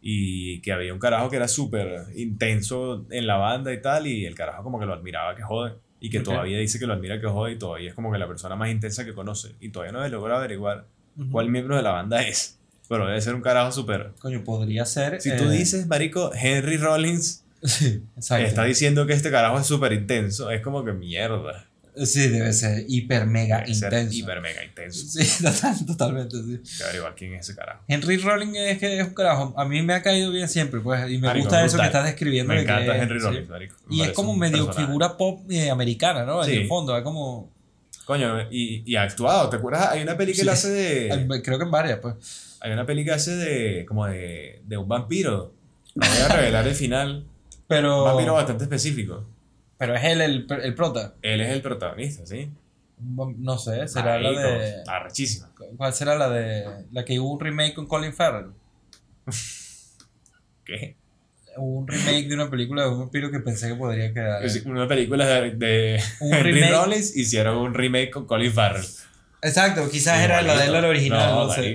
Y 0.02 0.60
que 0.60 0.70
había 0.70 0.92
un 0.92 0.98
carajo 0.98 1.30
que 1.30 1.36
era 1.36 1.48
súper 1.48 2.08
intenso 2.14 3.06
en 3.10 3.26
la 3.26 3.36
banda 3.36 3.72
y 3.72 3.80
tal, 3.80 4.06
y 4.06 4.26
el 4.26 4.34
carajo 4.34 4.62
como 4.64 4.78
que 4.78 4.84
lo 4.84 4.92
admiraba 4.92 5.34
que 5.34 5.42
jode. 5.42 5.76
Y 5.98 6.10
que 6.10 6.20
todavía 6.20 6.58
dice 6.58 6.78
que 6.78 6.86
lo 6.86 6.92
admira 6.92 7.18
que 7.18 7.26
jode 7.26 7.52
y 7.52 7.58
todavía 7.58 7.88
es 7.88 7.94
como 7.94 8.12
que 8.12 8.18
la 8.18 8.26
persona 8.28 8.54
más 8.56 8.68
intensa 8.68 9.06
que 9.06 9.14
conoce. 9.14 9.54
Y 9.60 9.70
todavía 9.70 9.92
no 9.92 10.04
he 10.04 10.10
logrado 10.10 10.40
averiguar 10.40 10.88
cuál 11.30 11.48
miembro 11.48 11.74
de 11.76 11.82
la 11.82 11.92
banda 11.92 12.20
es. 12.20 12.60
Pero 12.88 13.06
debe 13.06 13.20
ser 13.20 13.34
un 13.34 13.40
carajo 13.42 13.72
súper... 13.72 14.12
Coño, 14.18 14.44
podría 14.44 14.84
ser. 14.84 15.20
Si 15.20 15.34
tú 15.36 15.44
eh, 15.44 15.50
dices, 15.58 15.86
marico, 15.86 16.30
Henry 16.34 16.76
Rollins 16.76 17.42
Sí, 17.64 18.02
exacto. 18.16 18.44
está 18.46 18.64
diciendo 18.64 19.06
que 19.06 19.12
este 19.12 19.30
carajo 19.30 19.58
es 19.58 19.66
súper 19.66 19.92
intenso, 19.92 20.50
es 20.50 20.60
como 20.62 20.84
que 20.84 20.92
mierda. 20.92 21.66
Sí, 21.94 22.28
debe 22.28 22.52
ser 22.54 22.84
hiper 22.88 23.26
mega 23.26 23.58
Debe 23.60 23.70
intenso. 23.72 24.14
hiper 24.16 24.40
mega 24.40 24.64
intenso. 24.64 25.06
Sí, 25.06 25.44
total- 25.44 25.86
totalmente, 25.86 26.36
sí. 26.42 26.60
Que 26.78 26.84
averiguar 26.84 27.14
quién 27.14 27.34
es 27.34 27.48
ese 27.48 27.54
carajo. 27.56 27.82
Henry 27.86 28.16
Rollins 28.16 28.56
es 28.56 28.78
que 28.78 28.98
es 28.98 29.06
un 29.06 29.14
carajo. 29.14 29.54
A 29.56 29.64
mí 29.66 29.80
me 29.82 29.92
ha 29.94 30.02
caído 30.02 30.30
bien 30.32 30.48
siempre, 30.48 30.80
pues. 30.80 31.08
Y 31.10 31.18
me 31.18 31.28
Marico, 31.28 31.44
gusta 31.44 31.60
eso 31.64 31.74
brutal. 31.76 31.80
que 31.84 31.86
estás 31.98 32.04
describiendo. 32.06 32.52
Me 32.52 32.60
de 32.60 32.66
que 32.66 32.72
encanta 32.72 32.96
es- 32.96 33.02
Henry. 33.02 33.18
Rollins, 33.20 33.48
marico. 33.48 33.76
Me 33.88 33.96
Y 33.96 34.02
es 34.02 34.10
como 34.12 34.34
medio 34.34 34.64
personaje. 34.64 34.86
figura 34.86 35.16
pop 35.16 35.40
eh, 35.50 35.70
americana, 35.70 36.24
¿no? 36.24 36.44
En 36.44 36.50
el 36.50 36.66
fondo, 36.66 36.96
es 36.96 37.04
como. 37.04 37.48
Coño, 38.06 38.40
y, 38.50 38.82
y 38.90 38.96
ha 38.96 39.02
actuado, 39.02 39.48
¿te 39.50 39.56
acuerdas? 39.56 39.90
Hay 39.92 40.02
una 40.02 40.16
peli 40.16 40.32
que 40.32 40.40
él 40.42 40.48
hace 40.48 40.70
de... 40.70 41.40
Creo 41.44 41.58
que 41.58 41.64
en 41.64 41.70
varias, 41.70 42.00
pues. 42.00 42.14
Hay 42.62 42.72
una 42.72 42.86
peli 42.86 43.04
que 43.04 43.10
hace 43.10 43.32
de... 43.36 43.84
como 43.86 44.06
de, 44.06 44.62
de 44.64 44.76
un 44.76 44.88
vampiro. 44.88 45.52
No 45.94 46.06
voy 46.06 46.18
a 46.18 46.28
revelar 46.28 46.66
el 46.66 46.74
final. 46.74 47.26
Pero. 47.66 47.98
Un 48.04 48.10
vampiro 48.10 48.34
bastante 48.34 48.64
específico. 48.64 49.24
Pero 49.78 49.96
es 49.96 50.04
él 50.04 50.20
el, 50.20 50.46
el 50.62 50.74
prota. 50.74 51.14
Él 51.22 51.40
es 51.40 51.50
el 51.50 51.60
protagonista, 51.60 52.24
¿sí? 52.24 52.50
No 53.00 53.58
sé, 53.58 53.88
será 53.88 54.18
la 54.20 54.30
de. 54.30 54.74
Arrechísima. 54.86 55.50
¿Cuál 55.76 55.92
será 55.92 56.14
la 56.16 56.30
de. 56.30 56.86
La 56.92 57.04
que 57.04 57.18
hubo 57.18 57.32
un 57.32 57.40
remake 57.40 57.74
con 57.74 57.86
Colin 57.86 58.12
Farrell? 58.12 58.52
¿Qué? 60.64 60.96
Hubo 61.56 61.80
un 61.80 61.88
remake 61.88 62.28
de 62.28 62.34
una 62.34 62.48
película 62.48 62.84
de 62.84 62.90
un 62.90 63.00
vampiro 63.00 63.30
que 63.30 63.40
pensé 63.40 63.68
que 63.68 63.74
podría 63.74 64.12
quedar. 64.14 64.44
Es 64.44 64.64
una 64.64 64.86
película 64.86 65.26
de, 65.26 65.50
de 65.50 66.02
Un 66.20 66.32
Henry 66.34 66.52
remake. 66.52 66.72
Rollins 66.72 67.16
hicieron 67.16 67.56
un 67.56 67.74
remake 67.74 68.10
con 68.10 68.26
Colin 68.26 68.52
Farrell. 68.52 68.86
Exacto, 69.42 69.90
quizás 69.90 70.20
era 70.20 70.40
la 70.42 70.56
de 70.56 70.66
él 70.66 70.72
la 70.72 70.86
original, 70.86 71.34
no, 71.34 71.52
sé. 71.52 71.74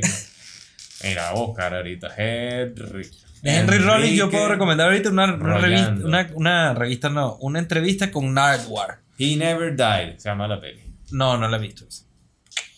Mira, 1.04 1.32
buscar 1.34 1.74
ahorita. 1.76 2.14
Henry. 2.18 3.08
Henry 3.44 3.78
Rollins 3.78 4.16
yo 4.18 4.32
puedo 4.32 4.48
recomendar 4.48 4.88
ahorita 4.88 5.10
una, 5.10 5.34
una 5.36 5.58
revista, 5.60 5.86
Rollando. 5.92 6.08
una, 6.08 6.30
una 6.34 6.74
revista, 6.74 7.10
no, 7.10 7.36
una 7.38 7.60
entrevista 7.60 8.12
con 8.12 8.34
Nardwar. 8.34 9.00
He 9.20 9.36
Never 9.36 9.76
Died, 9.76 10.18
se 10.18 10.30
llama 10.30 10.48
la 10.48 10.60
peli. 10.60 10.82
No, 11.12 11.38
no 11.38 11.48
la 11.48 11.58
he 11.58 11.60
visto. 11.60 11.86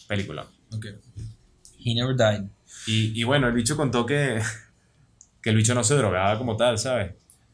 Película. 0.08 0.46
Okay. 0.76 0.96
He 1.84 1.94
never 1.96 2.16
died. 2.16 2.46
Y, 2.88 3.20
y 3.20 3.24
bueno, 3.24 3.48
el 3.48 3.54
bicho 3.54 3.76
contó 3.78 4.06
que, 4.06 4.42
que 5.42 5.50
el 5.50 5.56
bicho 5.56 5.74
no 5.74 5.84
se 5.84 5.96
drogaba 5.96 6.38
como 6.38 6.56
tal, 6.58 6.78
¿sabes? 6.78 7.14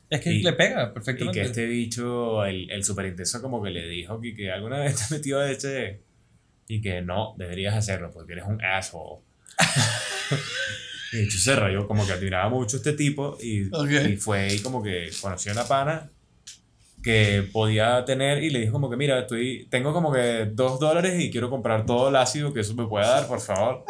Es 0.09 0.21
que 0.21 0.31
Y- 0.33 0.41
le 0.43 0.53
pega 0.53 0.89
Y 0.89 0.93
perfectamente. 0.93 1.39
que 1.41 1.45
este 1.45 1.65
bicho, 1.65 2.43
el, 2.45 2.69
el 2.71 2.83
super 2.83 3.05
intenso, 3.05 3.41
como 3.41 3.61
que 3.61 3.69
le 3.69 3.87
dijo 3.87 4.19
que, 4.19 4.33
que 4.33 4.51
alguna 4.51 4.79
vez 4.79 4.95
te 5.09 5.15
metió 5.15 5.39
a 5.39 5.49
ese. 5.51 6.01
Y 6.67 6.81
que 6.81 7.01
no, 7.01 7.35
deberías 7.37 7.75
hacerlo 7.75 8.09
porque 8.11 8.33
eres 8.33 8.45
un 8.47 8.63
asshole. 8.63 9.21
y 11.13 11.17
de 11.17 11.23
hecho 11.23 11.37
se 11.37 11.55
rayó, 11.55 11.87
como 11.87 12.05
que 12.05 12.13
admiraba 12.13 12.49
mucho 12.49 12.77
a 12.77 12.79
este 12.79 12.93
tipo. 12.93 13.37
Y, 13.41 13.67
Ok. 13.73 13.89
y 14.09 14.17
fue 14.17 14.53
y 14.53 14.59
como 14.59 14.81
que 14.83 15.09
conoció 15.21 15.51
a 15.51 15.55
una 15.55 15.63
pana 15.65 16.09
que 17.03 17.47
podía 17.53 18.03
tener 18.03 18.43
y 18.43 18.49
le 18.49 18.59
dijo 18.61 18.71
como 18.73 18.89
que 18.89 18.97
mira, 18.97 19.19
estoy, 19.19 19.67
tengo 19.69 19.93
como 19.93 20.11
que 20.11 20.49
dos 20.51 20.79
dólares 20.79 21.19
y 21.21 21.29
quiero 21.29 21.49
comprar 21.51 21.85
todo 21.85 22.09
el 22.09 22.15
ácido 22.15 22.51
que 22.53 22.61
eso 22.61 22.73
me 22.75 22.87
pueda 22.87 23.07
dar, 23.07 23.27
por 23.27 23.39
favor. 23.39 23.85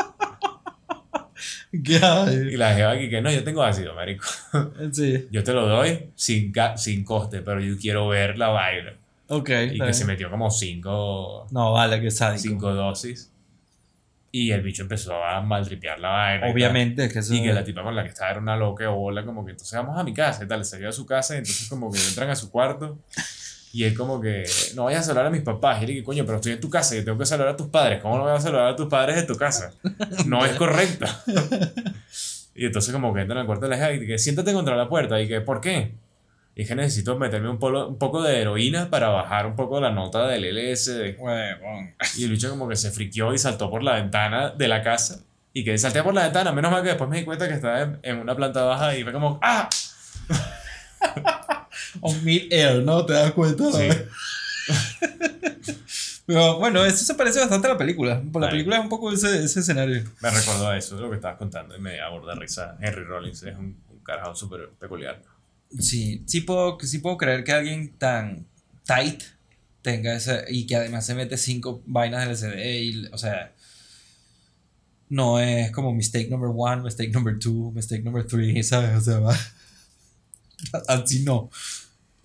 Y 1.71 2.57
la 2.57 2.73
jeva 2.75 2.91
aquí 2.91 3.09
que 3.09 3.21
no, 3.21 3.29
yo 3.31 3.43
tengo 3.43 3.61
ácido, 3.63 3.93
marico. 3.95 4.25
Sí. 4.93 5.27
Yo 5.31 5.43
te 5.43 5.51
lo 5.53 5.67
doy 5.67 6.09
sin, 6.15 6.53
sin 6.77 7.03
coste, 7.03 7.41
pero 7.41 7.59
yo 7.59 7.77
quiero 7.77 8.07
ver 8.07 8.37
la 8.37 8.47
vaina. 8.49 8.93
Ok. 9.27 9.49
Y 9.73 9.79
que 9.79 9.93
se 9.93 10.05
metió 10.05 10.29
como 10.29 10.49
cinco, 10.51 11.47
No, 11.51 11.73
vale, 11.73 11.99
que 12.01 12.11
sádico. 12.11 12.41
cinco 12.41 12.73
dosis. 12.73 13.31
Y 14.37 14.51
el 14.51 14.61
bicho 14.63 14.81
empezó 14.81 15.23
a 15.23 15.39
maltripear 15.39 15.97
la 15.97 16.09
vaina. 16.09 16.51
Obviamente, 16.51 17.05
es 17.05 17.13
que 17.13 17.19
eso. 17.19 17.33
Y 17.33 17.41
que 17.41 17.53
la 17.53 17.63
tipa 17.63 17.83
con 17.83 17.95
la 17.95 18.03
que 18.03 18.09
estaba 18.09 18.31
era 18.31 18.41
una 18.41 18.57
loca 18.57 18.91
o 18.91 18.95
bola, 18.95 19.23
como 19.23 19.45
que 19.45 19.51
entonces 19.51 19.79
vamos 19.79 19.97
a 19.97 20.03
mi 20.03 20.13
casa 20.13 20.43
y 20.43 20.47
tal. 20.49 20.65
Salió 20.65 20.89
a 20.89 20.91
su 20.91 21.05
casa 21.05 21.35
y 21.35 21.37
entonces 21.37 21.69
como 21.69 21.89
que 21.89 21.99
entran 22.05 22.29
a 22.29 22.35
su 22.35 22.51
cuarto. 22.51 22.99
Y 23.71 23.85
él 23.85 23.95
como 23.95 24.19
que, 24.19 24.43
no 24.75 24.83
vayas 24.83 25.03
a 25.03 25.05
saludar 25.05 25.27
a 25.27 25.29
mis 25.29 25.41
papás. 25.41 25.81
Y 25.81 25.85
él 25.85 25.91
que 25.91 26.03
coño, 26.03 26.25
pero 26.25 26.35
estoy 26.35 26.51
en 26.51 26.59
tu 26.59 26.69
casa 26.69 26.97
y 26.97 27.05
tengo 27.05 27.17
que 27.17 27.25
saludar 27.25 27.53
a 27.53 27.55
tus 27.55 27.67
padres. 27.67 28.01
¿Cómo 28.01 28.17
no 28.17 28.23
voy 28.23 28.33
a 28.33 28.41
saludar 28.41 28.67
a 28.67 28.75
tus 28.75 28.89
padres 28.89 29.15
en 29.19 29.25
tu 29.25 29.35
casa? 29.35 29.71
No 30.25 30.45
es 30.45 30.51
correcto. 30.55 31.05
Y 32.57 32.65
entonces 32.65 32.93
como 32.93 33.13
que 33.13 33.19
entra 33.19 33.35
en 33.35 33.41
el 33.41 33.45
cuarto 33.45 33.65
de 33.65 33.71
la 33.71 33.75
hija 33.75 33.91
y 33.91 34.07
que 34.07 34.17
siéntate 34.17 34.53
contra 34.53 34.77
la 34.77 34.87
puerta 34.87 35.19
y 35.21 35.27
que 35.27 35.41
¿por 35.41 35.59
qué? 35.59 35.91
Y 36.57 36.61
es 36.61 36.69
que 36.69 36.75
necesito 36.75 37.17
meterme 37.19 37.49
un, 37.49 37.59
polo- 37.59 37.89
un 37.89 37.97
poco 37.97 38.23
de 38.23 38.39
heroína 38.39 38.89
para 38.89 39.09
bajar 39.09 39.45
un 39.45 39.57
poco 39.57 39.81
la 39.81 39.91
nota 39.91 40.25
del 40.27 40.45
LSD. 40.55 41.19
Huevón. 41.19 41.93
Y 42.17 42.23
el 42.23 42.31
bicho 42.31 42.49
como 42.49 42.69
que 42.69 42.77
se 42.77 42.91
friqueó 42.91 43.33
y 43.33 43.37
saltó 43.37 43.69
por 43.69 43.83
la 43.83 43.95
ventana 43.95 44.51
de 44.51 44.67
la 44.69 44.81
casa. 44.81 45.19
Y 45.51 45.65
que 45.65 45.77
salté 45.77 46.01
por 46.01 46.13
la 46.13 46.23
ventana, 46.23 46.53
menos 46.53 46.71
mal 46.71 46.81
que 46.81 46.89
después 46.89 47.09
me 47.09 47.17
di 47.17 47.25
cuenta 47.25 47.47
que 47.47 47.55
estaba 47.55 47.81
en, 47.81 47.99
en 48.03 48.17
una 48.19 48.35
planta 48.35 48.63
baja 48.63 48.95
y 48.97 49.03
fue 49.03 49.11
como 49.13 49.39
¡Ah! 49.41 49.69
On 52.01 52.23
mid-air, 52.23 52.83
¿no? 52.83 53.05
¿Te 53.05 53.13
das 53.13 53.31
cuenta? 53.31 53.71
Sí. 53.71 53.89
Pero 56.25 56.57
bueno, 56.57 56.83
eso 56.83 57.05
se 57.05 57.13
parece 57.13 57.39
bastante 57.39 57.67
a 57.67 57.71
la 57.73 57.77
película. 57.77 58.21
Por 58.31 58.41
la 58.41 58.49
película 58.49 58.77
es 58.77 58.83
un 58.83 58.89
poco 58.89 59.11
ese, 59.11 59.43
ese 59.43 59.59
escenario. 59.59 60.03
Me 60.21 60.29
recordó 60.31 60.69
a 60.69 60.77
eso, 60.77 60.99
lo 60.99 61.09
que 61.09 61.17
estabas 61.17 61.37
contando, 61.37 61.75
y 61.75 61.79
me 61.79 62.01
aborda 62.01 62.33
risa. 62.33 62.77
Henry 62.81 63.03
Rollins 63.03 63.43
es 63.43 63.55
un, 63.55 63.79
un 63.89 63.99
carajo 64.03 64.33
súper 64.35 64.69
peculiar. 64.79 65.21
Sí, 65.79 66.23
sí 66.25 66.41
puedo, 66.41 66.77
sí 66.81 66.99
puedo 66.99 67.17
creer 67.17 67.43
que 67.43 67.51
alguien 67.51 67.93
tan 67.97 68.45
tight 68.85 69.23
tenga 69.81 70.15
ese. 70.15 70.45
Y 70.49 70.65
que 70.67 70.75
además 70.75 71.05
se 71.05 71.15
mete 71.15 71.37
cinco 71.37 71.81
vainas 71.85 72.41
del 72.41 72.53
LCD. 72.53 72.81
Y, 72.83 73.05
o 73.11 73.17
sea. 73.17 73.53
No 75.07 75.39
es 75.39 75.71
como 75.71 75.93
mistake 75.93 76.29
number 76.29 76.49
one, 76.55 76.81
mistake 76.81 77.11
number 77.13 77.37
two, 77.37 77.71
mistake 77.75 78.03
number 78.03 78.25
three, 78.25 78.63
¿sabes? 78.63 78.95
O 78.97 79.01
sea, 79.01 79.19
va. 79.19 79.37
Así 80.87 81.23
no. 81.23 81.49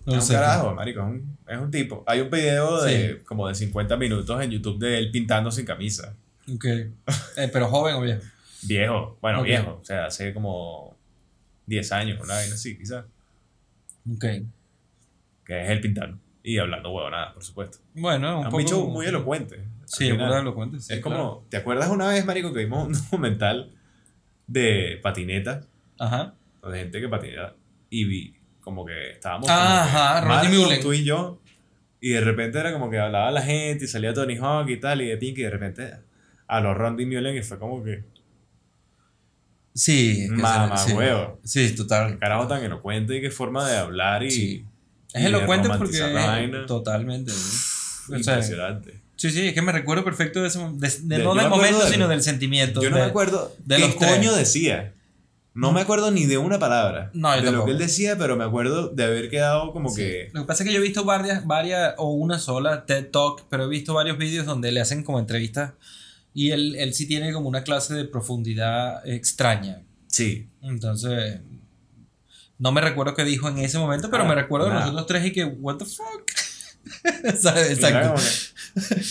No 0.03 0.13
es 0.13 0.19
un 0.19 0.27
sé. 0.27 0.33
carajo, 0.33 0.73
marico, 0.73 0.99
es 1.01 1.05
un, 1.05 1.37
es 1.47 1.57
un 1.59 1.69
tipo. 1.69 2.03
Hay 2.07 2.21
un 2.21 2.31
video 2.31 2.81
de 2.81 3.13
Sí. 3.17 3.23
como 3.23 3.47
de 3.47 3.53
50 3.53 3.97
minutos 3.97 4.41
en 4.41 4.49
YouTube 4.49 4.79
de 4.79 4.97
él 4.97 5.11
pintando 5.11 5.51
sin 5.51 5.63
camisa. 5.65 6.15
Ok. 6.51 6.65
Eh, 6.65 7.49
pero 7.53 7.67
joven 7.69 7.95
o 7.95 8.01
viejo. 8.01 8.21
Viejo, 8.63 9.17
bueno, 9.21 9.43
viejo, 9.43 9.79
o 9.79 9.85
sea, 9.85 10.05
hace 10.07 10.33
como 10.33 10.95
10 11.67 11.91
años, 11.91 12.19
una 12.23 12.33
vaina 12.33 12.55
así, 12.55 12.75
quizás. 12.77 13.05
Ok. 14.09 14.25
Que 15.45 15.63
es 15.63 15.69
él 15.69 15.81
pintando 15.81 16.17
y 16.43 16.57
hablando 16.57 16.91
huevonada, 16.91 17.33
por 17.33 17.43
supuesto. 17.43 17.79
Bueno, 17.93 18.39
un 18.39 18.39
Es 18.39 18.45
un 18.45 18.51
poco. 18.51 18.57
bicho 18.57 18.87
muy 18.87 19.05
elocuente. 19.05 19.63
Sí, 19.85 20.07
es 20.07 20.17
cuentes. 20.53 20.85
sí, 20.85 20.93
es 20.93 20.99
como, 21.01 21.15
claro. 21.15 21.45
¿te 21.49 21.57
acuerdas 21.57 21.89
una 21.89 22.07
vez, 22.07 22.25
marico, 22.25 22.53
que 22.53 22.59
vimos 22.59 22.87
un 22.87 22.93
documental 23.11 23.73
de 24.47 24.99
patineta, 25.03 25.61
Ajá. 25.99 26.33
de 26.67 26.79
gente 26.79 27.01
que 27.01 27.09
patineta, 27.09 27.55
y 27.89 28.05
vi 28.05 28.35
como 28.61 28.85
que 28.85 29.11
estábamos 29.11 29.49
Ajá, 29.49 30.21
como 30.21 30.31
que, 30.31 30.35
Rodney 30.37 30.49
Marco, 30.57 30.63
Mullen. 30.65 30.81
tú 30.81 30.93
y 30.93 31.03
yo, 31.03 31.41
y 31.99 32.09
de 32.11 32.21
repente 32.21 32.59
era 32.59 32.71
como 32.73 32.89
que 32.89 32.99
hablaba 32.99 33.31
la 33.31 33.41
gente, 33.41 33.85
y 33.85 33.87
salía 33.87 34.13
Tony 34.13 34.37
Hawk 34.37 34.69
y 34.69 34.79
tal, 34.79 35.01
y 35.01 35.07
de 35.07 35.17
Pink, 35.17 35.37
y 35.39 35.43
de 35.43 35.49
repente 35.49 35.91
a 36.47 36.61
los 36.61 36.75
Rodney 36.77 37.05
Mullen, 37.05 37.35
y 37.35 37.41
fue 37.43 37.59
como 37.59 37.83
que, 37.83 38.03
Sí. 39.73 40.27
que 40.29 40.35
Mamá 40.35 40.77
se- 40.77 40.89
sí. 40.89 40.95
huevo. 40.95 41.39
Sí, 41.43 41.75
total. 41.75 42.11
qué 42.13 42.19
carajo 42.19 42.47
tan 42.47 42.63
elocuente, 42.63 43.17
y 43.17 43.21
qué 43.21 43.31
forma 43.31 43.67
de 43.69 43.77
hablar, 43.77 44.23
y... 44.23 44.31
Sí. 44.31 44.65
y 45.13 45.17
Es 45.17 45.21
de 45.23 45.27
elocuente 45.29 45.69
porque. 45.77 45.97
Totalmente. 46.67 47.31
¿no? 47.31 47.37
O 48.17 48.23
sea, 48.23 48.33
Impresionante. 48.35 48.99
sí, 49.15 49.29
sí, 49.31 49.47
es 49.49 49.53
que 49.53 49.61
me 49.61 49.71
recuerdo 49.71 50.03
perfecto 50.03 50.41
de 50.41 50.47
ese 50.47 50.59
de, 50.59 50.89
de- 50.89 51.17
De- 51.17 51.23
no 51.23 51.35
del 51.35 51.49
momento, 51.49 51.87
sino 51.87 52.07
del 52.07 52.21
sentimiento. 52.23 52.81
Yo 52.81 52.89
no 52.89 52.97
de- 52.97 53.03
me 53.03 53.07
acuerdo 53.09 53.55
de 53.65 53.75
qué 53.75 53.81
los 53.81 53.97
tres. 53.97 54.11
coño 54.15 54.33
decía. 54.33 54.93
No 55.53 55.73
me 55.73 55.81
acuerdo 55.81 56.11
ni 56.11 56.25
de 56.27 56.37
una 56.37 56.59
palabra 56.59 57.09
No, 57.13 57.29
yo 57.35 57.35
de 57.35 57.41
lo 57.41 57.45
tampoco. 57.51 57.65
que 57.65 57.71
él 57.73 57.77
decía, 57.77 58.17
pero 58.17 58.37
me 58.37 58.45
acuerdo 58.45 58.87
de 58.87 59.03
haber 59.03 59.29
quedado 59.29 59.73
como 59.73 59.89
Sí. 59.89 59.97
que... 59.97 60.29
Lo 60.31 60.41
que 60.43 60.47
pasa 60.47 60.63
es 60.63 60.69
que 60.69 60.73
yo 60.73 60.79
he 60.79 60.83
visto 60.83 61.03
varias, 61.03 61.45
varias, 61.45 61.93
o 61.97 62.09
una 62.11 62.39
sola 62.39 62.85
TED 62.85 63.07
Talk, 63.11 63.43
pero 63.49 63.65
he 63.65 63.67
visto 63.67 63.93
varios 63.93 64.17
vídeos 64.17 64.45
donde 64.45 64.71
le 64.71 64.79
hacen 64.79 65.03
como 65.03 65.19
entrevistas 65.19 65.73
y 66.33 66.51
él, 66.51 66.75
él 66.77 66.93
sí 66.93 67.05
tiene 67.07 67.31
como 67.33 67.49
una 67.49 67.63
clase 67.63 67.93
de 67.93 68.05
profundidad 68.05 69.07
extraña. 69.07 69.81
Sí, 70.07 70.47
Entonces, 70.61 71.39
no 72.59 72.71
me 72.71 72.81
recuerdo 72.81 73.13
qué 73.15 73.23
dijo 73.23 73.47
en 73.49 73.57
ese 73.59 73.77
momento, 73.79 74.09
pero 74.11 74.23
Ah, 74.23 74.27
me 74.27 74.35
recuerdo 74.35 74.67
de 74.67 74.73
nosotros 74.73 75.07
tres 75.07 75.25
y 75.25 75.31
que, 75.31 75.45
what 75.45 75.77
the 75.77 75.85
fuck. 75.85 76.29
Exacto. 77.23 78.15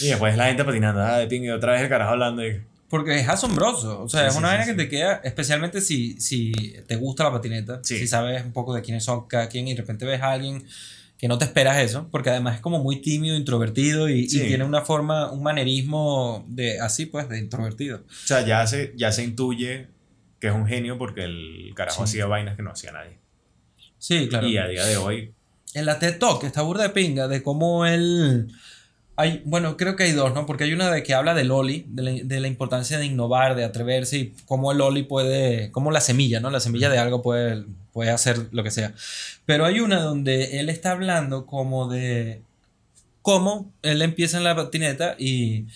y 0.02 0.08
después 0.08 0.36
la 0.36 0.46
gente 0.46 0.64
patinando, 0.64 1.00
ah, 1.02 1.18
de 1.18 1.26
ping, 1.26 1.42
y 1.42 1.50
otra 1.50 1.72
vez 1.72 1.82
el 1.82 1.88
carajo 1.88 2.12
hablando. 2.12 2.46
Y, 2.46 2.60
Porque 2.88 3.18
es 3.18 3.28
asombroso. 3.28 4.02
O 4.02 4.08
sea, 4.08 4.22
Sí, 4.22 4.26
es 4.28 4.36
una 4.36 4.48
sí, 4.48 4.56
vaina 4.56 4.64
sí. 4.64 4.70
que 4.70 4.76
te 4.76 4.88
queda, 4.88 5.20
especialmente 5.24 5.80
si, 5.80 6.20
si 6.20 6.52
te 6.86 6.96
gusta 6.96 7.24
la 7.24 7.32
patineta, 7.32 7.80
Sí. 7.82 7.98
si 7.98 8.06
sabes 8.06 8.44
un 8.44 8.52
poco 8.52 8.74
de 8.74 8.82
quiénes 8.82 9.04
son 9.04 9.26
cada 9.26 9.48
quien 9.48 9.68
y 9.68 9.74
de 9.74 9.80
repente 9.80 10.04
ves 10.04 10.20
a 10.22 10.32
alguien 10.32 10.64
que 11.20 11.28
no 11.28 11.36
te 11.36 11.44
esperas 11.44 11.76
eso, 11.82 12.08
porque 12.10 12.30
además 12.30 12.54
es 12.54 12.60
como 12.62 12.82
muy 12.82 13.02
tímido, 13.02 13.36
introvertido 13.36 14.08
y, 14.08 14.26
tiene 14.26 14.64
una 14.64 14.80
forma, 14.80 15.30
un 15.30 15.42
manerismo 15.42 16.46
de 16.48 16.80
así 16.80 17.04
pues, 17.04 17.28
de 17.28 17.38
introvertido. 17.38 17.98
o 17.98 18.26
sea, 18.26 18.46
ya 18.46 18.66
se, 18.66 18.94
ya 18.96 19.12
se 19.12 19.22
intuye 19.22 19.88
que 20.40 20.46
es 20.46 20.54
un 20.54 20.66
genio 20.66 20.96
porque 20.96 21.24
el 21.24 21.72
carajo 21.76 22.06
Sí. 22.06 22.12
hacía 22.12 22.26
vainas 22.26 22.56
que 22.56 22.62
no 22.62 22.70
hacía 22.70 22.92
nadie. 22.92 23.18
Sí, 23.98 24.28
claro. 24.30 24.48
Y 24.48 24.56
a 24.56 24.66
día 24.66 24.86
de 24.86 24.96
hoy, 24.96 25.34
En 25.74 25.84
la 25.84 25.98
TED 25.98 26.18
Talk 26.18 26.42
está 26.44 26.62
burda 26.62 26.84
de 26.84 26.88
pinga 26.88 27.28
de 27.28 27.42
cómo 27.42 27.84
él. 27.84 28.48
Hay, 29.16 29.42
bueno, 29.44 29.76
creo 29.76 29.96
que 29.96 30.04
hay 30.04 30.12
dos, 30.12 30.32
¿no? 30.34 30.46
Porque 30.46 30.64
hay 30.64 30.72
una 30.72 30.90
de 30.90 31.02
que 31.02 31.12
habla 31.12 31.34
del 31.34 31.50
Oli, 31.50 31.84
de 31.86 32.02
la, 32.02 32.10
de 32.12 32.40
la 32.40 32.48
importancia 32.48 32.96
de 32.96 33.04
innovar, 33.04 33.54
de 33.54 33.64
atreverse 33.64 34.16
y 34.16 34.34
cómo 34.46 34.72
el 34.72 34.80
Oli 34.80 35.02
puede. 35.02 35.70
Cómo 35.70 35.90
la 35.90 36.00
semilla, 36.00 36.40
¿no? 36.40 36.48
La 36.48 36.60
semilla 36.60 36.88
de 36.88 36.96
algo 36.96 37.20
puede, 37.20 37.66
puede 37.92 38.10
hacer 38.10 38.48
lo 38.52 38.62
que 38.62 38.70
sea. 38.70 38.94
Pero 39.46 39.64
hay 39.64 39.80
una 39.80 40.00
donde 40.00 40.60
él 40.60 40.68
está 40.68 40.92
hablando 40.92 41.46
como 41.46 41.88
de 41.88 42.42
cómo 43.22 43.72
él 43.82 44.02
empieza 44.02 44.38
en 44.38 44.44
la 44.44 44.56
patineta 44.56 45.16
y. 45.18 45.66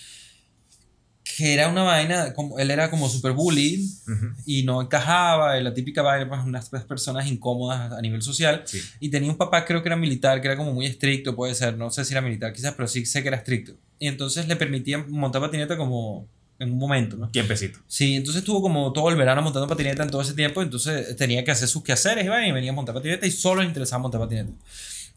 que 1.36 1.54
era 1.54 1.68
una 1.68 1.82
vaina, 1.82 2.32
como, 2.32 2.58
él 2.58 2.70
era 2.70 2.90
como 2.90 3.08
super 3.08 3.32
bully 3.32 3.90
ujú, 4.06 4.26
y 4.46 4.62
no 4.62 4.80
encajaba, 4.80 5.58
la 5.60 5.74
típica 5.74 6.00
vaina, 6.02 6.28
pues 6.28 6.44
unas 6.44 6.68
personas 6.68 7.26
incómodas 7.26 7.92
a 7.92 8.00
nivel 8.00 8.22
social. 8.22 8.62
sí. 8.64 8.80
Y 9.00 9.08
tenía 9.08 9.30
un 9.30 9.36
papá, 9.36 9.64
creo 9.64 9.82
que 9.82 9.88
era 9.88 9.96
militar, 9.96 10.40
que 10.40 10.46
era 10.46 10.56
como 10.56 10.72
muy 10.72 10.86
estricto, 10.86 11.34
puede 11.34 11.54
ser, 11.54 11.76
no 11.76 11.90
sé 11.90 12.04
si 12.04 12.14
era 12.14 12.20
militar 12.20 12.52
quizás, 12.52 12.74
pero 12.74 12.86
sí 12.86 13.04
sé 13.04 13.22
que 13.22 13.28
era 13.28 13.38
estricto. 13.38 13.72
Y 13.98 14.06
entonces 14.06 14.46
le 14.46 14.56
permitían 14.56 15.10
montar 15.10 15.40
patineta 15.40 15.76
como 15.76 16.28
en 16.58 16.70
un 16.72 16.78
momento, 16.78 17.16
¿no? 17.16 17.28
Tiempecito. 17.30 17.80
Sí, 17.86 18.14
entonces 18.14 18.40
estuvo 18.40 18.62
como 18.62 18.92
todo 18.92 19.08
el 19.10 19.16
verano 19.16 19.42
montando 19.42 19.66
patineta 19.68 20.02
en 20.04 20.10
todo 20.10 20.22
ese 20.22 20.34
tiempo, 20.34 20.62
entonces 20.62 21.16
tenía 21.16 21.44
que 21.44 21.50
hacer 21.50 21.68
sus 21.68 21.82
quehaceres, 21.82 22.24
iba 22.24 22.46
y 22.46 22.52
venía 22.52 22.70
a 22.70 22.74
montar 22.74 22.94
patineta 22.94 23.26
y 23.26 23.30
solo 23.30 23.60
le 23.62 23.66
interesaba 23.68 24.02
montar 24.02 24.20
patineta. 24.20 24.52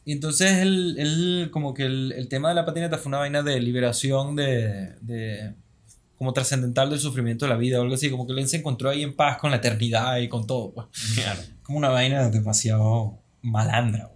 Y 0.06 0.14
entonces 0.14 0.54
él, 0.60 0.96
él 0.98 1.50
como 1.52 1.74
que 1.74 1.84
el, 1.84 2.14
el 2.14 2.28
tema 2.30 2.50
de 2.50 2.56
la 2.56 2.66
patineta 2.66 2.98
fue 2.98 3.10
una 3.10 3.18
vaina 3.20 3.44
de 3.44 3.60
liberación 3.60 4.36
de, 4.36 4.94
de 5.02 5.54
como 6.18 6.34
trascendental 6.34 6.90
del 6.90 7.00
sufrimiento 7.00 7.46
de 7.46 7.50
la 7.50 7.58
vida 7.58 7.78
o 7.80 7.84
algo 7.84 7.94
así, 7.94 8.10
como 8.10 8.26
que 8.26 8.34
él 8.34 8.48
se 8.48 8.58
encontró 8.58 8.90
ahí 8.90 9.04
en 9.04 9.16
paz 9.16 9.38
con 9.38 9.52
la 9.52 9.58
eternidad 9.58 10.18
y 10.18 10.28
con 10.30 10.48
todo, 10.48 10.72
pues 10.74 10.88
Mierda. 11.16 11.44
como 11.62 11.78
una 11.78 11.90
vaina 11.90 12.30
demasiado 12.30 13.20
malandra. 13.42 14.10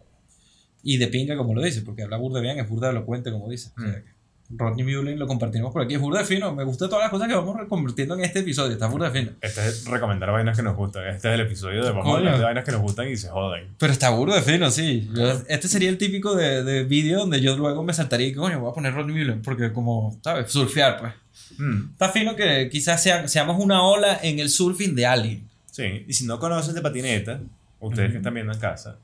Y 0.83 0.97
de 0.97 1.07
pinga, 1.07 1.37
como 1.37 1.53
lo 1.53 1.61
dice, 1.61 1.81
porque 1.83 2.01
habla 2.01 2.17
burda 2.17 2.39
bien, 2.39 2.57
es 2.57 2.67
burda 2.67 2.89
elocuente, 2.89 3.31
como 3.31 3.47
dice. 3.49 3.69
O 3.77 3.81
sea, 3.81 3.89
Mm. 3.91 4.03
que 4.03 4.10
Rodney 4.57 4.83
Mullen 4.83 5.17
lo 5.17 5.27
compartimos 5.27 5.71
por 5.71 5.81
aquí, 5.81 5.93
es 5.95 5.99
burda 6.01 6.23
fino. 6.25 6.53
Me 6.53 6.63
gustan 6.63 6.89
todas 6.89 7.03
las 7.05 7.11
cosas 7.11 7.27
que 7.27 7.35
vamos 7.35 7.55
reconvirtiendo 7.57 8.15
en 8.15 8.21
este 8.25 8.39
episodio, 8.39 8.73
está 8.73 8.87
burda 8.87 9.09
fino. 9.11 9.31
Este 9.41 9.65
es 9.67 9.85
recomendar 9.85 10.31
vainas 10.31 10.57
que 10.57 10.63
nos 10.63 10.75
gustan. 10.75 11.05
Este 11.07 11.29
es 11.29 11.33
el 11.35 11.41
episodio 11.41 11.83
de 11.83 11.91
vamos 11.91 12.07
a 12.13 12.17
hablar 12.17 12.37
de 12.37 12.43
vainas 12.43 12.65
que 12.65 12.71
nos 12.71 12.81
gustan 12.81 13.07
y 13.09 13.15
se 13.17 13.29
joden. 13.29 13.67
Pero 13.77 13.93
está 13.93 14.09
burda 14.09 14.35
de 14.35 14.41
fino, 14.41 14.69
sí. 14.71 15.09
Yo- 15.13 15.41
este 15.47 15.67
sería 15.67 15.89
el 15.89 15.97
típico 15.97 16.35
de, 16.35 16.63
de 16.63 16.83
vídeo 16.83 17.19
donde 17.19 17.39
yo 17.41 17.55
luego 17.57 17.83
me 17.83 17.93
saltaría 17.93 18.27
y 18.27 18.31
que, 18.31 18.37
coño, 18.39 18.59
voy 18.59 18.71
a 18.71 18.73
poner 18.73 18.93
Rodney 18.93 19.15
Mullen, 19.15 19.41
porque 19.41 19.71
como, 19.71 20.17
¿sabes? 20.23 20.51
Surfear, 20.51 20.99
pues. 20.99 21.13
Mm, 21.57 21.91
Está 21.91 22.09
fino 22.09 22.35
que 22.35 22.69
quizás 22.71 23.01
sea- 23.01 23.27
seamos 23.27 23.57
una 23.63 23.83
ola 23.83 24.19
en 24.21 24.39
el 24.39 24.49
surfing 24.49 24.95
de 24.95 25.05
alguien. 25.05 25.47
sí, 25.71 26.05
y 26.07 26.13
si 26.13 26.25
no 26.25 26.39
conocen 26.39 26.75
de 26.75 26.81
patineta, 26.81 27.39
ustedes 27.79 28.07
Ujú. 28.09 28.11
que 28.13 28.17
están 28.17 28.33
viendo 28.33 28.51
en 28.53 28.59
casa, 28.59 28.97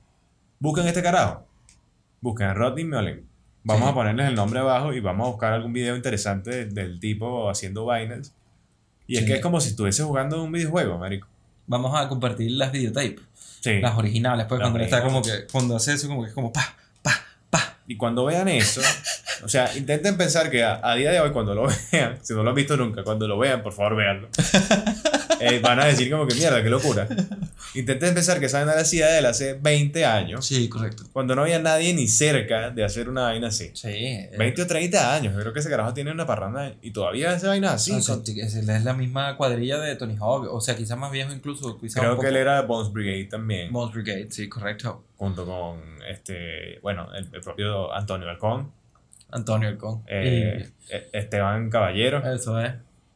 busquen 0.60 0.86
este 0.88 1.02
carajo. 1.02 1.46
Busquen 2.20 2.48
a 2.48 2.54
Rodney 2.54 2.84
Mullen. 2.84 3.24
Vamos 3.68 3.84
Sí. 3.84 3.92
a 3.92 3.94
ponerles 3.94 4.28
el 4.30 4.36
nombre 4.36 4.60
abajo 4.62 4.94
y 4.94 5.00
vamos 5.02 5.28
a 5.28 5.30
buscar 5.32 5.52
algún 5.54 5.74
video 5.74 5.96
interesante 5.96 6.50
de- 6.52 6.66
del 6.68 7.00
tipo 7.02 7.50
haciendo 7.50 7.84
vainas. 7.86 8.34
Y 9.08 9.16
es 9.16 9.22
Sí. 9.22 9.26
que 9.28 9.34
es 9.36 9.42
como 9.42 9.60
si 9.60 9.70
estuviese 9.70 10.04
jugando 10.04 10.42
un 10.44 10.52
videojuego, 10.54 10.98
marico. 10.98 11.28
Vamos 11.68 11.94
a 12.00 12.08
compartir 12.08 12.52
las 12.52 12.72
videotapes, 12.72 13.20
Sí. 13.60 13.80
las 13.82 13.98
originales, 13.98 14.46
pues 14.48 14.60
Las 14.60 14.70
cuando 14.70 14.84
está 14.86 15.04
como 15.04 15.22
que, 15.22 15.32
cuando 15.52 15.76
hace 15.76 15.94
eso, 15.94 16.08
como 16.08 16.24
que 16.24 16.30
es 16.30 16.34
como 16.34 16.52
pa. 16.54 16.76
Y 17.88 17.96
cuando 17.98 18.26
vean 18.26 18.48
eso, 18.50 18.82
o 19.44 19.48
sea, 19.48 19.76
intenten 19.78 20.18
pensar 20.18 20.52
que 20.52 20.64
a, 20.64 20.80
a 20.84 20.96
día 20.96 21.12
de 21.12 21.20
hoy, 21.22 21.32
cuando 21.32 21.56
lo 21.56 21.68
vean, 21.92 22.18
si 22.22 22.34
no 22.34 22.44
lo 22.44 22.50
han 22.50 22.56
visto 22.56 22.76
nunca, 22.76 23.04
cuando 23.04 23.28
lo 23.28 23.38
vean, 23.40 23.64
por 23.64 23.74
favor, 23.74 23.96
véanlo. 23.96 24.30
Eh, 25.40 25.60
van 25.60 25.80
a 25.80 25.86
decir 25.86 26.10
como 26.10 26.26
que 26.26 26.34
mierda, 26.34 26.64
qué 26.64 26.70
locura. 26.70 27.08
Intenten 27.76 28.16
pensar 28.16 28.40
que 28.40 28.48
esa 28.48 28.58
vaina 28.58 28.74
la 28.74 28.82
hacía 28.82 29.20
él 29.20 29.26
hace 29.28 29.54
20 29.54 30.04
años, 30.04 30.48
Sí, 30.48 30.68
correcto. 30.68 31.04
cuando 31.14 31.36
no 31.36 31.44
había 31.44 31.60
nadie 31.60 31.94
ni 31.94 32.08
cerca 32.08 32.72
de 32.72 32.84
hacer 32.84 33.08
una 33.08 33.22
vaina 33.24 33.50
así. 33.50 33.70
Sí. 33.76 33.88
eh, 33.90 34.32
20 34.36 34.64
o 34.64 34.66
30 34.66 35.14
años, 35.14 35.36
yo 35.36 35.40
creo 35.42 35.54
que 35.54 35.60
ese 35.60 35.70
carajo 35.70 35.94
tiene 35.94 36.12
una 36.12 36.26
parranda 36.26 36.74
y 36.82 36.90
todavía 36.90 37.34
hace 37.34 37.46
vainas 37.46 37.74
así. 37.74 37.92
o 37.92 38.02
sea, 38.02 38.18
es, 38.26 38.66
la 38.66 38.94
misma 38.96 39.38
cuadrilla 39.38 39.78
de 39.80 39.96
Tony 39.96 40.16
Hawk, 40.20 40.48
o 40.52 40.60
sea, 40.60 40.76
quizás 40.76 40.98
más 40.98 41.12
viejo 41.12 41.32
incluso. 41.32 41.78
Quizás 41.80 42.00
Creo 42.02 42.14
un 42.14 42.18
que 42.18 42.22
poco- 42.24 42.30
él 42.30 42.38
era 42.38 42.62
Bones 42.64 42.92
Brigade 42.92 43.26
también, 43.26 43.72
Bones 43.72 43.94
Brigade, 43.94 44.30
sí, 44.32 44.50
correcto. 44.50 45.04
Junto 45.18 45.46
con 45.46 45.80
este, 46.08 46.80
bueno, 46.82 47.14
el, 47.14 47.28
el 47.34 47.42
propio 47.42 47.94
Antonio 47.94 48.28
Balcón, 48.28 48.72
Antonio 49.30 49.68
Alcón. 49.70 50.04
eh, 50.08 50.70
e- 50.90 51.10
Esteban 51.14 51.70
Caballero. 51.70 52.22
Y 52.26 52.36
eso 52.36 52.60
es. 52.60 52.74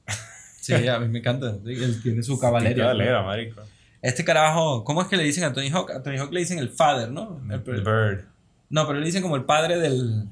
Sí, 0.62 0.88
a 0.88 1.00
mí 1.00 1.08
me 1.08 1.20
encanta. 1.20 1.56
Él 1.66 2.00
tiene 2.04 2.22
su 2.22 2.38
caballería. 2.40 2.84
Cabalera, 2.84 3.24
marico. 3.24 3.62
Este 4.04 4.24
carajo, 4.24 4.84
¿cómo 4.84 5.02
es 5.02 5.08
que 5.08 5.18
le 5.18 5.24
dicen 5.24 5.44
a 5.44 5.54
Tony 5.54 5.70
Hawk? 5.70 5.90
A 5.90 6.04
Tony 6.04 6.18
Hawk 6.18 6.32
le 6.32 6.40
dicen 6.42 6.60
el 6.60 6.70
father, 6.70 7.10
¿no? 7.10 7.42
El- 7.50 7.60
Bird. 7.62 8.26
no, 8.70 8.86
pero 8.86 9.00
le 9.00 9.06
dicen 9.08 9.24
como 9.24 9.36
el 9.38 9.44
padre 9.46 9.80
del. 9.80 10.26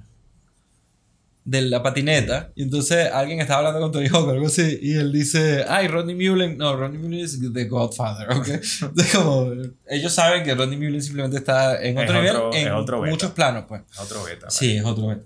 De 1.50 1.64
la 1.64 1.82
patineta. 1.82 2.52
Y 2.56 2.64
entonces 2.64 3.10
alguien 3.12 3.40
estaba 3.42 3.60
hablando 3.60 3.80
con 3.82 3.92
Tony 3.92 4.08
Hawk 4.08 4.28
o 4.28 4.32
algo 4.32 4.46
así. 4.48 4.78
Y 4.82 4.94
él 4.94 5.12
dice, 5.12 5.66
ay, 5.68 5.88
Rodney 5.88 6.14
Mullen. 6.16 6.58
No, 6.58 6.76
Rodney 6.76 7.00
Mullen 7.00 7.22
es 7.22 7.40
The 7.54 7.66
Godfather, 7.66 8.30
¿ok? 8.32 8.48
Entonces, 8.82 9.16
como, 9.16 9.52
ellos 9.88 10.14
saben 10.14 10.44
que 10.44 10.54
Rodney 10.54 10.78
Mullen 10.78 11.02
simplemente 11.02 11.38
está 11.38 11.82
en 11.82 11.98
Es 11.98 12.04
otro 12.04 12.16
nivel, 12.22 12.36
otro- 12.36 12.54
en 12.54 12.68
es 12.68 12.74
otro 12.74 13.02
beta. 13.02 13.12
muchos 13.12 13.32
planos, 13.32 13.66
pues. 13.68 13.82
Otro 14.00 14.24
beta. 14.24 14.50
Sí, 14.50 14.78
es 14.78 14.86
otro 14.86 15.08
beta. 15.08 15.24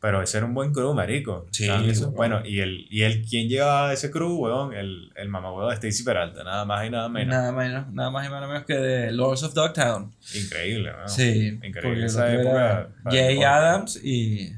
Pero 0.00 0.22
ese 0.22 0.38
era 0.38 0.46
un 0.46 0.54
buen 0.54 0.72
crew, 0.72 0.94
marico. 0.94 1.46
Sí. 1.50 1.68
Bueno, 2.14 2.40
y 2.46 2.60
el, 2.60 2.86
y 2.88 3.02
el 3.02 3.22
¿quién 3.22 3.48
llevaba 3.48 3.92
ese 3.92 4.10
crew, 4.10 4.34
weón? 4.34 4.72
El, 4.72 5.10
el 5.14 5.28
mamagüevo 5.28 5.68
de 5.68 5.74
Stacy 5.74 6.04
Peralta, 6.04 6.42
nada 6.42 6.64
más 6.64 6.86
y 6.86 6.90
nada 6.90 7.08
menos. 7.10 7.34
Nada 7.34 7.52
menos, 7.52 7.92
nada 7.92 8.10
más 8.10 8.26
y 8.26 8.30
nada 8.30 8.46
menos 8.46 8.64
que 8.64 8.74
de 8.76 9.12
Lords 9.12 9.42
of 9.42 9.52
Dogtown. 9.52 10.10
Increíble, 10.34 10.90
weón. 10.94 11.08
Sí, 11.08 11.48
Increíble 11.62 11.80
porque 11.82 12.04
esa 12.06 12.32
época. 12.32 12.88
Jay 13.10 13.42
Adams 13.42 14.00
y... 14.02 14.52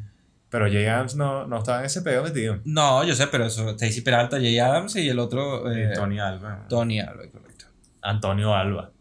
Pero 0.53 0.67
Jay 0.67 0.85
Adams 0.87 1.17
no, 1.17 1.47
no 1.49 1.59
estaba 1.59 1.81
en 1.81 1.87
ese 1.87 2.03
pedo 2.03 2.23
metido. 2.23 2.61
No, 2.65 3.03
yo 3.05 3.15
sé, 3.17 3.27
pero 3.27 3.47
eso, 3.47 3.71
Stacy 3.71 4.03
Peralta, 4.03 4.37
Jay 4.37 4.59
Adams 4.61 4.95
y 4.97 5.09
el 5.09 5.19
otro... 5.19 5.69
Eh, 5.73 5.93
Tony 5.95 6.21
Alba. 6.21 6.67
Tony 6.69 7.01
Alba, 7.01 7.23
correcto. 7.33 7.65
Antonio 8.03 8.55
Alba. 8.55 8.93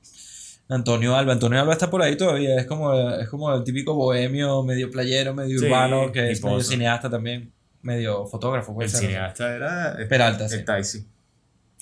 Antonio 0.70 1.16
Alba. 1.16 1.34
Antonio 1.34 1.60
Alba 1.60 1.74
está 1.74 1.90
por 1.90 2.02
ahí 2.02 2.16
todavía. 2.16 2.56
Es 2.58 2.66
como, 2.66 2.94
es 3.12 3.28
como 3.28 3.54
el 3.54 3.64
típico 3.66 3.94
bohemio, 3.94 4.64
medio 4.64 4.90
playero, 4.90 5.34
medio 5.34 5.60
Sí, 5.60 5.66
urbano, 5.66 6.12
que 6.14 6.32
es 6.32 6.42
medio 6.44 6.62
cineasta 6.64 7.10
también. 7.10 7.52
Medio 7.82 8.26
fotógrafo, 8.28 8.74
puede 8.74 8.86
El 8.88 8.92
ser. 8.92 9.02
cineasta 9.10 9.54
era. 9.54 9.98
Peralta, 10.08 10.48
sí. 10.48 10.56
El 10.56 10.64
Taisi. 10.66 11.06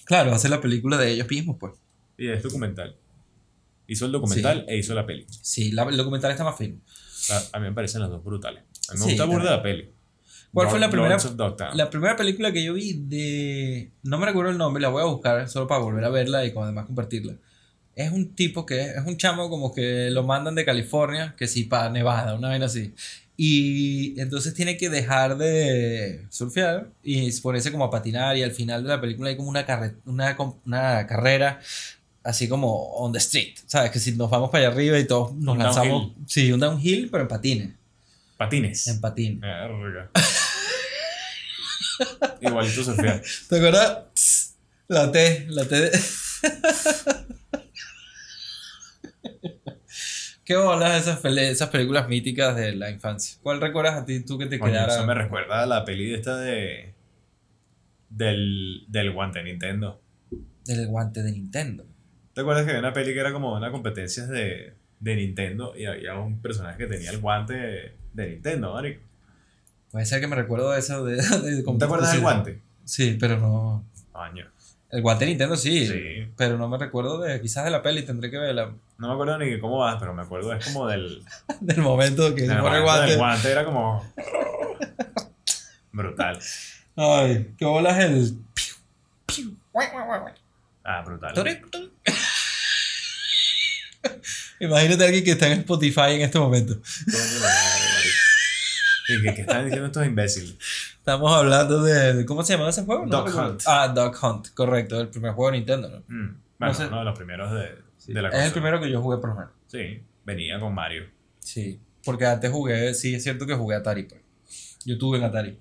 Claro, 0.06 0.32
hace 0.34 0.50
la 0.50 0.60
película 0.60 0.98
de 0.98 1.12
ellos 1.12 1.30
mismos, 1.30 1.58
pues. 1.60 1.74
Y 2.18 2.30
es 2.30 2.42
documental. 2.42 2.96
Hizo 3.86 4.06
el 4.08 4.12
documental 4.12 4.66
e 4.68 4.78
hizo 4.78 4.96
la 4.96 5.06
peli. 5.06 5.28
Sí, 5.30 5.72
la- 5.72 5.84
el 5.84 5.98
documental 5.98 6.32
está 6.32 6.44
más 6.44 6.58
fino. 6.58 6.78
A, 7.32 7.58
a 7.58 7.60
mí 7.60 7.68
me 7.68 7.74
parecen 7.74 8.02
las 8.02 8.10
dos 8.10 8.24
brutales. 8.24 8.64
A 8.90 8.94
mí 8.94 9.00
me 9.00 9.06
Sí, 9.06 9.12
gusta 9.12 9.26
burda 9.26 9.52
la 9.52 9.64
peli. 9.64 9.90
¿Cuál 10.54 10.68
fue 10.70 10.80
la 10.80 10.88
Lord- 10.88 10.92
primera-. 10.92 11.18
La 11.76 11.90
primera 11.90 12.16
película 12.16 12.52
que 12.52 12.64
yo 12.64 12.74
vi 12.74 12.94
de... 12.94 13.92
No 14.04 14.18
me 14.18 14.26
recuerdo 14.26 14.52
el 14.52 14.58
nombre, 14.58 14.82
la 14.82 14.90
voy 14.90 15.02
a 15.04 15.06
buscar 15.06 15.48
solo 15.48 15.68
para 15.68 15.82
volver 15.82 16.04
a 16.06 16.10
verla 16.10 16.44
y 16.46 16.52
como 16.52 16.66
además 16.66 16.86
compartirla. 16.88 17.36
Es 17.96 18.12
un 18.12 18.34
tipo 18.34 18.66
que 18.66 18.82
es 18.82 19.06
un 19.06 19.18
chamo 19.18 19.50
como 19.50 19.74
que 19.74 20.10
lo 20.10 20.24
mandan 20.24 20.56
de 20.56 20.66
California, 20.66 21.36
que 21.38 21.48
sí, 21.48 21.66
para 21.66 21.90
Nevada, 21.90 22.34
una 22.36 22.48
vaina 22.48 22.66
así. 22.66 22.94
Y 23.38 24.20
entonces 24.20 24.54
tiene 24.54 24.76
que 24.76 24.90
dejar 24.90 25.38
de 25.38 26.26
surfear 26.30 26.90
y 27.04 27.32
ponerse 27.42 27.72
como 27.72 27.86
a 27.86 27.90
patinar 27.92 28.36
y 28.36 28.44
al 28.44 28.52
final 28.52 28.84
de 28.84 28.90
la 28.90 29.00
película 29.02 29.30
hay 29.30 29.38
como 29.38 29.50
una, 29.50 29.66
carre- 29.66 29.96
una, 30.06 30.36
una 30.66 31.06
carrera 31.08 31.60
así 32.24 32.48
como 32.50 32.74
on 32.96 33.12
the 33.12 33.18
street. 33.20 33.56
¿Sabes? 33.66 33.92
Que 33.92 34.00
si 34.00 34.14
nos 34.14 34.30
vamos 34.30 34.50
para 34.50 34.66
allá 34.68 34.74
arriba 34.76 34.98
y 35.00 35.06
todos 35.06 35.34
nos 35.36 35.54
Un 35.56 35.60
lanzamos... 35.64 35.90
downhill. 36.08 36.16
Sí, 36.28 36.52
un 36.52 36.60
downhill, 36.60 37.10
pero 37.12 37.24
en 37.24 37.28
patines. 37.30 37.70
Patines. 38.40 38.88
En. 38.88 39.02
Verga. 39.42 40.10
Igualito 42.42 42.84
Sofía. 42.86 43.22
¿Te 43.50 43.58
acuerdas? 43.58 44.56
La 44.88 45.12
T, 45.12 45.46
la 45.50 45.66
T. 45.68 45.76
de- 45.76 45.92
¿Qué 50.46 50.56
bolas 50.56 51.02
esas, 51.06 51.24
esas 51.26 51.68
películas 51.70 52.08
míticas 52.08 52.56
de 52.56 52.74
la 52.76 52.90
infancia? 52.90 53.38
¿Cuál 53.44 53.60
recuerdas 53.60 53.96
a 53.96 54.06
ti 54.06 54.22
tú 54.22 54.38
que 54.40 54.46
te 54.46 54.58
quedara? 54.58 54.94
eso 54.96 55.06
me 55.06 55.14
recuerda 55.14 55.64
a 55.64 55.66
la 55.66 55.84
peli 55.84 56.10
de 56.10 56.16
esta 56.16 56.38
de. 56.38 56.94
Del, 58.10 58.86
del 58.88 59.12
guante 59.12 59.40
de 59.40 59.46
Nintendo. 59.46 60.02
Del 60.64 60.88
guante 60.88 61.22
de 61.24 61.34
Nintendo. 61.34 61.86
¿Te 62.34 62.40
acuerdas 62.42 62.64
que 62.64 62.70
había 62.72 62.80
una 62.80 62.94
peli 62.94 63.14
que 63.14 63.20
era 63.20 63.34
como 63.34 63.54
una 63.54 63.70
competencia 63.70 64.26
de, 64.28 64.76
de 65.02 65.16
Nintendo 65.18 65.74
y 65.78 65.86
había 65.86 66.16
un 66.16 66.42
personaje 66.42 66.78
que 66.78 66.88
tenía 66.88 67.12
el 67.12 67.20
guante 67.20 67.98
de, 68.14 68.24
de 68.24 68.30
Nintendo, 68.32 68.74
marico? 68.74 69.02
Puede 69.92 70.06
ser 70.06 70.20
que 70.22 70.28
me 70.28 70.36
recuerdo 70.36 70.72
de 70.72 70.80
eso 70.80 71.04
de, 71.06 71.16
de- 71.42 71.64
¿Te 71.64 71.86
acuerdas 71.86 72.12
del 72.12 72.22
guante? 72.22 72.62
Sí, 72.86 73.18
pero 73.20 73.38
no. 73.38 73.86
Coño. 74.12 74.46
El 74.92 75.04
guante 75.04 75.26
de 75.26 75.30
Nintendo 75.32 75.56
sí, 75.56 75.86
Sí. 75.86 76.32
pero 76.36 76.58
no 76.58 76.68
me 76.68 76.80
recuerdo 76.80 77.20
de 77.20 77.40
quizás 77.42 77.64
de 77.64 77.70
la 77.70 77.84
peli, 77.84 78.02
tendré 78.04 78.32
que 78.32 78.40
verla. 78.40 78.74
No 78.98 79.08
me 79.08 79.14
acuerdo 79.14 79.38
ni 79.38 79.60
cómo 79.60 79.78
va, 79.78 80.00
pero 80.00 80.16
me 80.16 80.24
acuerdo 80.24 80.52
es 80.54 80.66
como 80.66 80.88
del. 80.88 81.24
Del 81.62 81.78
momento 81.82 82.34
que 82.34 82.48
se 82.48 82.56
pone 82.56 82.78
el 82.78 82.84
guante. 82.84 83.10
del 83.12 83.18
guante 83.20 83.52
era 83.52 83.66
como. 83.66 84.12
Brutal. 85.92 86.40
Ay, 86.96 87.54
qué 87.58 87.66
bolas 87.66 88.00
el. 88.00 88.38
Ah, 90.84 91.04
brutal. 91.06 91.34
Imagínate 94.60 95.04
a 95.04 95.08
alguien 95.08 95.24
que 95.24 95.32
está 95.32 95.48
en 95.48 95.60
Spotify 95.60 96.14
en 96.16 96.22
este 96.22 96.40
momento. 96.40 96.80
¿Y 99.10 99.22
qué, 99.24 99.34
qué 99.34 99.42
están 99.42 99.64
diciendo 99.66 99.88
estos 99.88 100.06
imbéciles? 100.06 100.58
Estamos 100.98 101.32
hablando 101.34 101.82
de. 101.84 102.26
¿Cómo 102.26 102.44
se 102.44 102.54
llama 102.56 102.70
ese 102.70 102.84
juego? 102.86 103.06
No 103.06 103.24
Duck. 103.24 103.36
Hunt. 103.36 103.62
Ah, 103.66 103.88
Duck 103.88 104.18
Hunt, 104.24 104.54
correcto. 104.54 105.00
El 105.02 105.10
primer 105.10 105.32
juego 105.34 105.52
de 105.52 105.58
Nintendo, 105.58 105.90
¿no? 105.90 105.98
Mm, 106.08 106.36
Bueno, 106.60 106.74
No 106.74 106.74
sé. 106.74 106.88
uno 106.88 107.00
de 107.00 107.06
los 107.06 107.18
primeros 107.18 107.52
de, 107.52 108.14
de 108.14 108.22
la 108.22 108.30
es 108.30 108.46
el 108.46 108.52
primero 108.52 108.80
que 108.80 108.90
yo 108.92 109.02
jugué 109.02 109.18
por 109.18 109.30
lo 109.30 109.36
menos. 109.36 109.52
Sí, 109.68 110.02
venía 110.26 110.60
con 110.60 110.74
Mario. 110.74 111.06
Sí. 111.40 111.80
Porque 112.06 112.26
antes 112.26 112.52
jugué, 112.52 112.94
sí, 112.94 113.16
es 113.16 113.24
cierto 113.24 113.46
que 113.46 113.56
jugué 113.56 113.76
Atari, 113.76 114.04
pues. 114.04 114.22
Yo 114.86 114.98
tuve 114.98 115.18
en 115.18 115.24
Atari. 115.26 115.60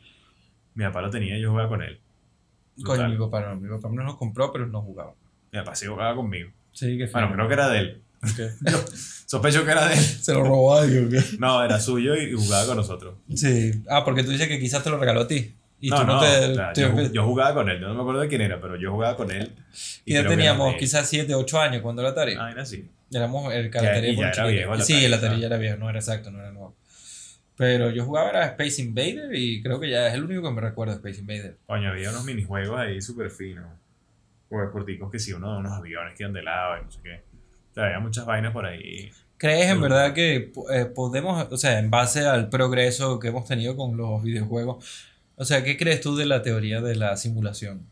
Mi 0.75 0.85
papá 0.85 1.03
lo 1.03 1.11
tenía 1.11 1.37
y 1.37 1.41
yo 1.43 1.51
jugaba 1.51 1.69
con 1.69 1.83
él. 1.83 2.01
Brutal. 2.77 3.11
mi 3.11 3.17
papá 3.19 3.41
no. 3.41 3.57
Mi 3.57 3.69
papá 3.69 3.89
no 3.93 4.05
lo 4.05 4.17
compró, 4.17 4.53
pero 4.53 4.67
no 4.67 4.83
jugaba. 4.83 5.15
Mi 5.53 5.59
papá 5.59 5.75
sí 5.75 5.87
jugaba 5.87 6.15
conmigo. 6.15 6.51
Sí, 6.73 6.97
que 6.97 7.07
Bueno, 7.07 7.33
creo 7.33 7.49
que 7.49 7.55
era 7.55 7.69
de 7.71 7.79
él. 7.79 8.03
Sospecho 9.27 9.65
que 9.65 9.71
era 9.71 9.87
de 9.89 9.95
él. 9.95 10.01
Se 10.01 10.33
lo 10.33 10.43
robó 10.45 10.75
a 10.77 10.83
alguien. 10.83 11.11
No, 11.39 11.63
era 11.63 11.79
suyo 11.81 12.15
y, 12.17 12.33
jugaba 12.33 12.67
con 12.67 12.77
nosotros. 12.77 13.15
Sí. 13.35 13.83
Ah, 13.89 14.05
porque 14.05 14.23
tú 14.25 14.31
dices 14.31 14.49
que 14.49 14.59
quizás 14.59 14.83
te 14.83 14.91
lo 14.91 14.99
regaló 14.99 15.21
a 15.23 15.29
ti. 15.29 15.55
Y 15.81 15.91
no, 15.91 16.01
tú 16.01 16.07
no, 16.07 16.15
no, 16.15 16.21
te. 16.21 16.27
o 16.51 16.55
sea, 16.55 16.73
te- 16.73 16.81
yo, 16.81 16.91
ju- 16.93 17.13
yo 17.13 17.25
jugaba 17.25 17.55
con 17.55 17.69
él. 17.69 17.81
Yo 17.81 17.89
no 17.89 17.95
me 17.95 18.01
acuerdo 18.01 18.21
de 18.23 18.29
quién 18.29 18.41
era, 18.41 18.61
pero 18.61 18.77
yo 18.77 18.91
jugaba 18.91 19.17
con 19.17 19.31
él. 19.31 19.55
y 20.05 20.15
ya 20.15 20.27
teníamos 20.27 20.75
quizás 20.77 21.09
7, 21.09 21.35
8 21.35 21.61
años 21.61 21.83
cuando 21.83 22.03
era 22.03 22.11
Atari. 22.13 22.35
Ah, 22.39 22.51
era 22.51 22.63
así. 22.63 22.89
Éramos 23.13 23.53
el 23.55 23.71
Ya- 23.71 23.81
Atari 23.81 24.09
ya 24.09 24.13
muy 24.15 24.25
era 24.25 24.47
viejo 24.47 24.75
el 24.75 24.83
Sí, 24.83 25.05
el 25.05 25.15
Atari 25.15 25.41
ya 25.41 25.47
era 25.47 25.57
viejo, 25.59 25.77
no 25.79 25.89
era 25.91 25.99
exacto, 25.99 26.31
no 26.31 26.41
era 26.41 26.51
nuevo. 26.51 26.75
Pero 27.57 27.91
yo 27.91 28.05
jugaba 28.05 28.31
era 28.31 28.47
Space 28.47 28.81
Invader 28.83 29.35
y 29.35 29.63
creo 29.63 29.81
que 29.81 29.91
ya 29.91 30.07
es 30.09 30.15
el 30.15 30.25
único 30.25 30.43
que 30.43 30.51
me 30.55 30.61
recuerdo 30.61 30.93
de 30.95 30.99
Space 30.99 31.21
Invader. 31.21 31.57
Coño, 31.67 31.91
había 31.91 32.11
unos 32.11 32.25
minijuegos 32.25 32.79
ahí 32.79 33.01
súper 33.03 33.31
finos. 33.31 33.67
O 34.51 34.61
deportivos 34.61 35.11
que 35.11 35.19
sí, 35.19 35.33
uno 35.33 35.53
de 35.55 35.59
unos 35.61 35.73
aviones 35.73 36.15
que 36.17 36.23
iban 36.23 36.33
de 36.33 36.43
lado 36.43 36.81
y 36.81 36.85
no 36.85 36.91
sé 36.91 37.01
qué. 37.03 37.21
O 37.79 37.83
había 37.83 38.01
muchas 38.01 38.27
vainas 38.27 38.53
por 38.53 38.67
ahí. 38.67 39.11
¿Crees 39.37 39.71
en 39.71 39.81
verdad 39.81 40.15
que 40.15 40.53
eh, 40.73 40.85
podemos, 40.87 41.47
o 41.53 41.57
sea, 41.57 41.79
en 41.79 41.91
base 41.91 42.27
al 42.27 42.49
progreso 42.49 43.21
que 43.21 43.29
hemos 43.29 43.47
tenido 43.47 43.77
con 43.77 43.97
los 43.97 44.23
videojuegos, 44.23 44.85
o 45.37 45.45
sea, 45.45 45.63
¿qué 45.63 45.77
crees 45.77 46.01
tú 46.01 46.17
de 46.17 46.27
la 46.27 46.43
teoría 46.43 46.81
de 46.81 46.97
la 46.97 47.17
simulación? 47.17 47.87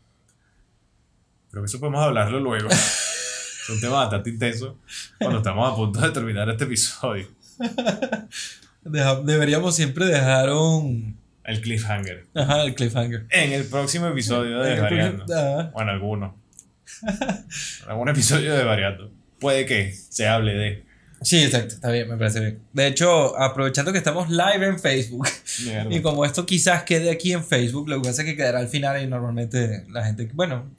Creo 1.49 1.63
que 1.63 1.67
eso 1.67 1.79
podemos 1.79 2.03
hablarlo 2.03 2.39
luego. 2.41 2.67
es 2.69 3.69
un 3.69 3.79
tema 3.79 3.95
bastante 3.95 4.29
intenso 4.29 4.77
cuando 5.19 5.37
estamos 5.37 5.71
a 5.71 5.75
punto 5.75 6.01
de 6.01 6.09
terminar 6.11 6.49
este 6.49 6.65
episodio. 6.65 7.27
Deja- 8.83 9.21
deberíamos 9.21 9.75
siempre 9.75 10.05
dejar 10.05 10.51
un... 10.51 11.17
El 11.45 11.61
cliffhanger. 11.61 12.25
Ajá, 12.35 12.63
el 12.63 12.75
cliffhanger. 12.75 13.25
En 13.29 13.53
el 13.53 13.63
próximo 13.65 14.07
episodio 14.07 14.59
de 14.59 14.79
Variando. 14.81 15.23
Ajá. 15.33 15.71
Bueno, 15.73 15.91
alguno. 15.91 16.35
Algún 17.87 18.09
episodio 18.09 18.53
de 18.53 18.63
Variando. 18.65 19.11
Puede 19.39 19.65
que 19.65 19.93
se 19.93 20.27
hable 20.27 20.53
de. 20.53 20.85
Sí, 21.21 21.43
exacto, 21.43 21.75
está 21.75 21.89
bien, 21.89 22.07
me 22.07 22.17
parece 22.17 22.39
bien. 22.39 22.61
De 22.73 22.87
hecho, 22.87 23.37
aprovechando 23.39 23.91
que 23.91 23.97
estamos 23.97 24.29
live 24.29 24.67
en 24.67 24.79
Facebook, 24.79 25.27
Mierda. 25.63 25.87
y 25.95 26.01
como 26.01 26.23
esto 26.23 26.45
quizás 26.45 26.83
quede 26.83 27.09
aquí 27.09 27.33
en 27.33 27.43
Facebook, 27.43 27.89
lo 27.89 28.01
que 28.01 28.09
pasa 28.09 28.21
es 28.21 28.27
que 28.27 28.35
quedará 28.35 28.59
al 28.59 28.67
final 28.67 29.01
y 29.01 29.07
normalmente 29.07 29.85
la 29.89 30.05
gente, 30.05 30.29
bueno, 30.33 30.69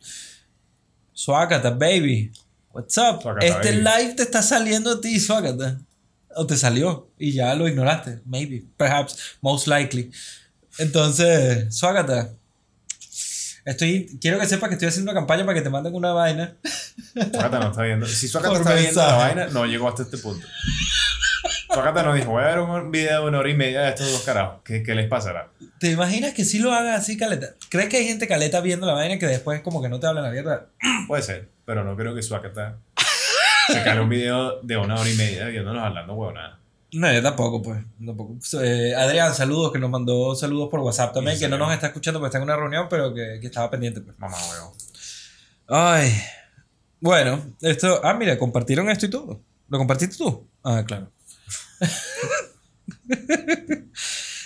Swagata, 1.12 1.70
baby, 1.70 2.30
what's 2.72 2.96
up? 2.96 3.20
Este 3.40 3.72
baby. 3.72 3.82
live 3.82 4.14
te 4.14 4.22
está 4.22 4.40
saliendo 4.40 4.92
a 4.92 5.00
ti, 5.00 5.18
Swagata. 5.18 5.80
O 6.36 6.46
te 6.46 6.56
salió 6.56 7.10
y 7.18 7.32
ya 7.32 7.52
lo 7.56 7.66
ignoraste, 7.66 8.20
maybe, 8.24 8.64
perhaps, 8.76 9.36
most 9.40 9.66
likely. 9.66 10.12
Entonces, 10.78 11.74
Swagata, 11.74 12.37
estoy, 13.70 14.18
quiero 14.20 14.38
que 14.38 14.46
sepas 14.46 14.68
que 14.68 14.74
estoy 14.74 14.88
haciendo 14.88 15.10
una 15.10 15.20
campaña 15.20 15.44
para 15.44 15.54
que 15.54 15.62
te 15.62 15.70
manden 15.70 15.94
una 15.94 16.12
vaina. 16.12 16.54
Suácata 17.14 17.58
no 17.60 17.70
está 17.70 17.82
viendo. 17.82 18.06
Si 18.06 18.28
Suácata 18.28 18.56
está 18.56 18.74
viendo 18.74 19.00
la 19.00 19.14
vaina, 19.14 19.46
no 19.48 19.66
llegó 19.66 19.88
hasta 19.88 20.02
este 20.02 20.18
punto. 20.18 20.46
Suácata 21.72 22.02
nos 22.02 22.14
dijo: 22.16 22.30
Voy 22.30 22.42
a 22.42 22.46
ver 22.46 22.58
un 22.60 22.90
video 22.90 23.22
de 23.22 23.28
una 23.28 23.38
hora 23.38 23.50
y 23.50 23.54
media 23.54 23.82
de 23.82 23.88
estos 23.90 24.10
dos 24.10 24.22
carajos. 24.22 24.60
¿Qué, 24.64 24.82
qué 24.82 24.94
les 24.94 25.08
pasará? 25.08 25.50
¿Te 25.78 25.90
imaginas 25.90 26.32
que 26.32 26.44
sí 26.44 26.58
lo 26.58 26.72
haga 26.72 26.94
así, 26.96 27.16
Caleta? 27.16 27.54
¿Crees 27.68 27.88
que 27.88 27.98
hay 27.98 28.06
gente 28.06 28.26
Caleta 28.26 28.60
viendo 28.60 28.86
la 28.86 28.94
vaina 28.94 29.18
que 29.18 29.26
después 29.26 29.60
como 29.60 29.82
que 29.82 29.88
no 29.88 30.00
te 30.00 30.06
habla 30.06 30.22
la 30.22 30.30
mierda? 30.30 30.66
Puede 31.06 31.22
ser, 31.22 31.48
pero 31.64 31.84
no 31.84 31.96
creo 31.96 32.14
que 32.14 32.22
Suácata 32.22 32.78
se 33.68 33.82
cale 33.84 34.00
un 34.00 34.08
video 34.08 34.60
de 34.62 34.76
una 34.76 34.98
hora 34.98 35.08
y 35.08 35.14
media 35.14 35.46
viéndonos 35.46 35.84
hablando 35.84 36.14
huevonada. 36.14 36.58
No, 36.92 37.12
yo 37.12 37.22
tampoco, 37.22 37.60
pues. 37.62 37.80
Tampoco. 38.04 38.36
Eh, 38.62 38.94
Adrián, 38.96 39.34
saludos, 39.34 39.72
que 39.72 39.78
nos 39.78 39.90
mandó 39.90 40.34
saludos 40.34 40.68
por 40.70 40.80
WhatsApp 40.80 41.12
también, 41.12 41.36
Sí, 41.36 41.44
que 41.44 41.48
no 41.48 41.58
nos 41.58 41.72
está 41.72 41.88
escuchando 41.88 42.18
porque 42.18 42.28
está 42.28 42.38
en 42.38 42.44
una 42.44 42.56
reunión, 42.56 42.86
pero 42.88 43.12
que, 43.12 43.38
que 43.40 43.46
estaba 43.46 43.70
pendiente, 43.70 44.00
pues. 44.00 44.18
Mamá 44.18 44.36
huevo. 44.50 44.74
Ay. 45.68 46.12
Bueno, 47.00 47.44
esto. 47.60 48.00
Ah, 48.02 48.14
mira, 48.14 48.38
compartieron 48.38 48.88
esto 48.88 49.06
y 49.06 49.10
todo. 49.10 49.40
¿Lo 49.68 49.78
compartiste 49.78 50.16
tú? 50.16 50.48
Ah, 50.64 50.82
claro. 50.86 51.12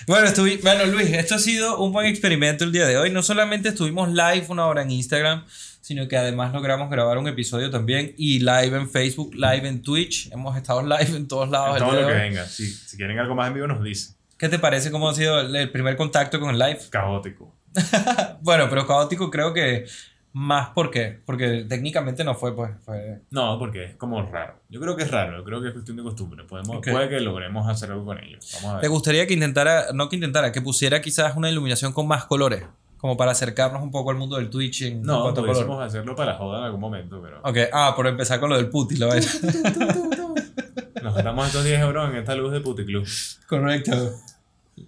bueno, 0.06 0.26
estuvi- 0.26 0.60
bueno, 0.62 0.84
Luis, 0.86 1.10
esto 1.10 1.36
ha 1.36 1.38
sido 1.38 1.78
un 1.78 1.92
buen 1.92 2.06
experimento 2.06 2.64
el 2.64 2.72
día 2.72 2.86
de 2.86 2.96
hoy. 2.98 3.10
No 3.10 3.22
solamente 3.22 3.68
estuvimos 3.70 4.08
live 4.10 4.46
una 4.48 4.66
hora 4.66 4.82
en 4.82 4.90
Instagram, 4.90 5.44
sino 5.82 6.08
que 6.08 6.16
además 6.16 6.54
logramos 6.54 6.88
grabar 6.88 7.18
un 7.18 7.28
episodio 7.28 7.68
también 7.70 8.14
y 8.16 8.38
live 8.38 8.74
en 8.76 8.88
Facebook, 8.88 9.34
live 9.34 9.68
en 9.68 9.82
Twitch. 9.82 10.30
Hemos 10.32 10.56
estado 10.56 10.80
live 10.82 11.14
en 11.16 11.28
todos 11.28 11.50
lados. 11.50 11.76
el 11.76 11.82
Todo 11.82 12.00
lo 12.00 12.06
que 12.08 12.14
venga. 12.14 12.46
Si, 12.46 12.66
si 12.66 12.96
quieren 12.96 13.18
algo 13.18 13.34
más 13.34 13.48
en 13.48 13.54
vivo, 13.54 13.66
nos 13.66 13.82
dicen. 13.82 14.14
¿Qué 14.38 14.48
te 14.48 14.58
parece 14.58 14.90
cómo 14.90 15.08
ha 15.08 15.14
sido 15.14 15.40
el 15.40 15.70
primer 15.70 15.96
contacto 15.96 16.40
con 16.40 16.50
el 16.50 16.58
live? 16.58 16.80
Caótico. 16.88 17.54
Bueno, 18.42 18.66
pero 18.68 18.86
caótico 18.86 19.30
creo 19.30 19.52
que 19.52 19.86
más 20.34 20.70
porque 20.74 21.20
porque 21.26 21.64
técnicamente 21.68 22.24
no 22.24 22.34
fue 22.34 22.56
pues 22.56 22.70
fue 22.84 23.20
No, 23.30 23.58
porque 23.58 23.84
es 23.84 23.94
como 23.96 24.22
raro. 24.22 24.60
Yo 24.68 24.80
creo 24.80 24.96
que 24.96 25.02
es 25.02 25.10
raro. 25.10 25.38
Yo 25.38 25.44
creo 25.44 25.60
que 25.60 25.68
es 25.68 25.72
cuestión 25.72 25.96
de 25.96 26.02
costumbre. 26.02 26.44
Podemos, 26.44 26.76
Ok. 26.78 26.88
Puede 26.90 27.08
que 27.08 27.20
logremos 27.20 27.68
hacer 27.68 27.90
algo 27.90 28.04
con 28.04 28.18
ellos. 28.18 28.48
Vamos 28.54 28.76
a 28.76 28.80
¿Te 28.80 28.86
ver. 28.86 28.90
gustaría 28.90 29.26
que 29.26 29.34
intentara, 29.34 29.92
no 29.92 30.08
que 30.08 30.16
intentara, 30.16 30.52
que 30.52 30.62
pusiera 30.62 31.00
quizás 31.00 31.36
una 31.36 31.50
iluminación 31.50 31.92
con 31.92 32.06
más 32.08 32.24
colores? 32.24 32.64
Como 33.02 33.16
para 33.16 33.32
acercarnos 33.32 33.82
un 33.82 33.90
poco 33.90 34.10
al 34.12 34.16
mundo 34.16 34.36
del 34.36 34.48
Twitch 34.48 34.82
en 34.82 35.02
No, 35.02 35.22
cuanto 35.22 35.40
a 35.40 35.42
color. 35.42 35.54
pudiésemos 35.56 35.82
hacerlo 35.84 36.14
para 36.16 36.34
joda 36.34 36.60
en 36.60 36.64
algún 36.66 36.80
momento, 36.80 37.20
pero 37.20 37.40
Ok, 37.42 37.58
ah, 37.72 37.92
por 37.96 38.06
empezar 38.06 38.38
con 38.40 38.48
lo 38.48 38.56
del 38.56 38.68
puti, 38.70 38.96
la 38.96 39.06
vaina. 39.08 39.26
nos 41.02 41.14
gastamos 41.14 41.46
estos 41.48 41.64
10 41.64 41.80
euros 41.80 42.08
en 42.10 42.16
esta 42.16 42.34
luz 42.36 42.52
de 42.52 42.60
Puticlub. 42.60 43.04
Correcto. 43.48 44.14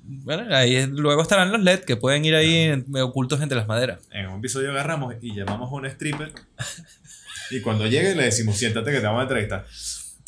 Bueno, 0.05 0.55
ahí 0.55 0.87
luego 0.87 1.23
estarán 1.23 1.51
los 1.53 1.61
LED 1.61 1.81
que 1.81 1.97
pueden 1.97 2.25
ir 2.25 2.35
ahí 2.35 2.55
en- 2.55 2.87
ocultos 3.03 3.41
entre 3.43 3.59
las 3.59 3.67
maderas. 3.67 3.99
En 4.13 4.29
un 4.29 4.39
episodio 4.39 4.71
agarramos 4.71 5.15
y 5.21 5.35
llamamos 5.35 5.71
a 5.71 5.75
un 5.75 5.85
stripper. 5.87 6.33
Y 7.51 7.61
cuando 7.61 7.85
llegue 7.87 8.15
le 8.15 8.25
decimos, 8.25 8.57
siéntate 8.57 8.91
que 8.93 8.99
te 9.01 9.07
vamos 9.07 9.21
a 9.21 9.23
entrevistar. 9.25 9.67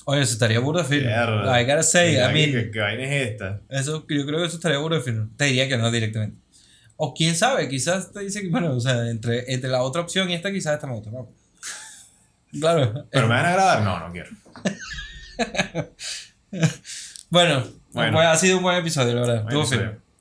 Oye, 0.05 0.23
eso 0.23 0.33
estaría 0.35 0.59
burdo 0.61 0.83
de. 0.83 1.01
Mierda. 1.01 1.61
I 1.61 1.65
gotta 1.65 1.83
say, 1.83 2.15
I 2.17 2.33
mean, 2.33 2.51
¿qué, 2.53 2.71
qué 2.73 2.81
vaina 2.81 3.03
es 3.05 3.31
esta? 3.31 3.61
eso, 3.71 4.05
yo 4.09 4.27
creo 4.27 4.41
que 4.41 4.47
eso 4.47 4.57
estaría 4.57 4.79
burdo 4.79 4.97
de 4.97 5.03
fino. 5.03 5.29
Te 5.37 5.47
diría 5.47 5.69
que 5.69 5.79
no 5.79 5.91
directamente. 5.91 6.37
O 6.97 7.13
quién 7.15 7.35
sabe, 7.37 7.69
quizás 7.69 8.11
te 8.13 8.21
dice 8.21 8.41
que, 8.43 8.49
bueno, 8.49 8.73
o 8.75 8.81
sea, 8.81 9.09
entre, 9.11 9.53
entre 9.53 9.69
la 9.71 9.83
otra 9.83 10.01
opción 10.03 10.31
y 10.31 10.35
esta, 10.35 10.51
quizás 10.51 10.75
esta 10.75 10.87
me 10.87 10.95
gusta. 10.95 11.11
Claro. 12.59 13.05
¿Pero 13.11 13.29
me 13.29 13.35
van 13.35 13.45
a 13.47 13.53
grabar? 13.53 13.83
No, 13.83 13.99
no 14.07 14.13
quiero. 14.13 14.31
Bueno, 17.29 17.65
Bueno. 17.93 18.13
pues 18.13 18.27
ha 18.27 18.37
sido 18.37 18.57
un 18.59 18.63
buen 18.63 18.77
episodio, 18.77 19.15
la 19.15 19.21
verdad. 19.23 19.43
Bueno. 19.45 19.59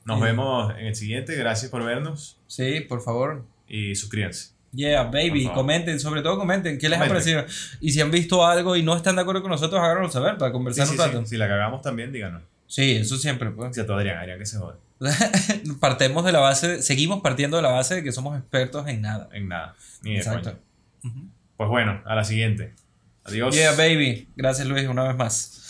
Nos 0.05 0.17
Sí. 0.19 0.23
vemos 0.23 0.73
en 0.77 0.87
el 0.87 0.95
siguiente. 0.95 1.35
Gracias 1.35 1.71
por 1.71 1.83
vernos 1.83 2.37
Sí, 2.47 2.81
por 2.81 3.01
favor. 3.01 3.45
y 3.67 3.95
suscríbanse. 3.95 4.49
Yeah, 4.73 5.03
baby, 5.03 5.49
comenten, 5.53 5.99
sobre 6.01 6.21
todo 6.21 6.37
comenten 6.37 6.77
qué 6.77 6.89
les 6.89 6.99
ha 6.99 7.07
parecido. 7.07 7.45
Y 7.79 7.91
si 7.91 8.01
han 8.01 8.11
visto 8.11 8.45
algo 8.45 8.75
y 8.75 8.83
no 8.83 8.95
están 8.97 9.15
de 9.15 9.21
acuerdo 9.21 9.41
con 9.41 9.51
nosotros, 9.51 9.79
háganoslo 9.81 10.11
saber 10.11 10.37
para 10.37 10.51
conversar 10.51 10.85
sí, 10.85 10.91
un 10.93 10.97
rato. 10.97 11.25
Si 11.25 11.37
la 11.37 11.47
cagamos 11.47 11.81
también, 11.81 12.11
díganos. 12.11 12.43
Sí, 12.67 12.93
eso 12.93 13.17
siempre, 13.17 13.51
pues. 13.51 13.75
Todo 13.75 13.97
Adrián, 13.97 14.17
Adrián 14.17 14.39
que 14.39 14.45
se 14.45 14.57
jode. 14.57 14.77
Partemos 15.79 16.25
de 16.25 16.31
la 16.31 16.39
base, 16.39 16.81
seguimos 16.81 17.21
partiendo 17.21 17.57
de 17.57 17.63
la 17.63 17.71
base 17.71 17.95
de 17.95 18.03
que 18.03 18.11
somos 18.11 18.37
expertos 18.37 18.87
en 18.87 19.01
nada. 19.01 19.29
En 19.33 19.47
nada. 19.47 19.75
Ni 20.01 20.13
de 20.13 20.17
Exacto. 20.17 20.57
Pues 21.57 21.69
bueno, 21.69 22.01
a 22.05 22.15
la 22.15 22.23
siguiente. 22.23 22.73
Adiós. 23.23 23.55
Yeah, 23.55 23.71
baby. 23.71 24.29
Gracias, 24.35 24.67
Luis, 24.67 24.87
una 24.87 25.03
vez 25.03 25.15
más. 25.15 25.64